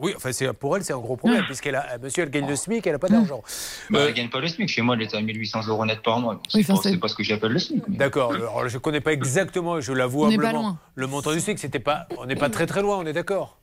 Oui, 0.00 0.12
enfin, 0.16 0.32
c'est- 0.32 0.52
pour 0.52 0.76
elle, 0.76 0.84
c'est 0.84 0.92
un 0.92 0.98
gros 0.98 1.16
problème, 1.16 1.44
puisqu'elle 1.46 1.74
a, 1.76 1.92
euh, 1.94 1.98
monsieur, 2.02 2.22
elle 2.24 2.30
gagne 2.30 2.46
le 2.46 2.56
SMIC, 2.56 2.86
elle 2.86 2.92
n'a 2.92 2.98
pas 2.98 3.08
d'argent. 3.08 3.42
Bah, 3.90 4.00
Euh, 4.00 4.08
elle 4.08 4.14
gagne 4.14 4.28
pas 4.28 4.40
le 4.40 4.48
SMIC. 4.48 4.68
Chez 4.68 4.82
moi, 4.82 4.94
elle 4.94 5.02
est 5.02 5.14
à 5.14 5.20
1800 5.20 5.66
euros 5.66 5.84
net 5.86 6.02
par 6.02 6.20
mois. 6.20 6.34
Oui, 6.34 6.40
C'est 6.50 6.70
enfin, 6.70 6.74
pas, 6.74 6.82
c'est- 6.82 6.90
c'est 6.90 6.96
pas 6.98 7.08
ce 7.08 7.14
que 7.14 7.22
j'appelle 7.22 7.52
le 7.52 7.58
SMIC. 7.58 7.82
mais- 7.88 7.96
D'accord. 7.96 8.32
Alors, 8.34 8.68
je 8.68 8.74
ne 8.74 8.80
connais 8.80 9.00
pas 9.00 9.12
exactement, 9.12 9.80
je 9.80 9.92
l'avoue 9.92 10.24
On 10.24 10.28
n'est 10.28 10.36
pas 10.36 10.44
humblement, 10.48 10.62
loin. 10.62 10.78
le 10.94 11.06
montant 11.06 11.32
du 11.32 11.40
SMIC. 11.40 11.58
C'était 11.58 11.78
pas, 11.78 12.06
on 12.18 12.26
n'est 12.26 12.36
pas 12.36 12.50
très 12.50 12.66
très 12.66 12.82
loin, 12.82 12.98
on 12.98 13.06
est 13.06 13.12
d'accord? 13.14 13.58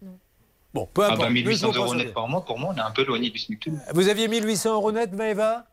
Bon, 0.74 0.90
peu 0.94 1.04
Ah 1.04 1.08
importe. 1.14 1.20
bah 1.22 1.30
Ne 1.30 1.34
1800 1.36 1.68
jouons 1.72 1.74
pas 1.84 1.86
euros 1.88 1.96
net 1.96 2.14
par 2.14 2.28
mois, 2.28 2.44
pour 2.44 2.60
moi, 2.60 2.74
on 2.74 2.78
est 2.78 2.82
un 2.82 2.92
peu 2.92 3.04
éloigné 3.04 3.30
du 3.30 3.38
SMIC 3.40 3.60
tout. 3.62 3.78
Vous 3.94 4.10
aviez 4.10 4.28
1800 4.28 4.74
euros 4.74 4.92
net, 4.92 5.14
Maëva? 5.14 5.66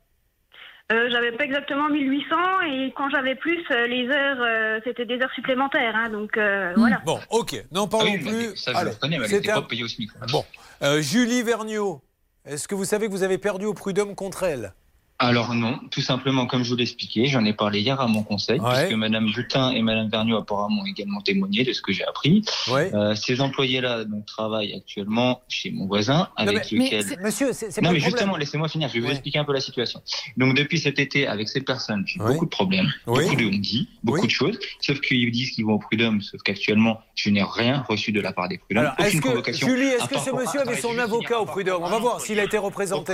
Euh, 0.90 1.08
j'avais 1.10 1.32
pas 1.32 1.44
exactement 1.44 1.88
1800 1.88 2.36
et 2.70 2.92
quand 2.96 3.08
j'avais 3.08 3.34
plus, 3.34 3.62
euh, 3.70 3.86
les 3.86 4.08
heures, 4.08 4.38
euh, 4.40 4.80
c'était 4.84 5.06
des 5.06 5.20
heures 5.22 5.32
supplémentaires. 5.34 5.94
hein, 5.96 6.10
donc 6.10 6.36
euh, 6.36 6.72
voilà. 6.76 7.00
Bon, 7.06 7.18
ok, 7.30 7.64
n'en 7.70 7.86
parlons 7.88 8.12
Ah 8.14 8.18
oui, 8.22 8.28
plus. 8.48 8.56
ça, 8.56 8.72
je 8.72 8.76
Allez, 8.78 8.90
reconnais, 8.90 9.18
mais 9.18 9.30
elle 9.30 9.42
pas 9.42 9.62
payée 9.62 9.84
au 9.84 9.88
SMIC. 9.88 10.10
Bon, 10.30 10.44
Euh, 10.82 11.00
Julie 11.00 11.42
Vergniaud, 11.42 12.02
est-ce 12.44 12.66
que 12.66 12.74
vous 12.74 12.84
savez 12.84 13.06
que 13.06 13.12
vous 13.12 13.22
avez 13.22 13.38
perdu 13.38 13.64
au 13.66 13.74
prud'homme 13.74 14.14
contre 14.16 14.42
elle? 14.42 14.74
Alors 15.18 15.54
non, 15.54 15.78
tout 15.92 16.00
simplement 16.00 16.46
comme 16.46 16.64
je 16.64 16.70
vous 16.70 16.76
l'expliquais, 16.76 17.26
j'en 17.26 17.44
ai 17.44 17.52
parlé 17.52 17.80
hier 17.80 18.00
à 18.00 18.08
mon 18.08 18.24
conseil, 18.24 18.58
puisque 18.58 18.92
Madame 18.94 19.30
Butin 19.30 19.70
et 19.70 19.80
Madame 19.80 20.08
Vergniaud 20.08 20.38
apparemment 20.38 20.82
ont 20.82 20.84
également 20.84 21.20
témoigné 21.20 21.62
de 21.62 21.72
ce 21.72 21.80
que 21.80 21.92
j'ai 21.92 22.04
appris. 22.04 22.44
Euh, 22.68 23.14
ces 23.14 23.40
employés-là 23.40 24.04
donc 24.04 24.26
travaillent 24.26 24.74
actuellement 24.74 25.42
chez 25.48 25.70
mon 25.70 25.86
voisin, 25.86 26.28
avec 26.36 26.70
lequel. 26.72 27.04
monsieur, 27.22 27.52
c'est 27.52 27.80
non 27.82 27.92
mais 27.92 28.00
justement, 28.00 28.36
laissez-moi 28.36 28.68
finir, 28.68 28.88
je 28.88 28.94
vais 28.94 29.00
vous 29.00 29.10
expliquer 29.10 29.38
un 29.38 29.44
peu 29.44 29.52
la 29.52 29.60
situation. 29.60 30.02
Donc 30.36 30.56
depuis 30.56 30.78
cet 30.80 30.98
été, 30.98 31.28
avec 31.28 31.48
ces 31.48 31.60
personnes, 31.60 32.02
j'ai 32.06 32.18
beaucoup 32.18 32.44
de 32.46 32.50
problèmes, 32.50 32.92
beaucoup 33.06 33.36
de 33.36 33.48
dit, 33.56 33.88
beaucoup 34.02 34.26
de 34.26 34.32
choses, 34.32 34.58
sauf 34.80 35.00
qu'ils 35.00 35.30
disent 35.30 35.52
qu'ils 35.52 35.66
vont 35.66 35.74
au 35.74 35.78
prud'homme, 35.78 36.20
sauf 36.20 36.42
qu'actuellement, 36.42 37.00
je 37.14 37.30
n'ai 37.30 37.44
rien 37.44 37.84
reçu 37.88 38.10
de 38.10 38.20
la 38.20 38.32
part 38.32 38.48
des 38.48 38.58
prud'hommes. 38.58 38.86
Alors, 38.86 38.98
est-ce 38.98 39.20
que, 39.20 39.52
Julie, 39.52 39.84
est-ce 39.84 40.08
que 40.08 40.18
ce 40.18 40.30
monsieur 40.30 40.60
avait 40.62 40.80
son 40.80 40.98
avocat 40.98 41.40
au 41.40 41.46
prud'homme? 41.46 41.82
On 41.84 41.88
va 41.88 41.98
voir 42.00 42.20
s'il 42.20 42.40
a 42.40 42.44
été 42.44 42.58
représenté. 42.58 43.12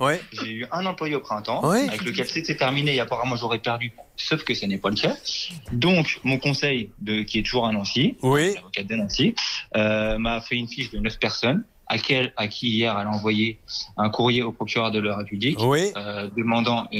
Ouais. 0.00 0.20
J'ai 0.32 0.50
eu 0.50 0.66
un 0.70 0.86
employé 0.86 1.16
au 1.16 1.20
printemps 1.20 1.68
avec 1.70 2.04
lequel 2.04 2.26
c'était 2.28 2.56
terminé 2.56 2.94
et 2.94 3.00
apparemment 3.00 3.36
j'aurais 3.36 3.58
perdu, 3.58 3.92
sauf 4.16 4.44
que 4.44 4.54
ce 4.54 4.64
n'est 4.66 4.78
pas 4.78 4.90
le 4.90 4.96
cas. 4.96 5.16
Donc 5.72 6.20
mon 6.22 6.38
conseil, 6.38 6.90
de, 7.00 7.22
qui 7.22 7.40
est 7.40 7.42
toujours 7.42 7.66
à 7.66 7.72
Nancy, 7.72 8.16
oui. 8.22 8.54
l'avocat 8.54 8.84
de 8.84 8.94
Nancy, 8.94 9.34
euh, 9.76 10.18
m'a 10.18 10.40
fait 10.40 10.56
une 10.56 10.68
fiche 10.68 10.90
de 10.90 10.98
9 10.98 11.18
personnes 11.18 11.64
à, 11.88 11.98
quel, 11.98 12.32
à 12.36 12.48
qui 12.48 12.68
hier 12.68 12.96
elle 12.98 13.06
a 13.06 13.10
envoyé 13.10 13.58
un 13.96 14.10
courrier 14.10 14.42
au 14.42 14.52
procureur 14.52 14.90
de 14.90 15.00
la 15.00 15.16
République 15.16 15.58
euh, 15.60 16.28
demandant 16.36 16.86
euh, 16.92 16.98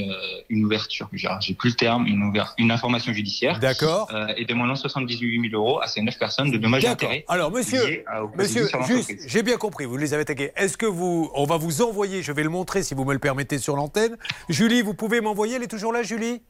une 0.49 0.65
ouverture, 0.65 1.09
j'ai 1.13 1.53
plus 1.53 1.69
le 1.69 1.75
terme, 1.75 2.07
une, 2.07 2.23
ouverture, 2.23 2.55
une 2.57 2.71
information 2.71 3.13
judiciaire. 3.13 3.59
D'accord. 3.59 4.09
Euh, 4.13 4.27
et 4.37 4.45
demandant 4.45 4.75
78 4.75 5.49
000 5.49 5.53
euros 5.53 5.81
à 5.81 5.87
ces 5.87 6.01
neuf 6.01 6.17
personnes 6.17 6.51
de 6.51 6.57
dommages 6.57 6.85
et 6.85 6.87
intérêts. 6.87 7.25
Alors 7.27 7.51
monsieur, 7.51 8.03
monsieur, 8.37 8.67
juste, 8.87 9.11
j'ai 9.27 9.43
bien 9.43 9.57
compris, 9.57 9.85
vous 9.85 9.97
les 9.97 10.13
avez 10.13 10.25
tagués. 10.25 10.51
Est-ce 10.55 10.77
que 10.77 10.85
vous, 10.85 11.29
on 11.33 11.45
va 11.45 11.57
vous 11.57 11.81
envoyer, 11.81 12.23
je 12.23 12.31
vais 12.31 12.43
le 12.43 12.49
montrer 12.49 12.83
si 12.83 12.93
vous 12.93 13.05
me 13.05 13.13
le 13.13 13.19
permettez 13.19 13.57
sur 13.57 13.75
l'antenne. 13.75 14.17
Julie, 14.49 14.81
vous 14.81 14.93
pouvez 14.93 15.21
m'envoyer, 15.21 15.55
elle 15.55 15.63
est 15.63 15.67
toujours 15.67 15.93
là, 15.93 16.03
Julie? 16.03 16.41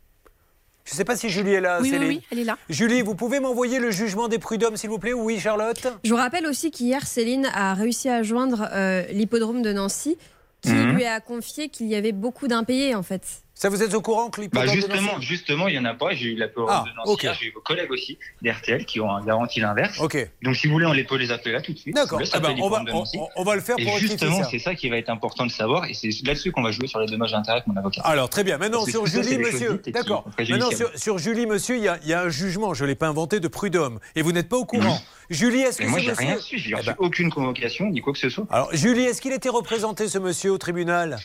Je 0.89 0.95
ne 0.95 0.97
sais 0.97 1.05
pas 1.05 1.15
si 1.15 1.29
Julie 1.29 1.51
est 1.53 1.61
là. 1.61 1.77
Oui, 1.81 1.91
oui, 1.93 2.05
oui, 2.07 2.21
elle 2.31 2.39
est 2.39 2.43
là. 2.43 2.57
Julie, 2.67 3.03
vous 3.03 3.13
pouvez 3.13 3.39
m'envoyer 3.39 3.77
le 3.77 3.91
jugement 3.91 4.27
des 4.27 4.39
prud'hommes, 4.39 4.75
s'il 4.75 4.89
vous 4.89 4.97
plaît? 4.97 5.13
Oui, 5.13 5.39
Charlotte? 5.39 5.85
Je 6.03 6.09
vous 6.09 6.15
rappelle 6.15 6.47
aussi 6.47 6.71
qu'hier, 6.71 7.05
Céline 7.05 7.47
a 7.53 7.75
réussi 7.75 8.09
à 8.09 8.23
joindre 8.23 8.67
euh, 8.71 9.03
l'hippodrome 9.11 9.61
de 9.61 9.71
Nancy, 9.71 10.17
qui 10.61 10.71
Mhm. 10.71 10.95
lui 10.95 11.05
a 11.05 11.19
confié 11.19 11.69
qu'il 11.69 11.85
y 11.87 11.95
avait 11.95 12.11
beaucoup 12.11 12.47
d'impayés, 12.47 12.95
en 12.95 13.03
fait. 13.03 13.21
Ça, 13.61 13.67
vous 13.67 13.83
êtes 13.83 13.93
au 13.93 13.99
courant 13.99 14.29
que 14.29 14.39
Bah 14.53 14.65
justement, 14.67 15.19
justement, 15.19 15.67
il 15.67 15.75
y 15.75 15.79
en 15.79 15.83
a 15.83 15.93
pas. 15.93 16.13
J'ai 16.13 16.27
eu 16.27 16.35
la 16.35 16.47
parole 16.47 16.69
Ah, 16.71 16.85
de 16.87 16.95
Nancy, 16.95 17.11
ok. 17.11 17.23
hier, 17.23 17.33
j'ai 17.41 17.47
eu 17.47 17.51
vos 17.51 17.59
collègues 17.59 17.91
aussi 17.91 18.17
d'RTL 18.41 18.85
qui 18.85 19.01
ont 19.01 19.19
garanti 19.19 19.59
l'inverse. 19.59 19.99
Ok. 19.99 20.15
Donc 20.43 20.55
si 20.55 20.67
vous 20.67 20.73
voulez, 20.75 20.85
on 20.85 20.93
les 20.93 21.03
peut 21.03 21.17
les 21.17 21.29
appeler 21.29 21.51
là 21.51 21.61
tout 21.61 21.73
de 21.73 21.77
suite. 21.77 21.93
D'accord. 21.93 22.21
Eh 22.23 22.39
ben, 22.39 22.55
on 22.61 22.69
va- 22.69 22.85
on- 22.93 23.03
on- 23.35 23.53
le 23.53 23.59
faire 23.59 23.75
Et 23.77 23.83
pour 23.83 23.97
justement, 23.97 24.45
c'est 24.49 24.59
ça 24.59 24.75
qui 24.75 24.87
va 24.87 24.95
être 24.95 25.09
important 25.09 25.45
de 25.45 25.51
savoir 25.51 25.83
et 25.89 25.93
c'est 25.93 26.07
là-dessus 26.25 26.53
qu'on 26.53 26.61
va 26.61 26.71
jouer 26.71 26.87
sur 26.87 27.01
les 27.01 27.07
dommages 27.07 27.33
d'intérêt 27.33 27.57
avec 27.57 27.67
mon 27.67 27.75
avocat. 27.75 27.99
Alors 28.05 28.29
très 28.29 28.45
bien. 28.45 28.57
Maintenant 28.57 28.85
sur 28.85 29.05
ça, 29.05 29.21
Julie, 29.21 29.37
monsieur. 29.37 29.81
D'accord. 29.87 30.23
Maintenant 30.39 30.71
sur, 30.71 30.97
sur 30.97 31.17
Julie, 31.17 31.45
monsieur, 31.45 31.75
il 31.75 31.83
y, 31.83 31.89
a, 31.89 31.99
il 32.03 32.07
y 32.07 32.13
a 32.13 32.21
un 32.21 32.29
jugement. 32.29 32.73
Je 32.73 32.85
l'ai 32.85 32.95
pas 32.95 33.09
inventé 33.09 33.41
de 33.41 33.47
prud'homme. 33.49 33.99
Et 34.15 34.21
vous 34.21 34.31
n'êtes 34.31 34.47
pas 34.47 34.55
au 34.57 34.63
courant. 34.65 35.01
Julie, 35.29 35.59
est-ce 35.63 35.79
que 35.79 35.87
moi, 35.87 35.99
j'ai 35.99 36.13
rien 36.13 36.35
reçu. 36.35 36.57
J'ai 36.57 36.71
Eh 36.71 36.75
reçu 36.75 36.87
ben, 36.87 36.95
aucune 36.99 37.29
convocation 37.29 37.89
ni 37.89 37.99
quoi 37.99 38.13
que 38.13 38.19
ce 38.19 38.29
soit. 38.29 38.45
Alors 38.51 38.69
Julie, 38.73 39.03
est-ce 39.03 39.21
qu'il 39.21 39.33
était 39.33 39.49
représenté 39.49 40.07
ce 40.07 40.17
monsieur 40.17 40.53
au 40.53 40.57
tribunal? 40.57 41.19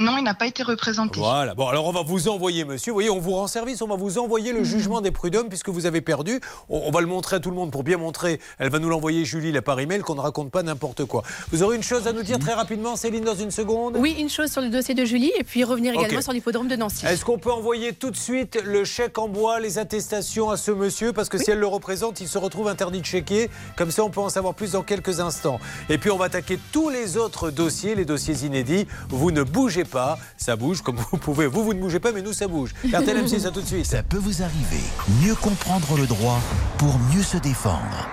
Non, 0.00 0.16
il 0.16 0.22
n'a 0.22 0.34
pas 0.34 0.46
été 0.46 0.62
représenté. 0.62 1.18
Voilà. 1.18 1.56
Bon, 1.56 1.66
alors 1.66 1.84
on 1.86 1.90
va 1.90 2.04
vous 2.04 2.28
envoyer, 2.28 2.64
monsieur. 2.64 2.92
Vous 2.92 2.96
voyez, 2.96 3.10
on 3.10 3.18
vous 3.18 3.32
rend 3.32 3.48
service. 3.48 3.82
On 3.82 3.88
va 3.88 3.96
vous 3.96 4.18
envoyer 4.18 4.52
le 4.52 4.62
jugement 4.62 5.00
des 5.00 5.10
prud'hommes 5.10 5.48
puisque 5.48 5.70
vous 5.70 5.86
avez 5.86 6.00
perdu. 6.00 6.40
On, 6.68 6.82
on 6.86 6.90
va 6.92 7.00
le 7.00 7.08
montrer 7.08 7.34
à 7.34 7.40
tout 7.40 7.50
le 7.50 7.56
monde 7.56 7.72
pour 7.72 7.82
bien 7.82 7.96
montrer. 7.96 8.40
Elle 8.60 8.70
va 8.70 8.78
nous 8.78 8.88
l'envoyer, 8.88 9.24
Julie, 9.24 9.50
là, 9.50 9.60
par 9.60 9.80
email, 9.80 10.02
qu'on 10.02 10.14
ne 10.14 10.20
raconte 10.20 10.52
pas 10.52 10.62
n'importe 10.62 11.04
quoi. 11.04 11.24
Vous 11.50 11.64
aurez 11.64 11.74
une 11.74 11.82
chose 11.82 12.06
à 12.06 12.12
nous 12.12 12.22
dire 12.22 12.38
très 12.38 12.54
rapidement, 12.54 12.94
Céline, 12.94 13.24
dans 13.24 13.34
une 13.34 13.50
seconde? 13.50 13.96
Oui, 13.98 14.14
une 14.20 14.28
chose 14.28 14.52
sur 14.52 14.60
le 14.60 14.68
dossier 14.68 14.94
de 14.94 15.04
Julie 15.04 15.32
et 15.36 15.42
puis 15.42 15.64
revenir 15.64 15.94
également 15.94 16.22
sur 16.22 16.32
l'hippodrome 16.32 16.68
de 16.68 16.76
Nancy. 16.76 17.04
Est-ce 17.04 17.24
qu'on 17.24 17.38
peut 17.38 17.50
envoyer 17.50 17.92
tout 17.92 18.12
de 18.12 18.16
suite 18.16 18.56
le 18.64 18.84
chèque 18.84 19.18
en 19.18 19.26
bois, 19.26 19.58
les 19.58 19.78
attestations 19.78 20.48
à 20.48 20.56
ce 20.56 20.70
monsieur? 20.70 21.12
Parce 21.12 21.28
que 21.28 21.38
si 21.38 21.50
elle 21.50 21.58
le 21.58 21.66
représente, 21.66 22.20
il 22.20 22.28
se 22.28 22.38
retrouve 22.38 22.68
interdit 22.68 23.00
de 23.00 23.06
chéquier. 23.06 23.50
Comme 23.74 23.90
ça, 23.90 24.04
on 24.04 24.10
peut 24.10 24.20
en 24.20 24.28
savoir 24.28 24.54
plus 24.54 24.72
dans 24.72 24.84
quelques 24.84 25.18
instants. 25.18 25.58
Et 25.88 25.98
puis, 25.98 26.12
on 26.12 26.18
va 26.18 26.26
attaquer 26.26 26.56
tous 26.70 26.88
les 26.88 27.16
autres 27.16 27.50
dossiers, 27.50 27.96
les 27.96 28.04
dossiers 28.04 28.46
inédits. 28.46 28.86
Vous 29.08 29.32
ne 29.32 29.42
bougez 29.42 29.86
pas. 29.88 30.18
Ça 30.36 30.54
bouge 30.56 30.82
comme 30.82 30.96
vous 31.10 31.16
pouvez. 31.16 31.46
Vous, 31.46 31.64
vous 31.64 31.74
ne 31.74 31.80
bougez 31.80 31.98
pas, 31.98 32.12
mais 32.12 32.22
nous, 32.22 32.32
ça 32.32 32.46
bouge. 32.46 32.72
RTL 32.84 33.24
M6, 33.24 33.46
à 33.46 33.50
tout 33.50 33.60
de 33.60 33.66
suite. 33.66 33.86
Ça 33.86 34.02
peut 34.02 34.18
vous 34.18 34.42
arriver. 34.42 34.82
Mieux 35.22 35.34
comprendre 35.34 35.96
le 35.96 36.06
droit 36.06 36.40
pour 36.78 36.98
mieux 37.14 37.22
se 37.22 37.38
défendre. 37.38 38.08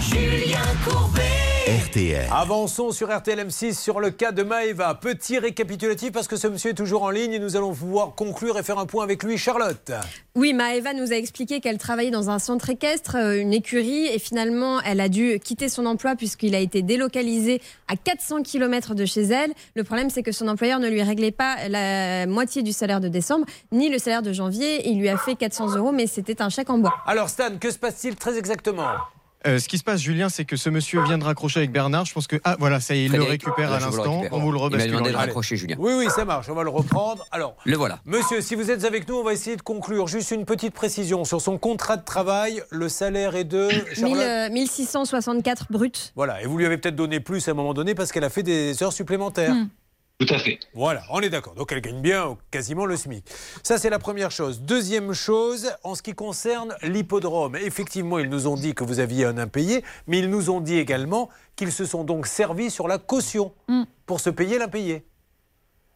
Julien 0.00 0.60
Courbet. 0.84 1.31
RTL. 1.62 2.26
Avançons 2.32 2.90
sur 2.90 3.16
RTL 3.16 3.38
M6 3.38 3.80
sur 3.80 4.00
le 4.00 4.10
cas 4.10 4.32
de 4.32 4.42
Maëva. 4.42 4.96
Petit 4.96 5.38
récapitulatif 5.38 6.10
parce 6.10 6.26
que 6.26 6.34
ce 6.34 6.48
monsieur 6.48 6.70
est 6.70 6.74
toujours 6.74 7.04
en 7.04 7.10
ligne 7.10 7.34
et 7.34 7.38
nous 7.38 7.56
allons 7.56 7.72
pouvoir 7.72 8.16
conclure 8.16 8.58
et 8.58 8.64
faire 8.64 8.80
un 8.80 8.86
point 8.86 9.04
avec 9.04 9.22
lui. 9.22 9.38
Charlotte. 9.38 9.92
Oui, 10.34 10.54
Maëva 10.54 10.92
nous 10.92 11.12
a 11.12 11.14
expliqué 11.14 11.60
qu'elle 11.60 11.78
travaillait 11.78 12.10
dans 12.10 12.30
un 12.30 12.40
centre 12.40 12.68
équestre, 12.68 13.14
euh, 13.14 13.40
une 13.40 13.52
écurie, 13.52 14.06
et 14.06 14.18
finalement, 14.18 14.80
elle 14.80 15.00
a 15.00 15.08
dû 15.08 15.38
quitter 15.38 15.68
son 15.68 15.86
emploi 15.86 16.16
puisqu'il 16.16 16.56
a 16.56 16.58
été 16.58 16.82
délocalisé 16.82 17.62
à 17.86 17.94
400 17.94 18.42
km 18.42 18.96
de 18.96 19.04
chez 19.04 19.22
elle. 19.22 19.52
Le 19.76 19.84
problème, 19.84 20.10
c'est 20.10 20.24
que 20.24 20.32
son 20.32 20.48
employeur 20.48 20.80
ne 20.80 20.88
lui 20.88 21.04
réglait 21.04 21.30
pas 21.30 21.68
la 21.68 22.26
moitié 22.26 22.62
du 22.62 22.72
salaire 22.72 23.00
de 23.00 23.06
décembre, 23.06 23.46
ni 23.70 23.88
le 23.88 23.98
salaire 23.98 24.22
de 24.22 24.32
janvier. 24.32 24.88
Il 24.88 24.98
lui 24.98 25.08
a 25.08 25.16
fait 25.16 25.36
400 25.36 25.76
euros, 25.76 25.92
mais 25.92 26.08
c'était 26.08 26.42
un 26.42 26.48
chèque 26.48 26.70
en 26.70 26.78
bois. 26.78 26.94
Alors 27.06 27.28
Stan, 27.28 27.56
que 27.60 27.70
se 27.70 27.78
passe-t-il 27.78 28.16
très 28.16 28.36
exactement? 28.36 28.88
Euh, 29.46 29.58
ce 29.58 29.68
qui 29.68 29.78
se 29.78 29.84
passe, 29.84 30.00
Julien, 30.00 30.28
c'est 30.28 30.44
que 30.44 30.56
ce 30.56 30.70
monsieur 30.70 31.02
vient 31.02 31.18
de 31.18 31.24
raccrocher 31.24 31.60
avec 31.60 31.72
Bernard. 31.72 32.04
Je 32.04 32.12
pense 32.12 32.26
que. 32.26 32.36
Ah, 32.44 32.56
voilà, 32.58 32.80
ça 32.80 32.94
y 32.94 33.00
est, 33.00 33.04
il 33.06 33.12
le 33.12 33.22
récupère 33.22 33.70
là, 33.70 33.76
à 33.76 33.78
je 33.80 33.86
vous 33.86 33.92
le 33.92 33.96
l'instant. 33.98 34.22
On 34.30 34.38
vous 34.40 34.52
le 34.52 34.56
Il 34.58 34.60
m'a 34.60 34.64
rebascule. 34.66 34.90
demandé 34.92 35.10
de 35.10 35.16
raccrocher, 35.16 35.56
Julien. 35.56 35.76
Oui, 35.78 35.92
oui, 35.96 36.06
ça 36.14 36.24
marche. 36.24 36.48
On 36.48 36.54
va 36.54 36.62
le 36.62 36.70
reprendre. 36.70 37.24
Alors, 37.30 37.56
Le 37.64 37.76
voilà. 37.76 37.98
monsieur, 38.04 38.40
si 38.40 38.54
vous 38.54 38.70
êtes 38.70 38.84
avec 38.84 39.08
nous, 39.08 39.16
on 39.16 39.24
va 39.24 39.32
essayer 39.32 39.56
de 39.56 39.62
conclure. 39.62 40.06
Juste 40.06 40.30
une 40.30 40.44
petite 40.44 40.74
précision 40.74 41.24
sur 41.24 41.40
son 41.40 41.58
contrat 41.58 41.96
de 41.96 42.04
travail. 42.04 42.62
Le 42.70 42.88
salaire 42.88 43.34
est 43.36 43.44
de. 43.44 43.68
1000, 43.68 43.84
Charlotte 43.94 44.18
euh, 44.20 44.50
1664 44.50 45.66
brut. 45.70 46.12
Voilà, 46.16 46.42
et 46.42 46.46
vous 46.46 46.56
lui 46.58 46.66
avez 46.66 46.78
peut-être 46.78 46.96
donné 46.96 47.20
plus 47.20 47.46
à 47.48 47.50
un 47.50 47.54
moment 47.54 47.74
donné 47.74 47.94
parce 47.94 48.12
qu'elle 48.12 48.24
a 48.24 48.30
fait 48.30 48.42
des 48.42 48.82
heures 48.82 48.92
supplémentaires. 48.92 49.54
Hmm. 49.54 49.68
Tout 50.18 50.32
à 50.34 50.38
fait. 50.38 50.60
Voilà, 50.74 51.02
on 51.10 51.20
est 51.20 51.30
d'accord. 51.30 51.54
Donc 51.54 51.72
elle 51.72 51.80
gagne 51.80 52.00
bien 52.00 52.36
quasiment 52.50 52.86
le 52.86 52.96
SMIC. 52.96 53.24
Ça, 53.62 53.78
c'est 53.78 53.90
la 53.90 53.98
première 53.98 54.30
chose. 54.30 54.60
Deuxième 54.60 55.14
chose, 55.14 55.72
en 55.82 55.94
ce 55.96 56.02
qui 56.02 56.14
concerne 56.14 56.76
l'hippodrome. 56.82 57.56
Effectivement, 57.56 58.18
ils 58.20 58.28
nous 58.28 58.46
ont 58.46 58.54
dit 58.54 58.74
que 58.74 58.84
vous 58.84 59.00
aviez 59.00 59.24
un 59.24 59.36
impayé, 59.36 59.82
mais 60.06 60.20
ils 60.20 60.30
nous 60.30 60.50
ont 60.50 60.60
dit 60.60 60.78
également 60.78 61.28
qu'ils 61.56 61.72
se 61.72 61.84
sont 61.84 62.04
donc 62.04 62.26
servis 62.26 62.70
sur 62.70 62.86
la 62.86 62.98
caution 62.98 63.52
pour 64.06 64.20
se 64.20 64.30
payer 64.30 64.58
l'impayé. 64.58 65.04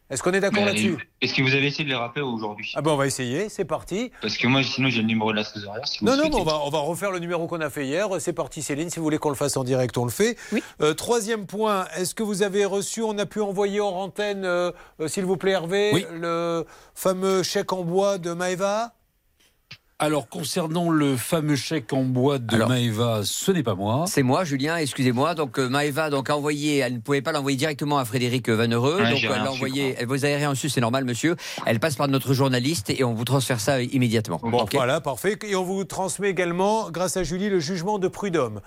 Est-ce 0.09 0.23
qu'on 0.23 0.31
est 0.31 0.39
d'accord 0.39 0.61
Mais, 0.61 0.67
là-dessus 0.67 1.09
Est-ce 1.21 1.33
que 1.33 1.41
vous 1.41 1.53
avez 1.53 1.67
essayé 1.67 1.83
de 1.83 1.89
les 1.89 1.95
rappeler 1.95 2.21
aujourd'hui 2.21 2.71
Ah 2.75 2.81
ben 2.81 2.91
on 2.91 2.95
va 2.95 3.07
essayer, 3.07 3.49
c'est 3.49 3.65
parti. 3.65 4.11
Parce 4.21 4.37
que 4.37 4.47
moi, 4.47 4.63
sinon, 4.63 4.89
j'ai 4.89 5.01
le 5.01 5.07
numéro 5.07 5.31
de 5.31 5.37
la 5.37 5.43
trésorière. 5.43 5.85
Si 5.85 5.99
vous 5.99 6.05
Non, 6.05 6.15
non, 6.15 6.29
mais 6.29 6.35
on 6.35 6.43
va, 6.43 6.61
on 6.63 6.69
va 6.69 6.79
refaire 6.79 7.11
le 7.11 7.19
numéro 7.19 7.45
qu'on 7.47 7.59
a 7.59 7.69
fait 7.69 7.85
hier. 7.85 8.07
C'est 8.19 8.33
parti, 8.33 8.61
Céline. 8.61 8.89
Si 8.89 8.99
vous 8.99 9.03
voulez 9.03 9.17
qu'on 9.17 9.29
le 9.29 9.35
fasse 9.35 9.57
en 9.57 9.65
direct, 9.65 9.97
on 9.97 10.05
le 10.05 10.11
fait. 10.11 10.37
Euh, 10.81 10.93
troisième 10.93 11.45
point, 11.45 11.87
est-ce 11.97 12.15
que 12.15 12.23
vous 12.23 12.41
avez 12.41 12.63
reçu, 12.63 13.01
on 13.01 13.17
a 13.17 13.25
pu 13.25 13.41
envoyer 13.41 13.81
hors 13.81 13.97
antenne, 13.97 14.45
euh, 14.45 14.71
euh, 15.01 15.07
s'il 15.09 15.25
vous 15.25 15.37
plaît, 15.37 15.51
Hervé, 15.51 16.05
le 16.13 16.65
fameux 16.95 17.43
chèque 17.43 17.73
en 17.73 17.83
bois 17.83 18.17
de 18.17 18.31
Maeva? 18.31 18.93
Alors, 19.99 20.29
concernant 20.29 20.91
le 20.91 21.17
fameux 21.17 21.55
chèque 21.55 21.91
en 21.91 22.03
bois 22.03 22.37
de 22.37 22.53
Alors, 22.53 22.69
Maëva, 22.69 23.21
ce 23.23 23.51
n'est 23.51 23.63
pas 23.63 23.73
moi. 23.73 24.05
C'est 24.07 24.21
moi, 24.21 24.43
Julien, 24.43 24.77
excusez-moi. 24.77 25.33
Donc 25.33 25.57
euh, 25.57 25.69
Maëva 25.69 26.11
donc, 26.11 26.29
a 26.29 26.37
envoyé, 26.37 26.77
elle 26.77 26.93
ne 26.93 26.99
pouvait 26.99 27.23
pas 27.23 27.31
l'envoyer 27.31 27.57
directement 27.57 27.97
à 27.97 28.05
Frédéric 28.05 28.47
Vanereux. 28.47 29.01
Ouais, 29.01 29.09
donc 29.09 29.23
elle 29.23 29.43
l'a 29.43 29.51
envoyé, 29.51 29.95
elle, 29.97 30.05
vous 30.05 30.13
rien 30.21 30.49
reçu, 30.49 30.69
c'est 30.69 30.81
normal, 30.81 31.03
monsieur. 31.03 31.35
Elle 31.65 31.79
passe 31.79 31.95
par 31.95 32.07
notre 32.09 32.35
journaliste 32.35 32.91
et 32.91 33.03
on 33.03 33.15
vous 33.15 33.25
transfère 33.25 33.59
ça 33.59 33.81
immédiatement. 33.81 34.39
Bon, 34.43 34.67
voilà, 34.71 35.01
parfait. 35.01 35.35
Et 35.47 35.55
on 35.55 35.63
vous 35.63 35.83
transmet 35.83 36.29
également, 36.29 36.91
grâce 36.91 37.17
à 37.17 37.23
Julie, 37.23 37.49
le 37.49 37.59
jugement 37.59 37.97
de 37.97 38.07
prud'homme. 38.07 38.61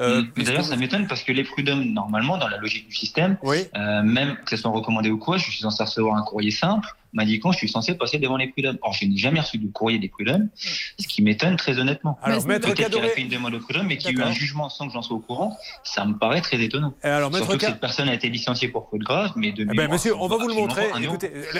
Euh, 0.00 0.22
Mm. 0.22 0.26
Mais 0.36 0.44
D'ailleurs, 0.44 0.64
ça 0.64 0.76
m'étonne 0.76 1.06
parce 1.06 1.22
que 1.22 1.30
les 1.32 1.44
prud'hommes, 1.44 1.84
normalement, 1.84 2.38
dans 2.38 2.48
la 2.48 2.58
logique 2.58 2.88
du 2.88 2.94
système, 2.96 3.36
Oui. 3.44 3.68
euh, 3.76 4.02
même 4.02 4.36
que 4.44 4.50
ce 4.50 4.56
soit 4.56 4.70
recommandé 4.70 5.10
ou 5.10 5.18
quoi, 5.18 5.36
je 5.36 5.48
suis 5.48 5.60
censé 5.60 5.82
recevoir 5.84 6.16
un 6.16 6.22
courrier 6.22 6.50
simple 6.50 6.88
m'indiquant 7.12 7.50
que 7.50 7.54
je 7.54 7.58
suis 7.58 7.68
censé 7.68 7.94
passer 7.94 8.18
devant 8.18 8.36
les 8.36 8.48
prud'hommes. 8.48 8.78
Or, 8.82 8.92
je 8.92 9.04
n'ai 9.06 9.16
jamais 9.16 9.40
reçu 9.40 9.58
de 9.58 9.66
courrier 9.70 9.98
des 9.98 10.08
prud'hommes, 10.08 10.48
ce 10.56 11.06
qui 11.06 11.22
m'étonne 11.22 11.56
très 11.56 11.78
honnêtement. 11.78 12.18
Alors, 12.22 12.46
Maître 12.46 12.66
Peut-être 12.66 12.76
qu'elle 12.76 12.86
a 12.86 12.88
Cadoré- 12.88 13.08
fait 13.10 13.20
une 13.22 13.28
demande 13.28 13.54
au 13.54 13.58
prud'homme, 13.60 13.86
mais 13.86 13.96
qu'il 13.98 14.16
y 14.16 14.20
a 14.20 14.24
eu 14.24 14.28
un 14.28 14.32
jugement 14.32 14.68
sans 14.68 14.86
que 14.86 14.92
j'en 14.92 15.02
sois 15.02 15.16
au 15.16 15.20
courant, 15.20 15.56
ça 15.84 16.04
me 16.04 16.14
paraît 16.18 16.40
très 16.40 16.60
étonnant. 16.62 16.94
Et 17.04 17.06
alors, 17.08 17.34
Surtout 17.34 17.58
que 17.58 17.66
cette 17.66 17.80
personne 17.80 18.08
a 18.08 18.14
été 18.14 18.28
licenciée 18.28 18.68
pour 18.68 18.88
faute 18.90 19.00
grave, 19.02 19.32
mais 19.36 19.52
de 19.52 19.62
Eh 19.70 19.76
ben, 19.76 19.90
monsieur, 19.90 20.14
on 20.16 20.26
va 20.28 20.36
vous 20.36 20.48
le 20.48 20.54
montrer. 20.54 20.86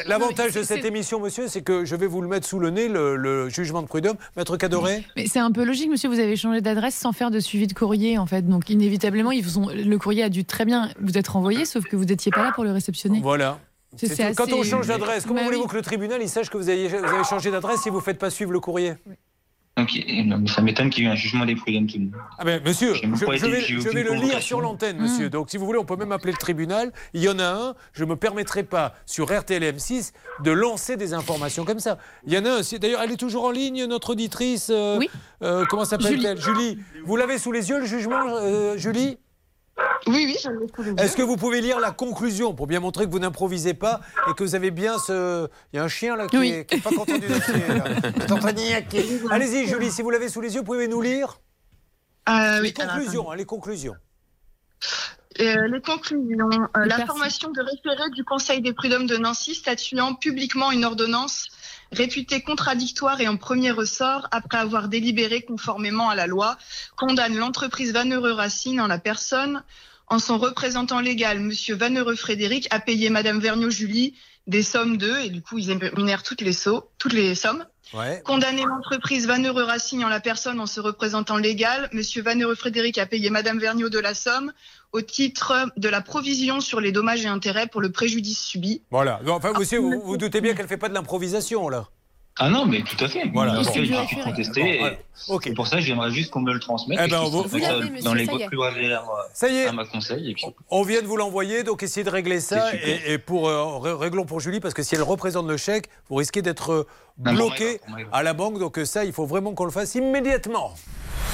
l'avantage 0.07 0.53
de 0.53 0.63
cette 0.63 0.85
émission, 0.85 1.21
monsieur, 1.21 1.49
c'est 1.49 1.63
que 1.63 1.85
je 1.85 1.97
vais 1.97 2.07
vous 2.07 2.21
le 2.23 2.29
mettre 2.29 2.47
sous 2.47 2.59
le 2.59 2.71
nez, 2.71 2.89
le, 2.89 3.17
le 3.17 3.49
jugement 3.49 3.83
de 3.83 3.87
prud'homme. 3.87 4.17
Maître 4.37 4.57
Cadoré 4.57 5.05
Mais 5.17 5.27
c'est 5.27 5.39
un 5.39 5.53
peu 5.53 5.65
logique, 5.65 5.91
monsieur, 5.91 6.09
vous 6.09 6.19
avez 6.21 6.37
changé 6.37 6.61
d'adresse 6.61 6.95
sans 6.95 7.13
faire 7.13 7.31
de 7.31 7.41
suivi 7.41 7.67
de 7.67 7.73
courrier, 7.75 8.19
en 8.19 8.27
fait. 8.27 8.43
Donc, 8.49 8.71
inévitablement, 8.71 9.31
ils 9.33 9.43
vous 9.45 9.59
ont- 9.59 9.69
le 9.69 9.99
courrier 9.99 10.23
a 10.23 10.29
dû 10.29 10.45
très 10.45 10.65
bien 10.65 10.91
vous 11.01 11.17
être 11.19 11.37
envoyé, 11.37 11.65
sauf 11.65 11.85
que 11.85 11.97
vous 11.97 12.05
n'étiez 12.05 12.31
pas 12.33 12.43
là 12.43 12.53
pour 12.55 12.65
le 12.65 12.73
réceptionner. 12.73 13.21
Voilà. 13.21 13.59
C'est-. 13.97 14.35
Quand 14.35 14.53
on 14.53 14.63
change 14.63 14.87
d'adresse, 14.89 15.25
comment 15.25 15.41
Bah 15.41 15.47
voulez-vous 15.47 15.67
que 15.67 15.77
le 15.77 15.83
tribunal 15.83 16.21
il 16.23 16.29
sache 16.29 16.49
que 16.51 16.57
vous 16.57 16.69
avez, 16.69 16.89
vous 16.89 16.95
avez 16.97 17.25
changé 17.25 17.51
d'adresse 17.51 17.81
si 17.83 17.91
vous 17.91 17.99
ne 17.99 18.03
faites 18.03 18.19
pas 18.19 18.31
suivre 18.31 18.53
le 18.53 18.61
courrier 18.61 18.95
euh, 19.79 20.47
ça 20.55 20.61
m'étonne 20.61 20.91
qu'il 20.91 21.03
y 21.03 21.07
ait 21.07 21.09
eu 21.09 21.13
un 21.13 21.17
jugement 21.17 21.47
des 21.47 21.55
prud'hommes. 21.55 21.87
Ah 22.39 22.45
ben, 22.45 22.63
monsieur, 22.63 22.93
je, 22.95 23.07
vais, 23.07 23.61
je 23.63 23.89
le 23.89 24.21
lire 24.21 24.43
sur 24.43 24.61
l'antenne, 24.61 24.99
monsieur. 24.99 25.31
Donc, 25.31 25.49
si 25.51 25.57
vous 25.57 25.65
voulez, 25.65 25.79
on 25.79 25.85
peut 25.87 25.97
même 25.97 26.13
appeler 26.13 26.33
le 26.33 26.39
tribunal. 26.39 26.93
Il 27.15 27.23
y 27.23 27.29
en 27.31 27.39
a 27.39 27.47
un, 27.47 27.75
je 27.95 28.05
ne 28.05 28.11
me 28.11 28.17
permettrai 28.17 28.65
pas, 28.65 28.95
sur 29.07 29.33
RTL 29.35 29.63
M6, 29.63 30.13
de 30.41 30.51
lancer 30.51 30.97
des 30.97 31.15
informations 31.15 31.65
comme 31.65 31.81
ça. 31.81 31.97
Il 32.27 32.35
y 32.35 32.39
en 32.39 32.45
a 32.45 32.51
un, 32.51 32.61
d'ailleurs, 32.79 33.01
elle 33.03 33.13
est 33.13 33.17
toujours 33.17 33.45
en 33.45 33.51
ligne, 33.51 33.87
notre 33.87 34.11
auditrice. 34.11 34.69
euh, 34.71 34.99
Oui. 34.99 35.09
euh, 35.43 35.65
comment 35.65 35.87
s'appelle-t-elle? 35.87 36.39
Julie. 36.39 36.79
Vous 37.07 37.17
l'avez 37.17 37.39
sous 37.39 37.51
les 37.53 37.71
yeux, 37.71 37.79
le 37.79 37.87
jugement, 37.87 38.27
euh, 38.29 38.77
Julie? 38.77 39.19
Oui, 40.07 40.25
oui, 40.27 40.37
yeux. 40.37 40.95
Est-ce 40.99 41.17
que 41.17 41.23
vous 41.23 41.37
pouvez 41.37 41.61
lire 41.61 41.79
la 41.81 41.93
conclusion 41.93 42.55
pour 42.55 42.67
bien 42.67 42.81
montrer 42.81 43.07
que 43.07 43.11
vous 43.11 43.19
n'improvisez 43.21 43.73
pas 43.75 44.01
et 44.29 44.35
que 44.35 44.43
vous 44.45 44.55
avez 44.55 44.71
bien 44.71 44.99
ce. 44.99 45.49
Il 45.73 45.77
y 45.77 45.79
a 45.79 45.85
un 45.85 45.89
chien 45.89 46.17
là 46.17 46.27
qui 46.27 46.37
Oui. 46.39 46.51
n'est 46.51 46.65
pas 46.81 46.91
content 46.91 47.17
du 47.19 47.27
dossier. 47.27 47.55
là. 47.69 47.85
Qui 48.13 48.21
est 48.21 48.33
en 48.33 48.39
train 48.39 48.53
de 48.53 48.59
niaquer. 48.61 49.05
Allez-y, 49.31 49.67
Julie, 49.67 49.91
si 49.91 50.03
vous 50.03 50.11
l'avez 50.11 50.29
sous 50.29 50.41
les 50.41 50.55
yeux, 50.55 50.63
pouvez 50.63 50.89
nous 50.89 51.01
lire? 51.01 51.39
Euh, 52.29 52.61
les 52.61 52.69
oui, 52.69 52.75
alors, 52.81 52.97
conclusions. 52.97 53.31
hein, 53.33 53.37
les 53.37 53.45
conclusions. 53.47 53.95
Euh, 55.41 55.67
les 55.69 55.81
conclusions. 55.81 56.51
Euh, 56.77 56.83
Les 56.83 56.89
L'information 56.89 57.51
de 57.51 57.61
référé 57.63 58.11
du 58.11 58.23
Conseil 58.25 58.61
des 58.61 58.73
prud'hommes 58.75 59.07
de 59.07 59.17
Nancy 59.17 59.55
statuant 59.55 60.15
publiquement 60.15 60.71
une 60.71 60.85
ordonnance 60.85 61.49
réputée 61.93 62.41
contradictoire 62.41 63.21
et 63.21 63.29
en 63.29 63.37
premier 63.37 63.71
ressort 63.71 64.29
après 64.31 64.59
avoir 64.59 64.89
délibéré 64.89 65.43
conformément 65.43 66.09
à 66.09 66.15
la 66.15 66.27
loi 66.27 66.57
condamne 66.97 67.37
l'entreprise 67.37 67.93
Vanneureux 67.93 68.33
Racine 68.33 68.81
en 68.81 68.87
la 68.87 68.99
personne. 68.99 69.63
En 70.09 70.19
son 70.19 70.39
représentant 70.39 71.01
légal, 71.01 71.41
Monsieur 71.41 71.75
Vanneureux 71.75 72.17
Frédéric, 72.17 72.67
a 72.71 72.81
payé 72.81 73.11
Madame 73.11 73.39
Vergniaud 73.39 73.71
Julie 73.71 74.15
des 74.47 74.63
sommes 74.63 74.97
de, 74.97 75.17
et 75.19 75.31
du 75.31 75.43
coup 75.43 75.59
ils 75.59 75.71
énumèrent 75.71 76.23
toutes 76.23 76.41
les, 76.41 76.53
sauts, 76.53 76.91
toutes 76.99 77.13
les 77.13 77.35
sommes, 77.35 77.65
Ouais. 77.95 78.23
Condamner 78.25 78.65
l'entreprise 78.65 79.27
Vanneureux 79.27 79.65
Racine 79.65 80.05
en 80.05 80.09
la 80.09 80.21
personne 80.21 80.61
en 80.61 80.67
se 80.67 80.81
représentant 80.81 81.37
légal, 81.37 81.89
Monsieur 81.93 82.23
Vanneureux 82.23 82.55
Frédéric 82.55 82.99
a 82.99 83.07
payé 83.07 83.29
Madame 83.31 83.59
Vergniaud 83.59 83.91
de 83.91 83.99
la 83.99 84.15
somme 84.15 84.53
au 84.93 85.01
titre 85.01 85.71
de 85.77 85.89
la 85.89 86.01
provision 86.01 86.61
sur 86.61 86.81
les 86.81 86.93
dommages 86.93 87.25
et 87.25 87.29
intérêts 87.29 87.67
pour 87.67 87.81
le 87.81 87.91
préjudice 87.91 88.41
subi. 88.41 88.83
Voilà. 88.91 89.21
Non, 89.25 89.35
enfin, 89.35 89.53
monsieur, 89.59 89.79
vous, 89.79 90.01
vous 90.01 90.17
doutez 90.17 90.41
bien 90.41 90.55
qu'elle 90.55 90.65
ne 90.65 90.69
fait 90.69 90.77
pas 90.77 90.89
de 90.89 90.95
l'improvisation, 90.95 91.69
là. 91.69 91.89
Ah 92.39 92.49
non, 92.49 92.65
mais 92.65 92.83
tout 92.83 92.97
à 93.05 93.09
fait. 93.09 93.29
Voilà. 93.33 93.55
Dans 93.55 93.63
ce 93.63 93.69
Bon. 93.69 93.75
cas, 93.75 93.81
Bon, 93.81 93.87
j'ai 93.87 94.15
voilà. 94.17 94.31
contesté. 94.31 94.79
Voilà. 94.79 94.97
et 95.47 95.55
pour 95.55 95.67
ça 95.67 95.77
que 95.77 95.83
j'aimerais 95.83 96.11
juste 96.11 96.31
qu'on 96.31 96.41
me 96.41 96.53
le 96.53 96.61
transmette. 96.61 96.99
Eh 97.05 97.09
ben, 97.11 97.21
que 97.21 97.27
vous- 97.27 97.43
ça 97.43 97.79
monsieur, 97.79 98.03
dans 98.03 98.15
les 98.15 98.25
ça 98.25 98.33
y 98.33 98.43
est. 98.43 98.47
plus 98.47 98.57
brefs 98.57 98.75
délais 98.75 98.95
à, 98.95 99.05
Ça 99.35 99.49
y 99.49 99.57
est. 99.57 99.67
à 99.67 99.73
ma 99.73 99.85
conseil. 99.85 100.31
Et 100.31 100.35
puis, 100.35 100.47
On 100.71 100.83
vient 100.83 101.03
de 101.03 101.07
vous 101.07 101.17
l'envoyer, 101.19 101.63
donc 101.63 101.83
essayez 101.83 102.05
de 102.05 102.11
régler 102.11 102.41
ça. 102.41 102.75
Et, 102.75 103.13
et 103.13 103.19
pour 103.19 103.49
euh, 103.49 103.79
ré- 103.79 103.93
réglons 103.93 104.25
pour 104.25 104.41
Julie, 104.41 104.61
parce 104.61 104.73
que 104.73 104.83
si 104.83 104.95
elle 104.95 105.03
représente 105.03 105.47
le 105.47 105.59
chèque, 105.59 105.89
vous 106.09 106.17
risquez 106.17 106.41
d'être 106.41 106.73
euh, 106.73 106.87
Non, 107.23 107.35
bloqué 107.35 107.81
à 108.13 108.23
la 108.23 108.33
banque. 108.33 108.59
Donc 108.59 108.79
euh, 108.79 108.87
ça, 108.87 109.05
il 109.05 109.13
faut 109.13 109.27
vraiment 109.27 109.53
qu'on 109.53 109.67
le 109.67 109.71
fasse 109.71 109.95
immédiatement. 109.95 110.73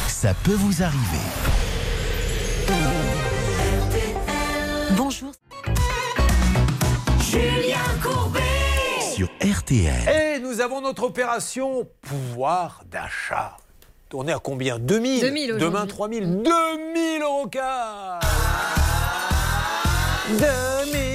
Ça 0.08 0.34
peut 0.42 0.54
vous 0.54 0.82
arriver. 0.82 1.22
Bonjour. 4.96 5.30
RTL. 9.68 10.08
Et 10.08 10.38
nous 10.38 10.60
avons 10.62 10.80
notre 10.80 11.02
opération 11.02 11.86
pouvoir 12.00 12.82
d'achat. 12.90 13.56
On 14.14 14.26
est 14.26 14.32
à 14.32 14.38
combien? 14.38 14.78
2000 14.78 15.20
2000 15.20 15.52
aujourd'hui. 15.52 15.68
Demain 15.68 15.86
3000 15.86 16.42
2000 16.42 17.22
euros 17.22 17.46
cash 17.48 18.22
2000 20.30 20.40
euros 20.42 20.90
cash 20.90 21.07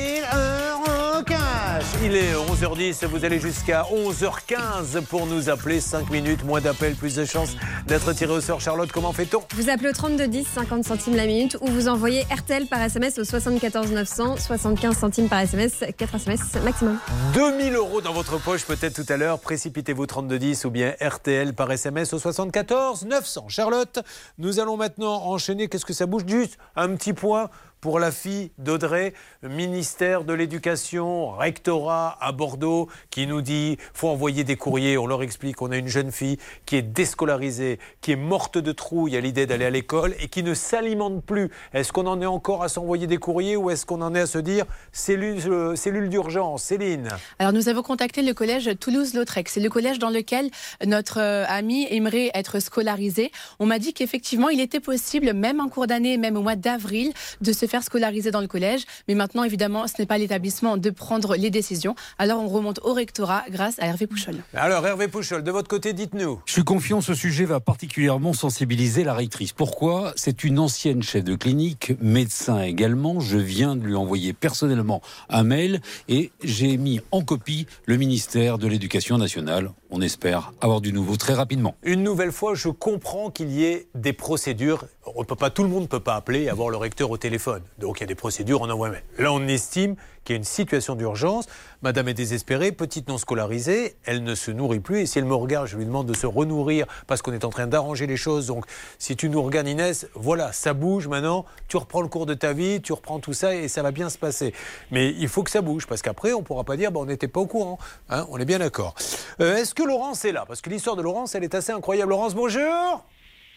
Il 2.14 2.20
est 2.20 2.36
11h10, 2.36 3.08
vous 3.08 3.26
allez 3.26 3.40
jusqu'à 3.40 3.88
11h15 3.92 5.02
pour 5.06 5.26
nous 5.26 5.50
appeler. 5.50 5.80
5 5.80 6.12
minutes, 6.12 6.44
moins 6.44 6.62
d'appels, 6.62 6.94
plus 6.94 7.16
de 7.16 7.26
chances 7.26 7.56
d'être 7.88 8.14
tiré 8.14 8.32
au 8.32 8.40
sort. 8.40 8.62
Charlotte, 8.62 8.92
comment 8.92 9.12
fait-on? 9.14 9.42
Vous 9.56 9.72
appelez 9.72 9.90
au 9.90 9.94
3210, 9.94 10.46
50 10.46 10.84
centimes 10.84 11.16
la 11.16 11.26
minute, 11.26 11.58
ou 11.62 11.68
vous 11.70 11.88
envoyez 11.88 12.22
RTL 12.32 12.68
par 12.68 12.84
SMS 12.84 13.18
au 13.18 13.24
74 13.24 13.92
900, 13.92 14.38
75 14.38 14.96
centimes 14.96 15.28
par 15.28 15.40
SMS, 15.40 15.84
4 15.98 16.14
SMS 16.14 16.42
maximum. 16.64 17.00
2000 17.34 17.74
euros 17.74 18.02
dans 18.02 18.14
votre 18.14 18.40
poche 18.40 18.64
peut-être 18.66 18.94
tout 18.94 19.12
à 19.12 19.18
l'heure. 19.18 19.40
Précipitez-vous 19.40 20.06
3210 20.06 20.66
ou 20.66 20.70
bien 20.70 20.94
RTL 21.02 21.56
par 21.56 21.72
SMS 21.72 22.14
au 22.14 22.20
74 22.20 23.06
900. 23.06 23.46
Charlotte, 23.48 23.98
nous 24.38 24.60
allons 24.60 24.78
maintenant 24.78 25.26
enchaîner. 25.26 25.68
Qu'est-ce 25.68 25.86
que 25.86 25.94
ça 25.94 26.06
bouge? 26.06 26.22
Juste 26.28 26.60
un 26.76 26.90
petit 26.96 27.14
point 27.14 27.50
pour 27.84 28.00
la 28.00 28.14
fille 28.14 28.52
d'Audrey, 28.60 29.14
ministère 29.44 30.24
de 30.24 30.32
l'Éducation, 30.32 31.32
rectorat 31.32 32.18
à 32.22 32.32
Bordeaux, 32.32 32.88
qui 33.10 33.28
nous 33.28 33.42
dit 33.42 33.76
faut 33.94 34.08
envoyer 34.08 34.46
des 34.46 34.56
courriers. 34.56 34.98
On 34.98 35.06
leur 35.06 35.22
explique 35.22 35.58
qu'on 35.58 35.70
a 35.70 35.76
une 35.76 35.90
jeune 35.90 36.14
fille 36.14 36.38
qui 36.66 36.78
est 36.78 36.82
déscolarisée, 36.82 37.80
qui 38.00 38.14
est 38.14 38.16
morte 38.16 38.58
de 38.58 38.72
trouille 38.72 39.18
à 39.18 39.20
l'idée 39.20 39.46
d'aller 39.48 39.66
à 39.66 39.70
l'école 39.70 40.16
et 40.22 40.30
qui 40.30 40.44
ne 40.44 40.54
s'alimente 40.54 41.26
plus. 41.26 41.50
Est-ce 41.74 41.92
qu'on 41.92 42.08
en 42.08 42.22
est 42.22 42.26
encore 42.26 42.64
à 42.64 42.70
s'envoyer 42.70 43.06
des 43.06 43.18
courriers 43.18 43.58
ou 43.58 43.70
est-ce 43.70 43.86
qu'on 43.86 44.02
en 44.02 44.16
est 44.16 44.22
à 44.22 44.28
se 44.28 44.38
dire 44.38 44.64
cellule, 44.94 45.42
euh, 45.48 46.08
d'urgence 46.08 46.64
Céline? 46.64 47.10
Alors 47.38 47.52
nous 47.52 47.68
avons 47.68 47.82
contacté 47.82 48.22
le 48.22 48.34
collège 48.34 48.72
Toulouse-Lautrec. 48.80 49.50
C'est 49.50 49.60
le 49.60 49.70
collège 49.70 50.00
dans 50.00 50.10
lequel 50.10 50.50
notre 50.86 51.20
euh, 51.20 51.44
ami 51.50 51.86
aimerait 51.90 52.32
être 52.34 52.62
scolarisé. 52.62 53.34
On 53.60 53.66
m'a 53.66 53.78
dit 53.78 53.94
qu'effectivement 53.94 54.48
il 54.48 54.62
était 54.62 54.80
possible, 54.80 55.34
même 55.34 55.60
en 55.60 55.68
cours 55.68 55.88
d'année, 55.88 56.16
même 56.16 56.38
au 56.38 56.42
mois 56.44 56.56
d'avril, 56.56 57.12
de 57.42 57.52
se 57.52 57.66
faire 57.74 57.84
scolariser 57.84 58.30
dans 58.30 58.42
le 58.42 58.48
collège. 58.48 58.84
Mais 59.08 59.16
maintenant, 59.16 59.44
évidemment, 59.44 59.88
ce 59.88 59.94
n'est 59.98 60.06
pas 60.06 60.20
l'établissement 60.20 60.78
de 60.78 60.92
prendre 60.92 61.36
les 61.36 61.50
décisions. 61.50 61.96
Alors 62.20 62.40
on 62.40 62.48
remonte 62.48 62.80
au 62.84 62.94
rectorat 62.94 63.46
grâce 63.50 63.80
à 63.80 63.88
Hervé 63.88 64.06
Pouchol. 64.06 64.36
Alors 64.54 64.86
Hervé 64.86 65.08
Pouchol, 65.08 65.42
de 65.44 65.50
votre 65.50 65.68
côté, 65.68 65.94
dites-nous. 65.94 66.40
Je 66.46 66.52
suis 66.52 66.64
confiant, 66.64 67.02
ce 67.02 67.16
sujet 67.16 67.46
va 67.46 67.60
particulièrement 67.60 68.34
sensibiliser 68.34 69.04
la 69.04 69.16
rectrice. 69.16 69.54
Pourquoi? 69.54 70.14
C'est 70.16 70.44
une 70.44 70.60
ancienne 70.60 71.02
chef 71.02 71.24
de 71.24 71.34
clinique, 71.34 71.94
médecin 72.00 72.62
également. 72.62 73.20
Je 73.20 73.40
viens 73.40 73.76
de 73.76 73.82
lui 73.82 73.96
envoyer 73.96 74.34
personnellement 74.34 75.02
un 75.30 75.42
mail 75.42 75.82
et 76.08 76.32
j'ai 76.44 76.78
mis 76.78 77.02
en 77.10 77.24
copie 77.24 77.66
le 77.88 77.98
ministère 77.98 78.60
de 78.60 78.68
l'Éducation 78.68 79.18
nationale. 79.18 79.72
On 79.96 80.02
espère 80.02 80.54
avoir 80.60 80.82
du 80.82 80.92
nouveau 80.92 81.18
très 81.18 81.36
rapidement. 81.36 81.76
Une 81.84 82.02
nouvelle 82.02 82.32
fois, 82.32 82.56
je 82.56 82.70
comprends 82.70 83.30
qu'il 83.30 83.52
y 83.52 83.64
ait 83.64 83.86
des 83.94 84.12
procédures. 84.12 84.86
On 85.16 85.24
peut 85.24 85.36
pas, 85.36 85.52
tout 85.52 85.62
le 85.62 85.70
monde 85.70 85.84
ne 85.84 85.88
peut 85.88 86.00
pas 86.00 86.16
appeler 86.16 86.42
et 86.42 86.50
avoir 86.50 86.72
le 86.72 86.78
recteur 86.78 87.12
au 87.12 87.18
téléphone. 87.18 87.62
Donc 87.78 88.00
il 88.00 88.02
y 88.02 88.04
a 88.06 88.08
des 88.08 88.16
procédures, 88.16 88.62
on 88.62 88.70
envoie 88.72 88.90
mail. 88.90 89.04
Là, 89.20 89.32
on 89.32 89.48
estime 89.48 89.96
qu'il 90.24 90.34
y 90.34 90.36
a 90.36 90.38
une 90.38 90.46
situation 90.46 90.96
d'urgence. 90.96 91.46
Madame 91.84 92.08
est 92.08 92.14
désespérée, 92.14 92.72
petite 92.72 93.10
non 93.10 93.18
scolarisée, 93.18 93.98
elle 94.06 94.24
ne 94.24 94.36
se 94.36 94.52
nourrit 94.52 94.80
plus. 94.80 95.02
Et 95.02 95.06
si 95.06 95.20
elle 95.20 95.26
me 95.26 95.36
regarde, 95.36 95.68
je 95.68 95.76
lui 95.76 95.86
demande 95.86 96.08
de 96.08 96.16
se 96.16 96.26
renourrir 96.26 96.86
parce 97.08 97.22
qu'on 97.22 97.34
est 97.34 97.44
en 97.44 97.50
train 97.50 97.68
d'arranger 97.68 98.08
les 98.08 98.16
choses. 98.16 98.48
Donc 98.48 98.64
si 99.00 99.18
tu 99.18 99.28
nous 99.28 99.44
regardes, 99.44 99.68
Inès, 99.68 100.08
voilà, 100.16 100.54
ça 100.54 100.74
bouge 100.74 101.10
maintenant. 101.10 101.44
Tu 101.68 101.76
reprends 101.76 102.02
le 102.02 102.08
cours 102.08 102.26
de 102.26 102.36
ta 102.36 102.54
vie, 102.54 102.82
tu 102.82 102.94
reprends 102.94 103.20
tout 103.20 103.34
ça 103.34 103.54
et 103.54 103.68
ça 103.68 103.84
va 103.84 103.92
bien 103.92 104.10
se 104.10 104.18
passer. 104.18 104.54
Mais 104.92 105.10
il 105.10 105.28
faut 105.28 105.44
que 105.44 105.52
ça 105.52 105.62
bouge 105.62 105.86
parce 105.86 106.02
qu'après, 106.02 106.32
on 106.32 106.40
ne 106.40 106.46
pourra 106.46 106.64
pas 106.64 106.78
dire 106.78 106.90
bah, 106.90 107.02
on 107.02 107.06
n'était 107.06 107.28
pas 107.28 107.42
au 107.42 107.48
courant. 107.48 107.78
Hein, 108.10 108.26
on 108.30 108.38
est 108.38 108.46
bien 108.46 108.60
d'accord. 108.60 108.96
Euh, 109.42 109.58
Est-ce 109.58 109.76
que 109.76 109.84
Laurence 109.84 110.24
est 110.24 110.32
là? 110.32 110.46
Parce 110.48 110.62
que 110.62 110.70
l'histoire 110.70 110.96
de 110.96 111.02
Laurence, 111.02 111.36
elle 111.36 111.44
est 111.44 111.54
assez 111.54 111.74
incroyable. 111.74 112.12
Laurence, 112.12 112.34
bonjour 112.34 113.06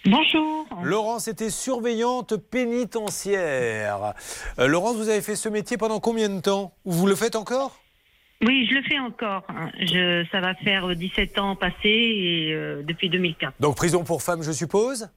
Bonjour. 0.05 0.67
Laurence 0.83 1.29
était 1.29 1.51
surveillante 1.51 2.37
pénitentiaire. 2.37 4.15
Euh, 4.59 4.67
Laurence, 4.67 4.97
vous 4.97 5.09
avez 5.09 5.23
fait 5.23 5.37
ce 5.37 5.49
métier 5.49 5.77
pendant 5.77 6.01
combien 6.01 6.29
de 6.29 6.41
temps? 6.41 6.73
Vous 6.85 7.07
le 7.07 7.15
faites 7.15 7.37
encore? 7.37 7.73
Oui, 8.43 8.67
je 8.71 8.75
le 8.77 8.83
fais 8.83 8.99
encore. 8.99 9.45
hein. 9.49 9.71
Je, 9.81 10.25
ça 10.31 10.41
va 10.41 10.55
faire 10.57 10.95
17 10.95 11.39
ans 11.39 11.57
passés 11.57 11.75
et 11.85 12.53
euh, 12.53 12.83
depuis 12.83 13.09
2004. 13.09 13.55
Donc 13.61 13.77
prison 13.77 14.05
pour 14.05 14.23
femmes, 14.23 14.43
je 14.43 14.53
suppose? 14.53 15.09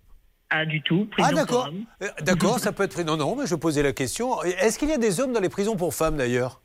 Ah, 0.50 0.66
du 0.66 0.82
tout. 0.82 1.06
Prison 1.12 1.30
Ah 1.32 1.36
d'accord. 1.36 1.70
Euh, 2.02 2.08
D'accord, 2.22 2.60
ça 2.60 2.72
peut 2.72 2.84
être... 2.84 3.04
Non, 3.04 3.18
non, 3.18 3.36
mais 3.36 3.46
je 3.46 3.56
posais 3.56 3.84
la 3.84 3.94
question. 3.94 4.42
Est-ce 4.44 4.80
qu'il 4.80 4.90
y 4.90 4.94
a 4.94 4.98
des 4.98 5.20
hommes 5.20 5.32
dans 5.34 5.42
les 5.42 5.50
prisons 5.50 5.76
pour 5.76 5.94
femmes 5.94 6.18
d'ailleurs? 6.18 6.62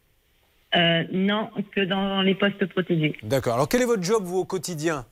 Euh, 0.74 1.04
non, 1.12 1.50
que 1.74 1.82
dans 1.82 2.22
les 2.22 2.34
postes 2.34 2.64
protégés. 2.66 3.14
D'accord. 3.22 3.54
Alors 3.54 3.68
quel 3.68 3.82
est 3.82 3.86
votre 3.86 4.02
job, 4.02 4.22
vous, 4.24 4.38
au 4.38 4.44
quotidien? 4.44 5.04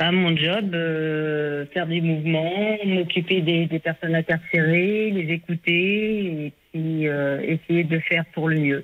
Bah, 0.00 0.10
mon 0.10 0.36
job, 0.36 0.74
euh, 0.74 1.64
faire 1.72 1.86
des 1.86 2.00
mouvements, 2.00 2.76
m'occuper 2.84 3.40
des, 3.40 3.66
des 3.66 3.78
personnes 3.78 4.14
incarcérées, 4.16 5.10
les 5.12 5.32
écouter 5.32 6.46
et 6.46 6.52
puis 6.72 7.06
euh, 7.06 7.40
essayer 7.42 7.84
de 7.84 8.00
faire 8.00 8.24
pour 8.34 8.48
le 8.48 8.58
mieux. 8.58 8.82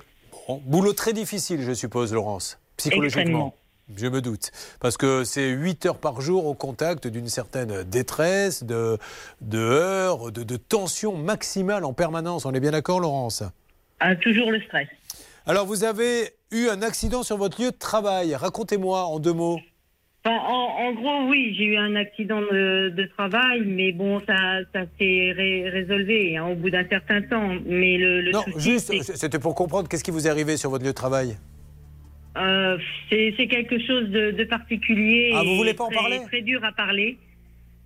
Bon, 0.49 0.59
Boulot 0.65 0.93
très 0.93 1.13
difficile, 1.13 1.61
je 1.61 1.73
suppose, 1.73 2.11
Laurence, 2.11 2.57
psychologiquement. 2.75 3.53
Je 3.95 4.07
me 4.07 4.19
doute. 4.19 4.49
Parce 4.79 4.97
que 4.97 5.23
c'est 5.23 5.47
8 5.47 5.85
heures 5.85 5.99
par 5.99 6.21
jour 6.21 6.47
au 6.47 6.55
contact 6.55 7.05
d'une 7.05 7.27
certaine 7.27 7.83
détresse, 7.83 8.63
de, 8.63 8.97
de 9.41 9.59
heurts, 9.59 10.31
de, 10.31 10.41
de 10.41 10.57
tension 10.57 11.15
maximale 11.15 11.85
en 11.85 11.93
permanence. 11.93 12.47
On 12.47 12.51
est 12.51 12.59
bien 12.59 12.71
d'accord, 12.71 12.99
Laurence? 12.99 13.43
Ah, 13.99 14.15
toujours 14.15 14.49
le 14.49 14.59
stress. 14.61 14.87
Alors, 15.45 15.67
vous 15.67 15.83
avez 15.83 16.33
eu 16.49 16.67
un 16.69 16.81
accident 16.81 17.21
sur 17.21 17.37
votre 17.37 17.61
lieu 17.61 17.69
de 17.69 17.77
travail. 17.77 18.33
Racontez-moi 18.33 19.03
en 19.03 19.19
deux 19.19 19.33
mots. 19.33 19.59
Enfin, 20.25 20.35
en, 20.37 20.87
en 20.87 20.93
gros, 20.93 21.29
oui, 21.29 21.55
j'ai 21.57 21.63
eu 21.65 21.77
un 21.77 21.95
accident 21.95 22.41
de, 22.41 22.89
de 22.89 23.03
travail, 23.17 23.61
mais 23.65 23.93
bon, 23.93 24.19
ça, 24.19 24.59
ça 24.73 24.81
s'est 24.99 25.31
ré- 25.31 25.69
résolvé 25.69 26.35
hein, 26.35 26.47
au 26.47 26.55
bout 26.55 26.69
d'un 26.69 26.85
certain 26.89 27.21
temps. 27.21 27.55
Mais 27.65 27.97
le, 27.97 28.21
le 28.21 28.31
non, 28.31 28.41
souci, 28.41 28.71
juste, 28.71 29.15
c'était 29.15 29.39
pour 29.39 29.55
comprendre 29.55 29.87
qu'est-ce 29.87 30.03
qui 30.03 30.11
vous 30.11 30.27
est 30.27 30.29
arrivé 30.29 30.57
sur 30.57 30.69
votre 30.71 30.83
lieu 30.83 30.91
de 30.91 30.95
travail. 30.95 31.37
Euh, 32.37 32.77
c'est 33.09 33.47
quelque 33.47 33.79
chose 33.79 34.09
de, 34.09 34.31
de 34.31 34.43
particulier. 34.43 35.31
Ah, 35.33 35.41
vous 35.43 35.55
voulez 35.55 35.73
pas 35.73 35.85
en 35.85 35.89
parler? 35.89 36.19
Très 36.27 36.41
dur 36.41 36.63
à 36.65 36.73
parler. 36.73 37.17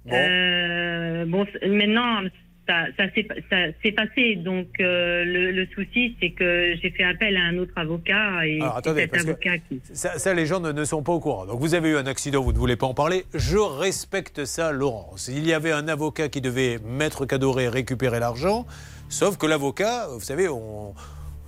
Bon. 0.06 0.16
Euh, 0.16 1.26
bon, 1.26 1.46
maintenant, 1.68 2.22
ça, 2.68 2.86
ça 2.98 3.06
s'est 3.14 3.92
passé. 3.92 4.36
Donc, 4.36 4.68
euh, 4.80 5.26
le, 5.26 5.52
le 5.52 5.68
souci, 5.74 6.16
c'est 6.22 6.32
que 6.32 6.76
j'ai 6.82 6.92
fait 6.92 7.04
appel 7.04 7.36
à 7.38 7.42
un 7.42 7.58
autre 7.58 7.74
avocat 7.76 8.46
et 8.46 8.62
Alors, 8.62 8.78
attendez, 8.78 9.02
cet 9.02 9.18
avocat 9.18 9.58
qui. 9.58 9.82
Ça, 9.94 10.18
ça, 10.18 10.34
les 10.34 10.46
gens 10.46 10.60
ne, 10.60 10.72
ne 10.72 10.86
sont 10.86 11.04
pas 11.04 11.12
au 11.12 11.20
courant. 11.20 11.46
Donc 11.46 11.60
vous 11.60 11.76
avez 11.76 11.90
eu 11.90 11.98
un 11.98 12.06
accident, 12.06 12.42
vous 12.42 12.54
ne 12.54 12.58
voulez 12.58 12.76
pas 12.76 12.88
en 12.88 12.94
parler. 12.94 13.26
Je 13.34 13.58
respecte 13.58 14.46
ça, 14.46 14.72
Laurence. 14.72 15.28
Il 15.28 15.46
y 15.46 15.54
avait 15.54 15.72
un 15.72 15.88
avocat 15.88 16.30
qui 16.30 16.42
devait, 16.42 16.80
Maître 16.86 17.26
Cadoré, 17.26 17.68
récupérer 17.68 18.20
l'argent. 18.20 18.66
Sauf 19.10 19.38
que 19.38 19.46
l'avocat, 19.46 20.08
vous 20.12 20.22
savez, 20.22 20.48
on, 20.50 20.94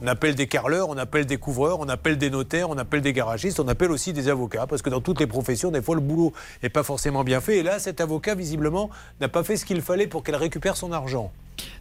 on 0.01 0.07
appelle 0.07 0.35
des 0.35 0.47
carleurs, 0.47 0.89
on 0.89 0.97
appelle 0.97 1.25
des 1.25 1.37
couvreurs, 1.37 1.79
on 1.79 1.87
appelle 1.87 2.17
des 2.17 2.29
notaires, 2.29 2.69
on 2.69 2.77
appelle 2.77 3.01
des 3.01 3.13
garagistes, 3.13 3.59
on 3.59 3.67
appelle 3.67 3.91
aussi 3.91 4.13
des 4.13 4.27
avocats. 4.29 4.67
Parce 4.67 4.81
que 4.81 4.89
dans 4.89 5.01
toutes 5.01 5.19
les 5.19 5.27
professions, 5.27 5.71
des 5.71 5.81
fois, 5.81 5.95
le 5.95 6.01
boulot 6.01 6.33
n'est 6.63 6.69
pas 6.69 6.83
forcément 6.83 7.23
bien 7.23 7.41
fait. 7.41 7.57
Et 7.59 7.63
là, 7.63 7.79
cet 7.79 8.01
avocat, 8.01 8.35
visiblement, 8.35 8.89
n'a 9.21 9.29
pas 9.29 9.43
fait 9.43 9.55
ce 9.55 9.65
qu'il 9.65 9.81
fallait 9.81 10.07
pour 10.07 10.23
qu'elle 10.23 10.35
récupère 10.35 10.75
son 10.75 10.91
argent. 10.91 11.31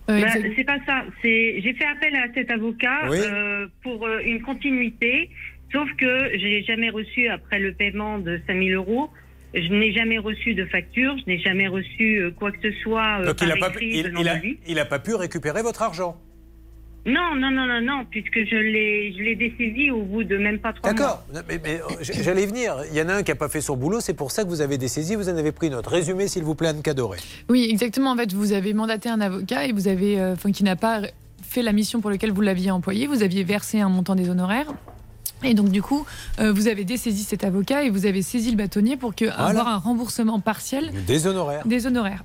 Bah, 0.07 0.15
c'est 0.57 0.65
pas 0.65 0.79
ça. 0.87 1.03
J'ai 1.23 1.75
fait 1.79 1.87
appel 1.87 2.15
à 2.15 2.33
cet 2.35 2.51
avocat 2.51 3.09
Oui. 3.11 3.19
euh, 3.21 3.67
pour 3.83 4.07
euh, 4.07 4.21
une 4.25 4.43
continuité, 4.43 5.31
sauf 5.73 5.89
que 5.99 6.31
j'ai 6.39 6.63
jamais 6.63 6.91
reçu 6.91 7.29
après 7.29 7.59
le 7.59 7.73
paiement 7.75 8.19
de 8.19 8.41
5000 8.47 8.75
euros. 8.75 9.11
Je 9.55 9.73
n'ai 9.73 9.93
jamais 9.93 10.19
reçu 10.19 10.55
de 10.55 10.67
facture, 10.67 11.17
je 11.19 11.31
n'ai 11.31 11.39
jamais 11.39 11.69
reçu 11.69 12.17
euh, 12.19 12.31
quoi 12.33 12.51
que 12.51 12.59
ce 12.63 12.73
soit 12.83 13.21
euh, 13.21 13.27
Donc 13.27 13.41
il 13.41 13.49
n'a 13.49 13.57
pas, 13.57 13.69
a, 13.69 14.39
il 14.67 14.79
a 14.81 14.85
pas 14.85 14.99
pu 14.99 15.15
récupérer 15.15 15.63
votre 15.63 15.83
argent. 15.83 16.21
Non, 17.07 17.35
non, 17.37 17.51
non, 17.51 17.67
non, 17.67 17.81
non, 17.83 18.05
puisque 18.11 18.35
je 18.51 18.57
l'ai, 18.57 19.13
je 19.17 19.23
l'ai 19.23 19.37
dessaisi 19.37 19.91
au 19.91 20.03
bout 20.03 20.25
de 20.25 20.39
même 20.39 20.59
pas 20.59 20.73
trois 20.73 20.91
mois. 20.93 20.99
D'accord, 20.99 21.25
mais, 21.49 21.61
mais, 21.63 21.81
j- 22.01 22.13
j'allais 22.23 22.45
y 22.45 22.47
venir. 22.47 22.77
Il 22.91 22.97
y 22.97 23.03
en 23.03 23.09
a 23.11 23.15
un 23.17 23.23
qui 23.23 23.31
n'a 23.31 23.35
pas 23.35 23.51
fait 23.51 23.61
son 23.61 23.77
boulot, 23.77 24.01
c'est 24.01 24.15
pour 24.15 24.31
ça 24.31 24.43
que 24.45 24.49
vous 24.49 24.63
avez 24.63 24.79
dessaisi, 24.79 25.15
vous 25.15 25.29
en 25.29 25.37
avez 25.37 25.53
pris 25.53 25.69
note. 25.69 25.87
Résumé, 25.87 26.29
s'il 26.29 26.45
vous 26.45 26.55
plaît, 26.55 26.69
Anne 26.69 26.81
Cadoré. 26.83 27.19
Oui, 27.51 27.69
exactement. 27.71 28.13
En 28.13 28.17
fait, 28.17 28.33
vous 28.33 28.53
avez 28.53 28.73
mandaté 28.73 29.11
un 29.11 29.21
avocat 29.21 29.67
et 29.67 29.73
vous 29.73 29.87
avez, 29.87 30.19
euh, 30.19 30.33
enfin, 30.33 30.51
qui 30.51 30.65
n'a 30.65 30.77
pas 30.77 31.03
fait 31.43 31.61
la 31.63 31.73
mission 31.73 32.01
pour 32.01 32.09
laquelle 32.11 32.33
vous 32.33 32.41
l'aviez 32.41 32.71
employé. 32.71 33.07
Vous 33.07 33.23
aviez 33.23 33.45
versé 33.45 33.81
un 33.81 33.91
montant 33.91 34.15
des 34.15 34.31
honoraires. 34.31 34.73
Et 35.43 35.53
donc, 35.53 35.69
du 35.69 35.83
coup, 35.83 36.07
euh, 36.41 36.53
vous 36.55 36.69
avez 36.69 36.85
dessaisi 36.85 37.23
cet 37.23 37.45
avocat 37.45 37.83
et 37.85 37.91
vous 37.91 38.07
avez 38.07 38.23
saisi 38.23 38.51
le 38.51 38.57
bâtonnier 38.57 38.97
pour 38.97 39.15
que, 39.15 39.27
avoir 39.27 39.69
un 39.69 39.77
remboursement 39.77 40.41
partiel 40.41 40.91
Des 41.07 41.27
honoraires. 41.27 41.67
des 41.67 41.87
honoraires. 41.87 42.25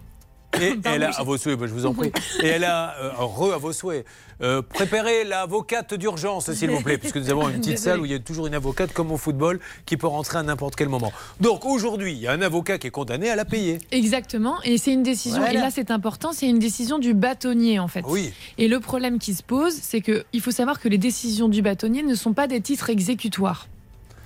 Et 0.59 0.73
elle 0.85 1.03
a, 1.03 1.11
à 1.11 1.23
vos 1.23 1.37
souhaits, 1.37 1.59
je 1.59 1.73
vous 1.73 1.85
en 1.85 1.93
prie. 1.93 2.11
Et 2.41 2.47
elle 2.47 2.63
a, 2.63 2.95
euh, 2.99 3.11
re 3.19 3.53
à 3.53 3.57
vos 3.57 3.73
souhaits, 3.73 4.05
euh, 4.41 4.61
préparé 4.61 5.23
l'avocate 5.23 5.93
d'urgence, 5.93 6.51
s'il 6.53 6.71
vous 6.71 6.81
plaît, 6.81 6.97
puisque 6.97 7.17
nous 7.17 7.29
avons 7.29 7.49
une 7.49 7.59
petite 7.59 7.77
salle 7.79 7.99
où 7.99 8.05
il 8.05 8.11
y 8.11 8.15
a 8.15 8.19
toujours 8.19 8.47
une 8.47 8.53
avocate 8.55 8.93
comme 8.93 9.11
au 9.11 9.17
football 9.17 9.59
qui 9.85 9.97
peut 9.97 10.07
rentrer 10.07 10.37
à 10.39 10.43
n'importe 10.43 10.75
quel 10.75 10.89
moment. 10.89 11.11
Donc 11.39 11.65
aujourd'hui, 11.65 12.13
il 12.13 12.19
y 12.19 12.27
a 12.27 12.31
un 12.31 12.41
avocat 12.41 12.77
qui 12.77 12.87
est 12.87 12.91
condamné 12.91 13.29
à 13.29 13.35
la 13.35 13.45
payer. 13.45 13.79
Exactement. 13.91 14.61
Et 14.63 14.77
c'est 14.77 14.91
une 14.93 15.03
décision, 15.03 15.39
Voilà. 15.39 15.53
et 15.53 15.57
là 15.57 15.69
c'est 15.71 15.91
important, 15.91 16.31
c'est 16.31 16.47
une 16.47 16.59
décision 16.59 16.99
du 16.99 17.13
bâtonnier 17.13 17.79
en 17.79 17.87
fait. 17.87 18.03
Oui. 18.07 18.31
Et 18.57 18.67
le 18.67 18.79
problème 18.79 19.19
qui 19.19 19.33
se 19.33 19.43
pose, 19.43 19.73
c'est 19.73 20.01
qu'il 20.01 20.41
faut 20.41 20.51
savoir 20.51 20.79
que 20.79 20.87
les 20.89 20.97
décisions 20.97 21.47
du 21.49 21.61
bâtonnier 21.61 22.03
ne 22.03 22.15
sont 22.15 22.33
pas 22.33 22.47
des 22.47 22.61
titres 22.61 22.89
exécutoires. 22.89 23.67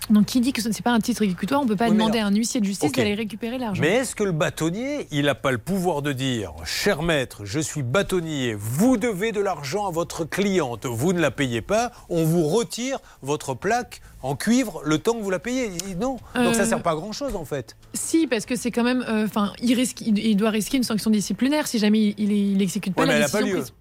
Donc 0.09 0.25
qui 0.25 0.41
dit 0.41 0.51
que 0.51 0.61
ce 0.61 0.67
n'est 0.67 0.73
pas 0.83 0.91
un 0.91 0.99
titre 0.99 1.21
exécutoire, 1.21 1.61
on 1.61 1.63
ne 1.63 1.69
peut 1.69 1.75
pas 1.75 1.85
Oui, 1.85 1.91
mais 1.91 1.97
demander 1.97 2.19
à 2.19 2.27
un 2.27 2.35
huissier 2.35 2.59
de 2.59 2.65
justice 2.65 2.91
d'aller 2.91 3.13
récupérer 3.15 3.57
l'argent. 3.57 3.81
Mais 3.81 3.95
est-ce 3.97 4.15
que 4.15 4.23
le 4.23 4.33
bâtonnier, 4.33 5.07
il 5.11 5.25
n'a 5.25 5.35
pas 5.35 5.51
le 5.51 5.57
pouvoir 5.57 6.01
de 6.01 6.11
dire, 6.11 6.51
cher 6.65 7.01
maître, 7.03 7.45
je 7.45 7.59
suis 7.59 7.83
bâtonnier, 7.83 8.53
vous 8.57 8.97
devez 8.97 9.31
de 9.31 9.39
l'argent 9.39 9.87
à 9.87 9.91
votre 9.91 10.25
cliente, 10.25 10.85
vous 10.85 11.13
ne 11.13 11.19
la 11.21 11.31
payez 11.31 11.61
pas, 11.61 11.91
on 12.09 12.25
vous 12.25 12.43
retire 12.47 12.99
votre 13.21 13.53
plaque 13.53 14.01
en 14.21 14.35
cuivre 14.35 14.81
le 14.83 14.97
temps 14.97 15.13
que 15.13 15.21
vous 15.23 15.29
la 15.29 15.39
payez 15.39 15.69
Non, 15.99 16.17
donc 16.35 16.53
ça 16.55 16.61
Euh, 16.63 16.65
sert 16.65 16.81
pas 16.83 16.91
à 16.91 16.95
grand 16.95 17.11
chose 17.13 17.35
en 17.35 17.45
fait. 17.45 17.75
Si, 17.93 18.27
parce 18.27 18.45
que 18.45 18.55
c'est 18.55 18.71
quand 18.71 18.83
même, 18.83 19.05
euh, 19.07 19.25
enfin, 19.25 19.53
il 19.61 19.73
risque, 19.73 20.01
il, 20.01 20.19
il 20.19 20.35
doit 20.35 20.49
risquer 20.49 20.77
une 20.77 20.83
sanction 20.83 21.11
disciplinaire 21.11 21.65
si 21.67 21.79
jamais 21.79 21.99
il, 21.99 22.15
il, 22.17 22.31
il 22.31 22.61
exécute 22.61 22.93
pas 22.93 23.03
Ouais, 23.03 23.07
mais 23.07 23.13
la 23.13 23.19
elle 23.19 23.25
a 23.25 23.29
pas 23.29 23.41
lieu. 23.41 23.53
prise. 23.53 23.73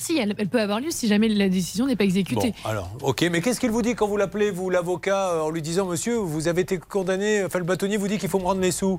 Si, 0.00 0.16
elle, 0.16 0.34
elle 0.38 0.48
peut 0.48 0.60
avoir 0.60 0.80
lieu 0.80 0.90
si 0.90 1.08
jamais 1.08 1.28
la 1.28 1.50
décision 1.50 1.86
n'est 1.86 1.94
pas 1.94 2.04
exécutée. 2.04 2.54
Bon, 2.64 2.70
alors, 2.70 2.90
ok, 3.02 3.22
mais 3.30 3.42
qu'est-ce 3.42 3.60
qu'il 3.60 3.70
vous 3.70 3.82
dit 3.82 3.94
quand 3.94 4.06
vous 4.08 4.16
l'appelez, 4.16 4.50
vous, 4.50 4.70
l'avocat, 4.70 5.32
euh, 5.34 5.40
en 5.42 5.50
lui 5.50 5.60
disant, 5.60 5.84
monsieur, 5.86 6.14
vous 6.16 6.48
avez 6.48 6.62
été 6.62 6.78
condamné, 6.78 7.44
enfin 7.44 7.58
le 7.58 7.66
bâtonnier 7.66 7.98
vous 7.98 8.08
dit 8.08 8.16
qu'il 8.16 8.30
faut 8.30 8.38
me 8.38 8.44
rendre 8.46 8.62
les 8.62 8.70
sous? 8.70 8.98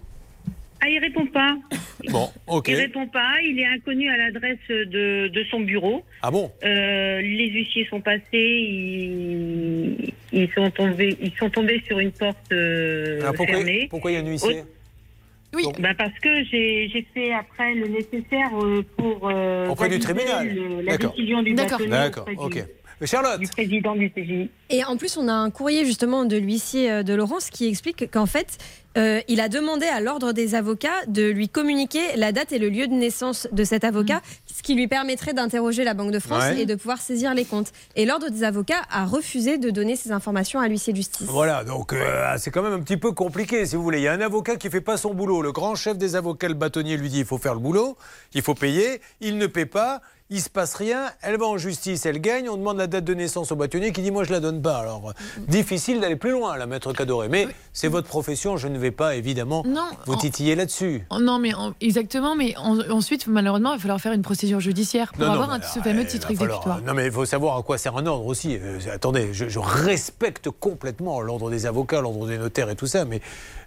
Ah, 0.80 0.88
il 0.90 1.00
répond 1.00 1.26
pas. 1.28 1.56
Bon, 2.10 2.30
ok. 2.48 2.68
Il 2.70 2.76
répond 2.76 3.08
pas. 3.08 3.34
Il 3.44 3.60
est 3.60 3.66
inconnu 3.68 4.10
à 4.10 4.18
l'adresse 4.18 4.58
de, 4.70 5.28
de 5.28 5.44
son 5.52 5.60
bureau. 5.60 6.04
Ah 6.24 6.32
bon? 6.32 6.52
Euh, 6.64 7.22
les 7.22 7.48
huissiers 7.50 7.86
sont 7.90 8.02
passés. 8.02 8.22
Ils, 8.34 10.12
ils 10.34 10.50
sont 10.56 10.70
tombés. 10.72 11.16
Ils 11.22 11.32
sont 11.40 11.50
tombés 11.52 11.82
sur 11.86 12.00
une 12.00 12.12
porte 12.12 12.38
euh, 12.52 13.22
Alors 13.22 13.36
pourquoi, 13.36 13.58
fermée. 13.58 13.88
pourquoi 13.90 14.12
il 14.12 14.14
y 14.16 14.18
a 14.18 14.22
un 14.22 14.26
huissier? 14.28 14.64
Oui, 15.54 15.66
bah 15.80 15.94
parce 15.98 16.18
que 16.22 16.44
j'ai 16.46 16.88
j'ai 16.94 17.06
fait 17.14 17.34
après 17.34 17.74
le 17.74 17.88
nécessaire 17.88 18.50
euh, 18.62 18.84
pour 18.98 19.30
euh, 19.30 19.68
Auprès 19.68 19.90
du 19.90 20.00
tribunal. 20.00 20.48
le- 20.56 20.82
la 20.82 20.94
D'accord. 20.94 21.12
décision 21.12 21.44
du 21.44 21.54
D'accord. 21.54 21.80
D'accord, 21.90 22.26
ok. 22.38 22.54
du, 22.54 22.64
Charlotte 23.06 23.40
du 23.40 23.48
président 23.48 23.96
du 23.96 24.10
CGI. 24.12 24.50
Et 24.70 24.84
en 24.84 24.96
plus, 24.98 25.18
on 25.18 25.28
a 25.28 25.34
un 25.34 25.50
courrier 25.50 25.86
justement 25.86 26.26
de 26.26 26.38
l'huissier 26.38 26.92
euh, 26.92 27.04
de 27.04 27.14
Laurence 27.14 27.50
qui 27.50 27.68
explique 27.68 28.10
qu'en 28.12 28.26
fait, 28.26 28.58
euh, 28.98 29.22
il 29.28 29.40
a 29.40 29.48
demandé 29.50 29.86
à 29.86 30.02
l'ordre 30.02 30.34
des 30.34 30.54
avocats 30.56 31.06
de 31.08 31.30
lui 31.30 31.48
communiquer 31.50 32.02
la 32.18 32.32
date 32.32 32.52
et 32.52 32.60
le 32.60 32.68
lieu 32.70 32.88
de 32.88 32.94
naissance 32.94 33.48
de 33.52 33.64
cet 33.64 33.84
avocat, 33.86 34.22
ce 34.54 34.62
qui 34.64 34.76
lui 34.76 34.88
permettrait 34.88 35.34
d'interroger 35.34 35.84
la 35.86 35.94
Banque 35.94 36.12
de 36.12 36.20
France 36.20 36.44
Ouais. 36.44 36.62
et 36.62 36.66
de 36.66 36.76
pouvoir 36.76 37.00
saisir 37.00 37.34
les 37.34 37.46
comptes. 37.46 37.72
Et 37.96 38.06
l'ordre 38.06 38.30
des 38.30 38.44
avocats 38.44 38.82
a 38.90 39.06
refusé 39.06 39.58
de 39.58 39.70
donner 39.70 39.96
ces 39.96 40.12
informations 40.12 40.60
à 40.60 40.68
l'huissier 40.68 40.92
de 40.94 40.98
justice. 40.98 41.28
Voilà, 41.28 41.64
donc 41.64 41.94
euh, 41.94 42.36
c'est 42.38 42.52
quand 42.52 42.62
même 42.64 42.74
un 42.74 42.82
petit 42.82 42.98
peu 42.98 43.12
compliqué, 43.14 43.66
si 43.66 43.76
vous 43.78 43.84
voulez. 43.84 44.00
Il 44.00 44.04
y 44.04 44.08
a 44.10 44.14
un 44.14 44.22
avocat 44.22 44.58
qui 44.58 44.70
fait 44.70 44.82
pas 44.82 44.98
son 44.98 45.14
boulot. 45.14 45.42
Le 45.42 45.52
grand 45.54 45.76
chef 45.76 45.98
des 45.98 46.16
avocats, 46.16 46.50
le 46.50 46.54
bâtonnier, 46.54 46.98
lui 46.98 47.10
dit 47.10 47.20
il 47.20 47.26
faut 47.26 47.38
faire 47.38 47.54
le 47.54 47.60
boulot, 47.62 47.98
il 48.34 48.42
faut 48.42 48.56
payer. 48.56 49.00
Il 49.22 49.38
ne 49.38 49.48
paie 49.48 49.66
pas, 49.66 50.02
il 50.34 50.42
se 50.42 50.50
passe 50.50 50.74
rien. 50.76 51.12
Elle 51.22 51.38
va 51.38 51.46
en 51.46 51.58
justice, 51.58 52.06
elle 52.06 52.20
gagne. 52.22 52.50
On 52.50 52.56
demande 52.56 52.78
la 52.78 52.88
date 52.88 53.04
de 53.04 53.14
naissance 53.14 53.52
au 53.52 53.56
bâtonnier 53.58 53.92
qui 53.92 54.02
dit 54.02 54.12
moi 54.12 54.24
je 54.24 54.32
la 54.32 54.40
donne 54.40 54.62
pas. 54.62 54.78
Alors 54.78 55.14
difficile 55.48 56.00
d'aller 56.00 56.16
plus 56.16 56.32
loin, 56.32 56.56
la 56.58 56.66
maître 56.66 56.94
Cadoré. 56.94 57.28
Mais 57.28 57.48
c'est 57.74 57.90
votre 57.90 58.08
profession, 58.08 58.56
je 58.56 58.70
ne 58.70 58.80
vais 58.80 58.92
pas 58.92 59.16
évidemment 59.16 59.64
Non, 59.68 59.86
vous 60.06 60.16
titiller 60.16 60.56
là-dessus. 60.56 61.06
Oh, 61.10 61.20
Non, 61.20 61.38
mais 61.38 61.54
en- 61.54 61.74
exactement, 61.82 62.36
mais 62.36 62.56
en- 62.58 62.80
ensuite, 62.90 63.28
malheureusement, 63.28 63.74
il 63.74 63.76
va 63.76 63.82
falloir 63.82 64.00
faire 64.02 64.14
une 64.14 64.22
procédure 64.22 64.62
judiciaire 64.62 65.12
pour 65.12 65.26
Non, 65.26 65.34
avoir 65.34 65.52
un, 65.52 65.62
ce 65.62 65.80
fameux 65.82 66.02
il 66.04 66.08
titre 66.08 66.28
falloir- 66.30 66.48
exécutoire. 66.50 66.82
Non, 66.82 66.94
mais 66.94 67.06
il 67.08 67.12
faut 67.12 67.26
savoir 67.26 67.58
à 67.58 67.64
quoi 67.64 67.78
sert 67.78 67.98
un 67.98 68.06
ordre 68.06 68.26
aussi. 68.26 68.58
Euh, 68.58 68.80
attendez, 68.90 69.34
je, 69.34 69.50
je 69.50 69.60
respecte 69.60 70.50
complètement 70.50 71.20
l'ordre 71.20 71.50
des 71.50 71.66
avocats, 71.66 72.00
l'ordre 72.00 72.26
des 72.28 72.38
notaires 72.38 72.70
et 72.70 72.76
tout 72.78 72.88
ça, 72.88 73.04
mais 73.04 73.20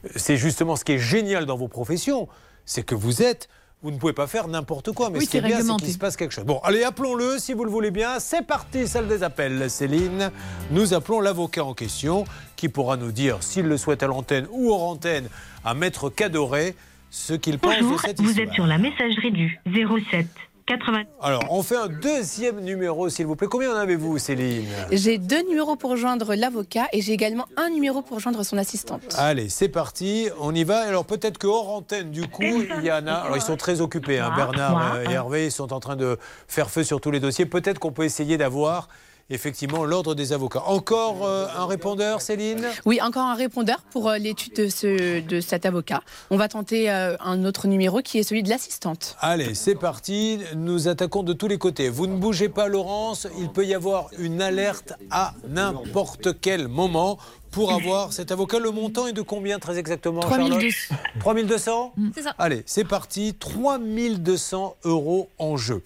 euh, 0.06 0.08
c'est 0.16 0.38
justement 0.38 0.76
ce 0.76 0.84
qui 0.84 0.92
est 0.92 0.98
génial 0.98 1.44
dans 1.44 1.58
vos 1.58 1.68
professions, 1.68 2.26
c'est 2.64 2.82
que 2.84 2.94
vous 2.94 3.20
êtes. 3.22 3.48
Vous 3.84 3.90
ne 3.90 3.98
pouvez 3.98 4.14
pas 4.14 4.26
faire 4.26 4.48
n'importe 4.48 4.92
quoi, 4.92 5.10
mais 5.10 5.18
Oui, 5.18 5.26
ce 5.26 5.30
qui 5.30 5.36
est 5.36 5.40
c'est 5.42 5.46
bien, 5.46 5.60
c'est 5.60 5.76
qu'il 5.84 5.92
se 5.92 5.98
passe 5.98 6.16
quelque 6.16 6.32
chose. 6.32 6.46
Bon, 6.46 6.58
allez, 6.64 6.84
appelons-le 6.84 7.38
si 7.38 7.52
vous 7.52 7.64
le 7.64 7.70
voulez 7.70 7.90
bien. 7.90 8.18
C'est 8.18 8.40
parti, 8.40 8.88
salle 8.88 9.06
des 9.08 9.22
appels, 9.22 9.68
Céline. 9.68 10.30
Nous 10.70 10.94
appelons 10.94 11.20
l'avocat 11.20 11.64
en 11.66 11.74
question 11.74 12.24
qui 12.56 12.70
pourra 12.70 12.96
nous 12.96 13.12
dire, 13.12 13.42
s'il 13.42 13.66
le 13.66 13.76
souhaite 13.76 14.02
à 14.02 14.06
l'antenne 14.06 14.46
ou 14.52 14.72
hors 14.72 14.84
antenne, 14.84 15.28
à 15.66 15.74
Maître 15.74 16.08
Cadoré, 16.08 16.74
ce 17.10 17.34
qu'il 17.34 17.58
pense 17.58 17.76
de 17.76 17.82
Bonjour, 17.82 18.00
cette 18.00 18.20
vous 18.22 18.30
histoire. 18.30 18.46
êtes 18.48 18.54
sur 18.54 18.66
la 18.66 18.78
messagerie 18.78 19.32
du 19.32 19.60
07 19.66 20.26
80. 20.66 21.02
Alors, 21.20 21.44
on 21.50 21.62
fait 21.62 21.76
un 21.76 21.88
deuxième 21.88 22.60
numéro, 22.60 23.08
s'il 23.10 23.26
vous 23.26 23.36
plaît. 23.36 23.48
Combien 23.50 23.72
en 23.72 23.76
avez-vous, 23.76 24.18
Céline? 24.18 24.66
J'ai 24.90 25.18
deux 25.18 25.42
numéros 25.46 25.76
pour 25.76 25.96
joindre 25.96 26.34
l'avocat 26.34 26.86
et 26.92 27.02
j'ai 27.02 27.12
également 27.12 27.46
un 27.56 27.68
numéro 27.68 28.00
pour 28.00 28.18
joindre 28.20 28.42
son 28.44 28.56
assistante. 28.56 29.02
Allez, 29.18 29.50
c'est 29.50 29.68
parti, 29.68 30.28
on 30.40 30.54
y 30.54 30.64
va. 30.64 30.80
Alors 30.80 31.04
peut-être 31.04 31.36
que 31.36 31.46
hors 31.46 31.70
antenne, 31.70 32.10
du 32.10 32.26
coup, 32.28 32.42
il 32.42 32.84
y 32.84 32.90
en 32.90 33.06
a. 33.06 33.12
Alors 33.12 33.36
ils 33.36 33.42
sont 33.42 33.56
très 33.56 33.80
occupés, 33.80 34.18
hein, 34.18 34.32
Bernard 34.34 34.94
euh, 34.94 35.04
et 35.04 35.12
Hervé, 35.12 35.46
ils 35.46 35.52
sont 35.52 35.72
en 35.72 35.80
train 35.80 35.96
de 35.96 36.18
faire 36.48 36.70
feu 36.70 36.82
sur 36.82 37.00
tous 37.00 37.10
les 37.10 37.20
dossiers. 37.20 37.44
Peut-être 37.44 37.78
qu'on 37.78 37.92
peut 37.92 38.04
essayer 38.04 38.38
d'avoir 38.38 38.88
effectivement 39.30 39.84
l'ordre 39.84 40.14
des 40.14 40.32
avocats. 40.32 40.62
Encore 40.66 41.24
euh, 41.26 41.46
un 41.56 41.66
répondeur, 41.66 42.20
Céline? 42.20 42.66
Oui, 42.84 43.00
encore 43.00 43.24
un 43.24 43.34
répondeur 43.34 43.78
pour 43.90 44.08
euh, 44.08 44.18
l'étude 44.18 44.54
de, 44.54 44.68
ce, 44.68 45.20
de 45.20 45.40
cet 45.40 45.66
avocat. 45.66 46.02
On 46.30 46.36
va 46.36 46.48
tenter 46.48 46.90
euh, 46.90 47.16
un 47.20 47.44
autre 47.44 47.66
numéro 47.66 48.00
qui 48.02 48.18
est 48.18 48.22
celui 48.22 48.42
de 48.42 48.48
l'assistante. 48.48 49.16
Allez, 49.20 49.54
c'est 49.54 49.74
parti. 49.74 50.40
Nous 50.56 50.88
attaquons 50.88 51.22
de 51.22 51.32
tous 51.32 51.48
les 51.48 51.58
côtés. 51.58 51.88
Vous 51.88 52.06
ne 52.06 52.16
bougez 52.16 52.48
pas, 52.48 52.68
Laurence. 52.68 53.26
Il 53.38 53.50
peut 53.50 53.64
y 53.64 53.74
avoir 53.74 54.08
une 54.18 54.42
alerte 54.42 54.94
à 55.10 55.34
n'importe 55.48 56.40
quel 56.40 56.68
moment 56.68 57.18
pour 57.50 57.72
avoir 57.72 58.12
cet 58.12 58.32
avocat. 58.32 58.58
Le 58.58 58.72
montant 58.72 59.06
est 59.06 59.12
de 59.12 59.22
combien 59.22 59.58
très 59.58 59.78
exactement 59.78 60.20
3200. 60.20 60.94
3200 61.20 61.94
C'est 62.14 62.22
ça. 62.22 62.34
Allez, 62.38 62.62
c'est 62.66 62.84
parti. 62.84 63.34
3200 63.38 64.76
euros 64.84 65.30
en 65.38 65.56
jeu. 65.56 65.82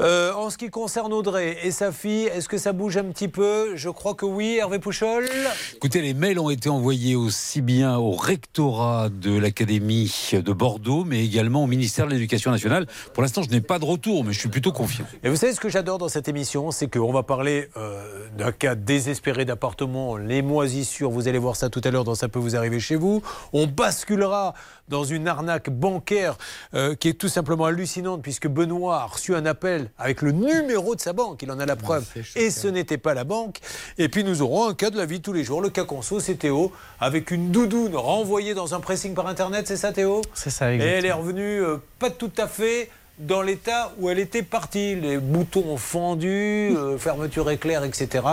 Euh, 0.00 0.32
en 0.32 0.48
ce 0.48 0.56
qui 0.56 0.70
concerne 0.70 1.12
Audrey 1.12 1.56
et 1.64 1.72
sa 1.72 1.90
fille, 1.90 2.26
est-ce 2.26 2.48
que 2.48 2.56
ça 2.56 2.72
bouge 2.72 2.96
un 2.96 3.04
petit 3.04 3.26
peu? 3.26 3.74
Je 3.74 3.90
crois 3.90 4.14
que 4.14 4.24
oui, 4.24 4.56
Hervé 4.60 4.78
Pouchol. 4.78 5.26
Écoutez, 5.74 6.00
les 6.02 6.14
mails 6.14 6.38
ont 6.38 6.50
été 6.50 6.68
envoyés 6.68 7.16
aussi 7.16 7.62
bien 7.62 7.96
au 7.96 8.12
rectorat 8.12 9.08
de 9.08 9.36
l'Académie 9.36 10.30
de 10.32 10.52
Bordeaux, 10.52 11.04
mais 11.04 11.24
également 11.24 11.64
au 11.64 11.66
ministère 11.66 12.06
de 12.06 12.12
l'Éducation 12.12 12.52
nationale. 12.52 12.86
Pour 13.12 13.24
l'instant, 13.24 13.42
je 13.42 13.50
n'ai 13.50 13.60
pas 13.60 13.80
de 13.80 13.84
retour, 13.84 14.24
mais 14.24 14.32
je 14.32 14.38
suis 14.38 14.48
plutôt 14.48 14.70
confiant. 14.70 15.04
Et 15.24 15.30
vous 15.30 15.36
savez 15.36 15.52
ce 15.52 15.60
que 15.60 15.68
j'adore 15.68 15.98
dans 15.98 16.08
cette 16.08 16.28
émission, 16.28 16.70
c'est 16.70 16.86
qu'on 16.88 17.12
va 17.12 17.24
parler 17.24 17.68
euh, 17.76 18.28
d'un 18.36 18.52
cas 18.52 18.76
désespéré 18.76 19.44
d'appartement, 19.44 20.16
les 20.16 20.42
moisissures, 20.42 21.10
vous 21.10 21.26
allez 21.26 21.38
voir 21.38 21.56
ça 21.56 21.70
tout 21.70 21.80
à 21.82 21.90
l'heure 21.90 22.04
dans 22.04 22.14
Ça 22.14 22.28
peut 22.28 22.38
vous 22.38 22.54
arriver 22.54 22.78
chez 22.78 22.96
vous. 22.96 23.22
On 23.52 23.66
basculera 23.66 24.54
dans 24.88 25.04
une 25.04 25.28
arnaque 25.28 25.70
bancaire 25.70 26.36
euh, 26.74 26.94
qui 26.94 27.08
est 27.08 27.14
tout 27.14 27.28
simplement 27.28 27.66
hallucinante 27.66 28.22
puisque 28.22 28.48
Benoît 28.48 29.02
a 29.02 29.06
reçu 29.06 29.34
un 29.34 29.46
appel 29.46 29.90
avec 29.98 30.22
le 30.22 30.32
numéro 30.32 30.94
de 30.94 31.00
sa 31.00 31.12
banque, 31.12 31.42
il 31.42 31.50
en 31.50 31.58
a 31.58 31.66
la 31.66 31.76
preuve, 31.76 32.04
et 32.36 32.50
ce 32.50 32.68
n'était 32.68 32.98
pas 32.98 33.14
la 33.14 33.24
banque. 33.24 33.58
Et 33.98 34.08
puis 34.08 34.24
nous 34.24 34.42
aurons 34.42 34.68
un 34.68 34.74
cas 34.74 34.90
de 34.90 34.96
la 34.96 35.06
vie 35.06 35.18
de 35.18 35.24
tous 35.24 35.32
les 35.32 35.44
jours, 35.44 35.60
le 35.60 35.70
cas 35.70 35.84
conso, 35.84 36.20
c'est 36.20 36.36
Théo, 36.36 36.72
avec 37.00 37.30
une 37.30 37.50
doudoune 37.50 37.96
renvoyée 37.96 38.54
dans 38.54 38.74
un 38.74 38.80
pressing 38.80 39.14
par 39.14 39.26
Internet, 39.26 39.66
c'est 39.68 39.76
ça 39.76 39.92
Théo? 39.92 40.22
C'est 40.34 40.50
ça, 40.50 40.70
Et 40.70 40.74
exactement. 40.74 40.98
elle 40.98 41.06
est 41.06 41.12
revenue 41.12 41.62
euh, 41.62 41.76
pas 41.98 42.10
tout 42.10 42.32
à 42.38 42.46
fait 42.46 42.90
dans 43.18 43.42
l'état 43.42 43.92
où 43.98 44.08
elle 44.08 44.18
était 44.20 44.42
partie. 44.44 44.94
Les 44.94 45.18
boutons 45.18 45.76
fendus, 45.76 46.72
euh, 46.76 46.96
fermeture 46.98 47.50
éclair, 47.50 47.82
etc. 47.84 48.24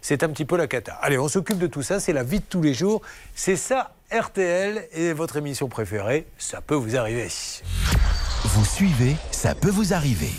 C'est 0.00 0.22
un 0.22 0.28
petit 0.28 0.44
peu 0.46 0.56
la 0.56 0.66
cata. 0.66 0.94
Allez, 1.02 1.18
on 1.18 1.28
s'occupe 1.28 1.58
de 1.58 1.66
tout 1.66 1.82
ça, 1.82 2.00
c'est 2.00 2.12
la 2.14 2.22
vie 2.22 2.38
de 2.40 2.44
tous 2.48 2.62
les 2.62 2.72
jours. 2.74 3.02
C'est 3.34 3.56
ça, 3.56 3.92
RTL, 4.12 4.88
et 4.92 5.12
votre 5.12 5.36
émission 5.36 5.68
préférée, 5.68 6.26
ça 6.36 6.60
peut 6.60 6.74
vous 6.74 6.96
arriver. 6.96 7.28
Vous 8.44 8.64
suivez, 8.64 9.14
ça 9.30 9.54
peut 9.54 9.70
vous 9.70 9.94
arriver. 9.94 10.32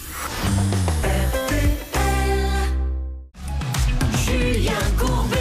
Julien 4.26 4.74
Courbet. 5.00 5.41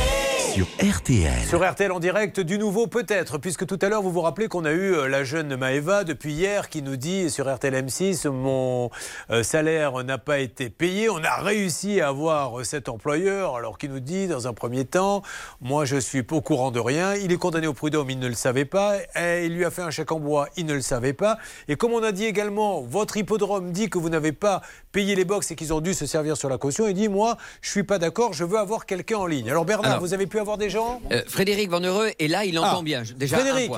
Sur 0.61 0.69
RTL. 0.95 1.47
Sur 1.49 1.67
RTL 1.67 1.91
en 1.91 2.01
direct, 2.01 2.39
du 2.39 2.59
nouveau 2.59 2.87
peut-être, 2.87 3.39
puisque 3.39 3.65
tout 3.65 3.79
à 3.81 3.89
l'heure 3.89 4.03
vous 4.03 4.11
vous 4.11 4.21
rappelez 4.21 4.47
qu'on 4.47 4.67
a 4.67 4.73
eu 4.73 4.93
euh, 4.93 5.09
la 5.09 5.25
jeune 5.25 5.57
Maëva 5.57 6.05
depuis 6.05 6.35
hier 6.35 6.69
qui 6.69 6.83
nous 6.83 6.97
dit 6.97 7.31
sur 7.31 7.51
RTL 7.51 7.73
M6 7.73 8.29
mon 8.29 8.91
euh, 9.31 9.43
salaire 9.43 10.05
n'a 10.05 10.19
pas 10.19 10.39
été 10.39 10.69
payé. 10.69 11.09
On 11.09 11.25
a 11.25 11.37
réussi 11.37 12.03
à 12.03 12.09
avoir 12.09 12.61
euh, 12.61 12.65
cet 12.65 12.91
employeur, 12.91 13.57
alors 13.57 13.79
qui 13.79 13.89
nous 13.89 14.01
dit 14.01 14.27
dans 14.27 14.49
un 14.49 14.53
premier 14.53 14.85
temps, 14.85 15.23
moi 15.63 15.87
je 15.87 15.97
suis 15.97 16.23
pas 16.23 16.37
au 16.37 16.43
courant 16.43 16.71
de 16.71 16.79
rien. 16.79 17.15
Il 17.15 17.33
est 17.33 17.39
condamné 17.39 17.67
au 17.67 17.73
prud'homme, 17.73 18.11
il 18.11 18.19
ne 18.19 18.29
le 18.29 18.35
savait 18.35 18.67
pas. 18.67 18.97
Et 19.19 19.47
il 19.47 19.55
lui 19.55 19.65
a 19.65 19.71
fait 19.71 19.81
un 19.81 19.91
chèque 19.91 20.13
en 20.13 20.21
bois, 20.21 20.51
il 20.59 20.67
ne 20.67 20.75
le 20.75 20.83
savait 20.83 21.15
pas. 21.15 21.39
Et 21.69 21.77
comme 21.77 21.95
on 21.95 22.03
a 22.03 22.13
dit 22.13 22.27
également, 22.27 22.83
votre 22.83 23.17
hippodrome 23.17 23.73
dit 23.73 23.89
que 23.89 23.97
vous 23.97 24.11
n'avez 24.11 24.33
pas 24.33 24.61
payé 24.93 25.15
les 25.15 25.25
box 25.25 25.53
et 25.53 25.57
qu'ils 25.57 25.73
ont 25.73 25.81
dû 25.81 25.95
se 25.95 26.05
servir 26.05 26.37
sur 26.37 26.51
la 26.51 26.59
caution. 26.59 26.87
Il 26.87 26.93
dit 26.93 27.09
moi 27.09 27.39
je 27.63 27.71
suis 27.71 27.85
pas 27.85 27.99
d'accord, 27.99 28.35
je 28.35 28.45
veux 28.45 28.59
avoir 28.59 28.85
quelqu'un 28.85 29.17
en 29.17 29.27
ligne. 29.27 29.49
Alors 29.49 29.65
Bernard, 29.65 29.93
Alors, 29.93 30.03
vous 30.03 30.13
avez 30.13 30.27
pu 30.27 30.39
avoir 30.39 30.50
des 30.57 30.71
gens 30.71 31.01
Euh, 31.13 31.23
Frédéric 31.27 31.71
Van 31.71 31.81
Heureux 31.81 32.11
est 32.19 32.29
là, 32.29 32.45
il 32.45 32.59
entend 32.59 32.79
Ah, 32.81 32.83
bien. 32.83 33.05
Je- 33.05 33.13
Déjà, 33.15 33.37
un 33.37 33.41
Frédéric, 33.41 33.73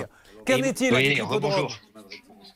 qu'en 0.46 0.56
est-il 0.56 0.92
Oui, 0.94 1.08
l'hippodrome 1.10 1.68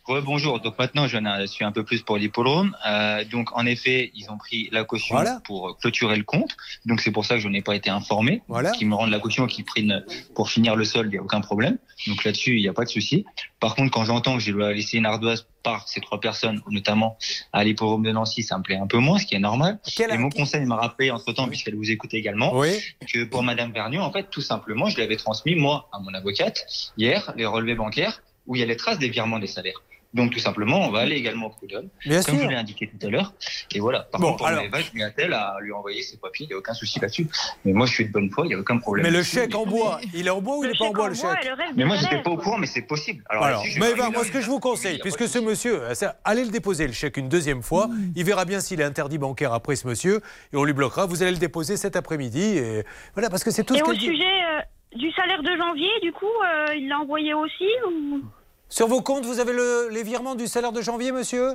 rebonjour. 0.07 0.17
Rebonjour. 0.17 0.61
Donc 0.61 0.79
maintenant, 0.79 1.07
je 1.09 1.47
suis 1.47 1.65
un 1.65 1.73
peu 1.73 1.85
plus 1.85 2.03
pour 2.03 2.17
l'hippodrome. 2.17 2.77
Euh, 2.87 3.25
donc 3.25 3.57
en 3.57 3.67
effet, 3.67 4.11
ils 4.15 4.31
ont 4.31 4.39
pris 4.39 4.69
la 4.73 4.85
caution 4.85 5.17
Voilà. 5.17 5.41
pour 5.45 5.77
clôturer 5.79 6.17
le 6.17 6.25
compte. 6.25 6.57
Donc 6.85 7.01
c'est 7.01 7.11
pour 7.13 7.25
ça 7.25 7.35
que 7.37 7.41
je 7.41 7.49
n'ai 7.49 7.63
pas 7.63 7.75
été 7.77 7.91
informé. 7.91 8.43
Voilà. 8.49 8.71
Qui 8.73 8.85
me 8.85 8.95
rendent 8.95 9.11
la 9.11 9.19
caution 9.21 9.47
qui 9.47 9.63
prennent 9.63 10.05
pour 10.35 10.51
finir 10.51 10.77
le 10.77 10.85
solde, 10.85 11.09
il 11.09 11.13
n'y 11.13 11.19
a 11.19 11.23
aucun 11.23 11.41
problème. 11.41 11.79
Donc 12.07 12.25
là-dessus, 12.25 12.57
il 12.57 12.63
n'y 12.63 12.69
a 12.69 12.73
pas 12.73 12.85
de 12.85 12.91
souci. 12.91 13.25
Par 13.61 13.75
contre, 13.75 13.91
quand 13.91 14.05
j'entends 14.05 14.35
que 14.35 14.43
je 14.43 14.53
dois 14.53 14.73
laisser 14.73 14.99
une 14.99 15.07
ardoise 15.07 15.47
par 15.63 15.89
ces 15.89 16.01
trois 16.01 16.21
personnes, 16.21 16.61
notamment 16.71 17.19
à 17.53 17.65
l'hippodrome 17.65 18.05
de 18.05 18.13
Nancy, 18.13 18.43
ça 18.45 18.57
me 18.59 18.63
plaît 18.63 18.77
un 18.77 18.87
peu 18.87 18.99
moins, 18.99 19.19
ce 19.19 19.27
qui 19.27 19.35
est 19.35 19.41
normal. 19.41 19.81
Quel- 19.97 20.13
et 20.13 20.19
mon 20.19 20.31
conseil 20.31 20.65
m'a 20.65 20.77
rappelé 20.77 21.11
entre-temps, 21.11 21.49
puisqu'elle 21.49 21.75
vous 21.75 21.91
écoute 21.91 22.15
également, 22.15 22.57
Oui. 22.57 22.79
que 23.13 23.25
pour 23.25 23.43
Madame 23.43 23.73
Vernier, 23.73 23.99
en 23.99 24.13
fait, 24.13 24.31
tout 24.31 24.43
simplement, 24.43 24.89
je 24.89 24.95
lui 24.97 25.03
avais 25.03 25.17
transmis, 25.17 25.57
moi, 25.57 25.89
à 25.93 25.99
mon 25.99 26.15
avocate, 26.15 26.65
hier, 26.97 27.33
les 27.37 27.47
relevés 27.47 27.75
bancaires, 27.75 28.23
où 28.47 28.55
il 28.55 28.61
y 28.61 28.63
a 28.63 28.67
les 28.67 28.77
traces 28.77 29.01
des 29.01 29.09
virements 29.09 29.41
des 29.41 29.49
salaires. 29.49 29.83
Donc, 30.17 30.33
tout 30.33 30.39
simplement, 30.39 30.81
on 30.89 30.91
va 30.91 31.01
aller 31.01 31.15
également 31.17 31.47
au 31.47 31.51
prud'homme, 31.51 31.89
comme 32.03 32.23
sûr. 32.23 32.35
je 32.43 32.49
l'ai 32.49 32.57
indiqué 32.57 32.89
tout 32.89 33.07
à 33.07 33.11
l'heure. 33.11 33.35
Et 33.75 33.81
voilà. 33.81 34.01
Par 34.11 34.21
Bon, 34.21 34.29
contre, 34.29 34.39
pour 34.39 34.47
alors- 34.49 34.63
Maëva, 34.63 34.81
je 34.81 34.91
m'y 34.95 35.03
attelle 35.03 35.33
à 35.35 35.57
lui 35.61 35.73
envoyer 35.73 36.03
ses 36.03 36.17
papiers, 36.17 36.47
il 36.47 36.49
n'y 36.49 36.55
a 36.55 36.59
aucun 36.59 36.73
souci 36.75 36.99
là-dessus. 36.99 37.29
Mais 37.65 37.73
moi, 37.73 37.87
je 37.87 37.93
suis 37.93 38.07
de 38.07 38.13
bonne 38.13 38.31
foi, 38.31 38.47
il 38.47 38.49
n'y 38.49 38.55
a 38.55 38.59
aucun 38.59 38.79
problème. 38.79 39.05
Mais 39.05 39.13
le 39.13 39.23
chèque 39.23 39.55
en 39.55 39.67
bois, 39.67 40.01
il 40.15 40.27
est 40.27 40.31
en 40.31 40.41
bois 40.41 40.57
ou 40.59 40.65
il 40.65 40.71
n'est 40.71 40.77
pas 40.79 40.87
en 40.87 40.91
bois 40.93 41.09
le 41.11 41.15
chèque 41.15 41.49
Mais 41.77 41.85
moi, 41.85 41.97
j'étais 41.97 42.23
pas 42.23 42.31
au 42.31 42.37
courant, 42.39 42.57
mais 42.59 42.67
c'est 42.67 42.83
possible. 42.83 43.23
Alors, 43.29 43.45
Alors, 43.45 43.65
je 43.65 43.79
mais 43.79 43.95
moi, 43.95 44.25
ce 44.25 44.33
que 44.33 44.41
je 44.41 44.49
vous 44.49 44.59
conseille, 44.61 44.99
puisque 45.01 45.29
ce 45.29 45.39
monsieur, 45.39 45.83
euh, 45.83 45.95
allez 46.25 46.45
le 46.45 46.51
déposer 46.51 46.87
le 46.87 46.93
chèque 46.95 47.19
une 47.19 47.29
deuxième 47.29 47.63
fois, 47.63 47.89
il 48.17 48.25
verra 48.25 48.45
bien 48.47 48.61
s'il 48.61 48.81
est 48.81 48.85
interdit 48.85 49.19
bancaire 49.19 49.53
après 49.53 49.77
ce 49.77 49.87
monsieur, 49.87 50.23
et 50.53 50.57
on 50.57 50.65
lui 50.65 50.73
bloquera. 50.73 51.05
Vous 51.07 51.23
allez 51.23 51.33
le 51.33 51.39
déposer 51.39 51.77
cet 51.77 51.95
après-midi, 51.95 52.57
et 52.57 52.85
voilà, 53.15 53.29
parce 53.29 53.45
que 53.45 53.51
c'est 53.51 53.65
tout 53.65 53.75
Et 53.75 53.81
ce 53.81 53.85
au 53.85 53.93
dit. 53.93 54.01
sujet 54.07 54.23
euh, 54.25 54.97
du 54.97 55.11
salaire 55.13 55.43
de 55.43 55.55
janvier, 55.59 55.91
du 56.03 56.13
coup, 56.13 56.25
euh, 56.27 56.75
il 56.75 56.89
l'a 56.89 56.99
envoyé 57.01 57.35
aussi 57.35 57.67
ou... 57.87 58.23
Sur 58.69 58.89
vos 58.89 59.01
comptes, 59.01 59.25
vous 59.25 59.39
avez 59.41 59.53
le- 59.53 59.89
les 59.91 60.03
virements 60.03 60.35
du 60.35 60.47
salaire 60.47 60.73
de 60.73 60.83
janvier, 60.83 61.13
monsieur? 61.13 61.55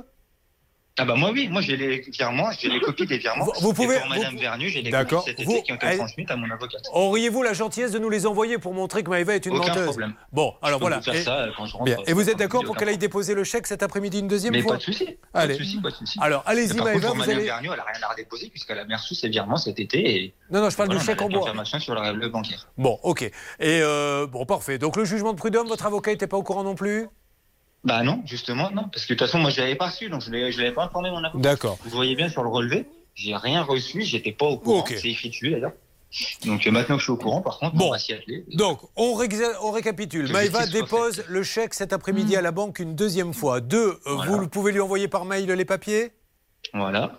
Ah 0.98 1.06
bah 1.06 1.14
moi 1.16 1.30
oui, 1.32 1.48
moi 1.48 1.62
j'ai 1.62 1.76
les 1.78 2.00
virements, 2.00 2.50
j'ai 2.58 2.68
les 2.68 2.78
copies 2.78 3.06
des 3.06 3.16
virements. 3.16 3.46
Vous- 3.46 3.52
vous 3.60 3.72
pouvez- 3.72 3.96
Et 3.96 3.98
pour 4.00 4.08
vous- 4.08 4.14
Madame 4.14 4.36
Vernu, 4.36 4.68
j'ai 4.68 4.82
les 4.82 4.90
copies 4.90 5.14
cet 5.24 5.42
Vous- 5.42 5.52
été 5.52 5.62
qui 5.62 5.72
ont 5.72 5.76
été 5.76 5.86
elle- 5.86 5.96
transmises 5.96 6.26
à 6.30 6.36
mon 6.36 6.50
avocate. 6.50 6.82
Auriez-vous 6.92 7.42
la 7.42 7.54
gentillesse 7.54 7.92
de 7.92 7.98
nous 7.98 8.10
les 8.10 8.26
envoyer 8.26 8.58
pour 8.58 8.74
montrer 8.74 9.02
que 9.02 9.08
Maëva 9.08 9.34
est 9.34 9.46
une 9.46 9.56
Aucun 9.56 9.68
menteuse 9.68 9.84
problème. 9.86 10.12
Bon, 10.32 10.52
alors 10.60 10.78
Je 10.78 10.78
peux 10.78 10.80
voilà. 10.82 10.96
vous 10.98 11.02
faire 11.04 11.14
Et- 11.14 11.22
ça, 11.22 11.38
euh, 11.44 11.50
quand 11.56 11.64
je 11.64 11.72
rentre, 11.72 11.84
Bien. 11.86 11.96
Et 12.06 12.12
vous 12.12 12.28
êtes 12.28 12.36
d'accord 12.36 12.62
pour 12.64 12.76
qu'elle 12.76 12.90
aille 12.90 12.98
déposer 12.98 13.32
le 13.34 13.42
chèque 13.42 13.66
cet 13.68 13.82
après-midi 13.82 14.18
une 14.18 14.28
deuxième 14.28 14.52
Mais 14.52 14.60
fois 14.60 14.72
pas 14.72 14.78
de 14.78 14.82
souci. 14.82 15.06
Pas 15.32 15.40
Allez. 15.40 15.54
de 15.54 15.58
souci, 15.64 15.80
pas 15.80 15.90
de 15.90 15.94
souci. 15.94 16.18
Alors, 16.20 16.42
allez-y, 16.44 16.74
Maëva, 16.76 16.92
contre, 16.92 17.00
pour 17.06 17.10
vous 17.14 17.20
Madame 17.20 17.36
allez- 17.36 17.44
Vernu, 17.46 17.68
elle 17.72 17.80
a 17.80 17.84
rien 17.84 18.02
à 18.02 18.08
redéposer 18.12 18.48
puisqu'elle 18.50 18.78
a 18.78 18.84
bien 18.84 18.98
reçu 18.98 19.14
ses 19.14 19.28
virements 19.30 19.56
cet 19.56 19.80
été. 19.80 20.24
Et... 20.24 20.34
Non, 20.50 20.60
non, 20.60 20.68
je 20.68 20.76
parle 20.76 20.88
Voilà, 20.90 21.00
du 21.00 21.06
chèque 21.06 21.22
en 21.22 21.28
bois. 21.30 21.64
sur 21.80 21.94
le 21.94 22.12
le 22.12 22.28
bancaire. 22.28 22.68
Bon, 22.76 22.98
ok. 23.02 23.22
Et 23.22 23.32
euh, 23.60 24.26
bon, 24.26 24.44
parfait. 24.44 24.76
Donc 24.76 24.96
le 24.96 25.06
jugement 25.06 25.32
de 25.32 25.38
prud'homme, 25.38 25.68
votre 25.68 25.86
avocat 25.86 26.10
n'était 26.10 26.26
pas 26.26 26.36
au 26.36 26.42
courant 26.42 26.64
non 26.64 26.74
plus? 26.74 27.08
Bah 27.84 28.02
non, 28.02 28.22
justement, 28.24 28.70
non. 28.70 28.88
Parce 28.92 29.06
que 29.06 29.12
de 29.12 29.18
toute 29.18 29.26
façon, 29.26 29.38
moi, 29.38 29.50
je 29.50 29.60
l'avais 29.60 29.74
pas 29.74 29.88
reçu, 29.88 30.08
donc 30.08 30.22
je 30.22 30.30
ne 30.30 30.38
l'avais 30.56 30.72
pas 30.72 30.84
informé 30.84 31.10
mon 31.10 31.22
avocat. 31.24 31.42
D'accord. 31.42 31.78
Vous 31.82 31.90
voyez 31.90 32.14
bien 32.14 32.28
sur 32.28 32.42
le 32.42 32.48
relevé, 32.48 32.86
j'ai 33.14 33.34
rien 33.34 33.62
reçu, 33.62 34.02
j'étais 34.02 34.32
pas 34.32 34.46
au 34.46 34.58
courant. 34.58 34.80
Ok. 34.80 34.94
C'est 34.96 35.08
écrit 35.10 35.30
dessus 35.30 35.50
d'ailleurs. 35.50 35.72
Donc 36.44 36.66
euh, 36.66 36.70
maintenant 36.70 36.96
que 36.96 37.00
je 37.00 37.04
suis 37.04 37.12
au 37.12 37.16
courant, 37.16 37.40
par 37.40 37.58
contre, 37.58 37.74
Bon. 37.74 37.88
on 37.88 37.90
va 37.92 37.98
s'y 37.98 38.12
atteler. 38.12 38.44
Donc, 38.54 38.80
on, 38.96 39.14
récapitule. 39.14 40.30
Maëva 40.30 40.66
soit 40.66 40.72
dépose 40.80 41.24
le 41.26 41.42
chèque 41.42 41.72
cet 41.74 41.92
après-midi 41.92 42.36
à 42.36 42.42
la 42.42 42.52
banque 42.52 42.78
une 42.80 42.94
deuxième 42.94 43.32
fois. 43.32 43.60
Deux, 43.60 43.98
euh, 44.06 44.14
Voilà. 44.14 44.32
vous 44.32 44.48
pouvez 44.48 44.72
lui 44.72 44.80
envoyer 44.80 45.08
par 45.08 45.24
mail 45.24 45.50
les 45.50 45.64
papiers? 45.64 46.12
Voilà. 46.74 47.18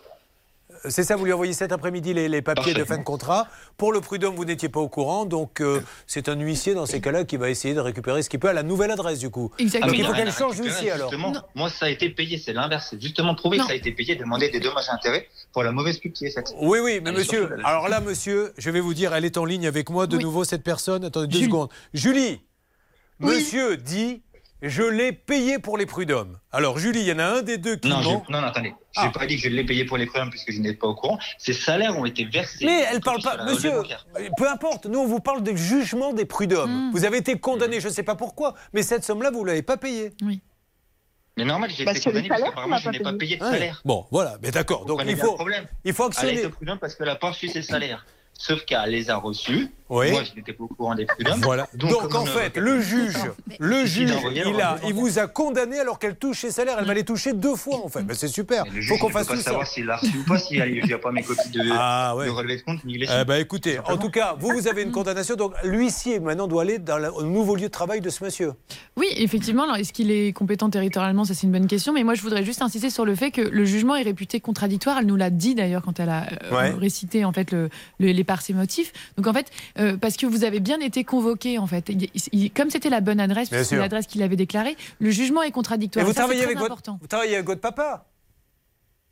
C'est 0.90 1.04
ça, 1.04 1.16
vous 1.16 1.24
lui 1.26 1.32
envoyez 1.34 1.54
cet 1.54 1.72
après-midi 1.72 2.14
les, 2.14 2.28
les 2.28 2.42
papiers 2.42 2.74
de 2.74 2.84
fin 2.84 2.98
de 2.98 3.04
contrat. 3.04 3.48
Pour 3.78 3.94
le 3.94 4.02
prud'homme, 4.02 4.36
vous 4.36 4.44
n'étiez 4.46 4.70
pas 4.70 4.82
au 4.82 4.90
courant, 4.90 5.26
donc 5.26 5.62
euh, 5.62 5.82
c'est 6.08 6.28
un 6.30 6.38
huissier 6.40 6.74
dans 6.74 6.86
ces 6.86 7.00
cas-là 7.00 7.24
qui 7.24 7.38
va 7.38 7.50
essayer 7.50 7.74
de 7.74 7.80
récupérer 7.80 8.22
ce 8.22 8.30
qu'il 8.30 8.40
peut 8.40 8.50
à 8.50 8.54
la 8.54 8.64
nouvelle 8.64 8.92
adresse 8.92 9.20
du 9.20 9.30
coup. 9.30 9.52
Exactement. 9.60 9.88
Donc 9.92 9.98
il 9.98 10.04
Ah, 10.04 10.08
faut 10.08 10.12
mais 10.14 10.18
y 10.18 10.22
a 10.22 10.26
qu'elle 10.26 10.34
à 10.34 10.38
change 10.38 10.60
d'huissier 10.62 10.92
alors. 10.92 11.10
Justement, 11.10 11.34
moi, 11.56 11.70
ça 11.70 11.86
a 11.86 11.90
été 11.90 12.10
payé, 12.10 12.38
c'est 12.38 12.54
l'inverse. 12.54 12.88
C'est 12.90 13.02
justement 13.02 13.34
prouvé 13.34 13.58
Non. 13.58 13.64
que 13.64 13.68
ça 13.70 13.74
a 13.74 13.78
été 13.78 13.92
payé, 13.94 14.16
demander 14.16 14.50
des 14.50 14.60
dommages 14.60 14.86
et 14.90 14.92
intérêts 14.94 15.28
pour 15.54 15.64
la 15.64 15.72
mauvaise 15.72 15.98
pub 16.00 16.12
qui 16.12 16.26
est 16.26 16.32
faite. 16.32 16.54
Oui, 16.62 16.80
oui, 16.84 17.00
mais 17.02 17.10
Elle 17.12 17.16
est 17.16 17.20
monsieur, 17.20 17.50
alors 17.64 17.88
là, 17.88 18.02
monsieur, 18.02 18.54
je 18.58 18.70
vais 18.70 18.80
vous 18.82 18.94
dire, 18.94 19.14
elle 19.14 19.26
est 19.26 19.38
en 19.38 19.46
ligne 19.46 19.68
avec 19.68 19.90
moi 19.90 20.06
de 20.08 20.18
Oui. 20.18 20.24
nouveau, 20.24 20.44
cette 20.44 20.64
personne. 20.64 21.06
Attendez 21.06 21.28
deux 21.28 21.34
Julie. 21.38 21.46
secondes. 21.46 21.70
Julie, 21.94 22.42
Oui. 23.22 23.36
monsieur 23.36 23.78
dit, 23.78 24.22
je 24.69 24.81
l'ai 24.84 25.11
payé 25.11 25.60
pour 25.60 25.77
les 25.77 25.85
prud'hommes. 25.85 26.40
Alors, 26.52 26.80
Julie, 26.80 27.02
il 27.02 27.06
y 27.07 27.11
en 27.11 27.19
a 27.19 27.26
un 27.26 27.41
des 27.41 27.57
deux 27.57 27.76
qui 27.76 27.90
Non, 27.90 28.02
je- 28.02 28.10
ment. 28.10 28.26
non, 28.30 28.41
non, 28.41 28.48
attendez. 28.48 28.73
Je 28.95 29.02
Ah. 29.02 29.06
n'ai 29.07 29.11
pas 29.11 29.26
dit 29.26 29.35
que 29.35 29.41
je 29.44 29.49
l'ai 29.49 29.64
payé 29.65 29.85
pour 29.85 29.98
les 29.98 30.06
prud'hommes 30.06 30.30
puisque 30.30 30.52
je 30.52 30.60
n'étais 30.60 30.76
pas 30.77 30.88
au 30.88 30.95
courant. 30.95 31.19
Ces 31.38 31.53
salaires 31.53 31.98
ont 31.98 32.06
été 32.06 32.26
versés. 32.26 32.65
Mais 32.65 32.85
elle 32.91 33.02
parle 33.02 33.22
pas, 33.22 33.35
la 33.38 33.45
monsieur, 33.45 33.72
bancaire. 33.72 34.06
peu 34.38 34.49
importe, 34.49 34.85
nous 34.85 34.99
on 34.99 35.06
vous 35.07 35.19
parle 35.19 35.44
du 35.44 35.57
jugement 35.57 36.14
des 36.14 36.26
prud'hommes. 36.26 36.90
Mm. 36.90 36.91
Vous 36.94 37.03
avez 37.06 37.18
été 37.18 37.38
condamné, 37.40 37.80
je 37.81 37.88
ne 37.90 37.94
sais 37.94 38.03
pas 38.03 38.15
pourquoi, 38.15 38.53
mais 38.73 38.84
cette 38.84 39.03
somme-là, 39.03 39.31
vous 39.31 39.41
ne 39.41 39.48
l'avez 39.48 39.64
pas 39.64 39.77
payée. 39.77 40.11
Mais 41.35 41.45
normal, 41.45 41.72
j'ai 41.76 41.84
Bah, 41.84 41.91
été 41.91 42.02
condamné 42.02 42.27
parce 42.30 42.44
qu'apparemment, 42.44 42.76
on 42.76 42.80
je 42.80 42.90
n'ai 42.91 42.99
pas 42.99 43.14
payé. 43.14 43.38
de 43.38 43.44
Ouais. 43.44 43.49
salaire. 43.52 43.81
Bon, 43.84 44.06
voilà, 44.11 44.38
mais 44.44 44.52
d'accord. 44.52 44.85
Donc 44.85 45.02
il 45.07 45.18
faut, 45.18 45.35
il 45.84 45.91
faut 45.94 46.03
Elle 46.03 46.11
a 46.19 46.23
été 46.23 46.31
actionner. 46.38 46.49
prud'homme 46.49 46.77
parce 46.80 46.94
qu'elle 46.95 47.07
n'a 47.07 47.15
pas 47.15 47.30
reçu 47.31 47.48
ses 47.48 47.61
salaires. 47.64 48.06
Sauf 48.38 48.66
qu'elle 48.66 48.90
les 48.90 49.10
a 49.10 49.18
reçus. 49.18 49.70
Oui. 49.90 50.10
Moi, 50.12 50.24
je 50.24 50.34
n'étais 50.36 50.54
pas 50.54 50.64
au 50.64 50.68
courant 50.68 50.96
des 50.96 51.06
prud'hommes. 51.06 51.40
Voilà. 51.42 51.68
Donc, 51.76 52.16
en 52.16 52.26
fait, 52.26 52.58
le 52.58 52.82
juge, 52.82 53.16
le 53.60 53.82
Il 53.82 53.86
juge, 53.88 54.12
il, 54.34 54.60
a, 54.60 54.78
il 54.88 54.94
vous 54.94 55.20
a 55.20 55.28
condamné 55.28 55.80
alors 55.80 56.00
qu'elle 56.00 56.16
touche 56.16 56.40
ses 56.42 56.52
salaires. 56.52 56.78
Elle 56.80 56.86
va 56.86 56.96
les 56.96 57.04
toucher 57.04 57.34
deux 57.34 57.56
fois 57.56 57.76
en 57.86 57.90
fait. 57.90 58.02
Ben, 58.02 58.16
c'est 58.16 58.28
super. 58.28 58.64
Mais 58.64 58.72
Le 58.72 58.76
Il 58.78 58.82
juge 58.82 58.98
faut 58.98 59.06
qu'on 59.06 59.12
fasse 59.14 59.28
pas 59.28 59.34
tout 59.36 59.40
ça. 59.40 59.52
savoir 59.52 59.68
s'il 59.68 59.86
l'a 59.86 59.98
reçu 59.98 60.18
ou 60.18 60.24
pas, 60.24 60.40
s'il 60.40 60.58
n'y 60.84 60.94
a 60.94 60.98
pas 60.98 61.12
mes 61.12 61.22
copies 61.22 61.50
de, 61.52 61.62
Ah 61.74 62.16
ouais. 62.16 62.26
de 62.26 62.32
relevé 62.32 62.58
de 62.58 62.62
compte, 62.64 62.84
ni 62.86 62.98
les 62.98 63.08
Eh 63.08 63.24
ben, 63.24 63.36
écoutez, 63.36 63.78
en 63.80 63.98
tout 63.98 64.10
cas, 64.10 64.36
vous, 64.40 64.50
vous 64.50 64.68
avez 64.68 64.82
une 64.82 64.92
condamnation. 64.92 65.36
Donc, 65.36 65.54
l'huissier 65.64 66.20
maintenant 66.20 66.48
doit 66.48 66.64
aller 66.64 66.80
dans 66.80 66.98
le 66.98 67.12
nouveau 67.28 67.56
lieu 67.56 67.64
de 67.64 67.68
travail 67.68 68.02
de 68.02 68.10
ce 68.10 68.24
monsieur. 68.24 68.54
Oui, 68.98 69.08
effectivement. 69.18 69.64
Alors, 69.64 69.76
est-ce 69.76 69.94
qu'il 69.94 70.10
est 70.10 70.34
compétent 70.34 70.70
territorialement? 70.72 71.24
Ça, 71.26 71.36
c'est 71.36 71.46
une 71.46 71.52
bonne 71.54 71.68
question. 71.68 71.94
Mais 71.94 72.04
moi, 72.04 72.16
je 72.16 72.22
voudrais 72.24 72.44
juste 72.44 72.64
insister 72.64 72.90
sur 72.90 73.06
le 73.06 73.14
fait 73.16 73.30
que 73.30 73.42
le 73.42 73.66
jugement 73.66 73.96
est 73.96 74.04
réputé 74.04 74.40
contradictoire. 74.40 74.98
Elle 75.00 75.06
nous 75.06 75.18
l'a 75.18 75.30
dit 75.30 75.54
d'ailleurs 75.54 75.84
quand 75.84 76.00
elle 76.00 76.10
a 76.10 76.26
euh, 76.52 76.56
Ouais. 76.56 76.72
récité 76.72 77.26
en 77.26 77.34
fait 77.34 77.52
le, 77.52 77.70
le- 78.00 78.12
les 78.12 78.23
par 78.24 78.41
ses 78.41 78.54
motifs. 78.54 78.91
Donc 79.18 79.28
en 79.28 79.34
fait, 79.34 79.48
euh, 79.80 79.98
parce 79.98 80.18
que 80.18 80.26
vous 80.26 80.44
avez 80.44 80.60
bien 80.60 80.80
été 80.80 81.04
convoqué 81.04 81.58
en 81.60 81.68
fait, 81.68 81.90
Il- 81.90 82.10
il- 82.32 82.52
comme 82.52 82.70
c'était 82.70 82.90
la 82.90 83.02
bonne 83.02 83.20
adresse, 83.20 83.50
c'est 83.64 83.76
l'adresse 83.78 84.08
qu'il 84.08 84.22
avait 84.24 84.36
déclarée, 84.36 84.76
le 85.00 85.10
jugement 85.12 85.41
est 85.44 85.50
Et 85.50 85.52
contradictoire. 85.52 86.06
vous 86.06 86.12
Ça, 86.14 86.22
travaillez, 86.22 86.44
avec 86.44 86.58
votre, 86.58 86.76
vous 87.00 87.08
travaillez 87.08 87.36
avec 87.36 87.45
votre 87.48 87.62
papa 87.62 88.06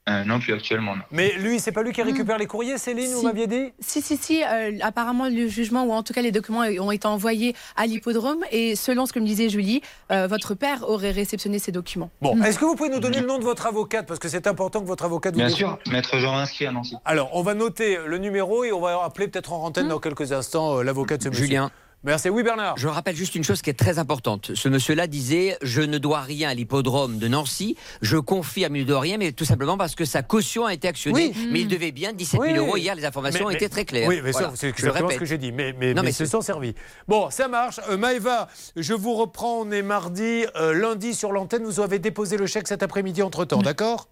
Euh, 0.10 0.24
non, 0.24 0.40
plus 0.40 0.52
actuellement, 0.54 0.96
non. 0.96 1.04
Mais 1.12 1.34
lui, 1.38 1.60
c'est 1.60 1.72
pas 1.72 1.84
lui 1.84 1.92
qui 1.94 2.02
récupère 2.02 2.40
les 2.40 2.48
courriers, 2.48 2.80
Céline, 2.80 3.12
vous 3.12 3.20
Si. 3.20 3.26
m'aviez 3.26 3.46
dit? 3.46 3.72
Si, 3.80 4.02
si, 4.02 4.18
si. 4.18 4.44
euh, 4.44 4.72
apparemment, 4.82 5.30
le 5.30 5.48
jugement, 5.48 5.84
ou 5.84 5.92
en 5.92 6.02
tout 6.02 6.12
cas 6.12 6.24
les 6.24 6.32
documents, 6.32 6.62
ont 6.80 6.90
été 6.92 7.06
envoyés 7.08 7.56
à 7.76 7.86
l'hippodrome. 7.86 8.44
Et 8.52 8.76
selon 8.76 9.06
ce 9.06 9.14
que 9.14 9.20
me 9.20 9.26
disait 9.28 9.50
Julie, 9.50 9.82
euh, 10.12 10.26
votre 10.26 10.56
père 10.56 10.90
aurait 10.90 11.12
réceptionné 11.12 11.60
ces 11.60 11.72
documents. 11.72 12.10
Bon, 12.20 12.42
est-ce 12.44 12.58
que 12.58 12.66
vous 12.66 12.76
pouvez 12.76 12.90
nous 12.90 13.00
donner 13.00 13.20
le 13.20 13.28
nom 13.28 13.38
de 13.38 13.44
votre 13.44 13.68
avocate? 13.68 14.08
Parce 14.08 14.20
que 14.20 14.28
c'est 14.28 14.48
important 14.48 14.82
que 14.82 14.88
votre 14.88 15.06
avocate 15.06 15.34
vous 15.36 15.40
Bien 15.40 15.50
sûr, 15.50 15.78
maître 15.92 16.18
Jean 16.18 16.36
inscrit 16.36 16.66
à 16.66 16.72
Nancy. 16.72 16.96
Alors, 17.06 17.30
on 17.34 17.44
va 17.44 17.54
noter 17.54 18.00
le 18.04 18.18
numéro 18.18 18.64
et 18.64 18.72
on 18.72 18.82
va 18.82 19.04
appeler 19.04 19.28
peut-être 19.28 19.54
en 19.54 19.64
antenne 19.64 19.88
dans 19.88 20.00
quelques 20.00 20.32
instants 20.32 20.80
euh, 20.80 20.84
l'avocat 20.84 21.18
de 21.18 21.24
ce 21.24 21.30
monsieur. 21.30 21.46
Julien. 21.46 21.72
Merci. 22.04 22.30
Oui, 22.30 22.42
Bernard. 22.42 22.78
Je 22.78 22.88
rappelle 22.88 23.16
juste 23.16 23.36
une 23.36 23.44
chose 23.44 23.62
qui 23.62 23.70
est 23.70 23.76
très 23.78 24.00
importante. 24.00 24.52
Ce 24.56 24.68
monsieur-là 24.68 25.06
disait 25.06 25.58
Je 25.62 25.82
ne 25.84 26.00
dois 26.00 26.22
rien 26.22 26.50
à 26.50 26.54
l'hippodrome 26.56 27.20
de 27.20 27.28
Nancy. 27.28 27.78
Je 28.02 28.18
confirme, 28.18 28.76
il 28.76 28.84
ne 28.84 28.88
doit 28.88 29.00
rien, 29.02 29.18
mais 29.20 29.32
tout 29.34 29.46
simplement 29.46 29.78
parce 29.78 29.94
que 29.94 30.04
sa 30.04 30.24
caution 30.24 30.66
a 30.66 30.74
été 30.74 30.88
actionnée. 30.88 31.32
Oui. 31.36 31.48
Mais 31.52 31.62
il 31.62 31.68
devait 31.68 31.92
bien 31.92 32.12
17 32.12 32.42
000 32.42 32.54
Oui. 32.54 32.58
euros. 32.58 32.78
Hier, 32.78 32.96
les 32.96 33.06
informations 33.06 33.42
Mais- 33.42 33.46
ont 33.46 33.50
mais- 33.50 33.56
été 33.56 33.70
très 33.70 33.86
claires. 33.86 34.08
Oui, 34.08 34.20
mais 34.24 34.32
Voilà. 34.32 34.50
ça, 34.50 34.54
c'est 34.56 34.70
exactement 34.70 35.10
ce 35.12 35.18
que 35.18 35.26
j'ai 35.26 35.38
dit. 35.38 35.52
Mais, 35.52 35.74
mais, 35.78 35.94
Non, 35.94 36.02
mais 36.02 36.12
se 36.12 36.26
c'est- 36.26 36.32
sont 36.32 36.42
servis. 36.42 36.74
Bon, 37.08 37.30
ça 37.30 37.48
marche. 37.48 37.80
Euh, 37.90 37.98
Maëva, 37.98 38.48
je 38.76 38.94
vous 38.96 39.14
reprends. 39.14 39.60
On 39.62 39.70
est 39.72 39.84
mardi, 39.84 40.46
euh, 40.56 40.74
lundi 40.74 41.14
sur 41.14 41.32
l'antenne. 41.32 41.64
Vous 41.66 41.82
avez 41.82 42.00
déposé 42.00 42.36
le 42.38 42.48
chèque 42.48 42.68
cet 42.68 42.82
après-midi 42.82 43.22
entre-temps, 43.22 43.62
d'accord? 43.62 44.08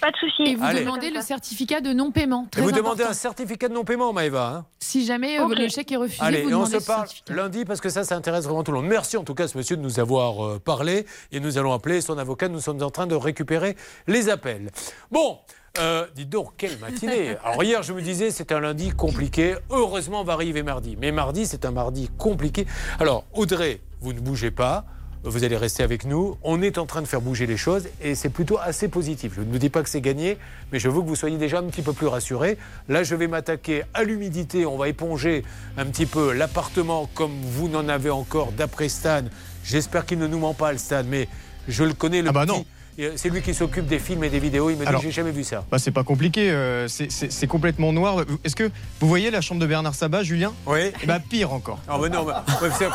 Pas 0.00 0.10
de 0.10 0.16
souci. 0.16 0.42
Et 0.50 0.54
vous 0.56 0.64
Allez. 0.64 0.80
demandez 0.80 1.10
le 1.10 1.20
certificat 1.20 1.80
de 1.80 1.92
non-paiement. 1.92 2.46
Et 2.56 2.60
vous 2.60 2.68
important. 2.68 2.76
demandez 2.82 3.04
un 3.04 3.12
certificat 3.12 3.68
de 3.68 3.74
non-paiement, 3.74 4.12
Maëva. 4.12 4.46
hein 4.48 4.66
Si 4.80 5.04
jamais 5.06 5.38
euh, 5.38 5.46
le 5.48 5.68
chèque 5.68 5.92
est 5.92 5.96
refusé, 5.96 6.20
Allez, 6.22 6.42
vous 6.42 6.50
et 6.50 6.54
on 6.54 6.58
demandez 6.58 6.72
se 6.74 6.80
ce 6.80 6.86
parle 6.86 7.06
certificat. 7.08 7.34
lundi 7.34 7.64
parce 7.64 7.80
que 7.80 7.88
ça, 7.88 8.04
ça 8.04 8.16
intéresse 8.16 8.44
vraiment 8.44 8.64
tout 8.64 8.72
le 8.72 8.78
monde. 8.78 8.88
Merci 8.88 9.16
en 9.16 9.24
tout 9.24 9.34
cas, 9.34 9.46
ce 9.48 9.56
monsieur, 9.56 9.76
de 9.76 9.82
nous 9.82 10.00
avoir 10.00 10.44
euh, 10.44 10.58
parlé. 10.58 11.06
Et 11.30 11.40
nous 11.40 11.58
allons 11.58 11.72
appeler 11.72 12.00
son 12.00 12.18
avocat. 12.18 12.48
Nous 12.48 12.60
sommes 12.60 12.82
en 12.82 12.90
train 12.90 13.06
de 13.06 13.14
récupérer 13.14 13.76
les 14.06 14.28
appels. 14.28 14.70
Bon. 15.10 15.38
Euh, 15.78 16.06
dites 16.14 16.28
donc, 16.28 16.52
quelle 16.58 16.78
matinée 16.80 17.34
Alors 17.44 17.64
hier, 17.64 17.82
je 17.82 17.94
me 17.94 18.02
disais, 18.02 18.30
c'est 18.30 18.52
un 18.52 18.60
lundi 18.60 18.90
compliqué. 18.90 19.54
Heureusement, 19.70 20.20
on 20.20 20.24
va 20.24 20.34
arriver 20.34 20.62
mardi. 20.62 20.98
Mais 21.00 21.12
mardi, 21.12 21.46
c'est 21.46 21.64
un 21.64 21.70
mardi 21.70 22.10
compliqué. 22.18 22.66
Alors, 23.00 23.24
Audrey, 23.32 23.80
vous 24.02 24.12
ne 24.12 24.20
bougez 24.20 24.50
pas. 24.50 24.84
Vous 25.24 25.44
allez 25.44 25.56
rester 25.56 25.84
avec 25.84 26.04
nous. 26.04 26.36
On 26.42 26.62
est 26.62 26.78
en 26.78 26.86
train 26.86 27.00
de 27.00 27.06
faire 27.06 27.20
bouger 27.20 27.46
les 27.46 27.56
choses 27.56 27.86
et 28.02 28.16
c'est 28.16 28.28
plutôt 28.28 28.58
assez 28.60 28.88
positif. 28.88 29.32
Je 29.36 29.40
ne 29.42 29.52
vous 29.52 29.58
dis 29.58 29.68
pas 29.70 29.82
que 29.84 29.88
c'est 29.88 30.00
gagné, 30.00 30.36
mais 30.72 30.80
je 30.80 30.88
veux 30.88 31.00
que 31.00 31.06
vous 31.06 31.14
soyez 31.14 31.36
déjà 31.38 31.58
un 31.58 31.62
petit 31.64 31.82
peu 31.82 31.92
plus 31.92 32.08
rassurés. 32.08 32.58
Là, 32.88 33.04
je 33.04 33.14
vais 33.14 33.28
m'attaquer 33.28 33.84
à 33.94 34.02
l'humidité. 34.02 34.66
On 34.66 34.76
va 34.76 34.88
éponger 34.88 35.44
un 35.78 35.86
petit 35.86 36.06
peu 36.06 36.32
l'appartement 36.32 37.08
comme 37.14 37.32
vous 37.40 37.68
n'en 37.68 37.88
avez 37.88 38.10
encore 38.10 38.50
d'après 38.50 38.88
Stan. 38.88 39.22
J'espère 39.64 40.06
qu'il 40.06 40.18
ne 40.18 40.26
nous 40.26 40.40
ment 40.40 40.54
pas, 40.54 40.72
le 40.72 40.78
Stan, 40.78 41.04
mais 41.06 41.28
je 41.68 41.84
le 41.84 41.92
connais, 41.94 42.20
le 42.20 42.30
Ah 42.30 42.32
bah 42.32 42.44
petit. 42.46 42.52
non. 42.58 42.64
Euh, 42.98 43.12
C'est 43.16 43.30
lui 43.30 43.40
qui 43.42 43.54
s'occupe 43.54 43.86
des 43.86 44.00
films 44.00 44.24
et 44.24 44.28
des 44.28 44.40
vidéos. 44.40 44.70
Il 44.70 44.76
me 44.76 44.82
dit 44.82 44.88
Alors- 44.88 45.00
j'ai 45.02 45.12
jamais 45.12 45.30
vu 45.30 45.44
ça. 45.44 45.64
Bah, 45.70 45.78
c'est 45.78 45.92
pas 45.92 46.02
compliqué, 46.04 46.50
euh, 46.50 46.88
c'est- 46.88 47.46
complètement 47.46 47.92
noir. 47.92 48.24
Est-ce 48.44 48.56
que 48.56 48.70
vous 49.00 49.08
voyez 49.08 49.30
la 49.30 49.40
chambre 49.40 49.60
de 49.60 49.66
Bernard 49.66 49.94
Sabat, 49.94 50.24
Julien? 50.24 50.52
Oui. 50.66 50.90
Eh 51.02 51.06
bah, 51.06 51.20
pire 51.20 51.52
encore. 51.54 51.78
Ah 51.88 51.96
bah 51.96 52.08
non, 52.08 52.24
bah, 52.24 52.44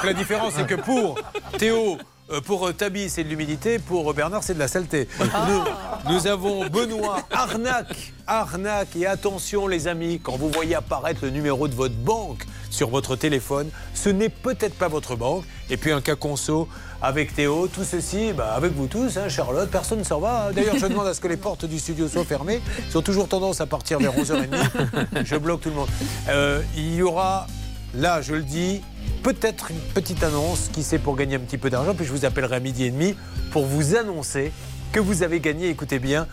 la 0.03 0.13
différence, 0.13 0.53
c'est 0.57 0.67
que 0.67 0.75
pour 0.75 1.17
Théo, 1.57 1.97
pour 2.45 2.67
euh, 2.67 2.73
Tabi, 2.73 3.09
c'est 3.09 3.23
de 3.23 3.29
l'humidité, 3.29 3.79
pour 3.79 4.09
euh, 4.09 4.13
Bernard, 4.13 4.43
c'est 4.43 4.53
de 4.53 4.59
la 4.59 4.67
saleté. 4.67 5.07
Nous, 5.19 6.13
nous 6.13 6.27
avons 6.27 6.67
Benoît, 6.67 7.19
arnaque, 7.31 8.13
arnaque, 8.25 8.95
et 8.95 9.05
attention 9.05 9.67
les 9.67 9.87
amis, 9.87 10.19
quand 10.21 10.35
vous 10.37 10.49
voyez 10.49 10.75
apparaître 10.75 11.21
le 11.23 11.29
numéro 11.29 11.67
de 11.67 11.75
votre 11.75 11.95
banque 11.95 12.43
sur 12.69 12.89
votre 12.89 13.15
téléphone, 13.15 13.69
ce 13.93 14.09
n'est 14.09 14.29
peut-être 14.29 14.75
pas 14.75 14.87
votre 14.87 15.15
banque. 15.15 15.45
Et 15.69 15.77
puis 15.77 15.91
un 15.91 16.01
cas 16.01 16.15
conso 16.15 16.67
avec 17.01 17.35
Théo, 17.35 17.67
tout 17.67 17.83
ceci, 17.83 18.33
bah, 18.33 18.53
avec 18.55 18.73
vous 18.73 18.87
tous, 18.87 19.17
hein, 19.17 19.29
Charlotte, 19.29 19.69
personne 19.69 19.99
ne 19.99 20.03
s'en 20.03 20.19
va. 20.19 20.51
D'ailleurs, 20.53 20.77
je 20.77 20.87
demande 20.87 21.07
à 21.07 21.13
ce 21.13 21.21
que 21.21 21.27
les 21.27 21.37
portes 21.37 21.65
du 21.65 21.79
studio 21.79 22.07
soient 22.07 22.25
fermées. 22.25 22.61
Ils 22.89 22.97
ont 22.97 23.01
toujours 23.01 23.27
tendance 23.27 23.61
à 23.61 23.65
partir 23.65 23.99
vers 23.99 24.13
11h30. 24.13 25.23
Je 25.23 25.35
bloque 25.35 25.61
tout 25.61 25.69
le 25.69 25.75
monde. 25.75 25.89
Euh, 26.29 26.61
il 26.75 26.95
y 26.95 27.01
aura 27.01 27.47
Là, 27.95 28.21
je 28.21 28.33
le 28.33 28.43
dis, 28.43 28.81
peut-être 29.23 29.71
une 29.71 29.79
petite 29.93 30.23
annonce, 30.23 30.69
qui 30.73 30.83
sait, 30.83 30.99
pour 30.99 31.15
gagner 31.15 31.35
un 31.35 31.39
petit 31.39 31.57
peu 31.57 31.69
d'argent. 31.69 31.93
Puis 31.95 32.05
je 32.05 32.11
vous 32.11 32.25
appellerai 32.25 32.57
à 32.57 32.59
midi 32.59 32.83
et 32.83 32.91
demi 32.91 33.15
pour 33.51 33.65
vous 33.65 33.95
annoncer 33.95 34.51
que 34.91 34.99
vous 34.99 35.23
avez 35.23 35.39
gagné, 35.39 35.69
écoutez 35.69 35.99
bien, 35.99 36.27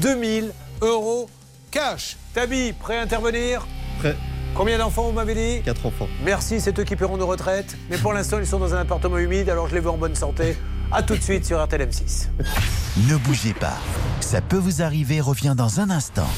2000 0.00 0.52
euros 0.82 1.28
cash. 1.70 2.16
Tabi, 2.34 2.72
prêt 2.72 2.98
à 2.98 3.02
intervenir? 3.02 3.66
Prêt. 3.98 4.16
Combien 4.54 4.78
d'enfants 4.78 5.04
vous 5.04 5.12
m'avez 5.12 5.34
dit? 5.34 5.62
4 5.64 5.86
enfants. 5.86 6.08
Merci, 6.24 6.60
c'est 6.60 6.78
eux 6.78 6.84
qui 6.84 6.96
paieront 6.96 7.16
nos 7.16 7.26
retraites. 7.26 7.76
Mais 7.90 7.98
pour 7.98 8.12
l'instant, 8.12 8.38
ils 8.38 8.46
sont 8.46 8.58
dans 8.58 8.74
un 8.74 8.80
appartement 8.80 9.18
humide, 9.18 9.48
alors 9.48 9.68
je 9.68 9.74
les 9.74 9.80
veux 9.80 9.90
en 9.90 9.98
bonne 9.98 10.14
santé. 10.14 10.56
A 10.90 11.02
tout 11.02 11.16
de 11.16 11.22
suite 11.22 11.44
sur 11.44 11.62
RTL 11.62 11.82
M6. 11.82 12.28
Ne 13.08 13.16
bougez 13.16 13.54
pas. 13.54 13.76
Ça 14.20 14.40
peut 14.40 14.56
vous 14.56 14.82
arriver 14.82 15.20
revient 15.20 15.54
dans 15.56 15.80
un 15.80 15.90
instant. 15.90 16.28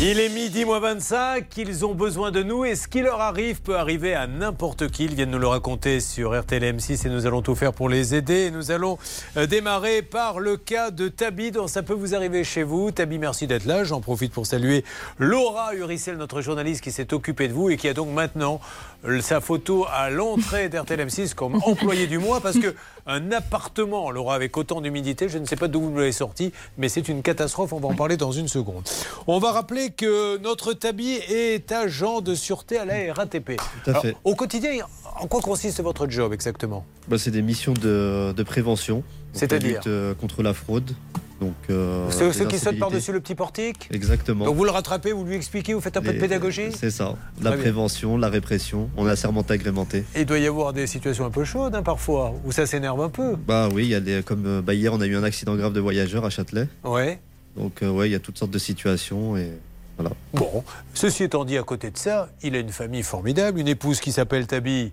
Il 0.00 0.20
est 0.20 0.28
midi 0.28 0.64
moins 0.64 0.78
25, 0.78 1.44
ils 1.56 1.84
ont 1.84 1.92
besoin 1.92 2.30
de 2.30 2.44
nous 2.44 2.64
et 2.64 2.76
ce 2.76 2.86
qui 2.86 3.00
leur 3.00 3.20
arrive 3.20 3.60
peut 3.60 3.76
arriver 3.76 4.14
à 4.14 4.28
n'importe 4.28 4.88
qui. 4.92 5.06
Ils 5.06 5.14
viennent 5.16 5.32
nous 5.32 5.40
le 5.40 5.48
raconter 5.48 5.98
sur 5.98 6.40
RTL 6.40 6.62
M6 6.62 7.04
et 7.04 7.10
nous 7.10 7.26
allons 7.26 7.42
tout 7.42 7.56
faire 7.56 7.72
pour 7.72 7.88
les 7.88 8.14
aider. 8.14 8.42
Et 8.42 8.50
nous 8.52 8.70
allons 8.70 8.96
euh, 9.36 9.46
démarrer 9.46 10.02
par 10.02 10.38
le 10.38 10.56
cas 10.56 10.92
de 10.92 11.08
Tabi 11.08 11.50
dont 11.50 11.66
ça 11.66 11.82
peut 11.82 11.94
vous 11.94 12.14
arriver 12.14 12.44
chez 12.44 12.62
vous. 12.62 12.92
Tabi, 12.92 13.18
merci 13.18 13.48
d'être 13.48 13.64
là. 13.64 13.82
J'en 13.82 14.00
profite 14.00 14.32
pour 14.32 14.46
saluer 14.46 14.84
Laura 15.18 15.74
Uricel, 15.74 16.16
notre 16.16 16.42
journaliste 16.42 16.84
qui 16.84 16.92
s'est 16.92 17.12
occupée 17.12 17.48
de 17.48 17.52
vous 17.52 17.68
et 17.68 17.76
qui 17.76 17.88
a 17.88 17.92
donc 17.92 18.10
maintenant 18.10 18.60
euh, 19.04 19.20
sa 19.20 19.40
photo 19.40 19.84
à 19.92 20.10
l'entrée 20.10 20.68
d'RTL 20.68 21.08
M6 21.08 21.34
comme 21.34 21.56
employé 21.66 22.06
du 22.06 22.18
mois 22.18 22.40
parce 22.40 22.60
que 22.60 22.72
un 23.08 23.32
appartement, 23.32 24.10
Laura, 24.10 24.34
avec 24.34 24.56
autant 24.56 24.80
d'humidité, 24.80 25.28
je 25.28 25.38
ne 25.38 25.46
sais 25.46 25.56
pas 25.56 25.66
d'où 25.66 25.80
vous 25.80 25.96
l'avez 25.96 26.12
sorti, 26.12 26.52
mais 26.76 26.88
c'est 26.88 27.08
une 27.08 27.22
catastrophe. 27.22 27.72
On 27.72 27.80
va 27.80 27.88
en 27.88 27.94
parler 27.94 28.16
dans 28.16 28.32
une 28.32 28.48
seconde. 28.48 28.86
On 29.26 29.38
va 29.38 29.50
rappeler 29.50 29.90
que 29.90 30.36
notre 30.38 30.74
Tabi 30.74 31.12
est 31.28 31.72
agent 31.72 32.20
de 32.20 32.34
sûreté 32.34 32.78
à 32.78 32.84
la 32.84 33.12
RATP. 33.14 33.56
Tout 33.84 33.90
à 33.90 33.94
fait. 34.00 34.14
au 34.24 34.34
quotidien, 34.34 34.84
en 35.20 35.26
quoi 35.26 35.40
consiste 35.40 35.82
votre 35.82 36.08
job 36.08 36.32
exactement? 36.32 36.84
Bah, 37.08 37.16
c'est 37.18 37.30
des 37.30 37.42
missions 37.42 37.72
de, 37.72 38.32
de 38.36 38.42
prévention. 38.42 39.02
C'est-à-dire 39.32 39.80
euh, 39.86 40.14
contre 40.14 40.42
la 40.42 40.52
fraude. 40.52 40.92
Donc, 41.40 41.54
euh, 41.70 42.10
Ceux, 42.10 42.46
qui 42.46 42.58
sautent 42.58 42.78
par-dessus 42.78 43.12
le 43.12 43.20
petit 43.20 43.34
portique 43.36 43.88
Exactement. 43.92 44.44
Donc 44.44 44.56
vous 44.56 44.64
le 44.64 44.70
rattrapez, 44.70 45.12
vous 45.12 45.24
lui 45.24 45.36
expliquez, 45.36 45.72
vous 45.72 45.80
faites 45.80 45.96
un 45.96 46.02
peu 46.02 46.12
de 46.12 46.18
pédagogie 46.18 46.72
C'est 46.76 46.90
ça. 46.90 47.14
La 47.40 47.50
Très 47.50 47.56
bien. 47.56 47.62
prévention, 47.62 48.16
la 48.18 48.28
répression. 48.28 48.90
On 48.96 49.06
a 49.06 49.14
sermenté 49.14 49.54
agrémenté. 49.54 50.04
Et 50.16 50.20
il 50.20 50.26
doit 50.26 50.38
y 50.38 50.46
avoir 50.46 50.72
des 50.72 50.86
situations 50.86 51.24
un 51.24 51.30
peu 51.30 51.44
chaudes 51.44 51.74
hein, 51.76 51.82
parfois, 51.82 52.34
où 52.44 52.50
ça 52.50 52.66
s'énerve 52.66 53.00
un 53.00 53.08
peu. 53.08 53.36
Bah 53.36 53.68
oui, 53.72 53.84
il 53.84 53.90
y 53.90 53.94
a 53.94 54.00
des, 54.00 54.22
comme 54.24 54.46
euh, 54.46 54.62
bah, 54.62 54.74
hier, 54.74 54.92
on 54.92 55.00
a 55.00 55.06
eu 55.06 55.16
un 55.16 55.22
accident 55.22 55.54
grave 55.54 55.72
de 55.72 55.80
voyageurs 55.80 56.24
à 56.24 56.30
Châtelet. 56.30 56.68
Ouais. 56.82 57.20
Donc, 57.56 57.82
euh, 57.82 57.90
ouais, 57.90 58.08
il 58.08 58.12
y 58.12 58.16
a 58.16 58.20
toutes 58.20 58.38
sortes 58.38 58.50
de 58.50 58.58
situations 58.58 59.36
et 59.36 59.52
voilà. 59.96 60.10
Bon, 60.34 60.64
ceci 60.94 61.24
étant 61.24 61.44
dit, 61.44 61.56
à 61.56 61.62
côté 61.62 61.90
de 61.90 61.98
ça, 61.98 62.28
il 62.42 62.56
a 62.56 62.58
une 62.58 62.70
famille 62.70 63.02
formidable, 63.02 63.60
une 63.60 63.68
épouse 63.68 64.00
qui 64.00 64.10
s'appelle 64.10 64.46
Tabi. 64.46 64.92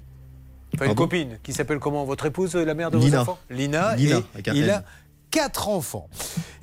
Enfin, 0.74 0.86
une 0.86 0.90
Pardon 0.90 1.04
copine 1.04 1.38
qui 1.42 1.54
s'appelle 1.54 1.80
comment 1.80 2.04
Votre 2.06 2.26
épouse, 2.26 2.56
la 2.56 2.74
mère 2.74 2.92
de 2.92 2.98
vos 2.98 3.16
enfants? 3.16 3.38
Lina. 3.50 3.96
Lina, 3.96 4.20
et 4.38 4.52
il 4.54 4.70
a 4.70 4.84
quatre 5.31 5.69
enfants. 5.69 6.10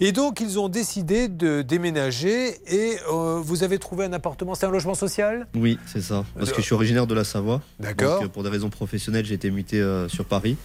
Et 0.00 0.12
donc, 0.12 0.40
ils 0.40 0.58
ont 0.58 0.68
décidé 0.68 1.28
de 1.28 1.62
déménager 1.62 2.56
et 2.66 2.98
euh, 3.12 3.40
vous 3.42 3.62
avez 3.62 3.78
trouvé 3.78 4.04
un 4.04 4.12
appartement, 4.12 4.54
c'est 4.54 4.66
un 4.66 4.70
logement 4.70 4.94
social? 4.94 5.46
Oui, 5.54 5.78
c'est 5.86 6.02
ça. 6.02 6.24
Parce 6.36 6.50
que 6.50 6.60
je 6.60 6.66
suis 6.66 6.74
originaire 6.74 7.06
de 7.06 7.14
la 7.14 7.24
Savoie. 7.24 7.60
D'accord. 7.78 8.20
Donc, 8.20 8.24
euh, 8.24 8.28
pour 8.28 8.42
des 8.42 8.48
raisons 8.48 8.70
professionnelles, 8.70 9.24
j'ai 9.24 9.34
été 9.34 9.50
muté 9.50 9.80
euh, 9.80 10.08
sur 10.08 10.24
Paris. 10.24 10.56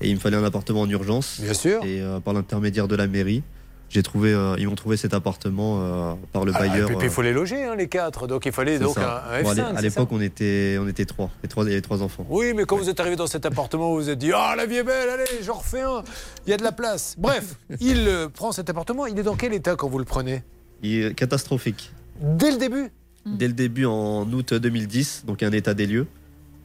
Et 0.00 0.08
il 0.08 0.14
me 0.14 0.20
fallait 0.20 0.36
un 0.36 0.44
appartement 0.44 0.80
en 0.80 0.88
urgence. 0.88 1.40
Bien 1.40 1.54
sûr. 1.54 1.84
Et 1.84 2.00
euh, 2.00 2.20
par 2.20 2.32
l'intermédiaire 2.32 2.88
de 2.88 2.96
la 2.96 3.06
mairie, 3.06 3.42
j'ai 3.90 4.02
trouvé, 4.02 4.32
euh, 4.32 4.54
ils 4.58 4.66
m'ont 4.68 4.74
trouvé 4.76 4.96
cet 4.96 5.12
appartement 5.14 5.80
euh, 5.82 6.14
par 6.32 6.44
le 6.46 6.52
Ah, 6.54 6.64
et 6.64 6.68
bailleur. 6.70 6.86
puis, 6.86 6.96
puis, 6.96 7.06
il 7.06 7.10
euh, 7.10 7.12
faut 7.12 7.22
les 7.22 7.32
loger, 7.32 7.64
hein, 7.64 7.74
les 7.76 7.88
quatre. 7.88 8.26
Donc, 8.26 8.46
il 8.46 8.52
fallait 8.52 8.78
donc 8.78 8.94
ça. 8.94 9.24
un, 9.28 9.38
un 9.40 9.42
Bon, 9.42 9.50
à 9.50 9.52
F5. 9.52 9.56
l'é- 9.56 9.78
à 9.78 9.80
l'époque, 9.82 10.08
on 10.12 10.20
était, 10.20 10.78
on 10.80 10.88
était 10.88 11.04
trois. 11.04 11.30
Et 11.44 11.48
trois, 11.48 11.64
il 11.64 11.70
y 11.70 11.72
avait 11.72 11.80
trois 11.82 12.00
enfants. 12.02 12.24
Oui, 12.30 12.52
mais 12.56 12.64
quand 12.64 12.76
vous 12.76 12.88
êtes 12.88 13.00
arrivé 13.00 13.16
dans 13.16 13.26
cet 13.26 13.44
appartement, 13.46 13.90
vous 13.90 13.96
vous 13.96 14.08
êtes 14.08 14.18
dit 14.18 14.30
Ah, 14.34 14.54
la 14.56 14.64
vie 14.66 14.76
est 14.76 14.84
belle, 14.84 15.08
allez, 15.10 15.42
j'en 15.42 15.54
refais 15.54 15.82
un. 15.82 16.02
Il 16.46 16.50
y 16.50 16.52
a 16.52 16.56
de 16.56 16.62
la 16.62 16.72
place. 16.72 17.16
Bref, 17.18 17.56
il 17.80 18.06
euh, 18.08 18.28
prend 18.28 18.52
cet 18.52 18.70
appartement. 18.70 19.06
Il 19.06 19.18
est 19.18 19.22
dans 19.24 19.36
quel 19.36 19.52
état 19.52 19.74
quand 19.76 19.88
vous 19.88 19.98
le 19.98 20.04
prenez? 20.04 20.42
Il 20.82 20.94
est 21.04 21.14
catastrophique. 21.14 21.92
Dès 22.20 22.52
le 22.52 22.56
début? 22.58 22.90
Dès 23.26 23.48
le 23.48 23.52
début, 23.54 23.84
en 23.86 24.22
août 24.32 24.54
2010, 24.54 25.24
donc 25.26 25.42
un 25.42 25.50
état 25.52 25.74
des 25.74 25.86
lieux. 25.86 26.06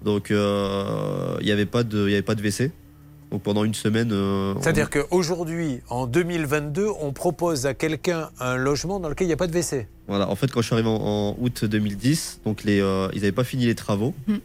Donc, 0.03 0.30
euh, 0.31 1.35
il 1.39 1.45
n'y 1.47 1.52
avait, 1.52 1.65
pas 1.65 1.84
de- 1.84 2.06
il 2.07 2.11
y 2.11 2.14
avait 2.14 2.22
pas 2.22 2.35
de 2.35 2.41
WC. 2.41 2.72
Donc, 3.31 3.41
pendant 3.41 3.64
une 3.64 3.73
semaine. 3.73 4.10
euh, 4.11 4.53
on- 4.56 4.61
C'est-à-dire 4.61 4.89
qu'aujourd'hui, 4.89 5.81
en 5.89 6.06
2022, 6.07 6.88
on 7.02 7.11
propose 7.11 7.65
à 7.65 7.73
quelqu'un 7.73 8.30
un 8.39 8.56
logement 8.56 8.99
dans 8.99 9.10
lequel 9.10 9.26
il 9.26 9.30
n'y 9.30 9.34
a 9.34 9.38
pas 9.38 9.47
de 9.47 9.52
WC. 9.52 9.88
Voilà, 10.07 10.30
en 10.30 10.35
fait, 10.35 10.52
quand 10.52 10.61
je 10.61 10.68
suis 10.68 10.73
arrivé 10.76 10.88
en, 10.89 10.93
en 10.95 11.35
août 11.39 11.65
2010, 11.65 12.41
donc 12.45 12.64
les, 12.64 12.80
euh, 12.80 13.07
ils 13.14 13.22
n'avaient 13.22 13.31
pas 13.31 13.43
fini 13.43 13.65
les 13.65 13.76
travaux. 13.76 14.14
Hmm. 14.27 14.35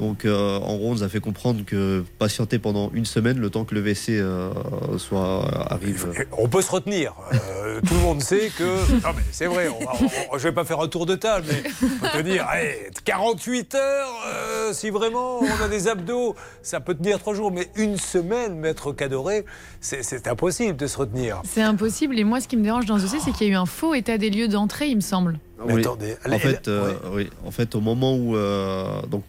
Donc 0.00 0.24
euh, 0.24 0.58
en 0.58 0.76
gros, 0.76 0.88
on 0.88 0.92
nous 0.94 1.02
a 1.02 1.08
fait 1.10 1.20
comprendre 1.20 1.62
que 1.64 2.02
patienter 2.18 2.58
pendant 2.58 2.90
une 2.94 3.04
semaine, 3.04 3.38
le 3.38 3.50
temps 3.50 3.64
que 3.64 3.74
le 3.74 3.82
WC 3.82 4.12
euh, 4.18 4.50
soit 4.96 5.46
arrive. 5.70 6.08
On 6.38 6.48
peut 6.48 6.62
se 6.62 6.70
retenir. 6.70 7.12
Euh, 7.34 7.80
tout 7.86 7.94
le 7.94 8.00
monde 8.00 8.22
sait 8.22 8.50
que. 8.56 8.64
Non, 9.04 9.10
mais 9.14 9.22
c'est 9.30 9.46
vrai. 9.46 9.68
on 9.68 9.84
va- 9.84 9.92
on- 10.32 10.38
je 10.38 10.44
vais 10.44 10.52
pas 10.54 10.64
faire 10.64 10.80
un 10.80 10.88
tour 10.88 11.04
de 11.04 11.14
table, 11.16 11.46
mais 11.50 11.62
on 12.02 12.16
peut 12.16 12.22
tenir 12.24 12.46
allez, 12.48 12.88
48 13.04 13.74
heures. 13.74 14.08
euh, 14.26 14.72
si 14.72 14.88
vraiment 14.88 15.40
on 15.40 15.64
a 15.64 15.68
des 15.68 15.86
abdos, 15.88 16.34
ça 16.62 16.80
peut 16.80 16.94
tenir 16.94 17.18
trois 17.18 17.34
jours. 17.34 17.52
Mais 17.52 17.68
une 17.76 17.98
semaine, 17.98 18.54
maître 18.56 18.92
Cadoré, 18.92 19.44
c'est 19.82 20.02
c'est 20.02 20.26
impossible 20.28 20.76
de 20.76 20.86
se 20.86 20.96
retenir. 20.96 21.42
C'est 21.44 21.62
impossible. 21.62 22.18
Et 22.18 22.24
moi, 22.24 22.40
ce 22.40 22.48
qui 22.48 22.56
me 22.56 22.62
dérange 22.64 22.86
dans 22.86 22.96
ce 22.98 23.02
dossier, 23.02 23.18
c'est 23.22 23.32
qu'il 23.32 23.48
y 23.48 23.50
a 23.50 23.52
eu 23.52 23.56
un 23.56 23.66
faux 23.66 23.92
état 23.94 24.16
des 24.16 24.30
lieux 24.30 24.48
d'entrée, 24.48 24.88
il 24.88 24.96
me 24.96 25.00
semble. 25.02 25.38
Mais 25.66 25.74
Oui. 25.74 25.80
attendez, 25.82 26.16
en 26.26 26.32
elle- 26.32 26.40
fait, 26.40 26.68
euh, 26.68 26.94
oui, 27.12 27.28
en 27.44 27.50
fait, 27.50 27.74
au 27.74 27.80
moment 27.82 28.14
où 28.16 28.34
euh, 28.34 29.02
donc 29.10 29.24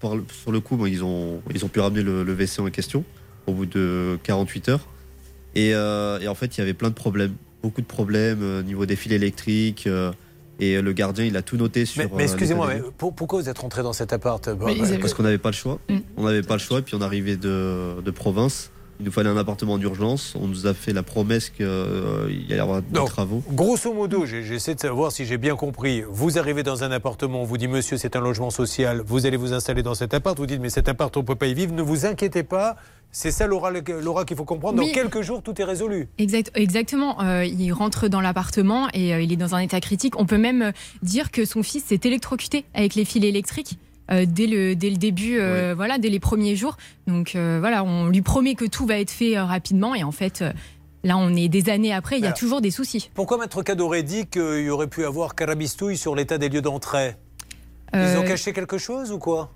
pour- 0.00 0.18
pour- 0.18 0.20
sur 0.42 0.52
le 0.52 0.60
coup, 0.60 0.76
bon, 0.76 0.86
ils 0.86 1.02
ont 1.04 1.40
ils 1.54 1.64
ont 1.64 1.68
pu 1.68 1.80
ramener 1.80 2.02
le, 2.02 2.22
le 2.24 2.32
WC 2.34 2.60
en 2.60 2.70
question 2.70 3.04
au 3.46 3.52
bout 3.52 3.66
de 3.66 4.18
48 4.22 4.68
heures. 4.70 4.86
Et, 5.54 5.74
euh, 5.74 6.18
et 6.20 6.28
en 6.28 6.34
fait, 6.34 6.56
il 6.56 6.60
y 6.60 6.62
avait 6.62 6.74
plein 6.74 6.88
de 6.88 6.94
problèmes, 6.94 7.34
beaucoup 7.62 7.80
de 7.80 7.86
problèmes 7.86 8.42
euh, 8.42 8.60
au 8.60 8.62
niveau 8.62 8.86
des 8.86 8.96
fils 8.96 9.12
électriques. 9.12 9.86
euh, 9.86 10.12
et 10.60 10.80
le 10.80 10.92
gardien, 10.92 11.24
il 11.24 11.36
a 11.36 11.42
tout 11.42 11.56
noté 11.56 11.84
sur. 11.84 12.02
Mais, 12.02 12.08
mais 12.16 12.22
excusez-moi, 12.24 12.68
mais 12.72 12.80
pour- 12.96 13.12
pourquoi 13.14 13.40
vous 13.40 13.48
êtes 13.48 13.58
rentré 13.58 13.82
dans 13.82 13.92
cet 13.92 14.12
appart 14.12 14.48
Bah, 14.50 14.66
bah, 14.78 14.84
Parce 15.00 15.12
qu'on 15.14 15.24
n'avait 15.24 15.38
pas 15.38 15.50
le 15.50 15.54
choix. 15.56 15.80
Mm. 15.88 15.96
On 16.16 16.24
n'avait 16.24 16.42
pas 16.42 16.54
le 16.54 16.60
choix, 16.60 16.80
puis 16.80 16.94
on 16.94 17.00
arrivait 17.00 17.36
de, 17.36 18.00
de 18.00 18.10
province. 18.12 18.70
Il 19.00 19.06
nous 19.06 19.12
fallait 19.12 19.28
un 19.30 19.36
appartement 19.36 19.76
d'urgence. 19.78 20.34
On 20.40 20.46
nous 20.46 20.66
a 20.66 20.74
fait 20.74 20.92
la 20.92 21.02
promesse 21.02 21.50
qu'il 21.50 21.66
y 21.66 21.68
allait 21.68 22.56
y 22.56 22.60
avoir 22.60 22.80
des 22.82 23.04
travaux. 23.06 23.42
Grosso 23.50 23.92
modo, 23.92 24.24
j'ai- 24.24 24.42
j'essaie 24.44 24.74
de 24.74 24.80
savoir 24.80 25.10
si 25.10 25.24
j'ai 25.24 25.36
bien 25.38 25.56
compris. 25.56 26.02
Vous 26.08 26.38
arrivez 26.38 26.62
dans 26.62 26.84
un 26.84 26.90
appartement, 26.92 27.42
on 27.42 27.44
vous 27.44 27.58
dit 27.58 27.66
monsieur, 27.68 27.96
c'est 27.96 28.14
un 28.16 28.20
logement 28.20 28.50
social, 28.50 29.02
vous 29.06 29.26
allez 29.26 29.36
vous 29.36 29.52
installer 29.52 29.82
dans 29.82 29.94
cet 29.94 30.14
appart, 30.14 30.38
vous 30.38 30.46
dites 30.46 30.60
mais 30.60 30.70
cet 30.70 30.88
appart, 30.88 31.14
on 31.16 31.20
ne 31.20 31.26
peut 31.26 31.34
pas 31.34 31.46
y 31.46 31.54
vivre, 31.54 31.72
ne 31.74 31.82
vous 31.82 32.06
inquiétez 32.06 32.44
pas. 32.44 32.76
C'est 33.16 33.30
ça, 33.30 33.46
Laura, 33.46 33.70
Laura 33.70 34.24
qu'il 34.24 34.36
faut 34.36 34.44
comprendre. 34.44 34.80
Oui. 34.80 34.88
Dans 34.88 34.92
quelques 34.94 35.22
jours, 35.22 35.40
tout 35.40 35.60
est 35.60 35.64
résolu. 35.64 36.08
Exact, 36.18 36.50
exactement. 36.56 37.22
Euh, 37.22 37.44
il 37.44 37.72
rentre 37.72 38.08
dans 38.08 38.20
l'appartement 38.20 38.88
et 38.92 39.14
euh, 39.14 39.20
il 39.20 39.32
est 39.32 39.36
dans 39.36 39.54
un 39.54 39.60
état 39.60 39.80
critique. 39.80 40.18
On 40.18 40.26
peut 40.26 40.38
même 40.38 40.62
euh, 40.62 40.72
dire 41.02 41.30
que 41.30 41.44
son 41.44 41.62
fils 41.62 41.84
s'est 41.84 42.00
électrocuté 42.04 42.64
avec 42.74 42.96
les 42.96 43.04
fils 43.04 43.22
électriques. 43.24 43.78
Euh, 44.10 44.26
dès, 44.26 44.46
le, 44.46 44.76
dès 44.76 44.90
le 44.90 44.96
début, 44.96 45.38
euh, 45.38 45.74
voilà, 45.74 45.98
dès 45.98 46.08
les 46.10 46.20
premiers 46.20 46.56
jours. 46.56 46.76
Donc 47.06 47.34
euh, 47.34 47.58
voilà, 47.60 47.84
on 47.84 48.08
lui 48.08 48.22
promet 48.22 48.54
que 48.54 48.64
tout 48.64 48.86
va 48.86 48.98
être 48.98 49.10
fait 49.10 49.38
rapidement. 49.38 49.94
Et 49.94 50.04
en 50.04 50.12
fait, 50.12 50.44
là, 51.04 51.16
on 51.16 51.34
est 51.34 51.48
des 51.48 51.70
années 51.70 51.92
après, 51.92 52.16
il 52.16 52.20
y 52.20 52.24
a 52.24 52.28
Alors, 52.28 52.38
toujours 52.38 52.60
des 52.60 52.70
soucis. 52.70 53.10
Pourquoi 53.14 53.38
Maître 53.38 53.62
Cadoré 53.62 54.02
dit 54.02 54.26
qu'il 54.26 54.64
y 54.64 54.70
aurait 54.70 54.88
pu 54.88 55.04
avoir 55.04 55.34
carabistouille 55.34 55.96
sur 55.96 56.14
l'état 56.14 56.38
des 56.38 56.48
lieux 56.48 56.62
d'entrée? 56.62 57.16
Ils 57.92 58.18
ont 58.18 58.24
caché 58.24 58.52
quelque 58.52 58.76
chose 58.76 59.12
ou 59.12 59.18
quoi? 59.18 59.52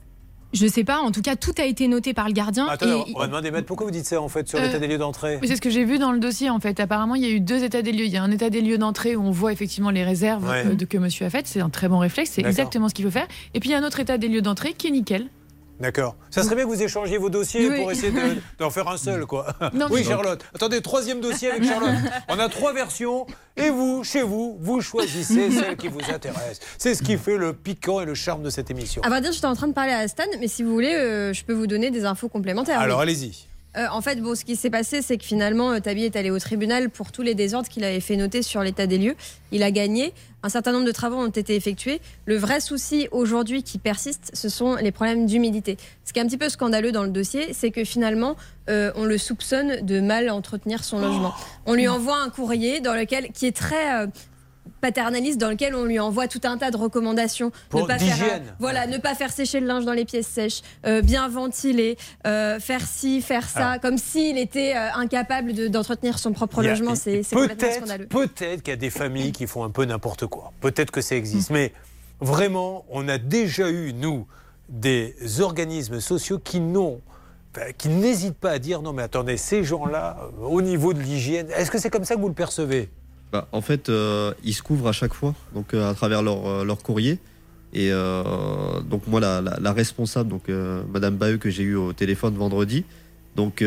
Je 0.55 0.67
sais 0.67 0.83
pas, 0.85 1.01
en 1.01 1.11
tout 1.11 1.21
cas, 1.21 1.37
tout 1.37 1.53
a 1.59 1.65
été 1.65 1.89
noté 1.89 2.15
par 2.15 2.27
le 2.27 2.33
gardien. 2.33 2.67
Attendez, 2.69 3.03
et- 3.07 3.13
on 3.15 3.19
va 3.19 3.27
demander, 3.27 3.51
Maître, 3.51 3.67
pourquoi 3.67 3.85
vous 3.87 3.93
dites 3.93 4.07
ça 4.07 4.21
en 4.23 4.29
fait 4.29 4.49
sur 4.49 4.59
Euh, 4.59 4.63
l'état 4.63 4.79
des 4.79 4.87
lieux 4.87 4.97
d'entrée 4.99 5.39
Mais 5.43 5.47
c'est 5.47 5.57
ce 5.57 5.61
que 5.61 5.69
j'ai 5.71 5.85
vu 5.85 5.99
dans 5.99 6.11
le 6.11 6.19
dossier 6.21 6.49
en 6.49 6.59
fait. 6.59 6.81
Apparemment, 6.81 7.15
il 7.17 7.23
y 7.23 7.27
a 7.27 7.31
eu 7.31 7.41
deux 7.41 7.63
états 7.65 7.83
des 7.83 7.93
lieux. 7.93 8.07
Il 8.07 8.11
y 8.13 8.17
a 8.17 8.23
un 8.23 8.31
état 8.31 8.49
des 8.49 8.63
lieux 8.63 8.79
d'entrée 8.79 9.15
où 9.15 9.23
on 9.23 9.31
voit 9.31 9.53
effectivement 9.53 9.91
les 9.91 10.05
réserves 10.05 10.49
Ouais. 10.49 10.65
euh, 10.67 10.87
que 10.89 10.97
monsieur 10.99 11.27
a 11.27 11.31
faites. 11.31 11.47
C'est 11.47 11.61
un 11.61 11.69
très 11.69 11.89
bon 11.89 11.99
réflexe. 11.99 12.31
C'est 12.35 12.43
exactement 12.45 12.89
ce 12.89 12.95
qu'il 12.95 13.05
faut 13.05 13.11
faire. 13.11 13.29
Et 13.53 13.61
puis 13.61 13.69
il 13.69 13.73
y 13.73 13.75
a 13.75 13.79
un 13.79 13.85
autre 13.87 14.01
état 14.01 14.17
des 14.17 14.29
lieux 14.29 14.41
d'entrée 14.43 14.73
qui 14.73 14.87
est 14.87 14.91
nickel. 14.91 15.27
D'accord. 15.81 16.17
Ça 16.31 16.43
serait 16.43 16.57
bien 16.57 16.65
que 16.65 16.71
vous 16.71 16.83
échangiez 16.83 17.19
vos 17.19 17.31
dossiers 17.31 17.69
Oui. 17.69 17.81
pour 17.81 17.91
essayer 17.93 18.11
de- 18.11 18.37
d'en 18.59 18.71
faire 18.71 18.89
un 18.89 18.97
seul, 18.97 19.27
quoi. 19.27 19.47
Non, 19.75 19.87
oui, 19.91 20.03
Charlotte. 20.05 20.45
Attendez, 20.55 20.81
troisième 20.81 21.21
dossier 21.21 21.51
avec 21.51 21.65
Charlotte. 21.65 21.95
On 22.29 22.39
a 22.39 22.49
trois 22.49 22.73
versions 22.73 23.27
et 23.57 23.71
vous, 23.71 24.03
chez 24.05 24.23
vous, 24.23 24.57
vous 24.61 24.81
choisissez 24.81 25.51
celle 25.53 25.77
qui 25.77 25.89
vous 25.89 26.01
intéresse. 26.13 26.61
C'est 26.79 26.95
ce 26.95 27.03
qui 27.03 27.17
fait 27.17 27.37
le 27.37 27.53
piquant 27.53 28.01
et 28.01 28.05
le 28.05 28.15
charme 28.15 28.43
de 28.43 28.51
cette 28.51 28.71
émission. 28.71 29.03
À 29.03 29.09
vrai 29.09 29.21
dire, 29.21 29.33
j'étais 29.33 29.47
en 29.47 29.55
train 29.57 29.69
de 29.69 29.73
parler 29.73 29.93
à 29.93 30.07
Stan, 30.09 30.25
mais 30.41 30.49
si 30.49 30.63
vous 30.63 30.73
voulez, 30.73 30.95
euh, 30.95 31.33
je 31.33 31.45
peux 31.45 31.53
vous 31.55 31.67
donner 31.67 31.91
des 31.91 32.05
infos 32.05 32.29
complémentaires. 32.29 32.81
Alors, 32.81 32.99
Oui. 32.99 33.03
allez-y. 33.05 33.48
Euh, 33.77 33.87
en 33.91 34.01
fait, 34.01 34.21
bon, 34.21 34.35
ce 34.35 34.45
qui 34.45 34.57
s'est 34.57 34.71
passé, 34.71 35.03
c'est 35.03 35.19
que 35.19 35.25
finalement, 35.25 35.73
euh, 35.73 35.81
Tabi 35.81 36.05
est 36.05 36.17
allé 36.17 36.31
au 36.31 36.39
tribunal 36.39 36.89
pour 36.89 37.13
tous 37.13 37.23
les 37.23 37.35
désordres 37.35 37.69
qu'il 37.69 37.85
avait 37.85 38.01
fait 38.01 38.17
noter 38.17 38.43
sur 38.43 38.63
l'état 38.63 38.87
des 38.87 38.99
lieux. 38.99 39.15
Il 39.53 39.63
a 39.63 39.71
gagné. 39.71 40.15
Un 40.43 40.49
certain 40.49 40.73
nombre 40.73 40.87
de 40.87 40.93
travaux 40.93 41.17
ont 41.17 41.29
été 41.29 41.55
effectués. 41.55 42.01
Le 42.25 42.37
vrai 42.37 42.61
souci 42.61 43.09
aujourd'hui 43.11 43.63
qui 43.63 43.79
persiste, 43.79 44.31
ce 44.35 44.49
sont 44.49 44.77
les 44.77 44.93
problèmes 44.93 45.27
d'humidité. 45.27 45.77
Ce 46.05 46.13
qui 46.13 46.19
est 46.19 46.23
un 46.23 46.27
petit 46.27 46.39
peu 46.39 46.49
scandaleux 46.49 46.93
dans 46.93 47.03
le 47.03 47.11
dossier, 47.11 47.53
c'est 47.53 47.71
que 47.71 47.85
finalement, 47.85 48.37
euh, 48.71 48.93
on 48.95 49.05
le 49.05 49.19
soupçonne 49.19 49.85
de 49.85 50.01
mal 50.01 50.31
entretenir 50.31 50.85
son 50.85 51.01
logement. 51.01 51.35
On 51.67 51.75
lui 51.75 51.89
envoie 51.89 52.19
un 52.21 52.31
courrier 52.31 52.81
dans 52.81 52.95
lequel, 52.95 53.33
qui 53.33 53.47
est 53.47 53.57
très 53.57 54.03
euh, 54.03 54.07
paternaliste, 54.81 55.39
dans 55.39 55.51
lequel 55.51 55.75
on 55.75 55.85
lui 55.85 55.99
envoie 55.99 56.29
tout 56.29 56.41
un 56.45 56.59
tas 56.59 56.71
de 56.71 56.77
recommandations. 56.77 57.51
Pour 57.69 57.83
ne 57.83 57.87
pas 57.87 57.99
faire, 57.99 58.41
voilà, 58.59 58.87
ne 58.87 58.99
pas 58.99 59.15
faire 59.15 59.31
sécher 59.33 59.61
le 59.61 59.67
linge 59.67 59.85
dans 59.85 59.93
les 59.93 60.05
pièces 60.05 60.27
sèches, 60.27 60.63
euh, 60.87 61.03
bien 61.03 61.29
ventiler, 61.29 61.97
euh, 62.27 62.59
faire 62.61 62.83
ci, 62.83 63.21
faire 63.23 63.49
ça, 63.49 63.69
Alors. 63.71 63.81
comme 63.81 63.99
s'il 63.99 64.39
était 64.39 64.75
euh, 64.77 64.89
incapable 64.95 65.53
de- 65.53 65.69
d'entretenir 65.69 66.19
son 66.19 66.33
propre 66.33 66.61
a- 66.61 66.69
logement. 66.69 66.95
C'est 66.95 67.23
complètement 67.23 67.57
Peut-être 67.57 67.77
scandaleux. 67.77 68.07
peut-être 68.07 68.63
qu'il 68.63 68.73
y 68.73 68.75
a 68.75 68.77
des 68.77 68.91
familles 68.91 69.33
qui 69.33 69.47
font 69.47 69.65
un 69.65 69.71
peu 69.71 69.85
n'importe 69.85 70.27
quoi. 70.27 70.53
Peut-être 70.61 70.91
que 70.91 71.01
ça 71.01 71.15
Mm. 71.15 71.19
existe. 71.19 71.51
Mais 71.51 71.73
vraiment, 72.21 72.85
on 72.91 73.09
a 73.09 73.19
déjà 73.19 73.71
eu, 73.71 73.93
nous, 73.93 74.27
des 74.69 75.17
organismes 75.41 76.01
sociaux 76.01 76.39
qui 76.39 76.61
n'ont 76.61 77.01
qui 77.79 77.89
n'hésitent 77.89 78.37
pas 78.39 78.51
à 78.53 78.59
dire 78.61 78.83
non 78.83 78.93
mais 78.93 79.03
attendez 79.03 79.37
ces 79.37 79.65
gens-là 79.65 80.19
au 80.43 80.63
niveau 80.63 80.93
de 80.93 81.01
l'hygiène 81.01 81.49
est-ce 81.57 81.71
que 81.73 81.79
c'est 81.79 81.91
comme 81.91 82.05
ça 82.05 82.15
que 82.15 82.21
vous 82.21 82.29
le 82.29 82.35
percevez? 82.35 82.89
Bah, 83.33 83.47
en 83.53 83.61
fait, 83.61 83.89
euh, 83.89 84.33
ils 84.43 84.55
se 84.55 84.63
couvrent 84.63 84.89
à 84.89 84.93
chaque 84.93 85.13
fois, 85.15 85.35
donc 85.55 85.75
euh, 85.75 85.91
à 85.91 85.95
travers 85.95 86.23
leur, 86.23 86.47
euh, 86.47 86.65
leur 86.65 86.83
courrier. 86.83 87.19
Et 87.75 87.91
donc 88.89 89.07
moi, 89.07 89.21
la, 89.21 89.43
la- 89.43 89.59
la 89.61 89.73
responsable, 89.75 90.31
donc 90.31 90.49
Madame 90.49 91.17
Baheu 91.17 91.37
que 91.37 91.51
j'ai 91.51 91.65
eu 91.65 91.75
au 91.75 91.93
téléphone 91.93 92.35
vendredi, 92.35 92.87
donc 93.37 93.61
elle, 93.61 93.67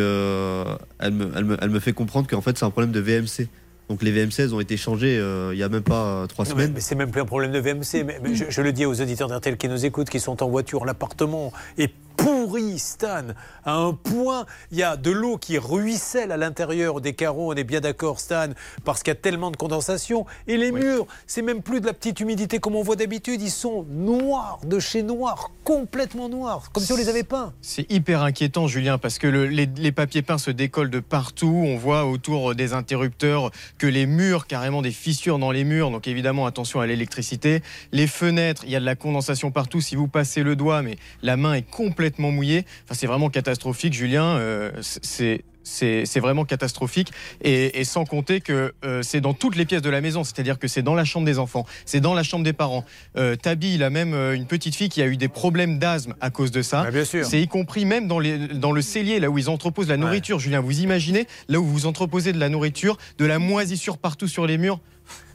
me, 1.14 1.32
elle, 1.36 1.46
me, 1.46 1.58
elle 1.62 1.70
me 1.70 1.80
fait 1.80 1.94
comprendre 1.94 2.28
qu'en 2.28 2.42
fait 2.42 2.58
c'est 2.58 2.66
un 2.66 2.72
problème 2.72 2.92
de 2.92 3.00
VMC. 3.00 3.48
Donc 3.90 4.02
les 4.02 4.12
VMC 4.12 4.40
elles 4.40 4.56
ont 4.56 4.60
été 4.60 4.76
changées 4.76 5.18
euh, 5.20 5.52
il 5.54 5.60
y 5.60 5.64
a 5.64 5.70
même 5.70 5.84
pas 5.84 6.06
euh, 6.24 6.26
trois 6.28 6.46
Non, 6.46 6.52
semaines. 6.52 6.72
mais 6.74 6.80
c'est 6.80 6.96
même 6.96 7.12
plus 7.12 7.22
un 7.22 7.26
problème 7.26 7.52
de 7.52 7.60
VMC. 7.60 8.04
Mais, 8.06 8.20
mais 8.24 8.34
je, 8.34 8.46
je 8.50 8.62
le 8.64 8.72
dis 8.74 8.86
aux 8.88 9.00
auditeurs 9.02 9.28
d'RTL 9.28 9.58
qui 9.58 9.68
nous 9.70 9.86
écoutent, 9.86 10.10
qui 10.10 10.20
sont 10.20 10.42
en 10.42 10.50
voiture, 10.50 10.84
l'appartement 10.86 11.54
est 11.78 11.94
pourri, 12.24 12.78
Stan, 12.80 13.28
à 13.66 13.74
un 13.76 13.94
point. 13.94 14.46
Il 14.72 14.78
y 14.78 14.84
a 14.84 14.96
de 14.98 15.12
l'eau 15.12 15.38
qui 15.38 15.58
ruisselle 15.58 16.32
à 16.32 16.38
l'intérieur 16.38 17.02
des 17.02 17.14
carreaux, 17.14 17.52
on 17.52 17.56
est 17.56 17.64
bien 17.64 17.80
d'accord, 17.82 18.20
Stan, 18.20 18.48
parce 18.84 19.02
qu'il 19.04 19.12
y 19.12 19.18
a 19.18 19.20
tellement 19.20 19.52
de 19.52 19.58
condensation. 19.58 20.26
Et 20.48 20.58
les 20.58 20.72
murs, 20.72 21.08
c'est 21.28 21.42
même 21.42 21.62
plus 21.62 21.82
de 21.82 21.86
la 21.86 21.94
petite 21.94 22.20
humidité 22.20 22.60
comme 22.60 22.76
on 22.76 22.84
voit 22.84 22.96
d'habitude, 22.96 23.42
ils 23.42 23.50
sont 23.52 23.86
noirs, 23.90 24.60
de 24.64 24.80
chez 24.80 25.04
noir, 25.04 25.52
complètement 25.64 26.30
noirs, 26.30 26.72
comme 26.72 26.84
si 26.84 26.92
on 26.94 26.98
les 26.98 27.10
avait 27.10 27.24
peints. 27.24 27.54
C'est 27.62 27.90
hyper 27.92 28.22
inquiétant, 28.24 28.68
Julien, 28.68 28.98
parce 28.98 29.18
que 29.18 29.28
le- 29.28 29.48
les, 29.48 29.66
les 29.78 29.92
papiers 29.92 30.22
peints 30.22 30.38
se 30.38 30.52
décollent 30.52 30.90
de 30.90 31.00
partout. 31.00 31.64
On 31.66 31.78
voit 31.78 32.06
autour 32.06 32.56
des 32.56 32.74
interrupteurs 32.74 33.52
que 33.78 33.88
les 33.88 34.06
murs, 34.06 34.48
carrément 34.48 34.82
des 34.82 34.92
fissures 34.92 35.40
dans 35.40 35.52
les 35.52 35.64
murs. 35.64 35.92
Donc 35.92 36.08
évidemment, 36.08 36.46
attention 36.46 36.80
à 36.82 36.88
l'électricité. 36.88 37.62
Les 37.92 38.08
fenêtres, 38.08 38.64
il 38.66 38.72
y 38.72 38.76
a 38.76 38.80
de 38.80 38.86
la 38.86 38.96
condensation 38.96 39.52
partout. 39.52 39.82
Si 39.82 39.96
vous 39.96 40.08
passez 40.08 40.44
le 40.44 40.56
doigt, 40.56 40.82
mais 40.82 40.98
la 41.22 41.38
main 41.38 41.54
est 41.54 41.62
complètement 41.70 42.11
mouillée. 42.20 42.66
Enfin, 42.86 42.96
c'est 42.96 43.08
vraiment 43.08 43.30
catastrophique, 43.30 43.94
Julien. 43.94 44.38
Euh, 44.38 44.72
c'est 44.82 46.20
vraiment 46.20 46.44
catastrophique 46.44 47.12
et, 47.44 47.80
et 47.80 47.84
sans 47.84 48.04
compter 48.06 48.42
que 48.42 48.74
euh, 48.84 49.02
c'est 49.04 49.22
dans 49.22 49.34
toutes 49.34 49.56
les 49.56 49.66
pièces 49.66 49.82
de 49.82 49.90
la 49.90 50.02
maison, 50.02 50.24
c'est-à-dire 50.24 50.58
que 50.58 50.68
c'est 50.68 50.82
dans 50.82 50.96
la 50.96 51.06
chambre 51.06 51.26
des 51.26 51.38
enfants, 51.40 51.66
c'est 51.86 52.00
dans 52.00 52.14
la 52.14 52.24
chambre 52.24 52.44
des 52.44 52.54
parents. 52.54 52.84
Euh, 53.16 53.36
Tabi, 53.36 53.76
il 53.76 53.84
a 53.84 53.90
même 53.90 54.14
une 54.14 54.46
petite 54.46 54.76
fille 54.76 54.90
qui 54.90 55.02
a 55.02 55.08
eu 55.08 55.18
des 55.18 55.28
problèmes 55.28 55.78
d'asthme 55.78 56.16
à 56.20 56.30
cause 56.30 56.52
de 56.52 56.62
ça. 56.62 56.84
sûr. 57.06 57.26
C'est 57.26 57.42
y 57.42 57.48
compris 57.48 57.86
même 57.86 58.08
dans, 58.08 58.20
les, 58.20 58.38
dans 58.48 58.72
le 58.72 58.82
cellier, 58.82 59.20
là 59.20 59.30
où 59.30 59.38
ils 59.38 59.50
entreposent 59.50 59.90
la 59.90 59.98
nourriture. 59.98 60.40
Julien, 60.40 60.62
vous 60.62 60.80
imaginez, 60.82 61.28
là 61.48 61.60
où 61.60 61.66
vous 61.66 61.86
entreposez 61.86 62.34
de 62.34 62.40
la 62.40 62.50
nourriture, 62.50 62.98
de 63.18 63.26
la 63.26 63.40
moisissure 63.40 63.98
partout 63.98 64.28
sur 64.28 64.48
les 64.48 64.58
murs. 64.58 64.80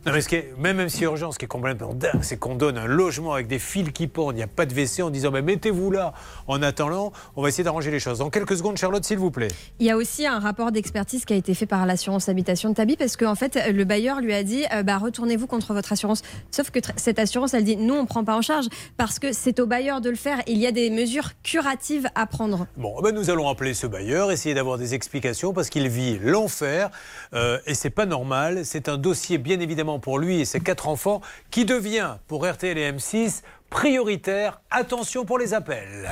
Non, 0.07 0.13
mais 0.13 0.21
ce 0.21 0.29
qui 0.29 0.37
est, 0.37 0.55
même, 0.57 0.77
même 0.77 0.89
si 0.89 1.03
urgent, 1.03 1.33
ce 1.33 1.39
qui 1.39 1.47
est 1.47 1.49
complètement 1.49 1.93
dingue, 1.93 2.23
c'est 2.23 2.37
qu'on 2.37 2.55
donne 2.55 2.79
un 2.79 2.87
logement 2.87 3.33
avec 3.33 3.49
des 3.49 3.59
fils 3.59 3.91
qui 3.91 4.07
pendent, 4.07 4.35
il 4.35 4.37
n'y 4.37 4.43
a 4.45 4.47
pas 4.47 4.65
de 4.65 4.73
WC 4.73 5.03
en 5.03 5.11
disant 5.11 5.33
bah, 5.33 5.43
mettez-vous 5.43 5.91
là. 5.91 6.15
En 6.47 6.63
attendant, 6.63 7.13
on 7.35 7.43
va 7.43 7.49
essayer 7.49 7.65
d'arranger 7.65 7.91
les 7.91 7.99
choses. 7.99 8.19
Dans 8.19 8.31
quelques 8.31 8.57
secondes, 8.57 8.77
Charlotte, 8.77 9.05
s'il 9.05 9.19
vous 9.19 9.33
plaît. 9.33 9.49
Il 9.81 9.87
y 9.87 9.91
a 9.91 9.97
aussi 9.97 10.25
un 10.25 10.39
rapport 10.39 10.71
d'expertise 10.71 11.25
qui 11.25 11.33
a 11.33 11.37
été 11.37 11.55
fait 11.55 11.67
par 11.67 11.87
l'assurance 11.87 12.29
habitation 12.29 12.69
de 12.69 12.75
Tabi 12.75 12.97
parce 12.97 13.17
qu'en 13.17 13.35
fait, 13.35 13.59
le 13.73 13.85
bailleur 13.85 14.21
lui 14.21 14.33
a 14.33 14.45
dit 14.45 14.65
euh, 14.73 14.85
bah, 14.85 14.99
retournez-vous 14.99 15.49
contre 15.49 15.75
votre 15.75 15.91
assurance. 15.91 16.23
Sauf 16.53 16.71
que 16.71 16.79
cette 16.95 17.19
assurance, 17.19 17.53
elle 17.55 17.65
dit 17.65 17.77
nous, 17.77 17.95
on 17.95 18.03
ne 18.03 18.07
prend 18.07 18.23
pas 18.23 18.37
en 18.37 18.43
charge 18.43 18.67
parce 18.97 19.19
que 19.19 19.33
c'est 19.33 19.59
au 19.59 19.67
bailleur 19.67 20.01
de 20.01 20.11
le 20.11 20.17
faire. 20.17 20.39
Il 20.47 20.59
y 20.59 20.69
a 20.69 20.73
des 20.73 20.89
mesures 20.89 21.31
curatives 21.43 22.09
à 22.15 22.27
prendre. 22.27 22.69
Bon, 22.77 22.95
ben 23.03 23.13
nous 23.13 23.29
allons 23.29 23.49
appeler 23.49 23.75
ce 23.75 23.89
bailleur, 23.89 24.31
essayer 24.31 24.55
d'avoir 24.55 24.79
des 24.79 24.95
explications 24.95 25.53
parce 25.53 25.69
qu'il 25.69 25.89
vit 25.89 26.21
l'enfer 26.23 26.91
euh, 27.35 27.59
et 27.67 27.75
c'est 27.75 27.91
pas 27.91 28.07
normal. 28.07 28.65
C'est 28.65 28.89
un 28.89 28.99
dossier, 28.99 29.39
bien 29.39 29.59
évidemment, 29.59 29.96
pour 29.99 30.19
lui 30.19 30.41
et 30.41 30.45
ses 30.45 30.61
quatre 30.61 30.89
enfants 30.89 31.21
qui 31.51 31.65
devient, 31.65 32.17
pour 32.29 32.47
RTL 32.47 32.77
et 32.79 32.93
M6, 32.93 33.43
prioritaire. 33.71 34.61
Attention 34.71 35.25
pour 35.25 35.39
les 35.39 35.55
appels. 35.55 36.11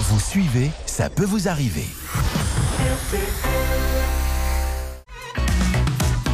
Vous 0.00 0.20
suivez, 0.20 0.70
ça 0.86 1.10
peut 1.10 1.24
vous 1.24 1.48
arriver. 1.48 1.86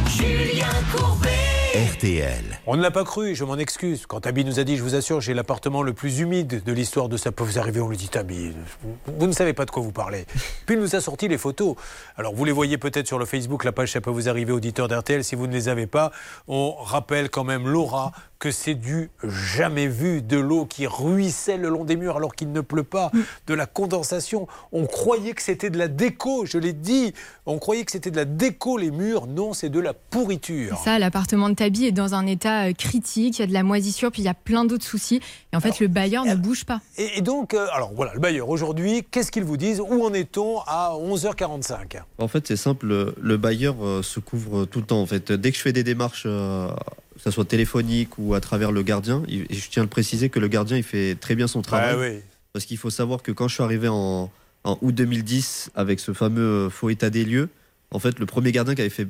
Julien 0.07 0.67
Courbet. 0.95 1.44
RTL. 1.75 2.61
On 2.67 2.77
ne 2.77 2.81
l'a 2.81 2.89
pas 2.89 3.03
cru, 3.03 3.35
je 3.35 3.43
m'en 3.43 3.57
excuse. 3.57 4.05
Quand 4.05 4.21
Tabi 4.21 4.45
nous 4.45 4.61
a 4.61 4.63
dit, 4.63 4.77
je 4.77 4.81
vous 4.81 4.95
assure, 4.95 5.19
j'ai 5.19 5.33
l'appartement 5.33 5.83
le 5.83 5.91
plus 5.91 6.19
humide 6.19 6.63
de 6.63 6.71
l'histoire 6.71 7.09
de 7.09 7.17
ça 7.17 7.33
peut 7.33 7.43
vous 7.43 7.59
arriver, 7.59 7.81
on 7.81 7.89
lui 7.89 7.97
dit 7.97 8.07
Tabi, 8.07 8.53
vous, 8.81 8.95
vous 9.05 9.27
ne 9.27 9.33
savez 9.33 9.51
pas 9.51 9.65
de 9.65 9.71
quoi 9.71 9.83
vous 9.83 9.91
parlez. 9.91 10.25
Puis 10.65 10.75
il 10.77 10.79
nous 10.79 10.95
a 10.95 11.01
sorti 11.01 11.27
les 11.27 11.37
photos. 11.37 11.75
Alors 12.15 12.33
vous 12.33 12.45
les 12.45 12.53
voyez 12.53 12.77
peut-être 12.77 13.07
sur 13.07 13.19
le 13.19 13.25
Facebook, 13.25 13.65
la 13.65 13.73
page 13.73 13.91
ça 13.91 13.99
peut 13.99 14.09
vous 14.09 14.29
arriver, 14.29 14.53
auditeur 14.53 14.87
d'RTL. 14.87 15.25
Si 15.25 15.35
vous 15.35 15.47
ne 15.47 15.51
les 15.51 15.67
avez 15.67 15.85
pas, 15.85 16.13
on 16.47 16.75
rappelle 16.75 17.29
quand 17.29 17.43
même 17.43 17.67
Laura 17.67 18.13
que 18.37 18.51
c'est 18.51 18.75
du 18.75 19.09
jamais 19.23 19.87
vu, 19.87 20.21
de 20.21 20.37
l'eau 20.37 20.65
qui 20.65 20.87
ruisselle 20.87 21.61
le 21.61 21.69
long 21.69 21.85
des 21.85 21.95
murs 21.95 22.17
alors 22.17 22.35
qu'il 22.35 22.51
ne 22.51 22.61
pleut 22.61 22.83
pas, 22.83 23.11
de 23.47 23.53
la 23.53 23.65
condensation. 23.65 24.47
On 24.71 24.85
croyait 24.87 25.33
que 25.33 25.41
c'était 25.41 25.69
de 25.69 25.77
la 25.77 25.87
déco, 25.87 26.45
je 26.45 26.57
l'ai 26.57 26.73
dit. 26.73 27.13
On 27.45 27.59
croyait 27.59 27.85
que 27.85 27.91
c'était 27.91 28.11
de 28.11 28.17
la 28.17 28.25
déco 28.25 28.77
les 28.77 28.91
murs. 28.91 29.27
Non, 29.27 29.53
c'est 29.53 29.69
de 29.69 29.79
la 29.79 29.93
pourriture. 29.93 30.77
Ça, 30.83 30.99
l'appartement 30.99 31.49
de 31.49 31.55
Tabi 31.55 31.85
est 31.85 31.91
dans 31.91 32.13
un 32.13 32.25
état 32.27 32.65
euh, 32.67 32.73
critique, 32.73 33.39
il 33.39 33.41
y 33.41 33.43
a 33.43 33.47
de 33.47 33.53
la 33.53 33.63
moisissure, 33.63 34.11
puis 34.11 34.21
il 34.21 34.25
y 34.25 34.29
a 34.29 34.33
plein 34.33 34.65
d'autres 34.65 34.85
soucis. 34.85 35.21
Et 35.53 35.55
en 35.55 35.59
fait, 35.61 35.79
le 35.79 35.87
bailleur 35.87 36.25
ne 36.25 36.35
bouge 36.35 36.65
pas. 36.65 36.81
Et, 36.97 37.17
et 37.17 37.21
donc, 37.21 37.53
euh, 37.53 37.67
alors 37.73 37.93
voilà, 37.95 38.13
le 38.13 38.19
bailleur, 38.19 38.49
aujourd'hui, 38.49 39.05
qu'est-ce 39.09 39.31
qu'ils 39.31 39.43
vous 39.45 39.57
disent? 39.57 39.79
Où 39.79 40.03
en 40.05 40.13
est-on 40.13 40.59
à 40.67 40.93
11h45 40.99 42.01
En 42.17 42.27
fait, 42.27 42.45
c'est 42.47 42.55
simple. 42.57 42.85
le- 42.87 43.15
Le 43.21 43.37
bailleur 43.37 43.75
euh, 43.81 44.03
se 44.03 44.19
couvre 44.19 44.65
tout 44.65 44.79
le 44.79 44.85
temps. 44.85 45.01
En 45.01 45.05
fait, 45.05 45.31
dès 45.31 45.51
que 45.51 45.57
je 45.57 45.61
fais 45.61 45.73
des 45.73 45.83
démarches, 45.83 46.23
euh, 46.25 46.67
que 47.15 47.21
ce 47.21 47.31
soit 47.31 47.45
téléphonique 47.45 48.17
ou 48.17 48.33
à 48.33 48.41
travers 48.41 48.71
le 48.71 48.83
gardien, 48.83 49.23
et 49.27 49.45
je 49.53 49.69
tiens 49.69 49.83
à 49.83 49.85
le 49.85 49.89
préciser 49.89 50.29
que 50.29 50.39
le 50.39 50.47
gardien, 50.47 50.77
il 50.77 50.83
fait 50.83 51.15
très 51.15 51.35
bien 51.35 51.47
son 51.47 51.61
travail. 51.61 51.95
Oui. 51.97 52.19
Parce 52.53 52.65
qu'il 52.65 52.77
faut 52.77 52.89
savoir 52.89 53.21
que 53.21 53.31
quand 53.31 53.47
je 53.47 53.55
suis 53.55 53.63
arrivé 53.63 53.87
en, 53.89 54.31
en 54.63 54.77
août 54.81 54.93
2010 54.95 55.71
avec 55.75 55.99
ce 55.99 56.13
fameux 56.13 56.41
euh, 56.41 56.69
faux 56.69 56.89
état 56.89 57.09
des 57.09 57.25
lieux, 57.25 57.49
en 57.91 57.99
fait, 57.99 58.19
le 58.19 58.25
premier 58.25 58.51
gardien 58.51 58.75
qui 58.75 58.81
avait 58.81 58.89
fait 58.89 59.07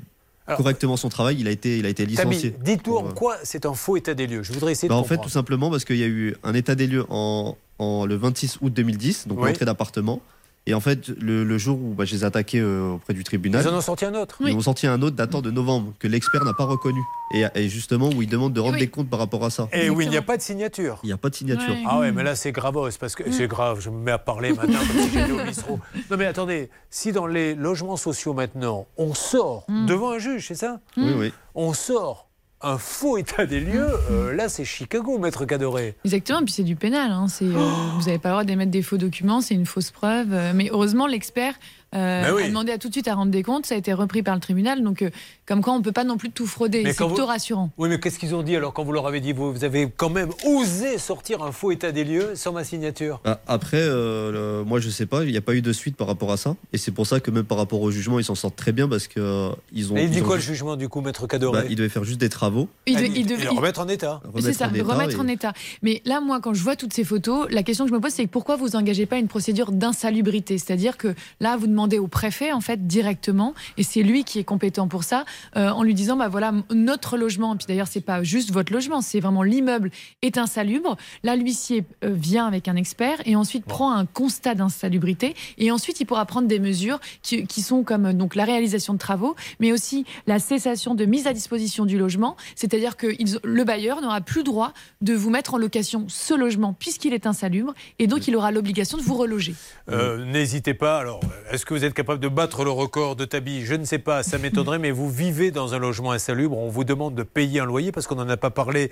Alors, 0.48 0.58
correctement 0.58 0.98
son 0.98 1.10
travail, 1.10 1.38
il 1.40 1.48
a 1.48 1.52
été, 1.52 1.78
il 1.78 1.86
a 1.86 1.90
été 1.90 2.06
licencié. 2.06 2.56
dites-nous 2.64 2.96
en 2.96 3.02
Pour, 3.02 3.10
euh, 3.10 3.14
quoi 3.14 3.38
c'est 3.44 3.66
un 3.66 3.74
faux 3.74 3.98
état 3.98 4.14
des 4.14 4.28
lieux. 4.28 4.44
Je 4.44 4.54
voudrais 4.54 4.72
essayer 4.72 4.88
bah, 4.90 4.96
de 4.96 5.00
en 5.00 5.04
fait, 5.04 5.18
tout 5.18 5.30
simplement 5.30 5.70
parce 5.72 5.86
qu'il 5.86 5.98
y 5.98 6.04
a 6.04 6.08
eu 6.08 6.36
un 6.44 6.54
état 6.54 6.76
des 6.76 6.88
lieux 6.88 7.06
en, 7.10 7.58
en- 7.80 8.06
le 8.06 8.16
26 8.16 8.58
août 8.62 8.74
2010, 8.74 9.28
donc 9.28 9.40
Oui. 9.42 9.50
l'entrée 9.50 9.66
d'appartement. 9.66 10.22
Et 10.68 10.74
en 10.74 10.80
fait, 10.80 11.10
le, 11.10 11.44
le 11.44 11.58
jour 11.60 11.78
où 11.80 11.94
bah, 11.94 12.06
je 12.06 12.16
les 12.16 12.22
ai 12.24 12.26
attaqués 12.26 12.60
euh, 12.60 12.94
auprès 12.94 13.14
du 13.14 13.24
tribunal, 13.24 13.64
Ils 13.64 13.70
en 13.70 13.78
ont 13.78 13.82
sorti 13.82 14.04
un 14.06 14.16
autre. 14.16 14.38
ils 14.42 14.56
ont 14.56 14.62
sorti 14.62 14.88
un 14.88 15.00
autre 15.04 15.16
datant 15.16 15.42
de 15.44 15.52
novembre 15.52 15.94
que 16.00 16.08
l'expert 16.08 16.44
n'a 16.44 16.54
pas 16.54 16.66
reconnu. 16.66 17.00
Et, 17.36 17.44
et 17.54 17.70
justement, 17.70 18.10
où 18.10 18.24
il 18.24 18.28
demande 18.30 18.54
de 18.54 18.60
rendre 18.60 18.74
Oui. 18.74 18.80
des 18.80 18.88
comptes 18.88 19.08
par 19.10 19.20
rapport 19.20 19.46
à 19.46 19.52
ça. 19.52 19.68
Et 19.74 19.92
où 19.92 20.02
il 20.02 20.10
n'y 20.10 20.18
a 20.18 20.24
pas 20.24 20.38
de 20.38 20.42
signature. 20.42 21.00
Il 21.04 21.08
n'y 21.08 21.14
a 21.14 21.18
pas 21.18 21.30
de 21.30 21.36
signature. 21.36 21.76
Ah 21.86 22.00
ouais, 22.00 22.12
mais 22.12 22.24
là 22.24 22.36
c'est 22.36 22.52
gravos 22.52 22.90
parce 23.00 23.14
que 23.16 23.32
c'est 23.32 23.48
grave. 23.48 23.80
Je 23.80 23.92
me 23.92 23.98
mets 23.98 24.12
à 24.12 24.18
parler 24.18 24.54
maintenant 24.54 24.80
comme 24.80 25.02
si 25.02 25.12
j'étais 25.12 25.32
au 25.32 25.44
bistrot. 25.44 25.80
Non 26.10 26.18
mais 26.18 26.26
attendez, 26.26 26.70
si 26.90 27.12
dans 27.12 27.28
les 27.28 27.54
logements 27.56 27.98
sociaux 27.98 28.34
maintenant, 28.34 28.88
on 28.98 29.14
sort 29.14 29.66
devant 29.88 30.12
un 30.14 30.20
juge, 30.20 30.48
c'est 30.48 30.56
ça? 30.56 30.80
Oui, 30.98 31.14
oui. 31.18 31.34
On 31.54 31.74
sort 31.74 32.25
un 32.66 32.78
faux 32.78 33.18
état 33.18 33.46
des 33.46 33.60
lieux. 33.60 33.88
euh, 34.12 34.34
là, 34.34 34.50
c'est 34.50 34.66
Chicago, 34.66 35.18
maître 35.20 35.46
Cadoré. 35.46 35.96
Exactement, 36.04 36.40
puis 36.44 36.52
c'est 36.54 36.64
du 36.64 36.76
pénal. 36.76 37.12
hein. 37.12 37.28
C'est, 37.28 37.46
euh, 37.46 37.50
vous 37.98 38.06
n'avez 38.06 38.18
pas 38.20 38.30
le 38.30 38.34
droit 38.34 38.44
d'émettre 38.44 38.72
des 38.72 38.82
faux 38.82 38.98
documents, 38.98 39.42
c'est 39.42 39.54
une 39.56 39.66
fausse 39.66 39.92
preuve. 39.92 40.34
euh, 40.34 40.52
mais 40.56 40.70
heureusement, 40.72 41.08
l'expert 41.08 41.54
euh, 41.94 42.24
Ben 42.24 42.34
oui. 42.34 42.44
a 42.44 42.48
demandé 42.50 42.72
à 42.74 42.78
tout 42.78 42.88
de 42.90 42.94
suite 42.94 43.08
à 43.08 43.14
rendre 43.16 43.32
des 43.32 43.44
comptes. 43.44 43.66
Ça 43.68 43.76
a 43.76 43.78
été 43.78 43.94
repris 43.94 44.22
par 44.24 44.36
le 44.36 44.42
tribunal. 44.42 44.84
Donc, 44.84 45.02
euh, 45.02 45.10
comme 45.46 45.62
quoi, 45.62 45.74
on 45.74 45.80
ne 45.80 45.84
peut 45.84 45.92
pas 45.92 46.04
non 46.04 46.18
plus 46.18 46.32
tout 46.32 46.48
frauder. 46.48 46.82
C'est 46.86 46.96
plutôt 46.96 47.10
vous- 47.22 47.26
rassurant. 47.26 47.70
Oui, 47.78 47.88
mais 47.90 48.00
qu'est-ce 48.00 48.18
qu'ils 48.20 48.34
ont 48.36 48.42
dit 48.44 48.56
alors 48.56 48.74
quand 48.74 48.84
vous 48.84 48.92
leur 48.92 49.06
avez 49.08 49.20
dit 49.20 49.32
vous, 49.34 49.52
vous 49.54 49.64
avez 49.64 49.90
quand 49.96 50.10
même 50.10 50.30
osé 50.46 50.98
sortir 50.98 51.44
un 51.44 51.52
faux 51.52 51.72
état 51.72 51.92
des 51.92 52.04
lieux 52.04 52.32
sans 52.36 52.52
ma 52.52 52.64
signature? 52.64 53.22
Bah, 53.24 53.42
Après, 53.48 53.78
euh, 53.80 54.60
le- 54.62 54.64
moi 54.66 54.80
je 54.80 54.90
sais 54.90 55.06
pas, 55.06 55.24
il 55.24 55.32
n'y 55.32 55.38
a 55.38 55.42
pas 55.42 55.54
eu 55.54 55.62
de 55.62 55.72
suite 55.74 55.96
par 55.98 56.08
rapport 56.08 56.32
à 56.32 56.38
ça. 56.38 56.56
Et 56.74 56.78
c'est 56.78 56.92
pour 56.92 57.06
ça 57.08 57.20
que 57.20 57.30
même 57.32 57.44
par 57.44 57.58
rapport 57.58 57.82
au 57.82 57.92
jugement, 57.92 58.18
ils 58.20 58.24
s'en 58.26 58.36
sortent 58.36 58.56
très 58.56 58.72
bien 58.72 58.88
parce 58.88 59.08
que 59.08 59.20
euh, 59.20 59.50
ils 59.72 59.92
ont. 59.94 59.98
Et 59.98 60.04
il 60.06 60.10
dit 60.10 60.22
ont 60.22 60.26
quoi 60.26 60.36
le 60.36 60.42
ju- 60.42 60.54
jugement 60.54 60.76
du 60.76 60.90
coup, 60.90 61.02
maître 61.02 61.28
Cadoré? 61.28 61.62
Bah, 61.62 61.68
Il 61.70 61.76
devait 61.76 61.90
faire 61.90 62.04
juste 62.04 62.20
des 62.20 62.30
travaux. 62.30 62.68
Il 62.88 62.98
Ah, 62.98 63.02
de- 63.02 63.06
il- 63.08 63.26
devait- 63.26 63.44
et 63.44 63.46
le 63.46 63.52
remettre 63.52 63.80
en 63.82 63.88
état. 63.88 64.22
C'est 64.40 64.54
ça, 64.54 64.66
en 64.68 64.84
remettre 64.88 65.16
et- 65.16 65.20
en 65.20 65.28
état. 65.28 65.54
Mais 65.84 66.02
là, 66.06 66.22
moi, 66.22 66.40
quand 66.42 66.54
je 66.54 66.64
vois 66.64 66.76
toutes 66.76 66.94
ces 66.94 67.04
photos, 67.04 67.48
la 67.52 67.62
question 67.64 67.86
que 67.86 67.90
je 67.92 67.96
me 67.96 68.00
pose, 68.02 68.12
c'est 68.12 68.28
pourquoi 68.28 68.56
vous 68.56 68.76
engagez 68.76 69.06
pas 69.06 69.18
une 69.18 69.28
procédure 69.28 69.72
d'insalubrité? 69.72 70.58
C'est-à-dire 70.58 70.98
que 70.98 71.14
là, 71.40 71.56
vous 71.58 71.68
demandez 71.68 72.00
au 72.00 72.08
préfet, 72.08 72.52
en 72.52 72.62
fait, 72.62 72.88
directement, 72.88 73.54
et 73.78 73.84
c'est 73.84 74.02
lui 74.04 74.24
qui 74.24 74.40
est 74.40 74.44
compétent 74.44 74.88
pour 74.88 75.04
ça, 75.04 75.26
euh, 75.56 75.70
en 75.70 75.84
lui 75.84 75.94
disant, 75.94 76.16
bah 76.18 76.28
voilà, 76.28 76.54
notre 76.72 77.18
logement, 77.18 77.56
puis 77.56 77.66
d'ailleurs, 77.68 77.88
c'est 77.88 78.02
pas 78.02 78.24
juste 78.24 78.52
votre 78.52 78.72
logement, 78.74 79.02
c'est 79.02 79.20
vraiment 79.20 79.44
l'immeuble 79.44 79.92
est 80.22 80.38
insalubre. 80.38 80.96
Là, 81.24 81.36
l'huissier 81.36 81.84
euh, 82.04 82.10
vient 82.14 82.46
avec 82.48 82.68
un 82.68 82.76
expert 82.76 83.18
et 83.26 83.36
ensuite 83.36 83.66
prend 83.66 83.94
un 83.94 84.06
constat 84.06 84.56
d'insalubrité, 84.56 85.36
et 85.58 85.72
ensuite, 85.72 86.00
il 86.00 86.06
pourra 86.06 86.26
prendre 86.26 86.48
des 86.48 86.60
mesures 86.60 87.00
qui, 87.22 87.46
qui 87.48 87.62
sont 87.62 87.84
comme 87.84 88.08
euh, 88.08 88.14
donc 88.14 88.36
la 88.36 88.46
réalisation 88.46 88.94
de 88.94 89.00
travaux, 89.00 89.36
mais 89.60 89.72
aussi 89.72 90.06
la 90.28 90.40
cessation 90.40 90.96
de 90.96 91.06
mise 91.06 91.28
à 91.28 91.34
disposition 91.34 91.86
du 91.86 91.98
logement, 91.98 92.36
c'est-à-dire 92.56 92.98
que 92.98 93.08
ils- 93.20 93.40
le 93.44 93.64
bailleur 93.64 94.02
n'aura 94.02 94.22
plus 94.22 94.44
droit 94.44 94.74
de 95.02 95.14
vous 95.14 95.30
mettre 95.30 95.54
en 95.54 95.58
location 95.58 96.06
ce 96.08 96.34
logement 96.34 96.74
puisqu'il 96.74 97.14
est 97.14 97.26
insalubre, 97.28 97.74
et 98.00 98.08
donc 98.08 98.28
il 98.28 98.36
aura 98.36 98.52
l'obligation 98.52 98.98
de 98.98 99.04
vous 99.04 99.16
reloger. 99.16 99.56
Euh, 99.90 100.24
N'hésitez 100.26 100.74
pas. 100.74 101.00
Alors, 101.00 101.20
est-ce 101.52 101.66
que 101.66 101.74
vous 101.74 101.84
êtes 101.84 101.94
capable 101.94 102.20
de 102.20 102.28
battre 102.28 102.64
le 102.64 102.72
record 102.72 103.16
de 103.16 103.26
Tabi? 103.26 103.62
Je 103.66 103.76
ne 103.76 103.86
sais 103.86 104.00
pas, 104.00 104.24
ça 104.24 104.38
m'étonnerait, 104.38 104.80
mais 104.80 104.92
vous 104.92 105.10
vivez 105.10 105.25
dans 105.32 105.74
un 105.74 105.80
logement 105.80 106.12
insalubre. 106.12 106.58
On 106.58 106.70
vous 106.70 106.84
demande 106.84 107.16
de 107.16 107.24
payer 107.24 107.60
un 107.60 107.66
loyer 107.66 107.92
parce 107.92 108.08
qu'on 108.08 108.16
n'en 108.16 108.30
a 108.30 108.38
pas 108.38 108.50
parlé. 108.52 108.92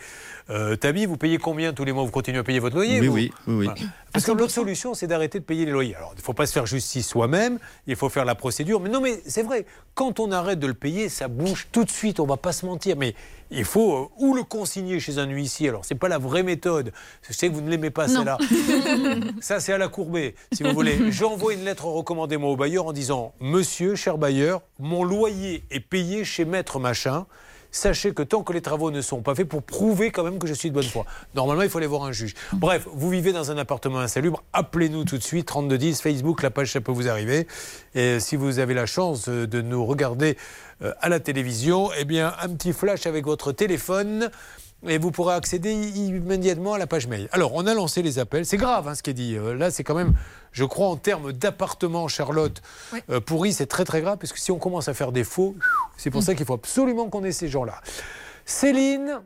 Euh, 0.49 0.75
Tabi, 0.75 1.05
vous 1.05 1.17
payez 1.17 1.37
combien 1.37 1.73
tous 1.73 1.85
les 1.85 1.91
mois 1.91 2.03
Vous 2.03 2.11
continuez 2.11 2.39
à 2.39 2.43
payer 2.43 2.59
votre 2.59 2.75
loyer 2.75 2.99
Oui, 2.99 3.07
vous 3.07 3.13
oui, 3.13 3.31
oui. 3.47 3.65
Voilà. 3.65 3.75
Parce 4.11 4.25
que 4.25 4.31
l'autre 4.31 4.51
solution, 4.51 4.93
c'est 4.93 5.07
d'arrêter 5.07 5.39
de 5.39 5.43
payer 5.43 5.65
les 5.65 5.71
loyers. 5.71 5.95
Alors, 5.95 6.13
il 6.15 6.19
ne 6.19 6.23
faut 6.23 6.33
pas 6.33 6.45
se 6.45 6.53
faire 6.53 6.65
justice 6.65 7.07
soi-même, 7.07 7.59
il 7.87 7.95
faut 7.95 8.09
faire 8.09 8.25
la 8.25 8.35
procédure. 8.35 8.79
Mais 8.79 8.89
non, 8.89 9.01
mais 9.01 9.21
c'est 9.25 9.43
vrai, 9.43 9.65
quand 9.95 10.19
on 10.19 10.31
arrête 10.31 10.59
de 10.59 10.67
le 10.67 10.73
payer, 10.73 11.09
ça 11.09 11.27
bouge 11.27 11.67
tout 11.71 11.83
de 11.83 11.89
suite, 11.89 12.19
on 12.19 12.25
va 12.25 12.37
pas 12.37 12.51
se 12.51 12.65
mentir. 12.65 12.95
Mais 12.97 13.15
il 13.53 13.65
faut 13.65 13.95
euh, 13.95 14.07
ou 14.17 14.33
le 14.33 14.43
consigner 14.43 14.99
chez 14.99 15.17
un 15.17 15.27
huissier. 15.27 15.69
Alors, 15.69 15.85
c'est 15.85 15.95
pas 15.95 16.07
la 16.07 16.17
vraie 16.17 16.43
méthode. 16.43 16.91
Je 17.27 17.33
sais 17.33 17.49
que 17.49 17.53
vous 17.53 17.61
ne 17.61 17.69
l'aimez 17.69 17.89
pas, 17.89 18.07
celle-là. 18.07 18.37
Ça, 19.41 19.59
c'est 19.59 19.73
à 19.73 19.77
la 19.77 19.87
courbée, 19.87 20.35
si 20.51 20.63
vous 20.63 20.73
voulez. 20.73 21.11
J'envoie 21.11 21.53
une 21.53 21.63
lettre 21.63 21.85
recommandée, 21.85 22.37
moi, 22.37 22.51
au 22.51 22.55
bailleur 22.55 22.87
en 22.87 22.93
disant 22.93 23.33
Monsieur, 23.39 23.95
cher 23.95 24.17
bailleur, 24.17 24.61
mon 24.79 25.03
loyer 25.03 25.63
est 25.71 25.79
payé 25.79 26.23
chez 26.23 26.45
Maître 26.45 26.79
Machin. 26.79 27.25
Sachez 27.73 28.13
que 28.13 28.21
tant 28.21 28.43
que 28.43 28.53
les 28.53 28.61
travaux 28.61 28.91
ne 28.91 29.01
sont 29.01 29.23
pas 29.23 29.33
faits, 29.33 29.49
pour 29.49 29.63
prouver 29.63 30.11
quand 30.11 30.23
même 30.23 30.37
que 30.37 30.45
je 30.45 30.53
suis 30.53 30.69
de 30.69 30.75
bonne 30.75 30.83
foi. 30.83 31.05
Normalement, 31.33 31.63
il 31.63 31.69
faut 31.69 31.79
aller 31.79 31.87
voir 31.87 32.03
un 32.03 32.11
juge. 32.11 32.35
Bref, 32.53 32.87
vous 32.93 33.09
vivez 33.09 33.33
dans 33.33 33.49
un 33.49 33.57
appartement 33.57 33.99
insalubre, 33.99 34.43
appelez-nous 34.53 35.05
tout 35.05 35.17
de 35.17 35.23
suite, 35.23 35.47
3210, 35.47 35.99
Facebook, 35.99 36.43
la 36.43 36.51
page, 36.51 36.71
ça 36.71 36.81
peut 36.81 36.91
vous 36.91 37.09
arriver. 37.09 37.47
Et 37.95 38.19
si 38.19 38.35
vous 38.35 38.59
avez 38.59 38.75
la 38.75 38.85
chance 38.85 39.27
euh, 39.27 39.47
de 39.47 39.61
nous 39.61 39.85
regarder 39.87 40.37
euh, 40.83 40.93
à 41.01 41.09
la 41.09 41.19
télévision, 41.19 41.89
eh 41.97 42.05
bien, 42.05 42.35
un 42.41 42.49
petit 42.49 42.73
flash 42.73 43.07
avec 43.07 43.25
votre 43.25 43.51
téléphone 43.51 44.29
et 44.87 44.97
vous 44.97 45.11
pourrez 45.11 45.35
accéder 45.35 45.71
immédiatement 45.71 46.73
à 46.73 46.77
la 46.77 46.87
page 46.87 47.07
mail. 47.07 47.29
Alors, 47.31 47.53
on 47.53 47.65
a 47.67 47.73
lancé 47.73 48.01
les 48.01 48.19
appels. 48.19 48.45
C'est 48.45 48.57
grave 48.57 48.87
hein, 48.87 48.95
ce 48.95 49.03
qui 49.03 49.09
est 49.09 49.13
dit. 49.13 49.35
Euh, 49.35 49.55
là, 49.55 49.71
c'est 49.71 49.83
quand 49.83 49.95
même, 49.95 50.13
je 50.51 50.63
crois, 50.63 50.87
en 50.87 50.95
termes 50.95 51.31
d'appartement, 51.31 52.07
Charlotte, 52.07 52.61
euh, 53.09 53.19
pourri, 53.19 53.53
c'est 53.53 53.65
très 53.65 53.85
très 53.85 54.01
grave, 54.01 54.17
parce 54.17 54.33
que 54.33 54.39
si 54.39 54.51
on 54.51 54.57
commence 54.57 54.87
à 54.87 54.93
faire 54.93 55.11
des 55.11 55.23
faux, 55.23 55.55
c'est 55.97 56.09
pour 56.09 56.23
ça 56.23 56.35
qu'il 56.35 56.45
faut 56.45 56.53
absolument 56.53 57.09
qu'on 57.09 57.23
ait 57.23 57.31
ces 57.31 57.47
gens-là. 57.47 57.81
Céline, 58.45 59.21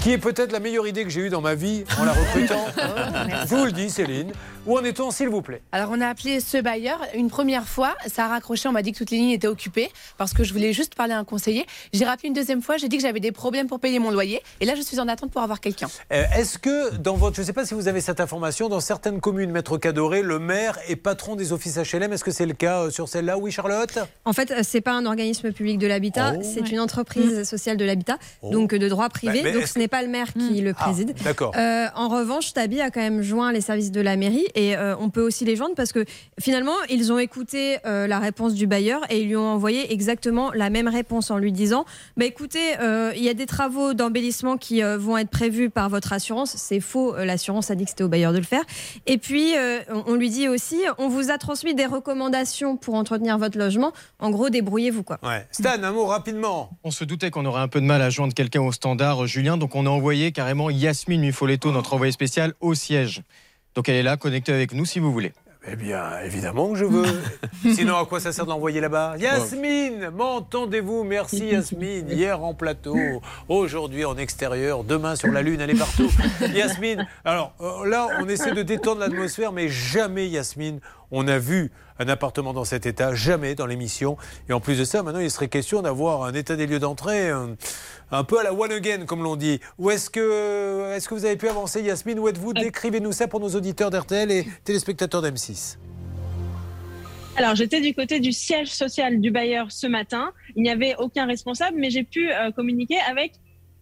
qui 0.00 0.12
est 0.12 0.18
peut-être 0.18 0.52
la 0.52 0.60
meilleure 0.60 0.86
idée 0.86 1.04
que 1.04 1.10
j'ai 1.10 1.22
eue 1.22 1.30
dans 1.30 1.40
ma 1.40 1.54
vie 1.54 1.84
en 1.98 2.04
la 2.04 2.12
recrutant. 2.12 2.64
je 3.48 3.54
vous 3.54 3.64
le 3.66 3.72
dis, 3.72 3.90
Céline. 3.90 4.32
Où 4.66 4.78
en 4.78 4.84
est-on, 4.84 5.10
s'il 5.10 5.28
vous 5.28 5.42
plaît? 5.42 5.60
Alors 5.72 5.90
on 5.92 6.00
a 6.00 6.08
appelé 6.08 6.40
ce 6.40 6.56
bailleur 6.56 6.98
une 7.14 7.28
première 7.28 7.68
fois, 7.68 7.94
ça 8.06 8.24
a 8.24 8.28
raccroché, 8.28 8.66
on 8.66 8.72
m'a 8.72 8.80
dit 8.80 8.92
que 8.92 8.98
toutes 8.98 9.10
les 9.10 9.18
lignes 9.18 9.30
étaient 9.32 9.46
occupées 9.46 9.90
parce 10.16 10.32
que 10.32 10.42
je 10.42 10.54
voulais 10.54 10.72
juste 10.72 10.94
parler 10.94 11.12
à 11.12 11.18
un 11.18 11.24
conseiller. 11.24 11.66
J'ai 11.92 12.06
rappelé 12.06 12.28
une 12.28 12.34
deuxième 12.34 12.62
fois, 12.62 12.78
j'ai 12.78 12.88
dit 12.88 12.96
que 12.96 13.02
j'avais 13.02 13.20
des 13.20 13.30
problèmes 13.32 13.66
pour 13.66 13.78
payer 13.78 13.98
mon 13.98 14.10
loyer 14.10 14.40
et 14.60 14.64
là 14.64 14.74
je 14.74 14.80
suis 14.80 14.98
en 15.00 15.08
attente 15.08 15.30
pour 15.30 15.42
avoir 15.42 15.60
quelqu'un. 15.60 15.88
Euh, 16.12 16.24
Est-ce 16.34 16.56
que 16.58 16.94
dans 16.96 17.14
votre, 17.14 17.36
je 17.36 17.42
ne 17.42 17.46
sais 17.46 17.52
pas 17.52 17.66
si 17.66 17.74
vous 17.74 17.88
avez 17.88 18.00
cette 18.00 18.20
information, 18.20 18.70
dans 18.70 18.80
certaines 18.80 19.20
communes, 19.20 19.50
Maître 19.50 19.76
Cadoré, 19.76 20.22
le 20.22 20.38
maire 20.38 20.78
est 20.88 20.96
patron 20.96 21.36
des 21.36 21.52
offices 21.52 21.76
HLM. 21.76 22.14
Est-ce 22.14 22.24
que 22.24 22.30
c'est 22.30 22.46
le 22.46 22.54
cas 22.54 22.84
euh, 22.84 22.90
sur 22.90 23.06
celle-là? 23.08 23.36
Oui, 23.36 23.52
Charlotte? 23.52 23.98
En 24.24 24.32
fait, 24.32 24.50
euh, 24.50 24.60
c'est 24.62 24.80
pas 24.80 24.92
un 24.92 25.04
organisme 25.04 25.52
public 25.52 25.78
de 25.78 25.86
l'habitat, 25.86 26.32
Oh. 26.36 26.40
c'est 26.42 26.70
une 26.72 26.80
entreprise 26.80 27.44
sociale 27.46 27.76
de 27.76 27.84
l'habitat, 27.84 28.16
Oh. 28.40 28.50
donc 28.50 28.74
de 28.74 28.88
droit 28.88 29.10
privé. 29.10 29.42
Bah, 29.42 29.48
mais 29.50 29.52
donc 29.52 29.66
ce 29.66 29.78
n'est 29.78 29.88
pas 29.88 30.00
le 30.00 30.08
maire 30.08 30.32
qui 30.32 30.62
le 30.62 30.70
Ah, 30.70 30.84
préside. 30.84 31.14
d'accord. 31.22 31.52
Euh, 31.54 31.86
en 31.94 32.08
revanche, 32.08 32.54
Tabi 32.54 32.80
a 32.80 32.90
quand 32.90 33.00
même 33.00 33.20
joint 33.20 33.52
les 33.52 33.60
services 33.60 33.90
de 33.90 34.00
la 34.00 34.16
mairie 34.16 34.46
et 34.54 34.76
euh, 34.76 34.96
on 34.98 35.10
peut 35.10 35.22
aussi 35.22 35.44
les 35.44 35.56
joindre 35.56 35.74
parce 35.74 35.92
que 35.92 36.04
finalement, 36.40 36.74
ils 36.88 37.12
ont 37.12 37.18
écouté 37.18 37.78
euh, 37.86 38.06
la 38.06 38.18
réponse 38.18 38.54
du 38.54 38.66
bailleur 38.66 39.00
et 39.10 39.20
ils 39.20 39.28
lui 39.28 39.36
ont 39.36 39.48
envoyé 39.48 39.92
exactement 39.92 40.52
la 40.52 40.70
même 40.70 40.88
réponse 40.88 41.30
en 41.30 41.38
lui 41.38 41.52
disant 41.52 41.84
bah 42.16 42.24
écoutez, 42.24 42.78
euh, 42.80 43.12
il 43.16 43.22
y 43.22 43.28
a 43.28 43.34
des 43.34 43.46
travaux 43.46 43.94
d'embellissement 43.94 44.56
qui 44.56 44.82
euh, 44.82 44.96
vont 44.98 45.18
être 45.18 45.30
prévus 45.30 45.70
par 45.70 45.88
votre 45.88 46.12
assurance. 46.12 46.54
C'est 46.56 46.80
faux, 46.80 47.16
l'assurance 47.16 47.70
a 47.70 47.74
dit 47.74 47.84
que 47.84 47.90
c'était 47.90 48.04
au 48.04 48.08
bailleur 48.08 48.32
de 48.32 48.38
le 48.38 48.44
faire. 48.44 48.62
Et 49.06 49.18
puis, 49.18 49.56
euh, 49.56 49.80
on, 50.06 50.14
lui 50.14 50.30
dit 50.30 50.48
aussi 50.48 50.80
on 50.98 51.08
vous 51.08 51.30
a 51.30 51.38
transmis 51.38 51.74
des 51.74 51.86
recommandations 51.86 52.76
pour 52.76 52.94
entretenir 52.94 53.38
votre 53.38 53.58
logement. 53.58 53.92
En 54.18 54.30
gros, 54.30 54.50
débrouillez-vous 54.50 55.02
quoi. 55.02 55.18
Ouais. 55.22 55.46
Stan, 55.50 55.82
un 55.82 55.92
mot 55.92 56.06
rapidement. 56.06 56.70
On 56.84 56.90
se 56.90 57.04
doutait 57.04 57.30
qu'on 57.30 57.44
aurait 57.46 57.62
un 57.62 57.68
peu 57.68 57.80
de 57.80 57.86
mal 57.86 58.02
à 58.02 58.10
joindre 58.10 58.34
quelqu'un 58.34 58.62
au 58.62 58.72
standard, 58.72 59.26
Julien, 59.26 59.56
donc 59.56 59.74
on 59.74 59.86
a 59.86 59.90
envoyé 59.90 60.32
carrément 60.32 60.70
Yasmine 60.70 61.20
Mufoletto, 61.20 61.72
notre 61.72 61.94
envoyée 61.94 62.12
spéciale, 62.12 62.54
au 62.60 62.74
siège. 62.74 63.22
Donc 63.74 63.88
elle 63.88 63.96
est 63.96 64.02
là, 64.02 64.16
connectée 64.16 64.52
avec 64.52 64.72
nous 64.72 64.84
si 64.84 64.98
vous 64.98 65.12
voulez. 65.12 65.32
Eh 65.66 65.76
bien, 65.76 66.18
évidemment 66.22 66.70
que 66.72 66.76
je 66.76 66.84
veux. 66.84 67.06
Sinon, 67.74 67.96
à 67.96 68.04
quoi 68.04 68.20
ça 68.20 68.32
sert 68.32 68.44
de 68.44 68.50
l'envoyer 68.50 68.82
là-bas 68.82 69.14
Yasmine, 69.18 70.10
m'entendez-vous? 70.10 71.04
Merci 71.04 71.46
Yasmine. 71.46 72.06
Hier 72.10 72.42
en 72.42 72.52
plateau, 72.52 72.96
aujourd'hui 73.48 74.04
en 74.04 74.18
extérieur, 74.18 74.84
demain 74.84 75.16
sur 75.16 75.32
la 75.32 75.40
Lune, 75.40 75.62
elle 75.62 75.70
est 75.70 75.78
partout. 75.78 76.10
Yasmine, 76.54 77.06
alors 77.24 77.54
euh, 77.62 77.86
là, 77.86 78.08
on 78.20 78.28
essaie 78.28 78.52
de 78.52 78.62
détendre 78.62 79.00
l'atmosphère, 79.00 79.52
mais 79.52 79.68
jamais, 79.70 80.28
Yasmine, 80.28 80.80
on 81.10 81.26
a 81.28 81.38
vu 81.38 81.72
un 81.98 82.08
appartement 82.08 82.52
dans 82.52 82.64
cet 82.64 82.86
état, 82.86 83.14
jamais 83.14 83.54
dans 83.54 83.66
l'émission. 83.66 84.16
Et 84.48 84.52
en 84.52 84.60
plus 84.60 84.78
de 84.78 84.84
ça, 84.84 85.02
maintenant, 85.02 85.20
il 85.20 85.30
serait 85.30 85.48
question 85.48 85.82
d'avoir 85.82 86.24
un 86.24 86.34
état 86.34 86.56
des 86.56 86.66
lieux 86.66 86.78
d'entrée. 86.80 87.30
Un, 87.30 87.56
un 88.10 88.24
peu 88.24 88.38
à 88.38 88.42
la 88.42 88.52
one 88.52 88.72
again, 88.72 89.06
comme 89.06 89.22
l'on 89.22 89.36
dit. 89.36 89.60
Où 89.78 89.90
est-ce 89.90 90.10
que, 90.10 90.94
est 90.94 91.06
que 91.06 91.14
vous 91.14 91.24
avez 91.24 91.36
pu 91.36 91.48
avancer, 91.48 91.82
Yasmine? 91.82 92.18
Où 92.18 92.28
êtes-vous? 92.28 92.52
Décrivez-nous 92.52 93.12
ça 93.12 93.28
pour 93.28 93.40
nos 93.40 93.50
auditeurs 93.50 93.90
d'RTL 93.90 94.30
et 94.30 94.46
téléspectateurs 94.64 95.22
d'M6. 95.22 95.78
Alors, 97.36 97.56
j'étais 97.56 97.80
du 97.80 97.94
côté 97.94 98.20
du 98.20 98.32
siège 98.32 98.68
social 98.68 99.20
du 99.20 99.30
bailleur 99.32 99.72
ce 99.72 99.88
matin. 99.88 100.32
Il 100.54 100.62
n'y 100.62 100.70
avait 100.70 100.94
aucun 100.98 101.26
responsable, 101.26 101.76
mais 101.78 101.90
j'ai 101.90 102.04
pu 102.04 102.30
euh, 102.30 102.52
communiquer 102.52 102.98
avec 103.10 103.32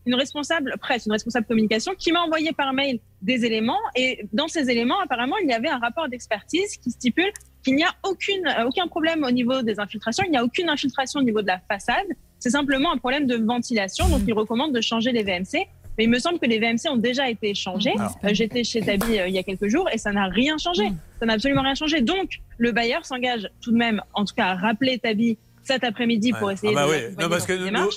une 0.07 0.15
responsable 0.15 0.75
presse, 0.81 1.07
une 1.07 1.13
responsable 1.13 1.47
communication, 1.47 1.93
qui 1.97 2.13
m'a 2.13 2.21
envoyé 2.21 2.53
par 2.53 2.73
mail 2.73 2.99
des 3.21 3.45
éléments. 3.45 3.79
Et 3.95 4.27
dans 4.33 4.49
ces 4.49 4.71
éléments, 4.71 4.99
apparemment, 5.01 5.37
il 5.37 5.49
y 5.49 5.53
avait 5.53 5.69
un 5.69 5.79
rapport 5.79 6.09
d'expertise 6.09 6.77
qui 6.79 6.91
stipule 6.91 7.31
qu'il 7.63 7.77
n'y 7.77 7.85
a 7.85 7.95
aucune, 8.05 8.47
euh, 8.47 8.67
aucun 8.67 8.87
problème 8.89 9.25
au 9.25 9.31
niveau 9.31 9.63
des 9.63 9.79
infiltrations, 9.79 10.25
il 10.27 10.31
n'y 10.31 10.37
a 10.37 10.45
aucune 10.45 10.69
infiltration 10.69 11.21
au 11.21 11.23
niveau 11.23 11.43
de 11.43 11.47
la 11.47 11.59
façade. 11.59 12.07
C'est 12.39 12.51
simplement 12.51 12.93
un 12.93 12.99
problème 12.99 13.27
de 13.27 13.37
ventilation. 13.37 14.09
Donc, 14.09 14.23
il 14.27 14.35
recommande 14.35 14.75
de 14.75 14.81
changer 14.81 15.13
les 15.13 15.23
VMC. 15.23 15.69
Mais 15.99 16.05
il 16.05 16.11
me 16.11 16.19
semble 16.19 16.39
que 16.39 16.47
les 16.47 16.59
VMC 16.59 16.89
ont 16.91 16.97
déjà 16.97 17.29
été 17.29 17.55
changés. 17.55 17.93
Euh, 18.25 18.31
j'étais 18.33 18.65
chez 18.65 18.81
Tabi 18.81 19.19
euh, 19.19 19.29
il 19.29 19.35
y 19.35 19.39
a 19.39 19.43
quelques 19.43 19.69
jours 19.69 19.89
et 19.93 19.99
ça 19.99 20.11
n'a 20.11 20.27
rien 20.27 20.57
changé. 20.57 20.91
Ça 21.21 21.27
n'a 21.27 21.35
absolument 21.35 21.63
rien 21.63 21.75
changé. 21.75 22.01
Donc, 22.01 22.39
le 22.57 22.73
bailleur 22.73 23.05
s'engage 23.05 23.51
tout 23.61 23.73
de 23.73 23.77
même, 23.77 24.01
en 24.15 24.25
tout 24.25 24.35
cas, 24.35 24.47
à 24.47 24.55
rappeler 24.55 24.99
Tabi 24.99 25.39
cet 25.65 25.85
après-midi 25.85 26.33
pour 26.33 26.51
essayer 26.51 26.75
ah 26.77 26.87
bah 26.87 26.87
de 26.87 26.93
oui. 26.93 27.15
non, 27.19 27.29
parce 27.29 27.47
que 27.47 27.53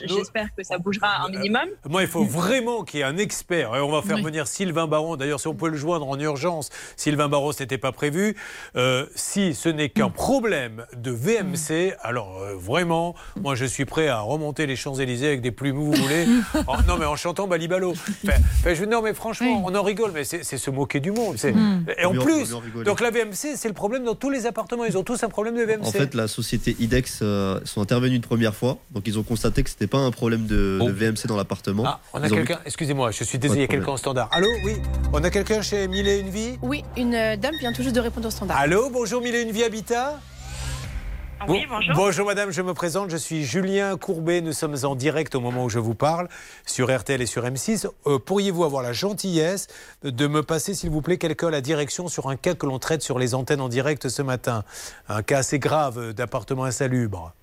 J'espère 0.06 0.50
que 0.56 0.64
ça 0.64 0.78
bougera 0.78 1.26
un 1.26 1.30
minimum. 1.30 1.68
Moi, 1.90 2.04
il 2.04 2.08
faut 2.08 2.24
vraiment 2.24 2.84
qu'il 2.84 3.00
y 3.00 3.04
ait 3.04 3.06
un 3.06 3.18
expert. 3.18 3.76
Et 3.76 3.80
on 3.80 3.92
va 3.92 4.02
faire 4.02 4.18
venir 4.18 4.48
Sylvain 4.48 4.88
Baron. 4.88 5.16
D'ailleurs, 5.16 5.40
si 5.40 5.48
on 5.48 5.56
peut 5.56 5.70
le 5.70 5.78
joindre 5.78 6.08
en 6.08 6.20
urgence, 6.20 6.70
Sylvain 6.96 7.28
Baron, 7.28 7.52
ce 7.52 7.64
n'était 7.64 7.78
pas 7.78 7.92
prévu. 7.92 8.36
Euh, 8.76 9.06
si 9.16 9.54
ce 9.54 9.70
n'est 9.70 9.90
qu'un 9.90 10.10
problème 10.10 10.86
de 10.96 11.12
VMC, 11.12 11.96
alors 12.02 12.42
euh, 12.42 12.56
vraiment, 12.56 13.16
moi, 13.36 13.56
je 13.56 13.66
suis 13.66 13.86
prêt 13.86 14.08
à 14.08 14.20
remonter 14.20 14.66
les 14.68 14.76
Champs-Élysées 14.76 15.28
avec 15.28 15.42
des 15.42 15.52
plumes 15.52 15.78
où 15.78 15.86
vous 15.92 16.02
voulez. 16.02 16.26
non, 16.88 16.98
mais 17.00 17.06
en 17.06 17.16
chantant 17.16 17.48
Balibalo. 17.48 17.94
je, 18.66 18.86
non, 18.86 19.02
mais 19.02 19.14
franchement, 19.14 19.64
on 19.66 19.74
en 19.76 19.84
rigole, 19.84 20.12
mais 20.14 20.24
c'est 20.24 20.44
se 20.44 20.70
moquer 20.70 21.00
du 21.00 21.12
monde. 21.12 21.36
Mm. 21.44 21.86
Et 21.98 22.06
en 22.06 22.14
plus, 22.14 22.56
donc 22.86 23.02
la 23.02 23.12
VMC, 23.12 23.56
c'est 23.56 23.68
le 23.68 23.74
problème 23.74 24.04
dans 24.04 24.16
tous 24.16 24.30
les 24.30 24.46
appartements. 24.46 24.86
Ils 24.86 24.98
ont 24.98 25.04
tous 25.04 25.24
un 25.24 25.30
problème 25.30 25.56
de 25.56 25.64
VMC. 25.64 25.86
En 25.86 25.92
fait, 25.92 26.14
la 26.14 26.28
société 26.28 26.76
IDEX. 26.80 27.20
Euh, 27.22 27.55
sont 27.64 27.82
intervenus 27.82 28.15
une 28.15 28.22
première 28.22 28.56
fois, 28.56 28.77
donc 28.91 29.03
ils 29.07 29.18
ont 29.18 29.23
constaté 29.23 29.64
que 29.64 29.69
c'était 29.69 29.88
pas 29.88 29.98
un 29.98 30.11
problème 30.11 30.45
de, 30.45 30.80
VMC 30.82 31.27
dans 31.27 31.38
l'appartement. 31.38 31.84
Ah, 31.86 31.99
on 32.14 32.22
a 32.22 32.30
quelqu'un, 32.30 32.60
excusez-moi, 32.65 33.11
je 33.11 33.23
suis 33.23 33.38
désolé, 33.38 33.61
il 33.61 33.64
y 33.64 33.65
a 33.65 33.68
quelqu'un 33.68 33.91
en 33.91 33.98
standard. 33.98 34.30
Allô, 34.32 34.49
oui, 34.64 34.76
on 35.14 35.23
a 35.23 35.30
quelqu'un 35.30 35.61
chez 35.61 35.88
Mille 35.88 36.07
et 36.07 36.19
une 36.19 36.30
vie? 36.30 36.57
Oui, 36.61 36.84
une 36.98 37.15
euh, 37.15 37.38
dame 37.38 37.56
vient 37.60 37.73
tout 37.73 37.84
juste 37.84 37.95
de 37.95 38.02
répondre 38.02 38.27
au 38.27 38.32
standard. 38.32 38.57
Allô, 38.57 38.90
bonjour 38.90 39.22
Mille 39.22 39.36
et 39.36 39.41
une 39.41 39.52
vie 39.52 39.64
Habitat? 39.64 40.19
Oui, 41.48 41.65
bonjour. 41.69 41.94
Bonjour 41.95 42.26
madame, 42.26 42.49
je 42.49 42.61
me 42.61 42.73
présente, 42.73 43.11
je 43.11 43.18
suis 43.18 43.44
Julien 43.44 43.98
Courbet, 43.98 44.41
nous 44.41 44.53
sommes 44.53 44.77
en 44.84 44.95
direct 44.95 45.36
au 45.36 45.41
moment 45.41 45.65
où 45.65 45.69
je 45.69 45.77
vous 45.80 45.94
parle 45.94 46.27
sur 46.65 46.95
RTL 46.95 47.22
et 47.22 47.26
sur 47.26 47.44
M6. 47.44 47.88
Euh, 48.07 48.18
pourriez-vous 48.18 48.64
avoir 48.64 48.82
la 48.82 48.94
gentillesse 48.94 49.68
de 50.03 50.27
me 50.27 50.41
passer 50.41 50.73
s'il 50.73 50.90
vous 50.90 51.02
plaît 51.02 51.18
quelqu'un 51.18 51.49
à 51.49 51.52
la 51.52 51.61
direction 51.61 52.07
sur 52.07 52.30
un 52.30 52.36
cas 52.36 52.56
que 52.56 52.65
l'on 52.65 52.80
traite 52.80 53.03
sur 53.03 53.19
les 53.19 53.36
antennes 53.36 53.61
en 53.61 53.69
direct 53.69 54.10
ce 54.10 54.22
matin? 54.22 54.64
Un 55.07 55.22
cas 55.22 55.40
assez 55.40 55.60
grave 55.60 56.14
d'appartement 56.14 56.64
insalubre 56.64 57.34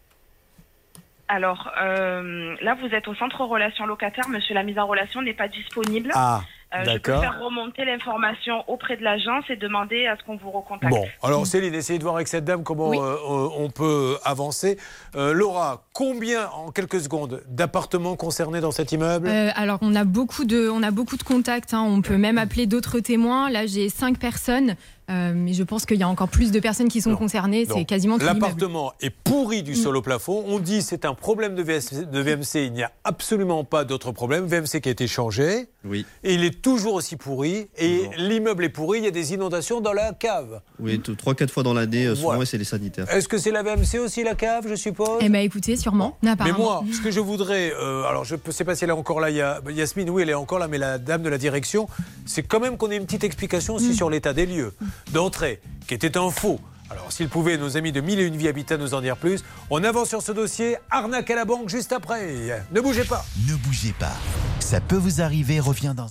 alors 1.32 1.70
euh, 1.80 2.54
là, 2.60 2.76
vous 2.80 2.94
êtes 2.94 3.08
au 3.08 3.14
centre 3.14 3.40
relations 3.40 3.86
locataires. 3.86 4.28
Monsieur, 4.28 4.54
la 4.54 4.62
mise 4.62 4.78
en 4.78 4.86
relation 4.86 5.22
n'est 5.22 5.32
pas 5.32 5.48
disponible. 5.48 6.10
Ah. 6.14 6.42
Euh, 6.74 6.84
je 6.84 6.98
peux 6.98 7.18
faire 7.18 7.38
remonter 7.42 7.84
l'information 7.84 8.64
auprès 8.66 8.96
de 8.96 9.02
l'agence 9.02 9.44
et 9.50 9.56
demander 9.56 10.06
à 10.06 10.16
ce 10.16 10.22
qu'on 10.24 10.36
vous 10.36 10.50
recontacte. 10.50 10.92
Bon, 10.92 11.06
alors 11.22 11.46
Céline, 11.46 11.74
essayez 11.74 11.98
de 11.98 12.02
voir 12.02 12.16
avec 12.16 12.28
cette 12.28 12.46
dame 12.46 12.64
comment 12.64 12.92
euh, 12.94 13.16
on 13.58 13.68
peut 13.68 14.16
avancer. 14.24 14.78
Laura, 15.14 15.84
combien, 15.92 16.48
en 16.48 16.70
quelques 16.70 17.00
secondes, 17.00 17.42
d'appartements 17.46 18.16
concernés 18.16 18.60
dans 18.60 18.70
cet 18.70 18.92
immeuble? 18.92 19.28
Alors, 19.54 19.78
on 19.82 19.94
a 19.94 20.04
beaucoup 20.04 20.44
de, 20.44 20.70
on 20.70 20.82
a 20.82 20.90
beaucoup 20.90 21.18
de 21.18 21.22
contacts. 21.22 21.74
Hein. 21.74 21.82
On 21.86 22.00
peut 22.00 22.16
même 22.16 22.38
appeler 22.38 22.66
d'autres 22.66 23.00
témoins. 23.00 23.50
Là, 23.50 23.66
j'ai 23.66 23.90
cinq 23.90 24.18
personnes. 24.18 24.76
Euh, 25.12 25.32
mais 25.34 25.52
je 25.52 25.62
pense 25.62 25.84
qu'il 25.84 25.98
y 25.98 26.02
a 26.02 26.08
encore 26.08 26.28
plus 26.28 26.52
de 26.52 26.60
personnes 26.60 26.88
qui 26.88 27.00
sont 27.00 27.14
concernées. 27.16 27.66
C'est 27.66 27.84
quasiment 27.84 28.18
tout 28.18 28.24
L'appartement 28.24 28.92
est 29.00 29.10
pourri 29.10 29.62
du 29.62 29.74
sol 29.74 29.96
au 29.96 30.02
plafond. 30.02 30.44
On 30.46 30.58
dit 30.58 30.82
c'est 30.82 31.04
un 31.04 31.14
problème 31.14 31.54
de, 31.54 31.62
de 31.62 32.20
VMC. 32.20 32.66
Il 32.66 32.72
n'y 32.72 32.82
a 32.82 32.92
absolument 33.04 33.64
pas 33.64 33.84
d'autre 33.84 34.12
problème. 34.12 34.46
VMC 34.46 34.80
qui 34.80 34.88
a 34.88 34.92
été 34.92 35.06
changé. 35.06 35.68
Oui. 35.84 36.06
Et 36.22 36.34
il 36.34 36.44
est 36.44 36.62
toujours 36.62 36.94
aussi 36.94 37.16
pourri. 37.16 37.68
Et 37.76 38.08
l'immeuble 38.16 38.64
est 38.64 38.68
pourri. 38.68 38.98
Il 38.98 39.04
y 39.04 39.08
a 39.08 39.12
des 39.12 39.34
inondations 39.34 39.80
dans 39.80 39.92
la 39.92 40.12
cave. 40.12 40.60
Oui, 40.78 40.98
3-4 40.98 41.48
fois 41.48 41.62
dans 41.62 41.74
l'année. 41.74 42.06
Euh, 42.06 42.14
souvent, 42.14 42.44
c'est 42.44 42.58
les 42.58 42.64
sanitaires. 42.64 43.10
Est-ce 43.10 43.28
que 43.28 43.38
c'est 43.38 43.50
la 43.50 43.62
VMC 43.62 43.98
aussi, 43.98 44.22
la 44.22 44.34
cave, 44.34 44.66
je 44.68 44.74
suppose? 44.74 45.20
Eh 45.20 45.28
bien, 45.28 45.40
écoutez, 45.40 45.76
sûrement. 45.76 46.16
Mais 46.22 46.52
moi, 46.56 46.84
ce 46.92 47.00
que 47.00 47.10
je 47.10 47.20
voudrais. 47.20 47.72
Euh, 47.72 48.04
alors, 48.04 48.24
je 48.24 48.36
ne 48.44 48.52
sais 48.52 48.64
pas 48.64 48.74
si 48.74 48.84
elle 48.84 48.90
est 48.90 48.94
encore 48.94 49.20
là. 49.20 49.30
Il 49.30 49.36
y 49.36 49.42
a, 49.42 49.60
Yasmine, 49.70 50.08
oui, 50.10 50.22
elle 50.22 50.30
est 50.30 50.34
encore 50.34 50.58
là. 50.58 50.68
Mais 50.68 50.78
la 50.78 50.98
dame 50.98 51.22
de 51.22 51.28
la 51.28 51.38
direction, 51.38 51.88
c'est 52.24 52.42
quand 52.42 52.60
même 52.60 52.76
qu'on 52.76 52.90
ait 52.90 52.96
une 52.96 53.06
petite 53.06 53.24
explication 53.24 53.74
aussi 53.74 53.90
mm. 53.90 53.94
sur 53.94 54.10
l'état 54.10 54.32
des 54.32 54.46
lieux 54.46 54.72
d'entrée, 55.10 55.60
qui 55.86 55.94
était 55.94 56.16
un 56.16 56.30
faux. 56.30 56.60
Alors, 56.90 57.10
s'il 57.10 57.28
pouvait, 57.28 57.56
nos 57.56 57.76
amis 57.76 57.90
de 57.90 58.02
Mille 58.02 58.20
et 58.20 58.24
Une 58.24 58.36
Vie 58.36 58.48
Habitat 58.48 58.76
nous 58.76 58.92
en 58.92 59.00
dire 59.00 59.16
plus. 59.16 59.42
On 59.70 59.82
avance 59.82 60.10
sur 60.10 60.20
ce 60.20 60.30
dossier. 60.30 60.76
Arnaque 60.90 61.30
à 61.30 61.36
la 61.36 61.46
banque 61.46 61.70
juste 61.70 61.92
après. 61.92 62.62
Ne 62.70 62.80
bougez 62.82 63.04
pas. 63.04 63.24
Ne 63.48 63.54
bougez 63.56 63.94
pas. 63.98 64.12
Ça 64.60 64.80
peut 64.80 64.96
vous 64.96 65.22
arriver. 65.22 65.58
Reviens 65.58 65.94
dans. 65.94 66.08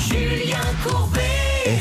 Julien 0.00 0.58
Courbet. 0.82 1.20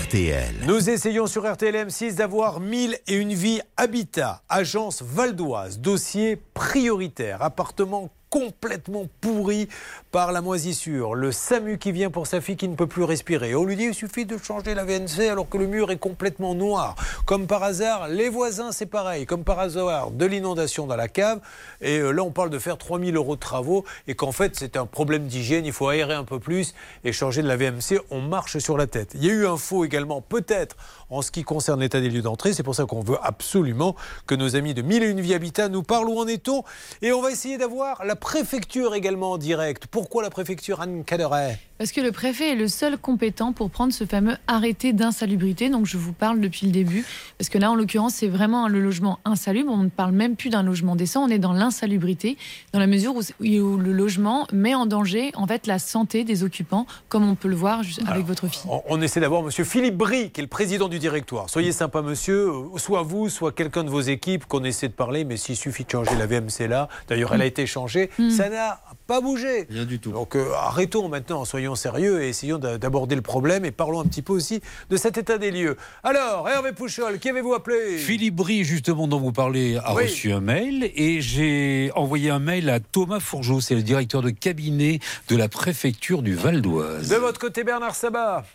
RTL. 0.04 0.56
Nous 0.68 0.90
essayons 0.90 1.28
sur 1.28 1.52
RTL 1.52 1.88
M6 1.88 2.16
d'avoir 2.16 2.60
Mille 2.60 3.00
et 3.08 3.16
Une 3.16 3.34
Vie 3.34 3.62
Habitat, 3.78 4.44
agence 4.48 5.02
valdoise, 5.02 5.80
dossier 5.80 6.36
prioritaire, 6.54 7.42
appartement 7.42 8.12
complètement 8.32 9.08
pourri 9.20 9.68
par 10.12 10.32
la 10.32 10.42
moisissure. 10.42 11.16
Le 11.16 11.34
SAMU 11.34 11.78
qui 11.78 11.92
vient 11.92 12.10
pour 12.10 12.28
sa 12.28 12.40
fille 12.40 12.56
qui 12.56 12.70
ne 12.70 12.76
peut 12.76 12.88
plus 12.88 13.04
respirer. 13.04 13.54
On 13.56 13.66
lui 13.66 13.76
dit 13.76 13.84
il 13.84 13.94
suffit 13.94 14.26
de 14.26 14.38
changer 14.38 14.74
la 14.74 14.86
VNC 14.86 15.30
alors 15.30 15.50
que 15.50 15.58
le 15.58 15.68
mur 15.68 15.92
est 15.92 15.98
complètement 15.98 16.56
noir. 16.56 16.96
Comme 17.26 17.46
par 17.46 17.62
hasard, 17.62 18.08
les 18.08 18.30
voisins 18.30 18.72
c'est 18.72 18.86
pareil. 18.86 19.26
Comme 19.26 19.44
par 19.44 19.60
hasard, 19.60 20.12
de 20.12 20.26
l'inondation 20.26 20.88
dans 20.88 20.96
la 20.96 21.10
cave. 21.10 21.42
Et 21.82 22.00
euh, 22.00 22.12
là 22.12 22.24
on 22.24 22.32
parle 22.32 22.50
de 22.50 22.58
faire 22.58 22.78
3000 22.78 23.18
euros 23.18 23.36
de 23.36 23.42
travaux 23.42 23.84
et 24.08 24.16
qu'en 24.16 24.32
fait 24.32 24.56
c'est 24.56 24.78
un 24.78 24.86
problème 24.86 25.28
d'hygiène. 25.28 25.66
Il 25.66 25.74
faut 25.74 25.90
aérer 25.90 26.14
un 26.14 26.24
peu 26.24 26.40
plus 26.40 26.74
et 27.04 27.12
changer 27.12 27.42
de 27.42 27.50
la 27.50 27.58
VMC. 27.58 28.00
On 28.12 28.22
marche 28.22 28.60
sur 28.60 28.78
la 28.78 28.88
tête. 28.88 29.12
Il 29.14 29.26
y 29.26 29.30
a 29.30 29.34
eu 29.34 29.46
un 29.46 29.58
faux 29.58 29.84
également 29.84 30.22
peut-être 30.22 30.78
en 31.12 31.22
ce 31.22 31.30
qui 31.30 31.44
concerne 31.44 31.82
l'état 31.82 32.02
des 32.02 32.10
lieux 32.10 32.22
d'entrée. 32.22 32.54
C'est 32.54 32.64
pour 32.64 32.74
ça 32.74 32.86
qu'on 32.86 33.02
veut 33.02 33.18
absolument 33.22 33.96
que 34.26 34.34
nos 34.34 34.56
amis 34.56 34.74
de 34.74 34.82
Mille 34.82 35.04
et 35.04 35.10
une 35.10 35.22
Vie 35.22 35.34
Habitat 35.34 35.70
nous 35.70 35.84
parlent 35.84 36.10
où 36.10 36.18
en 36.18 36.28
est-on. 36.28 36.64
Et 37.02 37.12
on 37.12 37.22
va 37.22 37.32
essayer 37.32 37.58
d'avoir 37.58 38.04
la 38.06 38.16
préfecture 38.16 38.96
également 38.96 39.34
en 39.34 39.38
direct. 39.38 39.88
Pourquoi 39.88 40.24
la 40.24 40.30
préfecture, 40.30 40.82
Anne 40.82 41.04
Caderet 41.04 41.60
Parce 41.82 41.94
que 41.94 42.02
le 42.02 42.12
préfet 42.12 42.52
est 42.52 42.56
le 42.56 42.68
seul 42.68 42.96
compétent 42.96 43.54
pour 43.54 43.72
prendre 43.72 43.92
ce 43.92 44.06
fameux 44.06 44.38
arrêté 44.46 44.94
d'insalubrité. 44.94 45.68
Donc 45.70 45.88
je 45.88 45.98
vous 45.98 46.14
parle 46.14 46.40
depuis 46.40 46.68
le 46.68 46.72
début. 46.72 47.04
Parce 47.40 47.50
que 47.50 47.58
là, 47.58 47.72
en 47.72 47.76
l'occurrence, 47.76 48.14
c'est 48.14 48.28
vraiment 48.28 48.68
le 48.68 48.80
logement 48.80 49.18
insalubre. 49.26 49.72
On 49.74 49.78
ne 49.78 49.90
parle 49.90 50.12
même 50.12 50.36
plus 50.36 50.52
d'un 50.52 50.62
logement 50.62 50.96
décent. 50.96 51.24
On 51.24 51.30
est 51.30 51.40
dans 51.40 51.54
l'insalubrité, 51.54 52.38
dans 52.72 52.78
la 52.78 52.86
mesure 52.86 53.16
où, 53.16 53.22
le 53.40 53.94
logement 53.94 54.46
met 54.54 54.76
en 54.76 54.86
danger 54.86 55.32
en 55.34 55.48
fait 55.48 55.66
la 55.66 55.80
santé 55.80 56.24
des 56.24 56.44
occupants, 56.44 56.86
comme 57.10 57.28
on 57.28 57.34
peut 57.34 57.48
le 57.48 57.56
voir 57.56 57.82
avec 58.06 58.28
votre 58.28 58.48
fille. 58.48 58.70
On, 58.88 59.02
essaie 59.02 59.20
d'avoir 59.20 59.42
Monsieur 59.42 59.64
Philippe 59.64 59.98
Brie, 59.98 60.30
qui 60.30 60.42
est 60.42 60.44
le 60.44 60.50
président 60.50 60.88
du 60.88 61.00
directoire. 61.00 61.50
Soyez 61.50 61.72
sympa, 61.72 62.04
monsieur. 62.04 62.50
Euh, 62.50 62.78
soit 62.78 63.02
vous, 63.02 63.28
soit 63.28 63.54
quelqu'un 63.54 63.84
de 63.84 63.90
vos 63.90 64.02
équipes 64.02 64.46
qu'on 64.46 64.64
essaie 64.64 64.88
de 64.88 64.94
parler. 64.94 65.26
Mais 65.26 65.36
s'il 65.36 65.56
suffit 65.56 65.86
de 65.86 65.90
changer 65.90 66.16
la 66.16 66.28
VMC 66.28 66.68
là, 66.70 66.90
d'ailleurs, 67.08 67.34
elle 67.34 67.42
a 67.42 67.48
été 67.48 67.66
changée, 67.66 68.12
hmm. 68.20 68.30
ça 68.30 68.50
n'a 68.50 68.82
pas 69.12 69.20
bougé. 69.20 69.68
Rien 69.70 69.84
du 69.84 70.00
tout. 70.00 70.14
Donc 70.14 70.38
euh, 70.38 70.54
arrêtons 70.56 71.10
maintenant, 71.10 71.44
soyons 71.44 71.76
sérieux 71.76 72.24
et 72.24 72.30
essayons 72.30 72.58
d'aborder 72.58 73.16
le 73.16 73.22
problème 73.22 73.66
et 73.66 73.72
parlons 73.72 74.00
un 74.00 74.06
petit 74.06 74.22
peu 74.22 74.32
aussi 74.32 74.62
de 74.90 74.96
cet 74.96 75.18
état 75.18 75.38
des 75.38 75.52
lieux. 75.52 75.76
Alors, 76.02 76.48
Hervé 76.48 76.72
Pouchol, 76.72 77.20
qui 77.20 77.28
avez-vous 77.28 77.54
appelé? 77.54 77.98
Philippe 77.98 78.38
Brie, 78.38 78.64
justement, 78.64 79.10
dont 79.10 79.20
vous 79.20 79.34
parlez, 79.34 79.76
a 79.76 79.92
reçu 79.92 80.32
un 80.32 80.40
mail 80.40 80.90
et 80.96 81.20
j'ai 81.20 81.92
envoyé 81.94 82.30
un 82.30 82.40
mail 82.40 82.70
à 82.70 82.80
Thomas 82.80 83.20
Fourgeau, 83.20 83.60
c'est 83.60 83.76
le 83.76 83.84
directeur 83.84 84.22
de 84.22 84.30
cabinet 84.30 85.02
de 85.28 85.36
la 85.36 85.50
préfecture 85.50 86.22
du 86.22 86.34
Val 86.34 86.62
d'Oise. 86.62 87.10
De 87.10 87.18
votre 87.18 87.38
côté, 87.38 87.66
Bernard 87.66 87.96
Sabat 87.96 88.46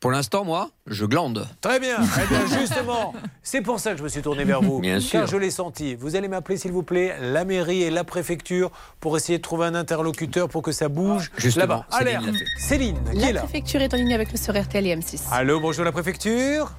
pour 0.00 0.10
l'instant, 0.10 0.44
moi, 0.44 0.70
je 0.86 1.04
glande. 1.04 1.48
Très 1.60 1.80
bien. 1.80 1.96
Eh 2.00 2.26
bien 2.28 2.60
justement, 2.60 3.14
c'est 3.42 3.62
pour 3.62 3.80
ça 3.80 3.92
que 3.92 3.98
je 3.98 4.02
me 4.02 4.08
suis 4.08 4.22
tourné 4.22 4.44
vers 4.44 4.60
vous. 4.60 4.80
Bien 4.80 5.00
sûr. 5.00 5.20
Car 5.20 5.26
je 5.26 5.36
l'ai 5.36 5.50
senti. 5.50 5.94
Vous 5.94 6.16
allez 6.16 6.28
m'appeler, 6.28 6.58
s'il 6.58 6.72
vous 6.72 6.82
plaît, 6.82 7.16
la 7.20 7.44
mairie 7.44 7.82
et 7.82 7.90
la 7.90 8.04
préfecture 8.04 8.70
pour 9.00 9.16
essayer 9.16 9.38
de 9.38 9.42
trouver 9.42 9.66
un 9.66 9.74
interlocuteur 9.74 10.48
pour 10.48 10.62
que 10.62 10.72
ça 10.72 10.88
bouge 10.88 11.30
là-bas. 11.56 11.86
Céline, 11.90 12.32
Céline, 12.58 13.10
qui 13.12 13.20
la 13.20 13.28
est 13.28 13.32
là 13.32 13.40
préfecture 13.42 13.80
est 13.80 13.92
en 13.94 13.96
ligne 13.96 14.14
avec 14.14 14.32
le 14.32 14.38
sur 14.38 14.60
RTL 14.60 14.86
et 14.86 14.96
M6. 14.96 15.22
Allô, 15.32 15.60
bonjour 15.60 15.84
la 15.84 15.92
préfecture. 15.92 16.72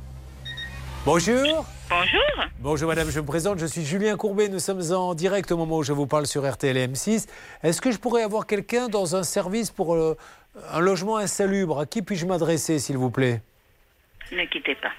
Bonjour. 1.06 1.66
Bonjour. 1.90 2.46
Bonjour 2.60 2.90
madame, 2.90 3.10
je 3.10 3.22
me 3.22 3.26
présente, 3.26 3.60
je 3.60 3.66
suis 3.66 3.86
Julien 3.86 4.18
Courbet, 4.18 4.50
nous 4.50 4.60
sommes 4.60 4.82
en 4.92 5.14
direct 5.14 5.50
au 5.54 5.58
moment 5.58 5.78
où 5.78 5.84
je 5.84 5.94
vous 5.94 6.06
parle 6.06 6.28
sur 6.28 6.46
RTL 6.46 6.76
et 6.76 6.86
M6. 6.86 7.28
Est-ce 7.64 7.80
que 7.80 7.92
je 7.92 7.98
pourrais 7.98 8.24
avoir 8.24 8.46
quelqu'un 8.46 8.90
dans 8.90 9.16
un 9.16 9.24
service 9.24 9.72
pour 9.72 9.96
euh, 9.96 10.18
un 10.72 10.80
logement 10.80 11.18
insalubre 11.18 11.80
À 11.80 11.86
qui 11.86 12.02
puis-je 12.02 12.26
m'adresser 12.26 12.80
s'il 12.80 12.98
vous 12.98 13.12
plaît? 13.12 13.42
Ne 14.32 14.46
quittez 14.46 14.76
pas. 14.76 14.92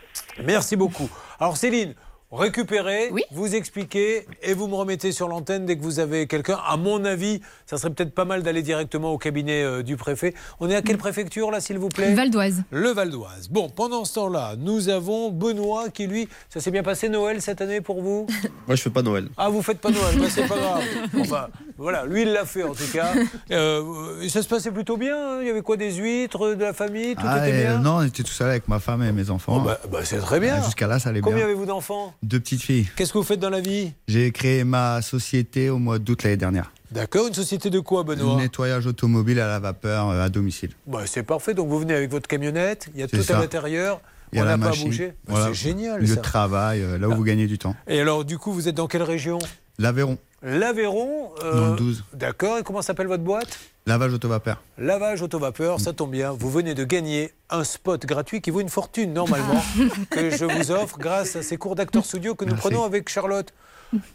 Merci 0.43 0.77
beaucoup. 0.77 1.11
Alors 1.39 1.57
Céline, 1.57 1.95
récupérez, 2.31 3.11
vous 3.33 3.55
expliquez 3.55 4.27
et 4.43 4.55
vous 4.55 4.69
me 4.69 4.75
remettez 4.75 5.13
sur 5.13 5.29
l'antenne 5.29 5.65
dès 5.67 5.77
que 5.77 5.83
vous 5.83 5.99
avez 6.01 6.27
quelqu'un. 6.27 6.59
À 6.67 6.77
mon 6.77 7.05
avis, 7.05 7.41
ça 7.67 7.79
serait 7.79 7.91
peut-être 7.91 8.15
pas 8.15 8.25
mal 8.25 8.43
d'aller 8.43 8.63
directement 8.63 9.13
au 9.13 9.19
cabinet 9.19 9.63
euh, 9.63 9.83
du 9.83 9.97
préfet. 9.97 10.35
On 10.61 10.69
est 10.71 10.75
à 10.77 10.83
quelle 10.83 10.99
préfecture 10.99 11.51
là, 11.51 11.61
s'il 11.61 11.79
vous 11.79 11.89
plaît? 11.89 12.15
Val 12.15 12.31
d'Oise. 12.31 12.63
Le 12.71 12.91
Val 12.91 13.11
d'Oise. 13.11 13.49
Bon, 13.51 13.69
pendant 13.69 14.05
ce 14.05 14.15
temps-là, 14.15 14.55
nous 14.59 14.89
avons 14.89 15.31
Benoît 15.31 15.89
qui 15.91 16.07
lui, 16.07 16.29
ça 16.49 16.61
s'est 16.61 16.71
bien 16.71 16.83
passé 16.83 17.09
Noël 17.09 17.41
cette 17.41 17.61
année 17.61 17.81
pour 17.81 18.03
vous? 18.03 18.27
Moi, 18.67 18.77
je 18.77 18.83
fais 18.83 18.91
pas 18.91 19.03
Noël. 19.03 19.29
Ah, 19.37 19.49
vous 19.49 19.63
faites 19.63 19.81
pas 19.81 19.91
Noël, 19.91 20.19
Ben, 20.19 20.29
c'est 20.29 20.47
pas 20.47 20.57
grave. 20.59 20.83
Enfin, 21.21 21.49
voilà, 21.77 22.05
lui 22.07 22.23
il 22.23 22.33
l'a 22.33 22.45
fait 22.45 22.63
en 22.63 22.75
tout 22.75 22.91
cas. 22.93 23.13
Euh, 23.51 24.29
ça 24.29 24.43
se 24.43 24.49
passait 24.49 24.71
plutôt 24.71 24.97
bien. 24.97 25.17
hein? 25.17 25.39
Il 25.41 25.47
y 25.47 25.51
avait 25.51 25.63
quoi, 25.63 25.77
des 25.77 25.93
huîtres, 25.93 26.55
de 26.55 26.63
la 26.63 26.73
famille, 26.73 27.15
tout 27.17 27.23
Ah, 27.27 27.47
était 27.49 27.57
bien? 27.63 27.77
euh, 27.77 27.79
non, 27.79 27.97
on 27.97 28.03
était 28.07 28.23
tout 28.23 28.33
seul 28.33 28.51
avec 28.51 28.69
ma 28.69 28.79
femme 28.81 29.03
et 29.03 29.13
mes 29.13 29.31
enfants. 29.31 29.57
Oh, 29.59 29.61
bah, 29.61 29.79
bah, 29.91 30.01
c'est 30.05 30.19
très 30.19 30.41
bien. 30.41 30.57
Ah, 30.61 30.65
Jusqu'à 30.65 30.87
là, 30.87 30.99
ça 30.99 31.09
allait 31.11 31.21
Combien 31.21 31.39
bien. 31.39 31.47
avez-vous 31.47 31.67
d'enfants? 31.67 32.15
Deux 32.23 32.41
petites 32.41 32.63
filles. 32.63 32.89
Qu'est-ce 32.97 33.13
que 33.13 33.19
vous 33.19 33.25
faites 33.25 33.39
dans 33.41 33.51
la 33.51 33.61
vie? 33.61 33.93
J'ai 34.09 34.33
créé 34.33 34.65
ma 34.65 35.03
société 35.03 35.71
au 35.71 35.79
mois 35.79 35.99
d'août 35.99 36.23
l'année 36.25 36.37
dernière. 36.37 36.73
D'accord, 36.91 37.29
une 37.29 37.35
société 37.35 37.71
de 37.71 37.81
quoi, 37.81 38.03
Benoît? 38.03 38.37
Nettoyage 38.37 38.87
automobile 38.87 39.39
à 39.41 39.47
la 39.47 39.61
vapeur 39.61 40.09
euh, 40.09 40.25
à 40.25 40.29
domicile. 40.29 40.71
Bah, 40.87 41.03
c'est 41.07 41.23
parfait. 41.23 41.55
Donc 41.55 41.69
vous 41.69 41.79
venez 41.79 41.95
avec 41.95 42.11
votre 42.11 42.27
camionnette, 42.27 42.89
il 42.95 43.01
y 43.01 43.03
a 43.03 43.09
tout 43.09 43.23
ça. 43.23 43.37
à 43.37 43.41
l'intérieur, 43.41 44.01
on 44.35 44.43
n'a 44.45 44.57
pas 44.59 44.71
bouger. 44.71 45.09
Bah, 45.09 45.35
Voilà. 45.35 45.47
C'est 45.49 45.55
génial. 45.55 46.07
Ça. 46.09 46.17
de 46.17 46.21
travail, 46.21 46.83
euh, 46.83 46.99
là 46.99 47.09
où 47.09 47.15
vous 47.15 47.25
gagnez 47.25 47.47
du 47.47 47.59
temps. 47.59 47.77
Et 47.87 48.01
alors, 48.01 48.25
du 48.25 48.39
coup, 48.39 48.53
vous 48.53 48.69
êtes 48.69 48.75
dans 48.75 48.87
quelle 48.89 49.03
région? 49.03 49.39
L'Aveyron, 49.79 50.19
L'Aveyron. 50.43 51.31
euh, 51.43 51.55
dans 51.55 51.71
le 51.71 51.77
12. 51.77 52.05
D'accord. 52.13 52.59
Et 52.59 52.63
comment 52.63 52.83
s'appelle 52.83 53.07
votre 53.09 53.25
boîte? 53.25 53.59
Lavage 53.87 54.13
auto-vapeur. 54.13 54.63
Lavage 54.77 55.23
auto-vapeur, 55.23 55.81
ça 55.81 55.93
tombe 55.93 56.11
bien. 56.11 56.33
Vous 56.33 56.51
venez 56.51 56.75
de 56.75 56.85
gagner 56.85 57.33
un 57.51 57.65
spot 57.65 58.05
gratuit 58.07 58.41
qui 58.41 58.51
vaut 58.51 58.61
une 58.61 58.69
fortune 58.69 59.13
normalement, 59.15 59.63
que 60.11 60.31
je 60.31 60.45
vous 60.45 60.71
offre 60.71 60.99
grâce 60.99 61.37
à 61.37 61.43
ces 61.43 61.57
cours 61.57 61.75
d'acteurs 61.75 62.05
studio 62.05 62.35
que 62.35 62.45
nous 62.45 62.53
Merci. 62.53 62.69
prenons 62.69 62.85
avec 62.85 63.09
Charlotte. 63.09 63.53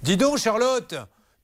Dis 0.03 0.15
donc, 0.17 0.37
Charlotte, 0.37 0.93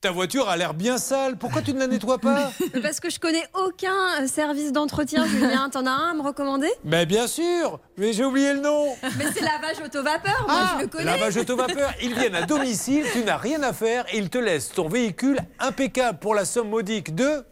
ta 0.00 0.10
voiture 0.10 0.48
a 0.48 0.56
l'air 0.56 0.72
bien 0.72 0.96
sale. 0.96 1.36
Pourquoi 1.36 1.60
tu 1.60 1.74
ne 1.74 1.78
la 1.78 1.86
nettoies 1.86 2.18
pas? 2.18 2.50
Parce 2.82 3.00
que 3.00 3.10
je 3.10 3.20
connais 3.20 3.44
aucun 3.54 4.22
euh, 4.22 4.26
service 4.26 4.72
d'entretien, 4.72 5.26
Julien. 5.26 5.68
T'en 5.68 5.84
as 5.84 5.90
un 5.90 6.10
à 6.12 6.14
me 6.14 6.22
recommander? 6.22 6.70
Mais 6.84 7.04
bien 7.04 7.26
sûr, 7.26 7.78
mais 7.98 8.12
j'ai 8.14 8.24
oublié 8.24 8.54
le 8.54 8.60
nom. 8.60 8.96
Mais 9.18 9.26
c'est 9.34 9.42
lavage 9.42 9.76
auto-vapeur, 9.84 10.46
moi 10.48 10.56
Ah, 10.58 10.74
je 10.78 10.82
le 10.82 10.88
connais. 10.88 11.04
Lavage 11.04 11.36
auto-vapeur. 11.36 11.92
Ils 12.02 12.14
viennent 12.14 12.34
à 12.34 12.42
domicile, 12.42 13.04
tu 13.12 13.22
n'as 13.24 13.36
rien 13.36 13.62
à 13.62 13.72
faire 13.74 14.06
et 14.12 14.18
ils 14.18 14.30
te 14.30 14.38
laissent 14.38 14.70
ton 14.70 14.88
véhicule 14.88 15.38
impeccable 15.58 16.18
pour 16.18 16.34
la 16.34 16.44
somme 16.46 16.70
modique 16.70 17.14
de 17.14 17.44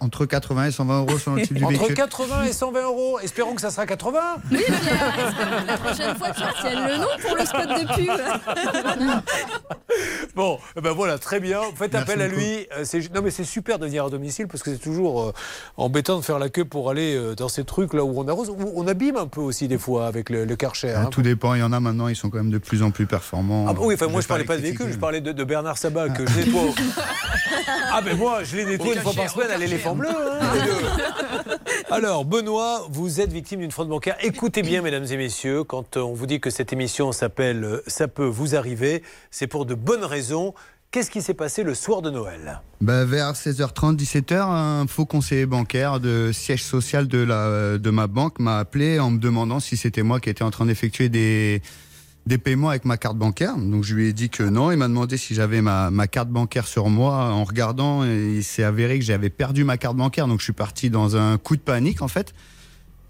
Entre 0.00 0.26
80 0.26 0.66
et 0.66 0.70
120 0.70 0.98
euros 1.00 1.18
selon 1.18 1.36
le 1.36 1.42
type 1.42 1.56
du 1.58 1.64
entre 1.64 1.72
véhicule. 1.72 1.94
80 1.94 2.44
et 2.44 2.52
120 2.52 2.82
euros. 2.82 3.18
Espérons 3.20 3.54
que 3.54 3.60
ça 3.60 3.70
sera 3.70 3.86
80. 3.86 4.20
Oui, 4.50 4.58
est-ce 4.58 4.66
que 4.66 5.66
la 5.66 5.76
prochaine 5.78 6.16
fois 6.16 6.30
tu 6.30 6.42
retiennes 6.42 6.86
le 6.86 6.96
nom 6.98 7.08
pour 7.20 7.36
le 7.36 7.44
spot 7.44 7.68
de 7.68 7.94
pub 7.94 9.22
Bon, 10.34 10.58
eh 10.76 10.80
ben 10.80 10.92
voilà, 10.92 11.18
très 11.18 11.40
bien. 11.40 11.60
Faites 11.76 11.92
Merci 11.92 12.10
appel 12.12 12.22
à 12.22 12.28
lui. 12.28 12.66
Euh, 12.76 12.84
c'est- 12.84 13.12
Non, 13.14 13.20
mais 13.22 13.30
c'est 13.30 13.44
super 13.44 13.78
de 13.78 13.84
venir 13.86 14.06
à 14.06 14.10
domicile 14.10 14.46
parce 14.48 14.62
que 14.62 14.72
c'est 14.72 14.78
toujours 14.80 15.20
euh, 15.22 15.32
embêtant 15.76 16.16
de 16.18 16.22
faire 16.24 16.38
la 16.38 16.48
queue 16.48 16.64
pour 16.64 16.88
aller 16.90 17.14
euh, 17.14 17.34
dans 17.34 17.48
ces 17.48 17.64
trucs 17.64 17.92
là 17.92 18.02
où 18.04 18.18
on 18.18 18.26
arrose. 18.28 18.48
Où 18.50 18.72
on 18.74 18.86
abîme 18.86 19.16
un 19.16 19.26
peu 19.26 19.40
aussi 19.40 19.68
des 19.68 19.76
fois 19.78 20.06
avec 20.06 20.30
le, 20.30 20.44
le 20.46 20.56
Karcher. 20.56 20.88
Euh, 20.90 20.98
hein. 21.00 21.08
Tout 21.10 21.20
dépend, 21.22 21.54
il 21.54 21.60
y 21.60 21.62
en 21.62 21.72
a 21.72 21.80
maintenant, 21.80 22.08
ils 22.08 22.16
sont 22.16 22.30
quand 22.30 22.38
même 22.38 22.50
de 22.50 22.58
plus 22.58 22.82
en 22.82 22.90
plus 22.90 23.06
performants. 23.06 23.66
Ah 23.68 23.74
bah 23.74 23.80
oui, 23.82 23.94
enfin 23.94 24.06
moi 24.08 24.20
je 24.22 24.26
parlais 24.28 24.44
pas 24.44 24.56
de 24.56 24.62
véhicule, 24.62 24.90
je 24.92 24.98
parlais 24.98 25.20
de, 25.20 25.32
de 25.32 25.44
Bernard 25.44 25.76
Sabat 25.76 26.08
que 26.08 26.26
je 26.26 26.38
nettoie. 26.40 26.62
ah 27.92 28.00
ben 28.00 28.16
moi 28.16 28.42
je 28.44 28.56
les 28.56 28.64
nettoie 28.64 28.94
une 28.94 29.00
fois 29.00 29.12
par 29.12 29.28
semaine 29.30 29.50
l'éléphant 29.72 29.94
bleu. 29.96 30.08
hein, 30.08 30.54
les 30.54 30.60
deux. 31.46 31.56
Alors 31.90 32.24
Benoît, 32.24 32.86
vous 32.90 33.20
êtes 33.20 33.32
victime 33.32 33.60
d'une 33.60 33.70
fraude 33.70 33.88
bancaire. 33.88 34.16
Écoutez 34.20 34.62
bien 34.62 34.82
mesdames 34.82 35.06
et 35.10 35.16
messieurs, 35.16 35.64
quand 35.64 35.96
euh, 35.96 36.00
on 36.00 36.14
vous 36.14 36.26
dit 36.26 36.40
que 36.40 36.50
cette 36.50 36.72
émission 36.72 37.12
s'appelle 37.12 37.64
euh, 37.64 37.82
Ça 37.86 38.08
peut 38.08 38.26
vous 38.26 38.54
arriver, 38.54 39.02
c'est 39.30 39.46
pour 39.46 39.66
de 39.66 39.74
bonnes 39.74 40.04
raisons. 40.04 40.54
Qu'est-ce 40.90 41.10
qui 41.10 41.22
s'est 41.22 41.32
passé 41.32 41.62
le 41.62 41.74
soir 41.74 42.02
de 42.02 42.10
Noël? 42.10 42.60
Bah, 42.82 43.06
vers 43.06 43.32
16h30, 43.32 43.96
17h, 43.96 44.34
un 44.42 44.86
faux 44.86 45.06
conseiller 45.06 45.46
bancaire 45.46 46.00
de 46.00 46.32
siège 46.34 46.62
social 46.62 47.08
de, 47.08 47.18
la, 47.18 47.78
de 47.78 47.90
ma 47.90 48.08
banque 48.08 48.38
m'a 48.38 48.58
appelé 48.58 49.00
en 49.00 49.10
me 49.10 49.18
demandant 49.18 49.58
si 49.58 49.78
c'était 49.78 50.02
moi 50.02 50.20
qui 50.20 50.28
étais 50.28 50.44
en 50.44 50.50
train 50.50 50.66
d'effectuer 50.66 51.08
des, 51.08 51.62
des 52.26 52.38
paiements 52.38 52.68
avec 52.68 52.84
ma 52.84 52.96
carte 52.96 53.16
bancaire. 53.16 53.56
Donc 53.56 53.84
je 53.84 53.94
lui 53.94 54.08
ai 54.08 54.12
dit 54.12 54.30
que 54.30 54.42
non. 54.42 54.70
Il 54.70 54.76
m'a 54.76 54.88
demandé 54.88 55.16
si 55.16 55.34
j'avais 55.34 55.60
ma, 55.60 55.90
ma 55.90 56.06
carte 56.06 56.28
bancaire 56.28 56.66
sur 56.66 56.88
moi. 56.88 57.32
En 57.32 57.44
regardant, 57.44 58.04
il 58.04 58.44
s'est 58.44 58.62
avéré 58.62 58.98
que 58.98 59.04
j'avais 59.04 59.30
perdu 59.30 59.64
ma 59.64 59.76
carte 59.76 59.96
bancaire. 59.96 60.28
Donc 60.28 60.38
je 60.38 60.44
suis 60.44 60.52
parti 60.52 60.90
dans 60.90 61.16
un 61.16 61.38
coup 61.38 61.56
de 61.56 61.62
panique 61.62 62.02
en 62.02 62.08
fait. 62.08 62.32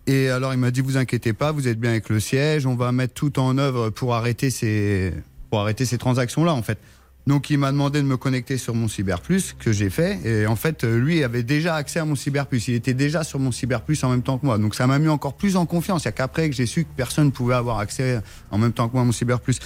Et 0.07 0.29
alors 0.29 0.53
il 0.53 0.59
m'a 0.59 0.71
dit 0.71 0.81
vous 0.81 0.97
inquiétez 0.97 1.33
pas, 1.33 1.53
vous 1.53 1.69
êtes 1.69 1.79
bien 1.79 1.91
avec 1.91 2.09
le 2.09 2.19
siège, 2.19 2.67
on 2.67 2.75
va 2.75 2.91
mettre 2.91 3.15
tout 3.15 3.39
en 3.39 3.57
œuvre 3.57 3.91
pour 3.91 4.15
arrêter 4.15 4.51
ces 4.51 5.13
pour 5.49 5.61
arrêter 5.61 5.85
ces 5.85 5.99
transactions 5.99 6.45
là 6.45 6.55
en 6.55 6.63
fait. 6.63 6.79
Donc 7.27 7.51
il 7.51 7.59
m'a 7.59 7.71
demandé 7.71 8.01
de 8.01 8.07
me 8.07 8.17
connecter 8.17 8.59
sur 8.59 8.75
mon 8.75 8.89
Cyberplus 8.89 9.55
que 9.59 9.73
j'ai 9.73 9.91
fait. 9.91 10.19
Et 10.25 10.47
en 10.47 10.57
fait 10.57 10.83
euh, 10.83 10.99
lui 10.99 11.23
avait 11.23 11.45
déjà 11.45 11.77
accès 11.77 12.01
à 12.01 12.05
mon 12.05 12.17
Cyberplus, 12.17 12.63
il 12.69 12.75
était 12.75 12.95
déjà 12.95 13.23
sur 13.23 13.39
mon 13.39 13.53
Cyberplus 13.53 13.99
en 14.03 14.11
même 14.11 14.23
temps 14.23 14.39
que 14.39 14.47
moi. 14.47 14.59
Donc 14.59 14.75
ça 14.75 14.87
m'a 14.87 14.99
mis 14.99 15.09
encore 15.09 15.35
plus 15.35 15.57
en 15.57 15.67
confiance, 15.67 16.03
il 16.03 16.07
y 16.07 16.09
a 16.09 16.13
qu'après 16.13 16.51
que 16.51 16.57
j'ai 16.57 16.67
su 16.67 16.85
que 16.85 16.91
personne 16.97 17.27
ne 17.27 17.31
pouvait 17.31 17.55
avoir 17.55 17.79
accès 17.79 18.21
en 18.51 18.59
même 18.59 18.73
temps 18.73 18.89
que 18.89 18.95
moi 18.95 19.03
à 19.03 19.05
mon 19.05 19.13
Cyberplus. 19.13 19.57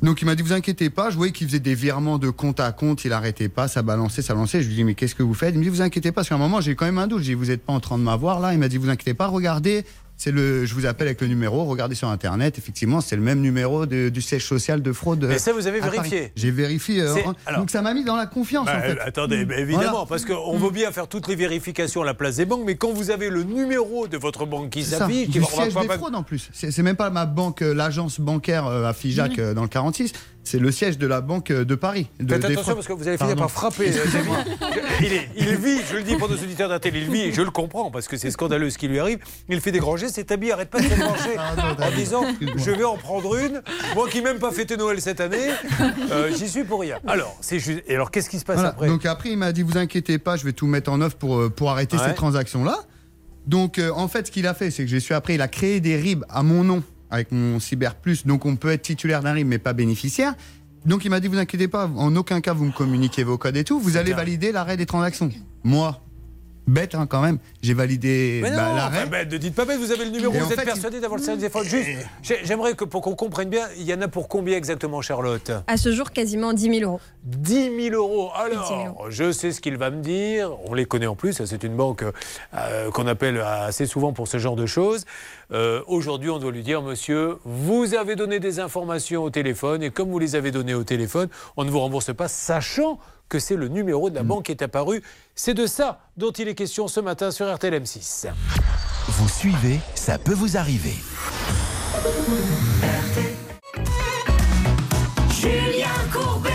Donc 0.00 0.22
il 0.22 0.26
m'a 0.26 0.34
dit 0.34 0.42
vous 0.42 0.52
inquiétez 0.52 0.90
pas, 0.90 1.10
je 1.10 1.16
voyais 1.16 1.32
qu'il 1.32 1.46
faisait 1.46 1.58
des 1.58 1.74
virements 1.74 2.18
de 2.18 2.30
compte 2.30 2.60
à 2.60 2.70
compte, 2.70 3.04
il 3.04 3.12
arrêtait 3.12 3.48
pas, 3.48 3.66
ça 3.66 3.82
balançait, 3.82 4.22
ça 4.22 4.32
balançait. 4.32 4.62
Je 4.62 4.68
lui 4.68 4.76
dis 4.76 4.84
mais 4.84 4.94
qu'est-ce 4.94 5.14
que 5.14 5.24
vous 5.24 5.34
faites? 5.34 5.54
Il 5.54 5.58
me 5.58 5.64
dit 5.64 5.70
vous 5.70 5.82
inquiétez 5.82 6.12
pas, 6.12 6.16
parce 6.16 6.28
qu'à 6.28 6.36
un 6.36 6.38
moment 6.38 6.60
j'ai 6.60 6.74
quand 6.74 6.86
même 6.86 6.98
un 6.98 7.08
doute. 7.08 7.18
Je 7.18 7.24
dis 7.24 7.34
vous 7.34 7.50
êtes 7.50 7.64
pas 7.64 7.72
en 7.72 7.80
train 7.80 7.98
de 7.98 8.04
m'avoir 8.04 8.38
là. 8.40 8.52
Il 8.52 8.60
m'a 8.60 8.68
dit 8.68 8.76
vous 8.76 8.90
inquiétez 8.90 9.14
pas, 9.14 9.26
regardez, 9.26 9.84
c'est 10.18 10.32
le, 10.32 10.66
je 10.66 10.74
vous 10.74 10.84
appelle 10.84 11.06
avec 11.06 11.20
le 11.22 11.28
numéro, 11.28 11.64
regardez 11.64 11.94
sur 11.94 12.08
internet, 12.08 12.58
effectivement 12.58 13.00
c'est 13.00 13.16
le 13.16 13.22
même 13.22 13.40
numéro 13.40 13.86
de- 13.86 14.08
du 14.10 14.20
siège 14.20 14.44
social 14.44 14.82
de 14.82 14.92
fraude. 14.92 15.24
Et 15.32 15.38
ça, 15.38 15.52
vous 15.54 15.66
avez 15.66 15.80
vérifié 15.80 16.32
J'ai 16.36 16.50
vérifié. 16.50 17.00
euh, 17.00 17.14
en- 17.24 17.34
alors- 17.46 17.60
donc 17.60 17.70
ça 17.70 17.80
m'a 17.80 17.94
mis 17.94 18.04
dans 18.04 18.16
la 18.16 18.26
confiance 18.26 18.66
Bah, 18.66 18.78
en 18.78 18.82
fait. 18.82 18.98
Attendez, 19.00 19.44
bah, 19.44 19.56
évidemment, 19.56 19.90
Voilà. 19.90 20.06
parce 20.08 20.24
qu'on 20.26 20.58
veut 20.58 20.70
bien 20.70 20.90
faire 20.92 21.08
toutes 21.08 21.28
les 21.28 21.36
vérifications 21.36 22.02
à 22.02 22.04
la 22.04 22.14
place 22.14 22.36
des 22.36 22.44
banques, 22.44 22.64
mais 22.66 22.74
quand 22.76 22.92
vous 22.92 23.10
avez 23.10 23.30
le 23.30 23.44
numéro 23.44 24.08
de 24.08 24.18
votre 24.18 24.44
banque 24.44 24.70
qui 24.70 24.82
s'affiche, 24.84 25.26
qui 25.26 25.38
du 25.38 25.44
siège 25.44 25.72
pas- 25.72 25.82
des 25.82 25.88
fraudes 25.88 26.14
en 26.16 26.22
plus. 26.24 26.50
C'est 26.52 26.72
c'est 26.72 26.82
même 26.82 26.96
pas 26.96 27.10
ma 27.10 27.24
banque, 27.24 27.62
euh, 27.62 27.72
l'agence 27.72 28.18
bancaire 28.20 28.66
euh, 28.66 28.84
à 28.88 28.92
Figeac 28.92 29.38
euh, 29.38 29.54
dans 29.54 29.62
le 29.62 29.68
46. 29.68 30.12
C'est 30.44 30.58
le 30.58 30.70
siège 30.70 30.96
de 30.96 31.06
la 31.06 31.20
banque 31.20 31.52
de 31.52 31.74
Paris. 31.74 32.06
de- 32.20 32.32
Faites 32.34 32.44
attention 32.46 32.74
parce 32.74 32.86
que 32.86 32.94
vous 32.94 33.06
allez 33.06 33.18
finir 33.18 33.36
Pardon. 33.36 33.42
par 33.42 33.50
frapper. 33.50 33.92
Je- 33.92 33.98
il, 35.04 35.12
est- 35.12 35.28
il 35.36 35.56
vit, 35.56 35.80
je 35.90 35.96
le 35.96 36.02
dis 36.02 36.16
pour 36.16 36.28
nos 36.30 36.36
auditeurs 36.36 36.70
d'un 36.70 36.78
il 36.82 37.10
vit, 37.10 37.20
et 37.20 37.32
je 37.32 37.42
le 37.42 37.50
comprends 37.50 37.90
parce 37.90 38.08
que 38.08 38.16
c'est 38.16 38.30
scandaleux 38.30 38.70
ce 38.70 38.78
qui 38.78 38.88
lui 38.88 38.98
arrive. 38.98 39.18
Il 39.50 39.60
fait 39.60 39.72
des 39.72 39.78
grands 39.78 39.98
gestes, 39.98 40.18
arrête 40.50 40.70
pas 40.70 40.80
de 40.80 40.88
se 40.88 40.94
brancher 40.98 41.36
en 41.38 41.94
disant 41.94 42.24
Je 42.56 42.70
vais 42.70 42.84
en 42.84 42.96
prendre 42.96 43.36
une. 43.36 43.62
Moi 43.94 44.08
qui 44.08 44.22
même 44.22 44.38
pas 44.38 44.50
fêté 44.50 44.76
Noël 44.78 45.00
cette 45.02 45.20
année, 45.20 45.50
euh, 46.12 46.30
j'y 46.34 46.48
suis 46.48 46.64
pour 46.64 46.80
rien. 46.80 46.98
Alors, 47.06 47.36
c'est 47.42 47.58
juste. 47.58 47.82
Et 47.86 47.94
alors, 47.94 48.10
qu'est-ce 48.10 48.30
qui 48.30 48.38
se 48.38 48.44
passe 48.46 48.56
Voilà. 48.56 48.70
après? 48.70 48.86
Donc 48.88 49.04
après, 49.04 49.30
il 49.30 49.36
m'a 49.36 49.52
dit, 49.52 49.62
vous 49.62 49.76
inquiétez 49.76 50.18
pas, 50.18 50.36
je 50.36 50.44
vais 50.44 50.52
tout 50.54 50.66
mettre 50.66 50.90
en 50.90 51.00
œuvre 51.02 51.16
pour, 51.16 51.38
euh, 51.38 51.50
pour 51.50 51.70
arrêter 51.70 51.96
Ouais. 51.98 52.08
ces 52.08 52.14
transactions-là. 52.14 52.78
Donc 53.46 53.78
euh, 53.78 53.90
en 53.94 54.08
fait, 54.08 54.26
ce 54.28 54.30
qu'il 54.32 54.46
a 54.46 54.54
fait, 54.54 54.70
c'est 54.70 54.84
que 54.84 54.88
j'ai 54.90 55.00
su 55.00 55.12
après, 55.14 55.34
il 55.34 55.42
a 55.42 55.48
créé 55.48 55.80
des 55.80 55.96
RIB 55.96 56.24
à 56.30 56.42
mon 56.42 56.64
nom 56.64 56.82
avec 57.10 57.32
mon 57.32 57.60
Cyber 57.60 57.94
Plus. 57.94 58.26
Donc 58.26 58.46
on 58.46 58.56
peut 58.56 58.70
être 58.70 58.82
titulaire 58.82 59.22
d'un 59.22 59.32
RIB, 59.32 59.46
mais 59.46 59.58
pas 59.58 59.72
bénéficiaire. 59.72 60.34
Donc 60.86 61.04
il 61.04 61.10
m'a 61.10 61.20
dit, 61.20 61.28
vous 61.28 61.38
inquiétez 61.38 61.68
pas, 61.68 61.90
en 61.96 62.14
aucun 62.16 62.40
cas 62.40 62.52
vous 62.52 62.64
me 62.64 62.72
communiquez 62.72 63.24
vos 63.24 63.36
codes 63.36 63.56
et 63.56 63.64
tout, 63.64 63.78
vous 63.78 63.96
allez 63.96 64.12
valider 64.12 64.52
l'arrêt 64.52 64.76
des 64.76 64.86
transactions. 64.86 65.30
Moi, 65.64 66.00
bête 66.68 66.94
hein, 66.94 67.06
quand 67.08 67.20
même, 67.20 67.38
j'ai 67.62 67.74
validé 67.74 68.40
Mais 68.42 68.50
bah, 68.50 68.56
non, 68.68 68.74
l'arrêt. 68.76 68.98
enfin, 68.98 69.06
ben, 69.06 69.28
ne 69.28 69.36
dites 69.36 69.54
pas 69.54 69.64
bête, 69.64 69.78
vous 69.78 69.90
avez 69.92 70.04
le 70.04 70.10
numéro, 70.10 70.32
Et 70.34 70.38
vous 70.38 70.52
êtes 70.52 70.58
fait, 70.60 70.64
persuadé 70.64 71.00
d'avoir 71.00 71.18
le 71.18 71.24
service 71.24 71.42
des 71.42 71.50
fraudes. 71.50 71.64
Juste, 71.66 71.88
j'ai- 72.22 72.40
j'aimerais 72.44 72.74
que 72.74 72.84
pour 72.84 73.02
qu'on 73.02 73.14
comprenne 73.14 73.48
bien, 73.48 73.66
il 73.76 73.84
y 73.84 73.94
en 73.94 74.00
a 74.02 74.08
pour 74.08 74.28
combien 74.28 74.56
exactement, 74.56 75.00
Charlotte? 75.02 75.50
À 75.66 75.76
ce 75.76 75.92
jour, 75.92 76.10
quasiment 76.12 76.52
10 76.52 76.78
000 76.80 76.90
euros. 76.90 77.00
10 77.24 77.70
000 77.90 77.94
euros. 77.96 78.30
10 78.50 78.50
000 78.50 78.62
Alors, 78.62 79.06
je 79.10 79.32
sais 79.32 79.52
ce 79.52 79.60
qu'il 79.60 79.76
va 79.76 79.90
me 79.90 80.00
dire. 80.02 80.50
On 80.66 80.74
les 80.74 80.84
connaît 80.86 81.06
en 81.06 81.16
plus. 81.16 81.42
C'est 81.44 81.62
une 81.64 81.76
banque 81.76 82.04
euh, 82.54 82.90
qu'on 82.90 83.06
appelle 83.06 83.40
assez 83.40 83.86
souvent 83.86 84.12
pour 84.12 84.28
ce 84.28 84.38
genre 84.38 84.56
de 84.56 84.66
choses. 84.66 85.04
Euh, 85.52 85.82
Aujourd'hui, 85.86 86.30
on 86.30 86.38
doit 86.38 86.52
lui 86.52 86.62
dire, 86.62 86.82
monsieur, 86.82 87.36
vous 87.44 87.94
avez 87.94 88.16
donné 88.16 88.40
des 88.40 88.60
informations 88.60 89.22
au 89.24 89.30
téléphone 89.30 89.82
et 89.82 89.90
comme 89.90 90.10
vous 90.10 90.18
les 90.18 90.36
avez 90.36 90.50
données 90.50 90.74
au 90.74 90.84
téléphone, 90.84 91.28
on 91.56 91.64
ne 91.64 91.70
vous 91.70 91.80
rembourse 91.80 92.12
pas, 92.14 92.28
sachant 92.28 92.98
que 93.28 93.38
c'est 93.38 93.56
le 93.56 93.68
numéro 93.68 94.10
de 94.10 94.14
la 94.14 94.22
banque 94.22 94.46
qui 94.46 94.52
est 94.52 94.62
apparu. 94.62 95.02
C'est 95.34 95.54
de 95.54 95.66
ça 95.66 96.00
dont 96.16 96.32
il 96.32 96.48
est 96.48 96.54
question 96.54 96.88
ce 96.88 97.00
matin 97.00 97.30
sur 97.30 97.52
RTL 97.52 97.74
M6. 97.74 98.28
Vous 99.08 99.28
suivez, 99.28 99.80
ça 99.94 100.18
peut 100.18 100.34
vous 100.34 100.56
arriver. 100.56 100.96
Julien 105.30 105.88
Courbet. 106.12 106.50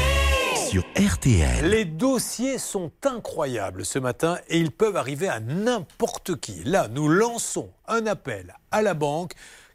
Sur 0.69 0.83
RTL. 0.97 1.69
Les 1.69 1.85
dossiers 1.85 2.57
sont 2.57 2.91
incroyables 3.05 3.85
ce 3.85 3.99
matin 3.99 4.37
et 4.49 4.57
ils 4.57 4.71
peuvent 4.71 4.97
arriver 4.97 5.29
à 5.29 5.39
n'importe 5.39 6.39
qui. 6.39 6.63
Là, 6.63 6.87
nous 6.89 7.07
lançons 7.07 7.69
un 7.87 8.07
appel 8.07 8.55
à 8.71 8.81
la 8.81 8.93
banque 8.93 9.33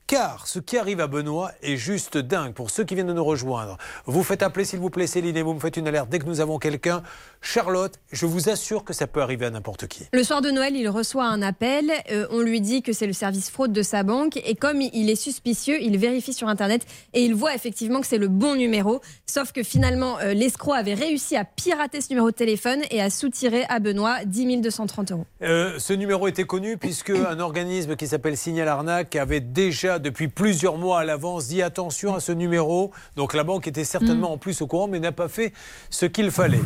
car 0.08 0.46
ce 0.46 0.58
qui 0.58 0.78
arrive 0.78 1.00
à 1.00 1.06
Benoît 1.06 1.52
est 1.62 1.76
juste 1.76 2.16
dingue. 2.16 2.54
Pour 2.54 2.70
ceux 2.70 2.82
qui 2.82 2.94
viennent 2.94 3.08
de 3.08 3.12
nous 3.12 3.24
rejoindre, 3.24 3.76
vous 4.06 4.24
faites 4.24 4.42
appeler 4.42 4.64
s'il 4.64 4.80
vous 4.80 4.88
plaît 4.88 5.06
Céline 5.06 5.36
et 5.36 5.42
vous 5.42 5.52
me 5.52 5.60
faites 5.60 5.76
une 5.76 5.86
alerte 5.86 6.08
dès 6.08 6.18
que 6.18 6.24
nous 6.24 6.40
avons 6.40 6.58
quelqu'un. 6.58 7.02
Charlotte, 7.40 7.94
je 8.12 8.26
vous 8.26 8.48
assure 8.48 8.84
que 8.84 8.92
ça 8.92 9.06
peut 9.06 9.22
arriver 9.22 9.46
à 9.46 9.50
n'importe 9.50 9.86
qui. 9.86 10.04
Le 10.12 10.22
soir 10.22 10.42
de 10.42 10.50
Noël, 10.50 10.74
il 10.76 10.88
reçoit 10.88 11.26
un 11.26 11.40
appel. 11.42 11.90
euh, 12.10 12.26
on 12.30 12.40
lui 12.40 12.60
dit 12.60 12.82
que 12.82 12.92
c'est 12.92 13.06
le 13.06 13.12
service 13.12 13.50
fraude 13.50 13.72
de 13.72 13.82
sa 13.82 14.02
banque. 14.02 14.36
Et 14.44 14.54
comme 14.54 14.80
il 14.80 15.08
est 15.10 15.16
suspicieux, 15.16 15.78
il 15.80 15.98
vérifie 15.98 16.32
sur 16.32 16.48
Internet 16.48 16.86
et 17.14 17.22
il 17.22 17.34
voit 17.34 17.54
effectivement 17.54 18.00
que 18.00 18.06
c'est 18.06 18.18
le 18.18 18.28
bon 18.28 18.56
numéro. 18.56 19.00
Sauf 19.26 19.52
que 19.52 19.62
finalement, 19.62 20.18
euh, 20.18 20.34
l'escroc 20.34 20.72
avait 20.74 20.94
réussi 20.94 21.36
à 21.36 21.44
pirater 21.44 22.00
ce 22.00 22.10
numéro 22.10 22.30
de 22.30 22.36
téléphone 22.36 22.80
et 22.90 23.00
à 23.00 23.10
soutirer 23.10 23.64
à 23.68 23.78
Benoît 23.78 24.24
10 24.24 24.60
230 24.60 25.12
euros. 25.12 25.26
Euh, 25.42 25.78
ce 25.78 25.92
numéro 25.92 26.28
était 26.28 26.44
connu 26.44 26.76
puisque 26.76 27.10
un 27.10 27.38
organisme 27.40 27.96
qui 27.96 28.06
s'appelle 28.06 28.36
Signal 28.36 28.68
Arnaque 28.68 29.14
avait 29.16 29.40
déjà 29.40 29.98
depuis 29.98 30.28
plusieurs 30.28 30.76
mois 30.76 31.00
à 31.00 31.04
l'avance 31.04 31.48
dit 31.48 31.62
attention 31.62 32.14
à 32.14 32.20
ce 32.20 32.32
numéro. 32.32 32.90
Donc 33.16 33.34
la 33.34 33.44
banque 33.44 33.66
était 33.68 33.84
certainement 33.84 34.32
en 34.32 34.38
plus 34.38 34.60
au 34.62 34.66
courant 34.66 34.88
mais 34.88 35.00
n'a 35.00 35.12
pas 35.12 35.28
fait 35.28 35.52
ce 35.90 36.06
qu'il 36.06 36.30
fallait. 36.30 36.60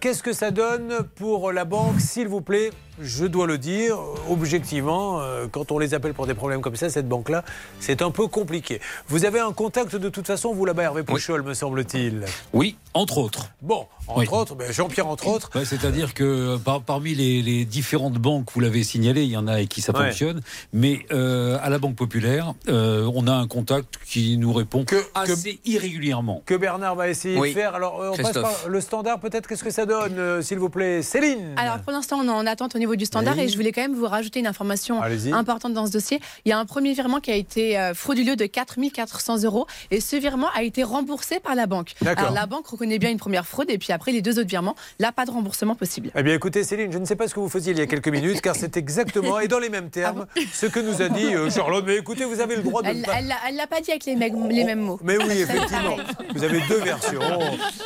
Qu'est-ce 0.00 0.22
que 0.22 0.32
ça 0.32 0.50
donne 0.50 1.04
pour 1.14 1.52
la 1.52 1.66
banque 1.66 2.00
S'il 2.00 2.26
vous 2.26 2.40
plaît, 2.40 2.70
je 3.00 3.24
dois 3.26 3.46
le 3.46 3.58
dire, 3.58 3.96
objectivement, 4.28 5.20
euh, 5.20 5.46
quand 5.50 5.72
on 5.72 5.78
les 5.78 5.94
appelle 5.94 6.14
pour 6.14 6.26
des 6.26 6.34
problèmes 6.34 6.60
comme 6.60 6.76
ça, 6.76 6.88
cette 6.90 7.08
banque-là, 7.08 7.44
c'est 7.78 8.02
un 8.02 8.10
peu 8.10 8.26
compliqué. 8.26 8.80
Vous 9.08 9.24
avez 9.24 9.40
un 9.40 9.52
contact 9.52 9.96
de 9.96 10.08
toute 10.08 10.26
façon, 10.26 10.52
vous 10.54 10.64
là-bas, 10.64 10.82
Hervé 10.84 11.02
Pouchol, 11.02 11.42
me 11.42 11.54
semble-t-il 11.54 12.24
Oui, 12.52 12.76
entre 12.94 13.18
autres. 13.18 13.50
Bon, 13.62 13.86
entre 14.08 14.18
Oui. 14.20 14.26
autres, 14.38 14.54
ben, 14.54 14.72
Jean-Pierre 14.72 15.06
entre 15.06 15.28
autres. 15.28 15.50
Ouais, 15.54 15.64
C'est-à-dire 15.64 16.14
que 16.14 16.56
par- 16.58 16.82
parmi 16.82 17.14
les, 17.14 17.42
les 17.42 17.64
différentes 17.64 18.14
banques, 18.18 18.48
vous 18.52 18.60
l'avez 18.60 18.82
signalé, 18.82 19.22
il 19.24 19.30
y 19.30 19.36
en 19.36 19.46
a 19.46 19.52
avec 19.52 19.68
qui 19.68 19.80
ça 19.82 19.92
Ouais. 19.96 20.06
fonctionne, 20.06 20.40
mais 20.72 21.00
euh, 21.12 21.58
à 21.62 21.68
la 21.70 21.78
Banque 21.78 21.96
Populaire, 21.96 22.54
euh, 22.68 23.10
on 23.14 23.26
a 23.26 23.32
un 23.32 23.46
contact 23.46 23.98
qui 24.06 24.36
nous 24.38 24.52
répond 24.52 24.84
assez 25.14 25.60
irrégulièrement. 25.64 26.42
que 26.46 26.54
Bernard 26.54 26.94
va 26.96 27.08
essayer 27.08 27.38
Oui. 27.38 27.50
de 27.50 27.54
faire. 27.54 27.74
Alors, 27.74 28.00
euh, 28.02 28.10
on 28.12 28.16
passe 28.22 28.32
par 28.32 28.52
le 28.68 28.80
standard, 28.80 29.20
peut-être. 29.20 29.46
Qu'est-ce 29.46 29.64
que 29.64 29.70
ça 29.70 29.86
donne, 29.86 30.18
euh, 30.18 30.42
s'il 30.42 30.58
vous 30.58 30.68
plaît 30.70 31.02
Céline? 31.02 31.54
Alors 31.56 31.78
pour 31.80 31.92
l'instant, 31.92 32.18
on 32.20 32.26
est 32.26 32.30
en 32.30 32.46
attente 32.46 32.74
au 32.74 32.78
niveau 32.78 32.89
du 32.96 33.04
standard 33.06 33.34
Oui. 33.36 33.44
et 33.44 33.48
je 33.48 33.56
voulais 33.56 33.72
quand 33.72 33.82
même 33.82 33.94
vous 33.94 34.06
rajouter 34.06 34.40
une 34.40 34.46
information 34.46 35.00
importante 35.32 35.72
dans 35.74 35.86
ce 35.86 35.92
dossier. 35.92 36.20
Il 36.44 36.48
y 36.48 36.52
a 36.52 36.58
un 36.58 36.64
premier 36.66 36.92
virement 36.92 37.20
qui 37.20 37.30
a 37.30 37.34
été 37.36 37.78
euh, 37.78 37.94
frauduleux 37.94 38.36
de 38.36 38.46
4400 38.46 39.42
euros 39.44 39.66
et 39.90 40.00
ce 40.00 40.16
virement 40.16 40.48
a 40.54 40.62
été 40.62 40.82
remboursé 40.82 41.40
par 41.40 41.54
la 41.54 41.66
banque. 41.66 41.94
Alors 42.04 42.32
la 42.32 42.46
banque 42.46 42.66
reconnaît 42.66 42.98
bien 42.98 43.10
une 43.10 43.18
première 43.18 43.46
fraude 43.46 43.70
et 43.70 43.78
puis 43.78 43.92
après 43.92 44.12
les 44.12 44.22
deux 44.22 44.38
autres 44.38 44.48
virements, 44.48 44.74
là 44.98 45.12
pas 45.12 45.24
de 45.26 45.30
remboursement 45.30 45.74
possible. 45.74 46.10
Eh 46.14 46.22
bien, 46.22 46.34
écoutez, 46.34 46.64
Céline, 46.64 46.92
je 46.92 46.98
ne 46.98 47.04
sais 47.04 47.16
pas 47.16 47.28
ce 47.28 47.34
que 47.34 47.40
vous 47.40 47.48
faisiez 47.48 47.72
il 47.72 47.78
y 47.78 47.82
a 47.82 47.86
quelques 47.86 48.08
minutes, 48.08 48.40
car 48.40 48.56
c'est 48.56 48.76
exactement, 48.76 49.38
et 49.40 49.48
dans 49.48 49.58
les 49.58 49.68
mêmes 49.68 49.90
termes, 49.90 50.26
ce 50.52 50.66
que 50.66 50.80
nous 50.80 51.02
a 51.02 51.08
dit 51.08 51.34
euh, 51.34 51.50
Charlotte. 51.50 51.84
Mais 51.86 51.96
écoutez, 51.96 52.24
vous 52.24 52.40
avez 52.40 52.56
le 52.56 52.62
droit 52.62 52.82
de. 52.82 52.88
Elle 52.88 52.98
ne 53.00 53.56
l'a 53.56 53.66
pas 53.66 53.80
dit 53.80 53.90
avec 53.90 54.04
les, 54.06 54.16
mêmes- 54.16 54.48
les 54.48 54.64
mêmes 54.64 54.80
mots. 54.80 54.98
Mais 55.02 55.16
oui, 55.16 55.40
effectivement. 55.40 55.96
Vous 56.34 56.42
avez 56.44 56.60
deux 56.68 56.80
versions. 56.80 57.20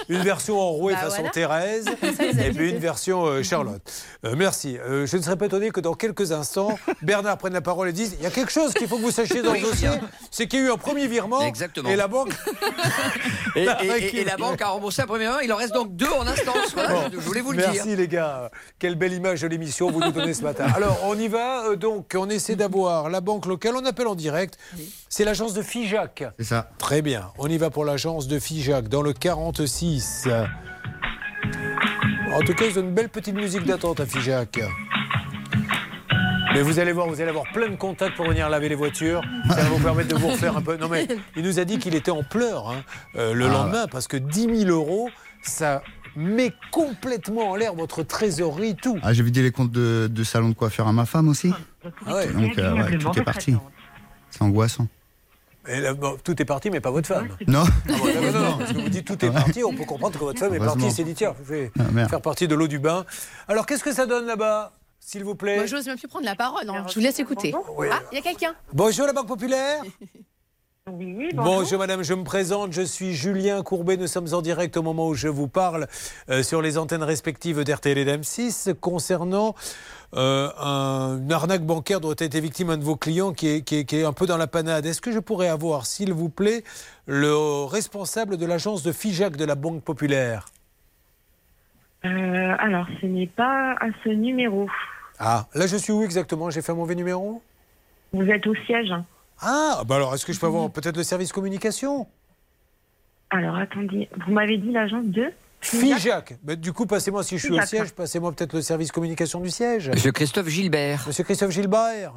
Une 0.09 0.21
version 0.23 0.59
enrouée 0.61 0.95
Bah 0.95 1.01
façon 1.01 1.17
voilà. 1.17 1.31
Thérèse 1.31 1.87
et 2.39 2.51
puis 2.53 2.71
une 2.71 2.79
version 2.79 3.25
euh, 3.27 3.43
Charlotte. 3.43 3.83
Euh, 4.25 4.35
merci. 4.37 4.77
Euh, 4.95 5.07
je 5.07 5.17
ne 5.17 5.23
serais 5.23 5.37
pas 5.37 5.47
étonné 5.47 5.71
que 5.71 5.81
dans 5.81 5.95
quelques 5.95 6.33
instants, 6.33 6.79
Bernard 7.03 7.39
prenne 7.39 7.53
la 7.53 7.61
parole 7.61 7.89
et 7.89 7.93
dise 7.93 8.15
il 8.19 8.23
y 8.23 8.27
a 8.27 8.31
quelque 8.31 8.53
chose 8.53 8.73
qu'il 8.75 8.87
faut 8.89 8.97
que 8.97 9.03
vous 9.03 9.11
sachiez 9.11 9.43
dans 9.43 9.53
le 9.53 9.61
dossier, 9.61 9.89
c'est 10.31 10.47
qu'il 10.47 10.61
y 10.61 10.63
a 10.63 10.67
eu 10.67 10.71
un 10.71 10.77
premier 10.77 11.07
virement 11.09 11.41
Exactement. 11.43 11.89
et 11.91 11.97
la 11.97 12.09
banque. 12.09 12.31
Et, 13.57 13.63
et- 13.83 13.93
et- 14.07 14.21
et 14.21 14.25
la 14.25 14.37
banque 14.37 14.61
a 14.63 14.69
remboursé 14.69 15.03
un 15.03 15.07
premier 15.07 15.25
virement. 15.25 15.39
Il 15.39 15.53
en 15.53 15.57
reste 15.57 15.75
donc 15.75 15.95
deux 15.95 16.09
en 16.09 16.27
instance. 16.27 16.73
Voilà, 16.75 16.89
Bon. 16.89 17.01
je, 17.13 17.21
je 17.21 17.21
voulais 17.21 17.41
vous 17.41 17.53
le 17.53 17.59
Merci 17.59 17.83
dire. 17.89 17.97
les 17.97 18.09
gars. 18.09 18.51
Quelle 18.81 18.97
belle 18.97 19.13
image 19.13 19.43
de 19.43 19.47
l'émission 19.47 19.91
vous 19.93 20.01
nous 20.01 20.11
donnez 20.11 20.35
ce 20.35 20.43
matin. 20.43 20.67
Alors 20.75 20.99
on 21.05 21.17
y 21.17 21.29
va. 21.29 21.67
euh, 21.69 21.77
donc 21.77 22.15
on 22.19 22.29
essaie 22.29 22.57
d'avoir 22.57 23.09
la 23.11 23.21
banque 23.21 23.47
locale. 23.47 23.75
On 23.77 23.85
appelle 23.85 24.09
en 24.09 24.17
direct. 24.17 24.59
C'est 25.09 25.25
l'agence 25.25 25.55
de 25.55 25.63
Figeac. 25.63 26.25
C'est 26.39 26.47
ça. 26.47 26.71
Très 26.79 27.01
bien. 27.01 27.31
On 27.39 27.49
y 27.49 27.57
va 27.59 27.71
pour 27.71 27.85
l'agence 27.85 28.27
de 28.27 28.39
Figeac 28.41 28.89
dans 28.89 29.03
le 29.03 29.13
46. 29.13 30.29
En 32.35 32.41
tout 32.41 32.55
cas, 32.55 32.65
ils 32.65 32.77
ont 32.79 32.83
une 32.83 32.95
belle 32.95 33.09
petite 33.11 33.35
musique 33.37 33.65
d'attente 33.65 34.01
à 34.01 34.07
Figeac. 34.07 34.59
Mais 36.55 36.63
vous 36.63 36.79
allez 36.79 36.93
voir, 36.93 37.07
vous 37.09 37.21
allez 37.21 37.31
avoir 37.31 37.45
plein 37.53 37.69
de 37.69 37.77
contacts 37.77 38.17
pour 38.17 38.27
venir 38.27 38.49
laver 38.49 38.69
les 38.69 38.75
voitures. 38.75 39.23
Ça 39.49 39.57
va 39.57 39.69
vous 39.69 39.79
permettre 39.83 40.09
de 40.09 40.15
vous 40.15 40.29
refaire 40.29 40.57
un 40.57 40.63
peu. 40.63 40.77
Non 40.77 40.89
mais, 40.89 41.07
il 41.37 41.43
nous 41.43 41.59
a 41.59 41.65
dit 41.65 41.79
qu'il 41.79 41.95
était 41.95 42.11
en 42.11 42.23
pleurs 42.23 42.69
hein, 42.71 42.83
euh, 43.17 43.35
le 43.35 43.47
Ah, 43.47 43.53
lendemain 43.53 43.87
parce 43.91 44.09
que 44.09 44.17
10 44.17 44.65
000 44.67 44.71
euros, 44.71 45.11
ça 45.43 45.83
met 46.17 46.53
complètement 46.71 47.51
en 47.51 47.57
l'air 47.57 47.75
votre 47.75 48.03
trésorerie, 48.05 48.77
tout. 48.77 48.99
Ah, 49.03 49.13
j'ai 49.13 49.23
vidé 49.25 49.43
les 49.43 49.51
comptes 49.51 49.73
de, 49.73 50.09
de 50.11 50.25
salon 50.25 50.49
de 50.51 50.55
coiffeur 50.55 50.87
à 50.87 50.93
ma 50.93 51.07
femme 51.07 51.29
aussi. 51.29 51.53
Ah 52.07 52.15
ouais. 52.15 52.29
Donc, 52.29 52.57
euh, 52.59 52.73
ouais, 52.75 52.99
tout 52.99 53.19
est 53.19 53.25
parti. 53.25 53.57
C'est 54.31 54.43
angoissant. 54.43 54.87
Et 55.67 55.81
là, 55.81 55.95
bon, 55.95 56.17
tout 56.23 56.41
est 56.41 56.45
parti, 56.45 56.69
mais 56.71 56.81
pas 56.81 56.91
votre 56.91 57.09
femme. 57.09 57.29
Non. 57.47 57.65
Ah 57.89 57.93
bon, 57.99 58.05
non, 58.07 58.33
non, 58.33 58.41
non, 58.51 58.59
parce 58.59 58.73
que 58.73 58.79
vous 58.81 58.89
dites 58.91 59.07
tout 59.07 59.25
est 59.25 59.31
parti, 59.31 59.65
on 59.65 59.75
peut 59.75 59.85
comprendre 59.87 60.13
que 60.19 60.25
votre 60.25 60.39
femme 60.39 60.55
est 60.55 60.59
partie, 60.59 60.91
c'est 60.91 61.05
dit 61.05 61.15
tiens, 61.15 61.35
je 61.43 61.55
vais 61.55 61.73
Ah, 61.79 62.07
faire 62.07 62.21
partie 62.21 62.47
de 62.47 62.55
l'eau 62.55 62.69
du 62.69 62.79
bain. 62.79 63.05
Alors 63.49 63.65
qu'est-ce 63.65 63.83
que 63.83 63.93
ça 63.95 64.05
donne 64.07 64.27
là-bas, 64.27 64.73
s'il 65.07 65.23
vous 65.25 65.35
plaît 65.35 65.57
Moi, 65.57 65.67
j'ose 65.67 65.87
même 65.87 65.99
plus 65.99 66.09
prendre 66.09 66.25
la 66.25 66.35
parole. 66.35 66.69
hein. 66.71 66.85
Je 66.89 66.95
vous 66.95 67.01
laisse 67.01 67.19
écouter. 67.19 67.53
Ah, 67.55 68.01
il 68.11 68.17
y 68.17 68.19
a 68.19 68.23
quelqu'un. 68.23 68.55
Bonjour 68.73 69.07
la 69.07 69.13
Banque 69.13 69.29
Populaire. 69.29 69.83
Oui, 70.93 71.31
Bonjour. 71.33 71.79
madame, 71.79 72.03
je 72.03 72.13
me 72.13 72.25
présente, 72.25 72.75
je 72.75 72.83
suis 72.83 73.15
Julien 73.15 73.63
Courbet, 73.63 73.97
nous 73.97 74.07
sommes 74.07 74.35
en 74.35 74.43
direct 74.43 74.77
au 74.77 74.83
moment 74.83 75.09
où 75.09 75.15
je 75.15 75.29
vous 75.29 75.49
parle 75.49 75.87
euh, 76.29 76.43
sur 76.43 76.61
les 76.61 76.77
antennes 76.77 77.03
respectives 77.03 77.65
d'RTL 77.65 77.97
et 77.97 78.05
d'M6 78.05 78.75
concernant 78.75 79.55
euh, 80.15 80.51
un, 80.61 81.21
une 81.23 81.33
arnaque 81.33 81.65
bancaire 81.65 82.01
dont 82.03 82.11
a 82.13 82.23
été 82.25 82.39
victime 82.39 82.69
un 82.69 82.77
de 82.77 82.85
vos 82.85 82.97
clients 82.97 83.33
qui 83.33 83.49
est, 83.49 83.63
qui 83.63 83.77
est- 83.77 83.85
qui 83.87 83.97
est 83.97 84.05
un 84.05 84.13
peu 84.13 84.27
dans 84.27 84.37
la 84.37 84.47
panade. 84.47 84.85
Est-ce 84.85 85.01
que 85.01 85.11
je 85.11 85.21
pourrais 85.21 85.49
avoir, 85.49 85.87
s'il 85.87 86.13
vous 86.13 86.29
plaît, 86.29 86.65
le 87.07 87.65
responsable 87.65 88.37
de 88.37 88.45
l'agence 88.45 88.83
de 88.83 88.93
FIJAC 88.93 89.39
de 89.39 89.47
la 89.47 89.55
Banque 89.55 89.83
Populaire? 89.83 90.45
Euh, 92.05 92.55
alors, 92.59 92.87
ce 93.01 93.07
n'est 93.07 93.27
pas 93.29 93.73
à 93.81 93.87
ce 94.05 94.11
numéro. 94.11 94.69
Ah, 95.19 95.47
là 95.55 95.67
je 95.67 95.77
suis 95.77 95.93
où 95.93 96.03
exactement? 96.03 96.51
J'ai 96.51 96.63
fait 96.63 96.73
un 96.73 96.77
mauvais 96.77 96.95
numéro? 96.95 97.43
Vous 98.13 98.29
êtes 98.29 98.47
au 98.47 98.55
siège. 98.67 98.93
Ah, 99.41 99.83
bah 99.87 99.97
alors 99.97 100.15
est-ce 100.15 100.25
que 100.25 100.33
je 100.33 100.41
peux 100.41 100.47
avoir 100.47 100.71
peut-être 100.71 100.97
le 100.97 101.03
service 101.03 101.33
communication? 101.33 102.07
Alors, 103.31 103.57
attendez. 103.57 104.09
Vous 104.27 104.33
m'avez 104.33 104.59
dit 104.59 104.71
l'agence 104.71 105.07
de? 105.07 105.33
FIJAC. 105.61 106.39
Mais 106.45 106.57
du 106.57 106.73
coup, 106.73 106.87
passez-moi, 106.87 107.25
si 107.25 107.39
je 107.39 107.47
suis 107.47 107.59
au 107.59 107.63
siège, 107.63 107.93
passez-moi 107.93 108.33
peut-être 108.33 108.55
le 108.55 108.63
service 108.63 108.93
communication 108.93 109.41
du 109.41 109.51
siège. 109.51 109.91
Monsieur 109.91 110.13
Christophe 110.13 110.49
Gilbert. 110.49 111.05
Monsieur 111.07 111.25
Christophe 111.25 111.51
Gilbert. 111.51 112.15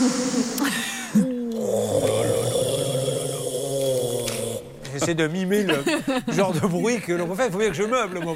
J'essaie 5.00 5.14
de 5.14 5.26
mimer 5.26 5.64
le 5.64 5.74
genre 6.34 6.52
de 6.52 6.60
bruit 6.60 7.00
que 7.00 7.12
l'on 7.12 7.26
peut 7.26 7.34
faire. 7.34 7.46
Il 7.46 7.52
faut 7.52 7.58
bien 7.58 7.68
que 7.68 7.74
je 7.74 7.82
meuble, 7.82 8.20
moi. 8.20 8.34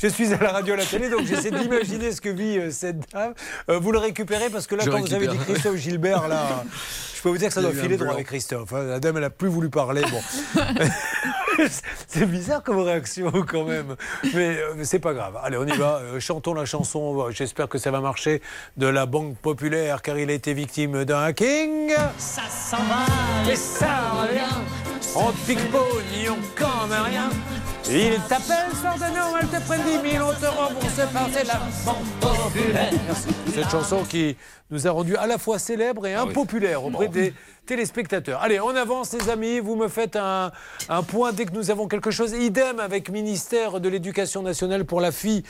Je 0.00 0.08
suis 0.08 0.32
à 0.32 0.38
la 0.38 0.52
radio, 0.52 0.74
à 0.74 0.76
la 0.76 0.84
télé, 0.84 1.08
donc 1.08 1.26
j'essaie 1.26 1.50
d'imaginer 1.50 2.12
ce 2.12 2.20
que 2.20 2.28
vit 2.28 2.58
euh, 2.58 2.70
cette 2.70 3.10
dame. 3.12 3.34
Euh, 3.70 3.78
vous 3.78 3.90
le 3.92 3.98
récupérez 3.98 4.50
parce 4.50 4.66
que 4.66 4.74
là, 4.74 4.84
Je 4.84 4.90
quand 4.90 5.00
vous 5.00 5.14
avez 5.14 5.26
dit. 5.26 5.36
Christophe 5.38 5.76
Gilbert, 5.76 6.28
là, 6.28 6.64
peux 7.24 7.30
vous 7.30 7.38
dire 7.38 7.48
que 7.48 7.54
ça 7.54 7.62
doit 7.62 7.72
filer 7.72 7.96
droit 7.96 8.12
avec 8.12 8.26
Christophe. 8.26 8.72
hein. 8.74 8.84
La 8.84 9.00
dame, 9.00 9.16
elle 9.16 9.24
a 9.24 9.30
plus 9.30 9.48
voulu 9.48 9.70
parler. 9.70 10.02
Bon. 10.02 10.20
c'est 12.06 12.26
bizarre 12.26 12.62
comme 12.62 12.78
réaction 12.78 13.32
quand 13.46 13.64
même. 13.64 13.96
Mais 14.34 14.58
euh, 14.58 14.84
c'est 14.84 14.98
pas 14.98 15.14
grave. 15.14 15.38
Allez, 15.42 15.56
on 15.56 15.66
y 15.66 15.76
va. 15.76 16.00
Euh, 16.02 16.20
chantons 16.20 16.54
la 16.54 16.66
chanson. 16.66 17.30
J'espère 17.30 17.68
que 17.68 17.78
ça 17.78 17.90
va 17.90 18.00
marcher. 18.00 18.42
De 18.76 18.86
la 18.86 19.06
Banque 19.06 19.36
Populaire, 19.38 20.02
car 20.02 20.18
il 20.18 20.30
a 20.30 20.34
été 20.34 20.52
victime 20.52 21.04
d'un 21.04 21.22
hacking. 21.22 21.92
Ça 22.18 22.42
s'en 22.50 22.76
va 22.76 23.50
Et 23.50 23.56
ça 23.56 24.10
revient. 24.10 24.60
On 25.16 25.32
pique 25.46 25.70
pognon 25.70 26.36
comme 26.56 26.92
rien. 26.92 27.30
Il 27.88 28.18
t'appelle 28.28 28.74
soir 28.80 28.94
de 28.94 29.14
Noël, 29.14 29.46
te 29.46 29.60
prennent 29.66 29.82
10 30.02 30.10
000, 30.12 30.26
on 30.26 30.32
te 30.32 30.46
rembourse 30.46 31.12
par 31.12 31.28
c'est 31.32 31.44
la 31.44 31.60
Banque 31.84 31.96
Populaire. 32.20 32.90
Cette 33.54 33.70
chanson 33.70 34.04
qui 34.04 34.36
nous 34.70 34.86
a 34.86 34.90
rendu 34.90 35.16
à 35.16 35.26
la 35.26 35.36
fois 35.38 35.58
célèbres 35.58 36.06
et 36.06 36.14
impopulaires 36.14 36.84
auprès 36.84 37.08
des 37.08 37.34
téléspectateurs. 37.66 38.40
Allez, 38.42 38.60
on 38.60 38.74
avance 38.74 39.12
les 39.12 39.28
amis, 39.30 39.60
vous 39.60 39.76
me 39.76 39.88
faites 39.88 40.16
un, 40.16 40.52
un 40.88 41.02
point 41.02 41.32
dès 41.32 41.46
que 41.46 41.52
nous 41.52 41.70
avons 41.70 41.88
quelque 41.88 42.10
chose. 42.10 42.32
Idem 42.32 42.80
avec 42.80 43.10
ministère 43.10 43.80
de 43.80 43.88
l'Éducation 43.88 44.42
nationale 44.42 44.84
pour 44.84 45.00
la 45.00 45.12
fille 45.12 45.42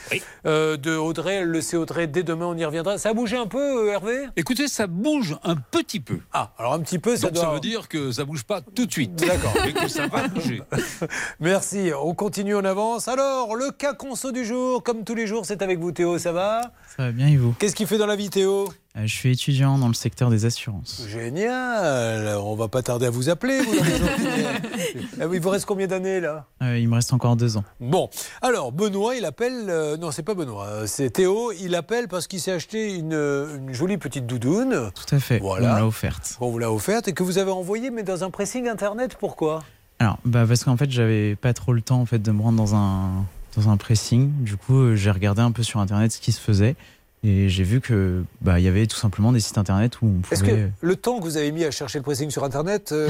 euh, 0.47 0.77
de 0.77 0.97
Audrey, 0.97 1.37
elle 1.37 1.49
le 1.49 1.61
sait 1.61 1.77
Audrey, 1.77 2.07
dès 2.07 2.23
demain 2.23 2.47
on 2.47 2.57
y 2.57 2.65
reviendra. 2.65 2.99
Ça 2.99 3.11
a 3.11 3.15
bougé 3.15 3.37
un 3.37 3.47
peu 3.47 3.89
euh, 3.89 3.93
Hervé? 3.93 4.27
Écoutez, 4.37 4.69
ça 4.69 4.87
bouge 4.87 5.37
un 5.43 5.57
petit 5.57 6.01
peu. 6.01 6.19
Ah, 6.33 6.53
alors 6.59 6.75
un 6.75 6.81
petit 6.81 6.99
peu, 6.99 7.17
ça 7.17 7.31
Donc 7.31 7.43
ça 7.43 7.51
veut 7.51 7.61
dire 7.61 7.89
que 7.89 8.13
ça 8.13 8.25
bouge 8.25 8.45
pas 8.45 8.61
tout 8.61 8.87
de 8.87 8.93
suite. 8.93 9.15
D'accord. 9.17 9.53
Mais 9.65 9.73
que 9.73 9.89
ça 9.89 10.07
va 10.07 10.29
bouger. 10.29 10.63
Merci, 11.41 11.91
on 12.01 12.15
continue, 12.15 12.55
on 12.55 12.65
avance. 12.65 13.09
Alors, 13.09 13.57
le 13.57 13.71
cas 13.71 13.93
conso 13.93 14.33
du 14.33 14.45
jour, 14.45 14.83
comme 14.83 15.05
tous 15.05 15.15
les 15.15 15.27
jours, 15.27 15.47
c'est 15.47 15.63
avec 15.63 15.79
vous 15.79 15.93
Théo, 15.93 16.19
ça 16.19 16.33
va? 16.33 16.73
Ça 16.97 17.05
va 17.05 17.13
bien 17.13 17.29
et 17.29 17.37
vous? 17.37 17.55
Qu'est-ce 17.59 17.75
qu'il 17.75 17.87
fait 17.87 17.99
dans 17.99 18.07
la 18.07 18.17
vie 18.17 18.31
Théo? 18.31 18.69
Je 18.97 19.13
suis 19.13 19.33
étudiant 19.33 19.77
dans 19.77 19.89
le 19.89 19.95
secteur 19.95 20.31
des 20.31 20.45
assurances. 20.45 21.05
Génial, 21.09 22.37
on 22.39 22.55
va 22.55 22.69
pas 22.69 22.81
tarder 22.83 23.07
à 23.07 23.11
vous 23.11 23.29
appeler. 23.29 23.61
Vous. 23.61 23.75
Ah 25.21 25.25
Il 25.33 25.41
vous 25.41 25.49
reste 25.51 25.67
combien 25.67 25.87
d'années 25.87 26.21
là? 26.21 26.47
Euh, 26.63 26.79
il 26.79 26.89
me 26.89 26.95
reste 26.95 27.13
encore 27.13 27.35
deux 27.37 27.57
ans. 27.57 27.65
Bon, 27.81 28.09
alors 28.43 28.71
Benoît, 28.73 29.17
il 29.17 29.25
appelle. 29.25 29.67
euh, 29.69 29.97
non, 29.97 30.11
c'est 30.11 30.23
pas 30.23 30.35
Benoît, 30.35 30.67
euh, 30.67 30.87
c'est 30.87 31.11
Théo. 31.11 31.51
Il 31.61 31.75
appelle 31.75 32.07
parce 32.09 32.27
qu'il 32.29 32.41
s'est 32.41 32.53
acheté 32.53 32.95
une, 32.95 33.15
euh, 33.15 33.57
une 33.59 33.73
jolie 33.73 33.97
petite 33.99 34.27
doudoune. 34.27 34.91
Tout 34.95 35.15
à 35.15 35.19
fait. 35.19 35.39
Voilà. 35.39 35.73
On 35.73 35.77
l'a 35.77 35.87
offerte. 35.87 36.37
On 36.41 36.51
vous 36.51 36.59
l'a 36.59 36.71
offerte 36.73 37.09
et 37.09 37.13
que 37.13 37.23
vous 37.23 37.39
avez 37.39 37.51
envoyée, 37.51 37.91
mais 37.91 38.03
dans 38.05 38.23
un 38.25 38.31
pressing 38.31 38.69
internet. 38.69 39.17
Pourquoi? 39.19 39.63
Alors, 39.99 40.19
bah 40.25 40.45
parce 40.47 40.65
qu'en 40.65 40.77
fait, 40.77 40.91
j'avais 40.91 41.35
pas 41.37 41.53
trop 41.53 41.73
le 41.73 41.83
temps 41.83 42.01
en 42.01 42.07
fait 42.07 42.19
de 42.21 42.31
me 42.33 42.43
rendre 42.43 42.59
dans 42.59 42.75
un 42.75 43.25
dans 43.57 43.69
un 43.69 43.77
pressing. 43.77 44.31
Du 44.43 44.57
coup, 44.57 44.77
euh, 44.79 44.97
j'ai 44.97 45.11
regardé 45.13 45.41
un 45.41 45.53
peu 45.53 45.63
sur 45.63 45.79
internet 45.81 46.11
ce 46.13 46.21
qui 46.21 46.33
se 46.33 46.41
faisait 46.41 46.75
et 47.25 47.49
j'ai 47.49 47.65
vu 47.65 47.81
que 47.81 48.23
bah 48.43 48.61
il 48.61 48.65
y 48.65 48.69
avait 48.69 48.87
tout 48.87 48.97
simplement 48.99 49.33
des 49.33 49.41
sites 49.41 49.57
internet 49.57 50.03
où 50.03 50.07
on 50.07 50.33
Est-ce 50.33 50.45
pouvait. 50.45 50.71
que 50.81 50.87
le 50.87 50.97
temps 50.97 51.19
que 51.19 51.25
vous 51.25 51.39
avez 51.39 51.51
mis 51.53 51.65
à 51.65 51.71
chercher 51.71 51.99
le 51.99 52.05
pressing 52.05 52.31
sur 52.31 52.45
internet, 52.45 52.93
euh, 52.93 53.09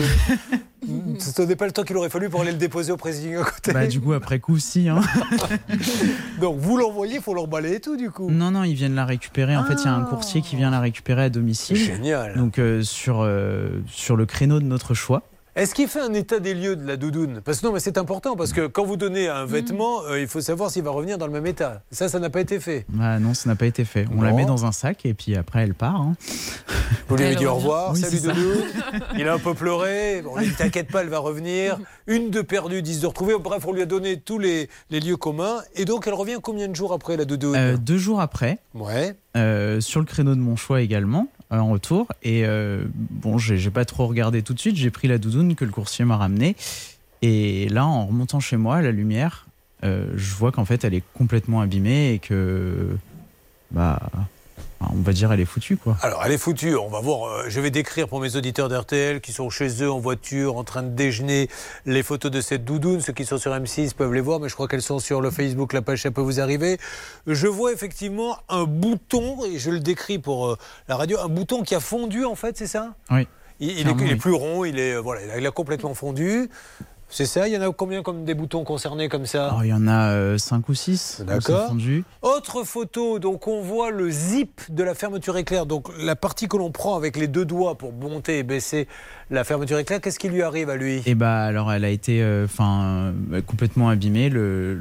ce 1.18 1.42
n'est 1.42 1.56
pas 1.56 1.66
le 1.66 1.72
temps 1.72 1.82
qu'il 1.82 1.96
aurait 1.96 2.10
fallu 2.10 2.28
pour 2.30 2.42
aller 2.42 2.52
le 2.52 2.58
déposer 2.58 2.92
au 2.92 2.96
pressing 2.96 3.36
à 3.36 3.42
côté? 3.42 3.72
Bah 3.72 3.86
du 3.88 4.00
coup 4.00 4.12
après 4.12 4.38
coup 4.38 4.58
si. 4.58 4.88
Hein. 4.88 5.00
Donc 6.40 6.58
vous 6.58 6.76
l'envoyez, 6.76 7.16
il 7.16 7.22
faut 7.22 7.34
l'emballer 7.34 7.74
et 7.74 7.80
tout 7.80 7.96
du 7.96 8.10
coup. 8.10 8.30
Non, 8.30 8.52
non, 8.52 8.62
ils 8.62 8.74
viennent 8.74 8.94
la 8.94 9.04
récupérer. 9.04 9.56
En 9.56 9.64
fait, 9.64 9.74
il 9.74 9.84
y 9.84 9.88
a 9.88 9.94
un 9.94 10.04
coursier 10.04 10.42
qui 10.42 10.56
vient 10.56 10.70
la 10.70 10.80
récupérer 10.80 11.24
à 11.24 11.28
domicile. 11.30 11.76
Génial. 11.76 12.36
Donc, 12.36 12.58
euh, 12.58 12.82
sur, 12.82 13.20
euh, 13.22 13.82
sur 13.88 14.16
le 14.16 14.26
créneau 14.26 14.60
de 14.60 14.64
notre 14.64 14.94
choix. 14.94 15.22
Est-ce 15.56 15.72
qu'il 15.72 15.86
fait 15.86 16.00
un 16.00 16.12
état 16.14 16.40
des 16.40 16.52
lieux 16.52 16.74
de 16.74 16.84
la 16.84 16.96
doudoune? 16.96 17.40
Parce 17.44 17.60
que 17.60 17.66
non, 17.66 17.72
mais 17.72 17.78
c'est 17.78 17.96
important 17.96 18.34
parce 18.34 18.52
que 18.52 18.66
quand 18.66 18.84
vous 18.84 18.96
donnez 18.96 19.28
un 19.28 19.44
vêtement, 19.44 20.02
euh, 20.02 20.20
il 20.20 20.26
faut 20.26 20.40
savoir 20.40 20.68
s'il 20.68 20.82
va 20.82 20.90
revenir 20.90 21.16
dans 21.16 21.26
le 21.28 21.32
même 21.32 21.46
état. 21.46 21.82
Ça, 21.92 22.08
ça 22.08 22.18
n'a 22.18 22.28
pas 22.28 22.40
été 22.40 22.58
fait. 22.58 22.84
Bah 22.88 23.20
non, 23.20 23.34
ça 23.34 23.48
n'a 23.48 23.54
pas 23.54 23.66
été 23.66 23.84
fait. 23.84 24.04
On 24.16 24.20
la 24.22 24.32
met 24.32 24.46
dans 24.46 24.66
un 24.66 24.72
sac 24.72 25.06
et 25.06 25.14
puis 25.14 25.36
après, 25.36 25.62
elle 25.62 25.74
part. 25.74 25.94
hein. 26.00 26.14
Vous 27.08 27.16
lui 27.16 27.24
avez 27.24 27.36
dit 27.36 27.46
au 27.46 27.54
revoir, 27.54 27.92
Oui, 27.92 28.00
salut 28.00 28.18
doudoune. 28.20 28.64
Il 29.16 29.28
a 29.28 29.34
un 29.34 29.38
peu 29.38 29.54
pleuré. 29.54 30.22
Bon, 30.22 30.32
on 30.34 30.38
lui 30.40 30.48
dit 30.48 30.54
t'inquiète 30.54 30.90
pas, 30.90 31.02
elle 31.02 31.08
va 31.08 31.18
revenir. 31.20 31.78
Une 32.08 32.30
de 32.30 32.42
perdue, 32.42 32.82
dix 32.82 33.00
de 33.00 33.06
retrouvée. 33.06 33.34
Bref, 33.38 33.62
on 33.64 33.72
lui 33.72 33.82
a 33.82 33.86
donné 33.86 34.18
tous 34.18 34.40
les, 34.40 34.68
les 34.90 34.98
lieux 34.98 35.16
communs. 35.16 35.58
Et 35.76 35.84
donc, 35.84 36.08
elle 36.08 36.14
revient 36.14 36.38
combien 36.42 36.66
de 36.66 36.74
jours 36.74 36.92
après 36.92 37.16
la 37.16 37.24
doudoune? 37.26 37.54
Euh, 37.54 37.76
deux 37.76 37.98
jours 37.98 38.20
après, 38.20 38.58
Ouais. 38.74 39.14
euh, 39.36 39.80
sur 39.80 40.00
le 40.00 40.06
créneau 40.06 40.34
de 40.34 40.40
mon 40.40 40.56
choix 40.56 40.80
également, 40.80 41.28
en 41.50 41.68
retour. 41.68 42.08
Et 42.22 42.44
euh, 42.44 42.84
bon, 42.94 43.38
j'ai 43.38 43.70
pas 43.70 43.84
trop 43.84 44.06
regardé 44.06 44.42
tout 44.42 44.54
de 44.54 44.60
suite. 44.60 44.76
J'ai 44.76 44.90
pris 44.90 45.08
la 45.08 45.18
doudoune 45.18 45.54
que 45.54 45.64
le 45.64 45.70
coursier 45.70 46.04
m'a 46.04 46.16
ramenée. 46.16 46.56
Et 47.22 47.68
là, 47.68 47.86
en 47.86 48.06
remontant 48.06 48.40
chez 48.40 48.56
moi, 48.56 48.82
la 48.82 48.90
lumière, 48.90 49.46
euh, 49.84 50.06
je 50.14 50.34
vois 50.34 50.52
qu'en 50.52 50.64
fait, 50.64 50.84
elle 50.84 50.94
est 50.94 51.04
complètement 51.14 51.60
abîmée 51.60 52.12
et 52.12 52.18
que, 52.18 52.96
bah, 53.70 54.00
on 54.92 55.00
va 55.02 55.12
dire, 55.12 55.32
elle 55.32 55.40
est 55.40 55.44
foutue, 55.44 55.76
quoi. 55.76 55.96
Alors, 56.02 56.22
elle 56.24 56.32
est 56.32 56.38
foutue. 56.38 56.76
On 56.76 56.88
va 56.88 57.00
voir. 57.00 57.28
euh, 57.28 57.44
je 57.48 57.60
vais 57.60 57.70
décrire 57.70 58.08
pour 58.08 58.20
mes 58.20 58.36
auditeurs 58.36 58.68
d'RTL 58.68 59.20
qui 59.20 59.32
sont 59.32 59.50
chez 59.50 59.82
eux 59.82 59.90
en 59.90 59.98
voiture, 59.98 60.56
en 60.56 60.64
train 60.64 60.82
de 60.82 60.88
déjeuner, 60.90 61.48
les 61.86 62.02
photos 62.02 62.30
de 62.30 62.40
cette 62.40 62.64
doudoune. 62.64 63.00
Ceux 63.00 63.12
qui 63.12 63.24
sont 63.24 63.38
sur 63.38 63.52
M6 63.52 63.94
peuvent 63.94 64.12
les 64.14 64.20
voir, 64.20 64.40
mais 64.40 64.48
je 64.48 64.54
crois 64.54 64.68
qu'elles 64.68 64.82
sont 64.82 64.98
sur 64.98 65.20
le 65.20 65.30
Facebook. 65.30 65.72
La 65.72 65.82
page, 65.82 66.02
ça 66.02 66.10
peut 66.10 66.20
vous 66.20 66.40
arriver. 66.40 66.78
Je 67.26 67.46
vois 67.46 67.72
effectivement 67.72 68.38
un 68.48 68.64
bouton, 68.64 69.44
et 69.44 69.58
je 69.58 69.70
le 69.70 69.80
décris 69.80 70.18
pour 70.18 70.46
euh, 70.48 70.58
la 70.88 70.96
radio, 70.96 71.18
un 71.20 71.28
bouton 71.28 71.62
qui 71.62 71.74
a 71.74 71.80
fondu, 71.80 72.24
en 72.24 72.34
fait, 72.34 72.56
c'est 72.58 72.66
ça? 72.66 72.94
Oui. 73.10 73.26
il, 73.60 73.70
il 73.80 73.88
est, 73.88 73.94
il 74.10 74.18
plus 74.18 74.32
rond, 74.34 74.64
il 74.64 74.78
est, 74.78 74.94
euh, 74.94 75.00
voilà, 75.00 75.22
il 75.24 75.30
a- 75.30 75.38
il 75.38 75.46
a 75.46 75.50
complètement 75.50 75.94
fondu. 75.94 76.48
C'est 77.14 77.26
ça 77.26 77.46
Il 77.46 77.54
y 77.54 77.56
en 77.56 77.62
a 77.62 77.72
combien 77.72 78.02
comme 78.02 78.24
des 78.24 78.34
boutons 78.34 78.64
concernés 78.64 79.08
comme 79.08 79.24
ça 79.24 79.46
Alors, 79.46 79.64
il 79.64 79.68
y 79.68 79.72
en 79.72 79.86
a 79.86 80.36
5 80.36 80.68
ou 80.68 80.74
6. 80.74 81.22
D'accord. 81.24 81.72
Autre 82.22 82.64
photo, 82.64 83.20
donc 83.20 83.46
on 83.46 83.62
voit 83.62 83.92
le 83.92 84.10
zip 84.10 84.62
de 84.68 84.82
la 84.82 84.96
fermeture 84.96 85.36
éclair, 85.36 85.64
donc 85.64 85.86
la 85.96 86.16
partie 86.16 86.48
que 86.48 86.56
l'on 86.56 86.72
prend 86.72 86.96
avec 86.96 87.16
les 87.16 87.28
deux 87.28 87.44
doigts 87.44 87.76
pour 87.76 87.92
monter 87.92 88.38
et 88.38 88.42
baisser 88.42 88.88
la 89.30 89.44
fermeture 89.44 89.78
éclair. 89.78 90.00
Qu'est-ce 90.00 90.18
qui 90.18 90.28
lui 90.28 90.42
arrive 90.42 90.70
à 90.70 90.76
lui? 90.76 91.02
Et 91.06 91.14
bah 91.14 91.42
alors 91.42 91.72
elle 91.72 91.84
a 91.84 91.88
été 91.88 92.20
euh, 92.20 92.46
enfin 92.46 93.12
euh, 93.32 93.40
complètement 93.42 93.88
abîmée. 93.88 94.28
Le, 94.28 94.78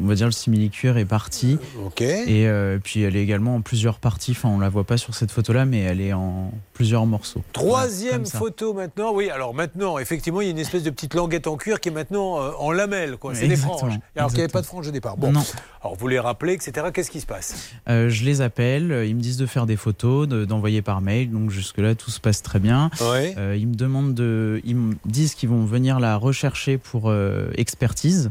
on 0.00 0.06
va 0.06 0.14
dire 0.14 0.26
le 0.26 0.32
simili-cuir 0.32 0.98
est 0.98 1.06
parti. 1.06 1.58
Ok. 1.84 2.02
Et 2.02 2.46
euh, 2.46 2.78
puis 2.82 3.02
elle 3.02 3.16
est 3.16 3.22
également 3.22 3.56
en 3.56 3.60
plusieurs 3.62 3.98
parties. 3.98 4.32
Enfin 4.32 4.50
on 4.50 4.58
la 4.58 4.68
voit 4.68 4.84
pas 4.84 4.96
sur 4.96 5.14
cette 5.14 5.30
photo 5.30 5.52
là, 5.52 5.64
mais 5.64 5.80
elle 5.80 6.00
est 6.00 6.12
en 6.12 6.52
plusieurs 6.74 7.06
morceaux. 7.06 7.42
Troisième 7.52 8.26
photo 8.26 8.74
maintenant. 8.74 9.12
Oui, 9.14 9.30
alors 9.30 9.54
maintenant, 9.54 9.98
effectivement, 9.98 10.40
il 10.40 10.44
y 10.44 10.48
a 10.48 10.52
une 10.52 10.58
espèce 10.58 10.82
de 10.82 10.90
petite 10.90 11.14
languette 11.14 11.46
en 11.46 11.56
cuir 11.56 11.69
qui 11.78 11.90
est 11.90 11.92
maintenant 11.92 12.40
euh, 12.40 12.50
en 12.58 12.72
lamelle. 12.72 13.16
quoi. 13.18 13.34
C'est 13.34 13.46
des 13.46 13.54
franges. 13.56 13.92
Alors 14.16 14.30
qu'il 14.30 14.38
n'y 14.38 14.42
avait 14.44 14.52
pas 14.52 14.62
de 14.62 14.66
franges 14.66 14.88
au 14.88 14.90
départ. 14.90 15.16
Bon, 15.16 15.30
Non. 15.30 15.42
alors 15.82 15.94
vous 15.96 16.08
les 16.08 16.18
rappelez, 16.18 16.54
etc. 16.54 16.88
Qu'est-ce 16.92 17.10
qui 17.10 17.20
se 17.20 17.26
passe? 17.26 17.70
Euh, 17.88 18.08
je 18.08 18.24
les 18.24 18.40
appelle, 18.40 18.90
euh, 18.90 19.06
ils 19.06 19.14
me 19.14 19.20
disent 19.20 19.36
de 19.36 19.46
faire 19.46 19.66
des 19.66 19.76
photos, 19.76 20.26
de- 20.26 20.44
d'envoyer 20.44 20.82
par 20.82 21.00
mail. 21.00 21.30
Donc 21.30 21.50
jusque-là, 21.50 21.94
tout 21.94 22.10
se 22.10 22.18
passe 22.20 22.42
très 22.42 22.58
bien. 22.58 22.90
Ouais. 23.12 23.34
Euh, 23.38 23.54
ils 23.56 23.68
me 23.68 23.74
demandent 23.74 24.14
de, 24.14 24.60
ils 24.64 24.74
me 24.76 24.94
disent 25.04 25.34
qu'ils 25.34 25.50
vont 25.50 25.64
venir 25.64 26.00
la 26.00 26.16
rechercher 26.16 26.78
pour 26.78 27.12
expertise. 27.56 28.30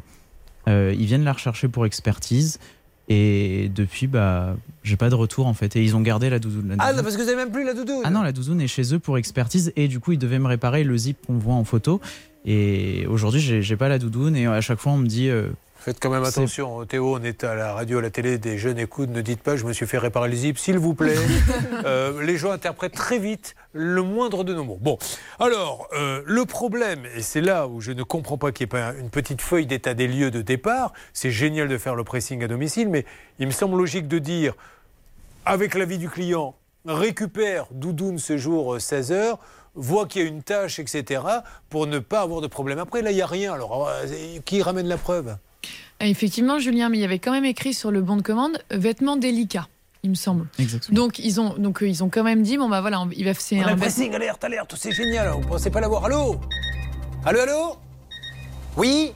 Ils 0.68 1.06
viennent 1.06 1.24
la 1.24 1.34
rechercher 1.34 1.68
pour 1.68 1.86
expertise. 1.86 2.60
Et 3.12 3.72
depuis, 3.74 4.06
bah, 4.06 4.56
j'ai 4.84 4.96
pas 4.96 5.10
de 5.10 5.16
retour 5.16 5.48
en 5.48 5.56
fait. 5.56 5.76
Et 5.76 5.84
ils 5.84 5.96
ont 5.96 6.02
gardé 6.02 6.30
la 6.30 6.38
doudoune. 6.38 6.70
La 6.70 6.76
Ah, 6.78 6.94
non, 6.94 7.02
parce 7.02 7.16
que 7.16 7.22
vous 7.22 7.26
n'avez 7.26 7.38
même 7.38 7.52
plus 7.52 7.66
la 7.66 7.74
doudoune 7.74 8.02
Ah 8.04 8.12
non, 8.12 8.22
la 8.22 8.32
doudoune 8.32 8.62
est 8.62 8.68
chez 8.68 8.94
eux 8.94 9.00
pour 9.00 9.18
expertise 9.18 9.74
et 9.76 9.88
du 9.88 10.00
coup, 10.00 10.12
ils 10.12 10.20
devaient 10.20 10.38
me 10.38 10.48
réparer 10.48 10.84
le 10.84 10.96
zip 10.96 11.18
qu'on 11.26 11.40
voit 11.40 11.56
en 11.56 11.64
photo. 11.64 12.00
Et 12.46 13.06
aujourd'hui, 13.08 13.42
j'ai 13.62 13.76
pas 13.76 13.90
la 13.90 14.00
doudoune 14.00 14.36
et 14.36 14.48
à 14.48 14.62
chaque 14.62 14.80
fois, 14.80 14.94
on 14.94 14.98
me 14.98 15.08
dit. 15.08 15.30
euh, 15.30 15.50
Faites 15.82 16.00
quand 16.02 16.10
même 16.10 16.24
attention, 16.26 16.86
Théo, 16.86 17.16
on 17.18 17.24
est 17.24 17.46
à 17.46 17.56
la 17.56 17.74
radio, 17.74 18.00
à 18.00 18.02
la 18.02 18.10
télé, 18.10 18.38
des 18.38 18.58
jeunes 18.58 18.78
écoutent, 18.80 19.10
ne 19.12 19.22
dites 19.22 19.42
pas 19.42 19.56
je 19.56 19.66
me 19.66 19.72
suis 19.72 19.88
fait 19.88 19.98
réparer 19.98 20.28
les 20.28 20.36
zips, 20.36 20.58
s'il 20.58 20.78
vous 20.78 20.94
plaît. 20.94 21.16
Euh, 21.86 22.22
les 22.24 22.36
gens 22.36 22.52
interprètent 22.52 22.94
très 22.94 23.20
vite 23.20 23.56
le 23.72 24.02
moindre 24.02 24.44
de 24.44 24.54
nos 24.54 24.66
mots. 24.66 24.78
Bon, 24.82 24.98
alors, 25.40 25.88
euh, 25.94 26.22
le 26.26 26.44
problème, 26.44 27.06
et 27.16 27.22
c'est 27.22 27.40
là 27.40 27.70
où 27.70 27.80
je 27.80 27.94
ne 27.94 28.04
comprends 28.04 28.38
pas 28.38 28.52
qu'il 28.52 28.66
n'y 28.66 28.70
ait 28.70 28.82
pas 28.82 28.94
une 29.00 29.10
petite 29.10 29.42
feuille 29.42 29.66
d'état 29.66 29.94
des 29.94 30.08
lieux 30.08 30.30
de 30.30 30.42
départ, 30.42 30.92
c'est 31.14 31.32
génial 31.32 31.70
de 31.70 31.78
faire 31.78 31.96
le 31.96 32.04
pressing 32.04 32.44
à 32.44 32.48
domicile, 32.50 32.90
mais 32.90 33.06
il 33.40 33.48
me 33.48 33.52
semble 33.54 33.78
logique 33.78 34.10
de 34.10 34.20
dire, 34.20 34.56
avec 35.46 35.74
l'avis 35.74 35.98
du 35.98 36.10
client, 36.10 36.56
récupère 36.86 37.68
doudoune 37.72 38.18
ce 38.18 38.38
jour 38.38 38.76
16h, 38.78 39.38
voit 39.76 40.06
qu'il 40.08 40.22
y 40.22 40.26
a 40.26 40.28
une 40.28 40.44
tâche, 40.44 40.80
etc., 40.80 41.22
pour 41.70 41.88
ne 41.88 42.00
pas 42.00 42.22
avoir 42.22 42.42
de 42.42 42.48
problème. 42.48 42.80
Après, 42.80 43.02
là, 43.02 43.12
il 43.12 43.16
n'y 43.16 43.22
a 43.22 43.28
rien. 43.28 43.54
Alors, 43.54 43.88
euh, 43.88 44.06
qui 44.46 44.62
ramène 44.62 44.88
la 44.88 44.98
preuve? 44.98 45.38
Effectivement, 46.02 46.60
Julien, 46.60 46.90
mais 46.90 46.98
il 46.98 47.02
y 47.02 47.06
avait 47.06 47.20
quand 47.20 47.32
même 47.32 47.46
écrit 47.46 47.74
sur 47.74 47.92
le 47.92 48.02
bon 48.02 48.16
de 48.18 48.22
commande 48.22 48.58
vêtements 48.72 49.18
délicats, 49.18 49.68
il 50.04 50.10
me 50.12 50.16
semble. 50.16 50.48
Exactement. 50.58 50.96
Donc 50.96 51.20
ils 51.20 51.42
ont 51.42 51.56
donc 51.58 51.84
euh, 51.84 51.88
ils 51.90 52.04
ont 52.06 52.10
quand 52.10 52.24
même 52.24 52.42
dit 52.42 52.58
bon 52.58 52.70
bah 52.70 52.80
voilà, 52.80 53.02
on- 53.02 53.10
il 53.12 53.26
va 53.26 53.34
c'est 53.34 53.60
un 53.62 53.76
pressing, 53.76 54.16
alerte, 54.16 54.42
alerte, 54.46 54.76
c'est 54.78 54.94
génial. 54.94 55.30
Vous 55.32 55.42
ne 55.42 55.46
pensez 55.46 55.70
pas 55.70 55.82
l'avoir 55.82 56.06
Allô? 56.06 56.40
Allô, 57.26 57.40
allô? 57.42 57.76
Oui? 58.78 59.12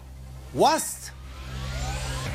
Wast 0.53 1.12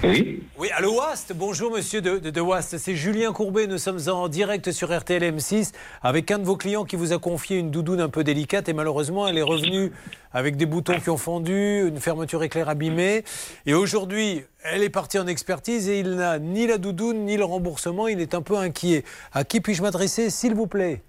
Oui. 0.04 0.42
Oui, 0.56 0.68
allô 0.76 0.98
Wast 0.98 1.32
Bonjour 1.34 1.72
monsieur 1.72 2.00
de, 2.00 2.18
de, 2.18 2.40
Wast, 2.40 2.78
c'est 2.78 2.94
Julien 2.94 3.32
Courbet. 3.32 3.66
Nous 3.66 3.78
sommes 3.78 3.98
en 4.08 4.28
direct 4.28 4.70
sur 4.70 4.96
RTL 4.96 5.22
M6 5.22 5.72
avec 6.02 6.30
un 6.30 6.38
de 6.38 6.44
vos 6.44 6.56
clients 6.56 6.84
qui 6.84 6.94
vous 6.94 7.12
a 7.12 7.18
confié 7.18 7.58
une 7.58 7.72
doudoune 7.72 8.00
un 8.00 8.08
peu 8.08 8.22
délicate 8.22 8.68
et 8.68 8.72
malheureusement 8.72 9.26
elle 9.26 9.38
est 9.38 9.42
revenue 9.42 9.90
avec 10.32 10.56
des 10.56 10.66
boutons 10.66 11.00
qui 11.00 11.10
ont 11.10 11.16
fondu, 11.16 11.88
une 11.88 11.98
fermeture 11.98 12.44
éclair 12.44 12.68
abîmée. 12.68 13.24
Et 13.66 13.74
aujourd'hui, 13.74 14.44
elle 14.62 14.84
est 14.84 14.88
partie 14.88 15.18
en 15.18 15.26
expertise 15.26 15.88
et 15.88 15.98
il 15.98 16.14
n'a 16.14 16.38
ni 16.38 16.68
la 16.68 16.78
doudoune 16.78 17.24
ni 17.24 17.36
le 17.36 17.44
remboursement. 17.44 18.06
Il 18.06 18.20
est 18.20 18.34
un 18.34 18.42
peu 18.42 18.56
inquiet. 18.56 19.04
À 19.32 19.42
qui 19.42 19.60
puis-je 19.60 19.82
m'adresser, 19.82 20.30
s'il 20.30 20.54
vous 20.54 20.68
plaît? 20.68 21.02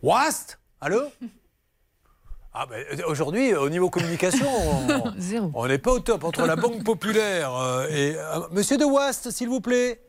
Wast 0.00 0.60
Allô? 0.80 1.02
Ah 2.54 2.66
ben, 2.66 2.84
aujourd'hui, 3.06 3.54
au 3.54 3.68
niveau 3.70 3.88
communication, 3.88 4.46
on- 5.54 5.66
n'est 5.66 5.78
pas 5.78 5.92
au 5.92 6.00
top 6.00 6.24
entre 6.24 6.46
la 6.46 6.56
Banque 6.56 6.84
Populaire 6.84 7.54
euh, 7.54 7.88
et 7.88 8.14
euh, 8.16 8.40
Monsieur 8.52 8.76
de 8.76 8.84
Wast, 8.84 9.30
s'il 9.30 9.48
vous 9.48 9.60
plaît. 9.60 10.00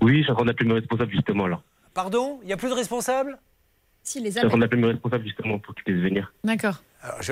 Oui, 0.00 0.18
je 0.18 0.22
suis 0.24 0.32
en 0.32 0.34
train 0.34 0.44
d'appeler 0.44 0.68
mes 0.68 0.74
responsables 0.74 1.10
justement 1.12 1.46
là. 1.46 1.60
Pardon, 1.94 2.38
il 2.42 2.46
n'y 2.46 2.52
a 2.52 2.56
plus 2.56 2.68
de 2.68 2.74
responsable 2.74 3.38
Si, 4.02 4.20
les 4.20 4.30
Je 4.30 4.38
suis 4.38 4.46
en 4.46 4.48
train 4.50 4.58
d'appeler 4.58 4.82
mes 4.82 4.88
responsables 4.88 5.24
justement 5.24 5.58
pour 5.58 5.74
qu'ils 5.74 5.84
puissent 5.84 6.02
venir. 6.02 6.32
D'accord. 6.44 6.82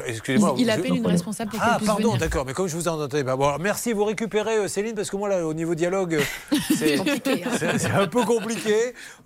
Excusez-moi. 0.07 0.55
Il, 0.57 0.63
il 0.63 0.67
je- 0.67 0.71
appelle 0.73 0.97
une 0.97 1.07
responsable 1.07 1.51
pour 1.51 1.61
Ah, 1.63 1.77
puisse 1.77 1.87
pardon, 1.87 2.17
d'accord, 2.17 2.45
mais 2.45 2.53
comme 2.53 2.67
je 2.67 2.77
vous 2.77 2.89
entendais 2.89 3.23
pas. 3.25 3.37
Bon, 3.37 3.47
alors, 3.47 3.61
merci, 3.61 3.93
vous 3.93 4.05
récupérez 4.05 4.57
euh, 4.59 4.69
Céline, 4.69 4.95
parce 4.95 5.11
que 5.11 5.17
moi, 5.17 5.29
là, 5.29 5.47
au 5.47 5.55
niveau 5.55 5.75
dialogue, 5.75 6.15
euh, 6.15 6.57
c'est 6.77 6.99
hein. 6.99 7.05
c'est- 7.79 7.87
un 7.91 8.07
peu 8.09 8.23
compliqué 8.25 8.75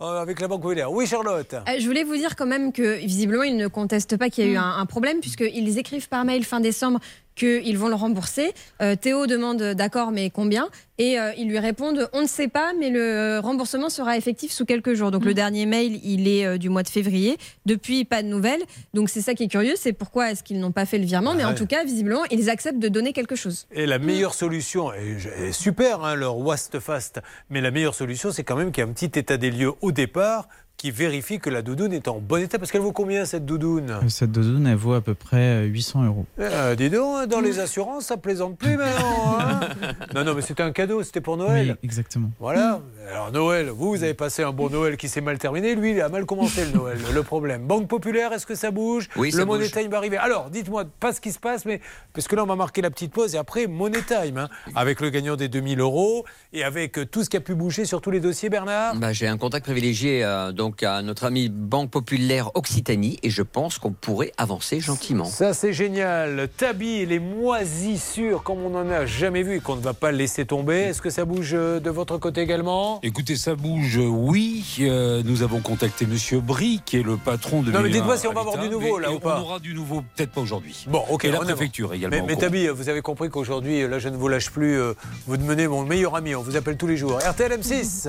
euh, 0.02 0.20
avec 0.20 0.40
la 0.40 0.48
Banque 0.48 0.62
Populaire. 0.62 0.92
Oui, 0.92 1.06
Charlotte 1.06 1.54
Euh, 1.54 1.60
Je 1.78 1.86
voulais 1.86 2.04
vous 2.04 2.16
dire 2.16 2.36
quand 2.36 2.46
même 2.46 2.72
que 2.72 2.96
visiblement 2.98 3.42
ils 3.42 3.56
ne 3.56 3.68
contestent 3.68 4.16
pas 4.16 4.28
qu'il 4.28 4.44
y 4.44 4.48
a 4.48 4.50
eu 4.50 4.54
Mm. 4.54 4.60
un, 4.60 4.76
un 4.78 4.86
problème 4.86 5.20
puisqu'ils 5.20 5.78
écrivent 5.78 6.08
par 6.08 6.24
mail 6.24 6.44
fin 6.44 6.60
décembre 6.60 7.00
qu'ils 7.34 7.76
vont 7.78 7.88
le 7.88 7.94
rembourser. 7.96 8.52
Euh, 8.80 8.94
Théo 8.94 9.26
demande 9.26 9.60
d'accord 9.60 10.12
mais 10.12 10.30
combien? 10.30 10.68
Et 10.98 11.18
euh, 11.18 11.32
ils 11.36 11.48
lui 11.48 11.58
répondent 11.58 12.08
on 12.12 12.22
ne 12.22 12.26
sait 12.28 12.46
pas 12.46 12.72
mais 12.78 12.90
le 12.90 13.40
remboursement 13.42 13.88
sera 13.88 14.16
effectif 14.16 14.52
sous 14.52 14.64
quelques 14.64 14.94
jours. 14.94 15.10
Donc 15.10 15.24
le 15.24 15.34
dernier 15.34 15.66
mail 15.66 15.98
il 16.04 16.28
est 16.28 16.46
euh, 16.46 16.58
du 16.58 16.68
mois 16.68 16.84
de 16.84 16.88
février. 16.88 17.36
Depuis 17.66 18.04
pas 18.04 18.22
de 18.22 18.28
nouvelles. 18.28 18.62
Donc 18.94 19.08
c'est 19.08 19.20
ça 19.20 19.34
qui 19.34 19.44
est 19.44 19.48
curieux 19.48 19.74
c'est 19.76 19.92
pourquoi 19.92 20.33
est-ce 20.34 20.42
qu'ils 20.44 20.60
n'ont 20.60 20.72
pas 20.72 20.84
fait 20.84 20.98
le 20.98 21.06
virement 21.06 21.34
mais 21.34 21.44
en 21.44 21.54
tout 21.54 21.66
cas 21.66 21.84
visiblement 21.84 22.24
ils 22.30 22.50
acceptent 22.50 22.78
de 22.80 22.88
donner 22.88 23.12
quelque 23.12 23.36
chose. 23.36 23.66
Et 23.72 23.86
la 23.86 23.98
meilleure 23.98 24.34
solution, 24.34 24.92
et 24.92 25.52
super 25.52 26.04
hein, 26.04 26.14
leur 26.16 26.36
Wast 26.38 26.78
Fast, 26.80 27.20
mais 27.50 27.60
la 27.60 27.70
meilleure 27.70 27.94
solution, 27.94 28.30
c'est 28.32 28.44
quand 28.44 28.56
même 28.56 28.72
qu'il 28.72 28.82
y 28.82 28.86
ait 28.86 28.90
un 28.90 28.92
petit 28.92 29.18
état 29.18 29.36
des 29.36 29.50
lieux 29.50 29.72
au 29.80 29.92
départ 29.92 30.48
qui 30.76 30.90
vérifie 30.90 31.38
que 31.38 31.50
la 31.50 31.62
doudoune 31.62 31.92
est 31.92 32.08
en 32.08 32.18
bon 32.18 32.42
état. 32.42 32.58
Parce 32.58 32.72
qu'elle 32.72 32.80
vaut 32.80 32.92
combien 32.92 33.24
cette 33.24 33.46
doudoune? 33.46 33.90
Euh, 33.90 34.08
Cette 34.08 34.32
doudoune, 34.32 34.66
elle 34.66 34.74
vaut 34.76 34.94
à 34.94 35.00
peu 35.00 35.14
près 35.14 35.62
euh, 35.62 35.64
800 35.66 36.04
euros. 36.04 36.26
Euh, 36.40 36.74
dis 36.74 36.90
donc, 36.90 37.28
dans 37.28 37.40
les 37.40 37.60
assurances, 37.60 38.06
ça 38.06 38.16
plaisante 38.16 38.58
plus 38.58 38.76
maintenant. 38.76 39.38
hein 39.38 39.60
non, 40.14 40.24
non, 40.24 40.34
mais 40.34 40.42
c'était 40.42 40.64
un 40.64 40.72
cadeau, 40.72 41.02
c'était 41.04 41.20
pour 41.20 41.36
Noël. 41.36 41.70
Oui, 41.70 41.76
exactement. 41.84 42.30
Voilà. 42.40 42.80
Alors 43.10 43.30
Noël, 43.32 43.68
vous, 43.68 43.90
vous 43.90 44.02
avez 44.02 44.14
passé 44.14 44.42
un 44.42 44.52
bon 44.52 44.70
Noël 44.70 44.96
qui 44.96 45.08
s'est 45.08 45.20
mal 45.20 45.38
terminé. 45.38 45.74
Lui, 45.74 45.90
il 45.90 46.00
a 46.00 46.08
mal 46.08 46.24
commencé 46.24 46.64
le 46.64 46.70
Noël. 46.72 46.98
Le 47.12 47.22
problème. 47.22 47.66
Banque 47.66 47.86
Populaire, 47.86 48.32
est-ce 48.32 48.46
que 48.46 48.54
ça 48.54 48.70
bouge? 48.70 49.08
Oui, 49.16 49.30
Le 49.30 49.38
ça 49.38 49.44
Money 49.44 49.64
bouge. 49.64 49.72
Time 49.72 49.90
va 49.90 49.98
arriver. 49.98 50.16
Alors, 50.16 50.48
dites-moi 50.48 50.84
pas 51.00 51.12
ce 51.12 51.20
qui 51.20 51.30
se 51.30 51.38
passe, 51.38 51.66
mais 51.66 51.80
parce 52.14 52.28
que 52.28 52.34
là, 52.36 52.44
on 52.44 52.46
va 52.46 52.56
marquer 52.56 52.80
la 52.80 52.90
petite 52.90 53.12
pause 53.12 53.34
et 53.34 53.38
après 53.38 53.66
Money 53.66 53.98
Time, 54.06 54.38
hein, 54.38 54.48
avec 54.74 55.00
le 55.02 55.10
gagnant 55.10 55.36
des 55.36 55.48
2000 55.48 55.80
euros 55.80 56.24
et 56.54 56.64
avec 56.64 56.98
euh, 56.98 57.04
tout 57.04 57.24
ce 57.24 57.30
qui 57.30 57.36
a 57.36 57.40
pu 57.40 57.54
bouger 57.54 57.84
sur 57.84 58.00
tous 58.00 58.10
les 58.10 58.20
dossiers, 58.20 58.48
Bernard? 58.48 58.94
Bah, 58.96 59.12
J'ai 59.12 59.26
un 59.28 59.36
contact 59.36 59.66
privilégié 59.66 60.24
euh, 60.24 60.52
donc 60.52 60.82
à 60.82 61.02
notre 61.02 61.24
ami 61.24 61.50
Banque 61.50 61.90
Populaire 61.90 62.50
Occitanie 62.54 63.18
et 63.22 63.28
je 63.28 63.42
pense 63.42 63.78
qu'on 63.78 63.92
pourrait 63.92 64.32
avancer 64.38 64.80
gentiment. 64.80 65.24
Ça, 65.26 65.52
c'est 65.52 65.74
génial. 65.74 66.48
Tabi, 66.56 67.04
les 67.04 67.18
moisissures, 67.18 68.42
comme 68.42 68.62
on 68.64 68.70
n'en 68.70 68.88
a 68.90 69.04
jamais 69.04 69.42
vu 69.42 69.56
et 69.56 69.60
qu'on 69.60 69.76
ne 69.76 69.82
va 69.82 69.92
pas 69.92 70.10
laisser 70.10 70.46
tomber. 70.46 70.76
Est-ce 70.78 71.02
que 71.02 71.10
ça 71.10 71.24
bouge 71.26 71.50
euh, 71.52 71.80
de 71.80 71.90
votre 71.90 72.16
côté 72.16 72.40
également? 72.40 72.93
Écoutez, 73.02 73.36
ça 73.36 73.54
bouge, 73.54 73.98
oui. 74.02 74.64
Euh, 74.80 75.22
nous 75.24 75.42
avons 75.42 75.60
contacté 75.60 76.06
Monsieur 76.06 76.40
Brie, 76.40 76.80
qui 76.84 76.98
est 76.98 77.02
le 77.02 77.16
patron 77.16 77.62
de 77.62 77.70
Non, 77.72 77.80
mais 77.80 77.88
1001 77.88 77.92
dites-moi 77.92 78.16
si 78.16 78.26
on 78.26 78.32
va 78.32 78.40
avoir 78.40 78.58
du 78.58 78.68
nouveau, 78.68 78.96
mais- 78.98 79.02
là, 79.02 79.12
ou 79.12 79.18
pas 79.18 79.38
On 79.40 79.42
aura 79.42 79.58
du 79.58 79.74
nouveau, 79.74 80.02
peut-être 80.16 80.30
pas 80.32 80.40
aujourd'hui. 80.40 80.84
Bon, 80.88 81.02
ok. 81.10 81.24
Et 81.24 81.30
la 81.30 81.40
préfecture 81.40 81.92
également. 81.92 82.24
Mais. 82.26 82.36
Tabi, 82.36 82.68
vous 82.68 82.88
avez 82.88 83.02
compris 83.02 83.28
qu'aujourd'hui, 83.30 83.86
là, 83.88 83.98
je 83.98 84.08
ne 84.08 84.16
vous 84.16 84.28
lâche 84.28 84.50
plus. 84.50 84.78
euh, 84.78 84.94
Vous 85.26 85.36
devenez 85.36 85.66
mon 85.68 85.84
meilleur 85.84 86.14
ami. 86.16 86.34
On 86.34 86.42
vous 86.42 86.56
appelle 86.56 86.76
tous 86.76 86.86
les 86.86 86.96
jours. 86.96 87.18
RTL 87.18 87.52
M6. 87.52 88.08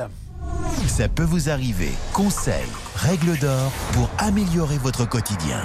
Ça 0.88 1.08
peut 1.10 1.24
vous 1.24 1.50
arriver. 1.50 1.90
Conseils, 2.14 2.54
règles 2.96 3.38
d'or 3.40 3.72
pour 3.94 4.10
améliorer 4.18 4.78
votre 4.78 5.08
quotidien. 5.08 5.60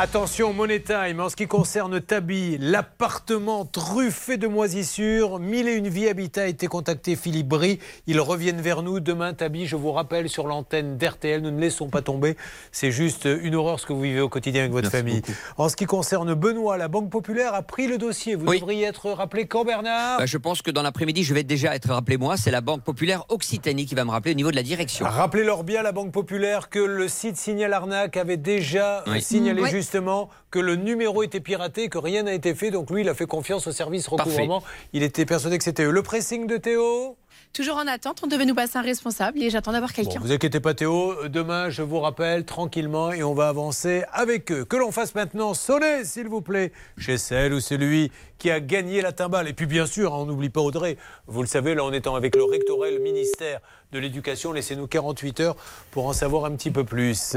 Attention, 0.00 0.52
Money 0.52 0.78
Time. 0.78 1.18
En 1.18 1.28
ce 1.28 1.34
qui 1.34 1.48
concerne 1.48 2.00
Tabi, 2.00 2.56
l'appartement 2.60 3.64
truffé 3.64 4.36
de 4.36 4.46
moisissures, 4.46 5.40
mille 5.40 5.66
et 5.66 5.72
une 5.74 5.88
vie 5.88 6.08
habitat 6.08 6.42
a 6.42 6.46
été 6.46 6.68
contacté 6.68 7.16
Philippe 7.16 7.48
Brie. 7.48 7.80
Ils 8.06 8.20
reviennent 8.20 8.60
vers 8.60 8.82
nous 8.82 9.00
demain, 9.00 9.34
Tabi. 9.34 9.66
Je 9.66 9.74
vous 9.74 9.90
rappelle 9.90 10.28
sur 10.28 10.46
l'antenne 10.46 10.98
d'RTL, 10.98 11.40
nous 11.42 11.50
ne 11.50 11.60
laissons 11.60 11.88
pas 11.88 12.00
tomber. 12.00 12.36
C'est 12.70 12.92
juste 12.92 13.24
une 13.42 13.56
horreur 13.56 13.80
ce 13.80 13.86
que 13.86 13.92
vous 13.92 14.02
vivez 14.02 14.20
au 14.20 14.28
quotidien 14.28 14.60
avec 14.60 14.72
votre 14.72 14.88
famille. 14.88 15.20
En 15.56 15.68
ce 15.68 15.74
qui 15.74 15.86
concerne 15.86 16.32
Benoît, 16.34 16.76
la 16.76 16.86
Banque 16.86 17.10
Populaire 17.10 17.54
a 17.54 17.62
pris 17.62 17.88
le 17.88 17.98
dossier. 17.98 18.36
Vous 18.36 18.46
Oui. 18.46 18.60
devriez 18.60 18.84
être 18.84 19.10
rappelé 19.10 19.46
quand, 19.48 19.64
Bernard? 19.64 20.18
Bah, 20.18 20.26
je 20.26 20.38
pense 20.38 20.62
que 20.62 20.70
dans 20.70 20.82
l'après-midi, 20.82 21.24
je 21.24 21.34
vais 21.34 21.42
déjà 21.42 21.74
être 21.74 21.92
rappelé 21.92 22.18
moi. 22.18 22.36
C'est 22.36 22.52
la 22.52 22.60
Banque 22.60 22.82
Populaire 22.84 23.24
Occitanie 23.30 23.84
qui 23.86 23.96
va 23.96 24.04
me 24.04 24.12
rappeler 24.12 24.30
au 24.30 24.36
niveau 24.36 24.52
de 24.52 24.56
la 24.56 24.62
direction. 24.62 25.06
Rappelez-leur 25.06 25.64
bien, 25.64 25.82
la 25.82 25.90
Banque 25.90 26.12
Populaire, 26.12 26.68
que 26.70 26.78
le 26.78 27.08
site 27.08 27.36
Signal 27.36 27.72
Arnaque 27.72 28.16
avait 28.16 28.36
déjà 28.36 29.02
Oui. 29.08 29.20
signalé 29.20 29.60
Oui. 29.62 29.70
Justement 29.88 30.28
que 30.50 30.58
le 30.58 30.76
numéro 30.76 31.22
était 31.22 31.40
piraté, 31.40 31.88
que 31.88 31.96
rien 31.96 32.24
n'a 32.24 32.34
été 32.34 32.54
fait. 32.54 32.70
Donc 32.70 32.90
lui, 32.90 33.00
il 33.00 33.08
a 33.08 33.14
fait 33.14 33.24
confiance 33.26 33.66
au 33.66 33.72
service 33.72 34.06
recouvrement. 34.06 34.62
Il 34.92 35.02
était 35.02 35.24
persuadé 35.24 35.56
que 35.56 35.64
c'était 35.64 35.84
eux. 35.84 35.90
Le 35.90 36.02
pressing 36.02 36.46
de 36.46 36.58
Théo 36.58 37.16
Toujours 37.54 37.76
en 37.76 37.86
attente, 37.86 38.20
on 38.22 38.26
devait 38.26 38.44
nous 38.44 38.54
passer 38.54 38.76
un 38.76 38.82
responsable 38.82 39.42
et 39.42 39.48
j'attends 39.48 39.72
d'avoir 39.72 39.90
Bon, 39.90 39.96
quelqu'un. 39.96 40.20
vous 40.20 40.32
inquiétez 40.32 40.60
pas 40.60 40.74
Théo, 40.74 41.14
demain 41.28 41.70
je 41.70 41.80
vous 41.80 41.98
rappelle 42.00 42.44
tranquillement 42.44 43.12
et 43.12 43.22
on 43.22 43.32
va 43.32 43.48
avancer 43.48 44.04
avec 44.12 44.52
eux. 44.52 44.66
Que 44.66 44.76
l'on 44.76 44.92
fasse 44.92 45.14
maintenant 45.14 45.54
sonner 45.54 46.04
s'il 46.04 46.28
vous 46.28 46.42
plaît 46.42 46.72
chez 46.98 47.16
celle 47.16 47.54
ou 47.54 47.60
celui 47.60 48.12
qui 48.36 48.50
a 48.50 48.60
gagné 48.60 49.00
la 49.00 49.12
timbale. 49.12 49.48
Et 49.48 49.54
puis 49.54 49.64
bien 49.66 49.86
sûr, 49.86 50.12
on 50.12 50.26
n'oublie 50.26 50.50
pas 50.50 50.60
Audrey. 50.60 50.98
Vous 51.26 51.40
le 51.40 51.48
savez, 51.48 51.74
là 51.74 51.84
en 51.84 51.92
étant 51.94 52.14
avec 52.16 52.36
le 52.36 52.44
rectorat, 52.44 52.90
le 52.90 52.98
ministère 52.98 53.60
de 53.92 53.98
l'Éducation, 53.98 54.52
laissez-nous 54.52 54.86
48 54.86 55.40
heures 55.40 55.56
pour 55.90 56.06
en 56.06 56.12
savoir 56.12 56.44
un 56.44 56.50
petit 56.54 56.70
peu 56.70 56.84
plus. 56.84 57.34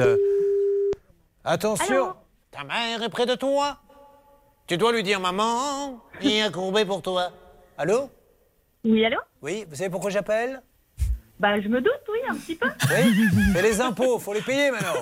Attention, 1.43 2.13
ta 2.51 2.63
mère 2.63 3.01
est 3.01 3.09
près 3.09 3.25
de 3.25 3.35
toi. 3.35 3.77
Tu 4.67 4.77
dois 4.77 4.91
lui 4.91 5.03
dire 5.03 5.19
maman, 5.19 5.99
il 6.21 6.31
y 6.35 6.41
a 6.41 6.45
un 6.45 6.51
courbet 6.51 6.85
pour 6.85 7.01
toi. 7.01 7.29
Allô? 7.77 8.09
Oui, 8.83 9.05
allô? 9.05 9.17
Oui, 9.41 9.65
vous 9.69 9.75
savez 9.75 9.89
pourquoi 9.89 10.09
j'appelle? 10.09 10.61
Bah, 11.39 11.59
je 11.59 11.67
me 11.67 11.81
doute, 11.81 11.91
oui, 12.09 12.19
un 12.29 12.35
petit 12.35 12.55
peu. 12.55 12.67
Oui, 12.67 13.25
c'est 13.53 13.61
les 13.63 13.81
impôts, 13.81 14.19
faut 14.19 14.33
les 14.33 14.41
payer 14.41 14.69
maintenant. 14.71 15.01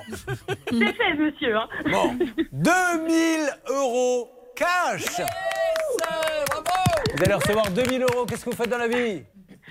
C'est 0.70 0.94
fait, 0.94 1.14
monsieur. 1.18 1.56
hein. 1.58 1.68
Bon, 1.92 2.18
2000 2.54 3.50
euros 3.68 4.30
cash 4.56 5.20
Vous 7.16 7.24
allez 7.24 7.34
recevoir 7.34 7.70
2000 7.72 8.04
euros, 8.04 8.26
qu'est-ce 8.26 8.46
que 8.46 8.52
vous 8.52 8.56
faites 8.56 8.70
dans 8.70 8.78
la 8.78 8.88
vie? 8.88 9.24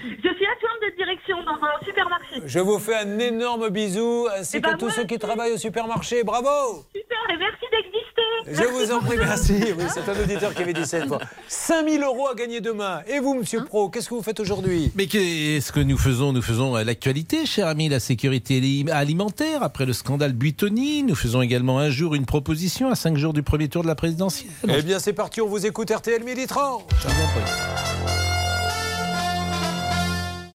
Je 0.02 0.28
suis 0.34 0.46
adjointe 0.46 0.80
de 0.90 0.96
direction 0.96 1.36
dans 1.44 1.54
un 1.66 1.84
supermarché. 1.84 2.40
Je 2.46 2.58
vous 2.60 2.78
fais 2.78 2.94
un 2.96 3.18
énorme 3.18 3.68
bisou, 3.70 4.26
ainsi 4.38 4.56
Eh 4.58 4.60
ben, 4.60 4.70
qu'à 4.72 4.76
tous 4.76 4.90
ceux 4.90 5.04
qui 5.04 5.18
travaillent 5.18 5.52
au 5.52 5.58
supermarché, 5.58 6.22
bravo 6.22 6.84
Super, 6.94 7.16
et 7.34 7.36
merci 7.36 7.64
d'exister. 7.72 8.62
Je 8.62 8.68
vous 8.68 8.92
en 8.92 9.00
prie, 9.00 9.16
merci. 9.18 9.52
Oui, 9.76 9.84
c'est 9.92 10.08
un 10.08 10.22
auditeur 10.22 10.54
qui 10.54 10.62
avait 10.62 10.72
dit 10.72 10.86
cette 10.86 11.06
fois. 11.08 11.18
5000 11.48 12.02
euros 12.02 12.28
à 12.28 12.34
gagner 12.34 12.60
demain. 12.60 13.00
Et 13.08 13.18
vous, 13.18 13.34
monsieur 13.34 13.64
Pro, 13.64 13.88
qu'est-ce 13.90 14.08
que 14.08 14.14
vous 14.14 14.22
faites 14.22 14.40
aujourd'hui? 14.40 14.90
Mais 14.94 15.06
qu'est-ce 15.06 15.72
que 15.72 15.80
nous 15.80 15.98
faisons? 15.98 16.32
Nous 16.32 16.42
faisons 16.42 16.76
euh, 16.76 16.84
l'actualité, 16.84 17.44
cher 17.44 17.66
ami, 17.66 17.88
la 17.88 18.00
sécurité 18.00 18.58
ali- 18.58 18.86
alimentaire. 18.90 19.62
Après 19.62 19.84
le 19.84 19.92
scandale 19.92 20.32
Buitoni, 20.32 21.02
nous 21.02 21.14
faisons 21.16 21.42
également 21.42 21.78
un 21.78 21.90
jour 21.90 22.14
une 22.14 22.24
proposition 22.26 22.88
à 22.90 22.94
cinq 22.94 23.16
jours 23.16 23.32
du 23.32 23.42
premier 23.42 23.68
tour 23.68 23.82
de 23.82 23.88
la 23.88 23.94
présidentielle. 23.96 24.50
Eh 24.68 24.82
bien, 24.82 24.98
c'est 25.00 25.12
parti, 25.12 25.40
on 25.40 25.48
vous 25.48 25.66
écoute 25.66 25.90
RTL 25.90 26.22
Midi 26.24 26.46
30. 26.46 26.88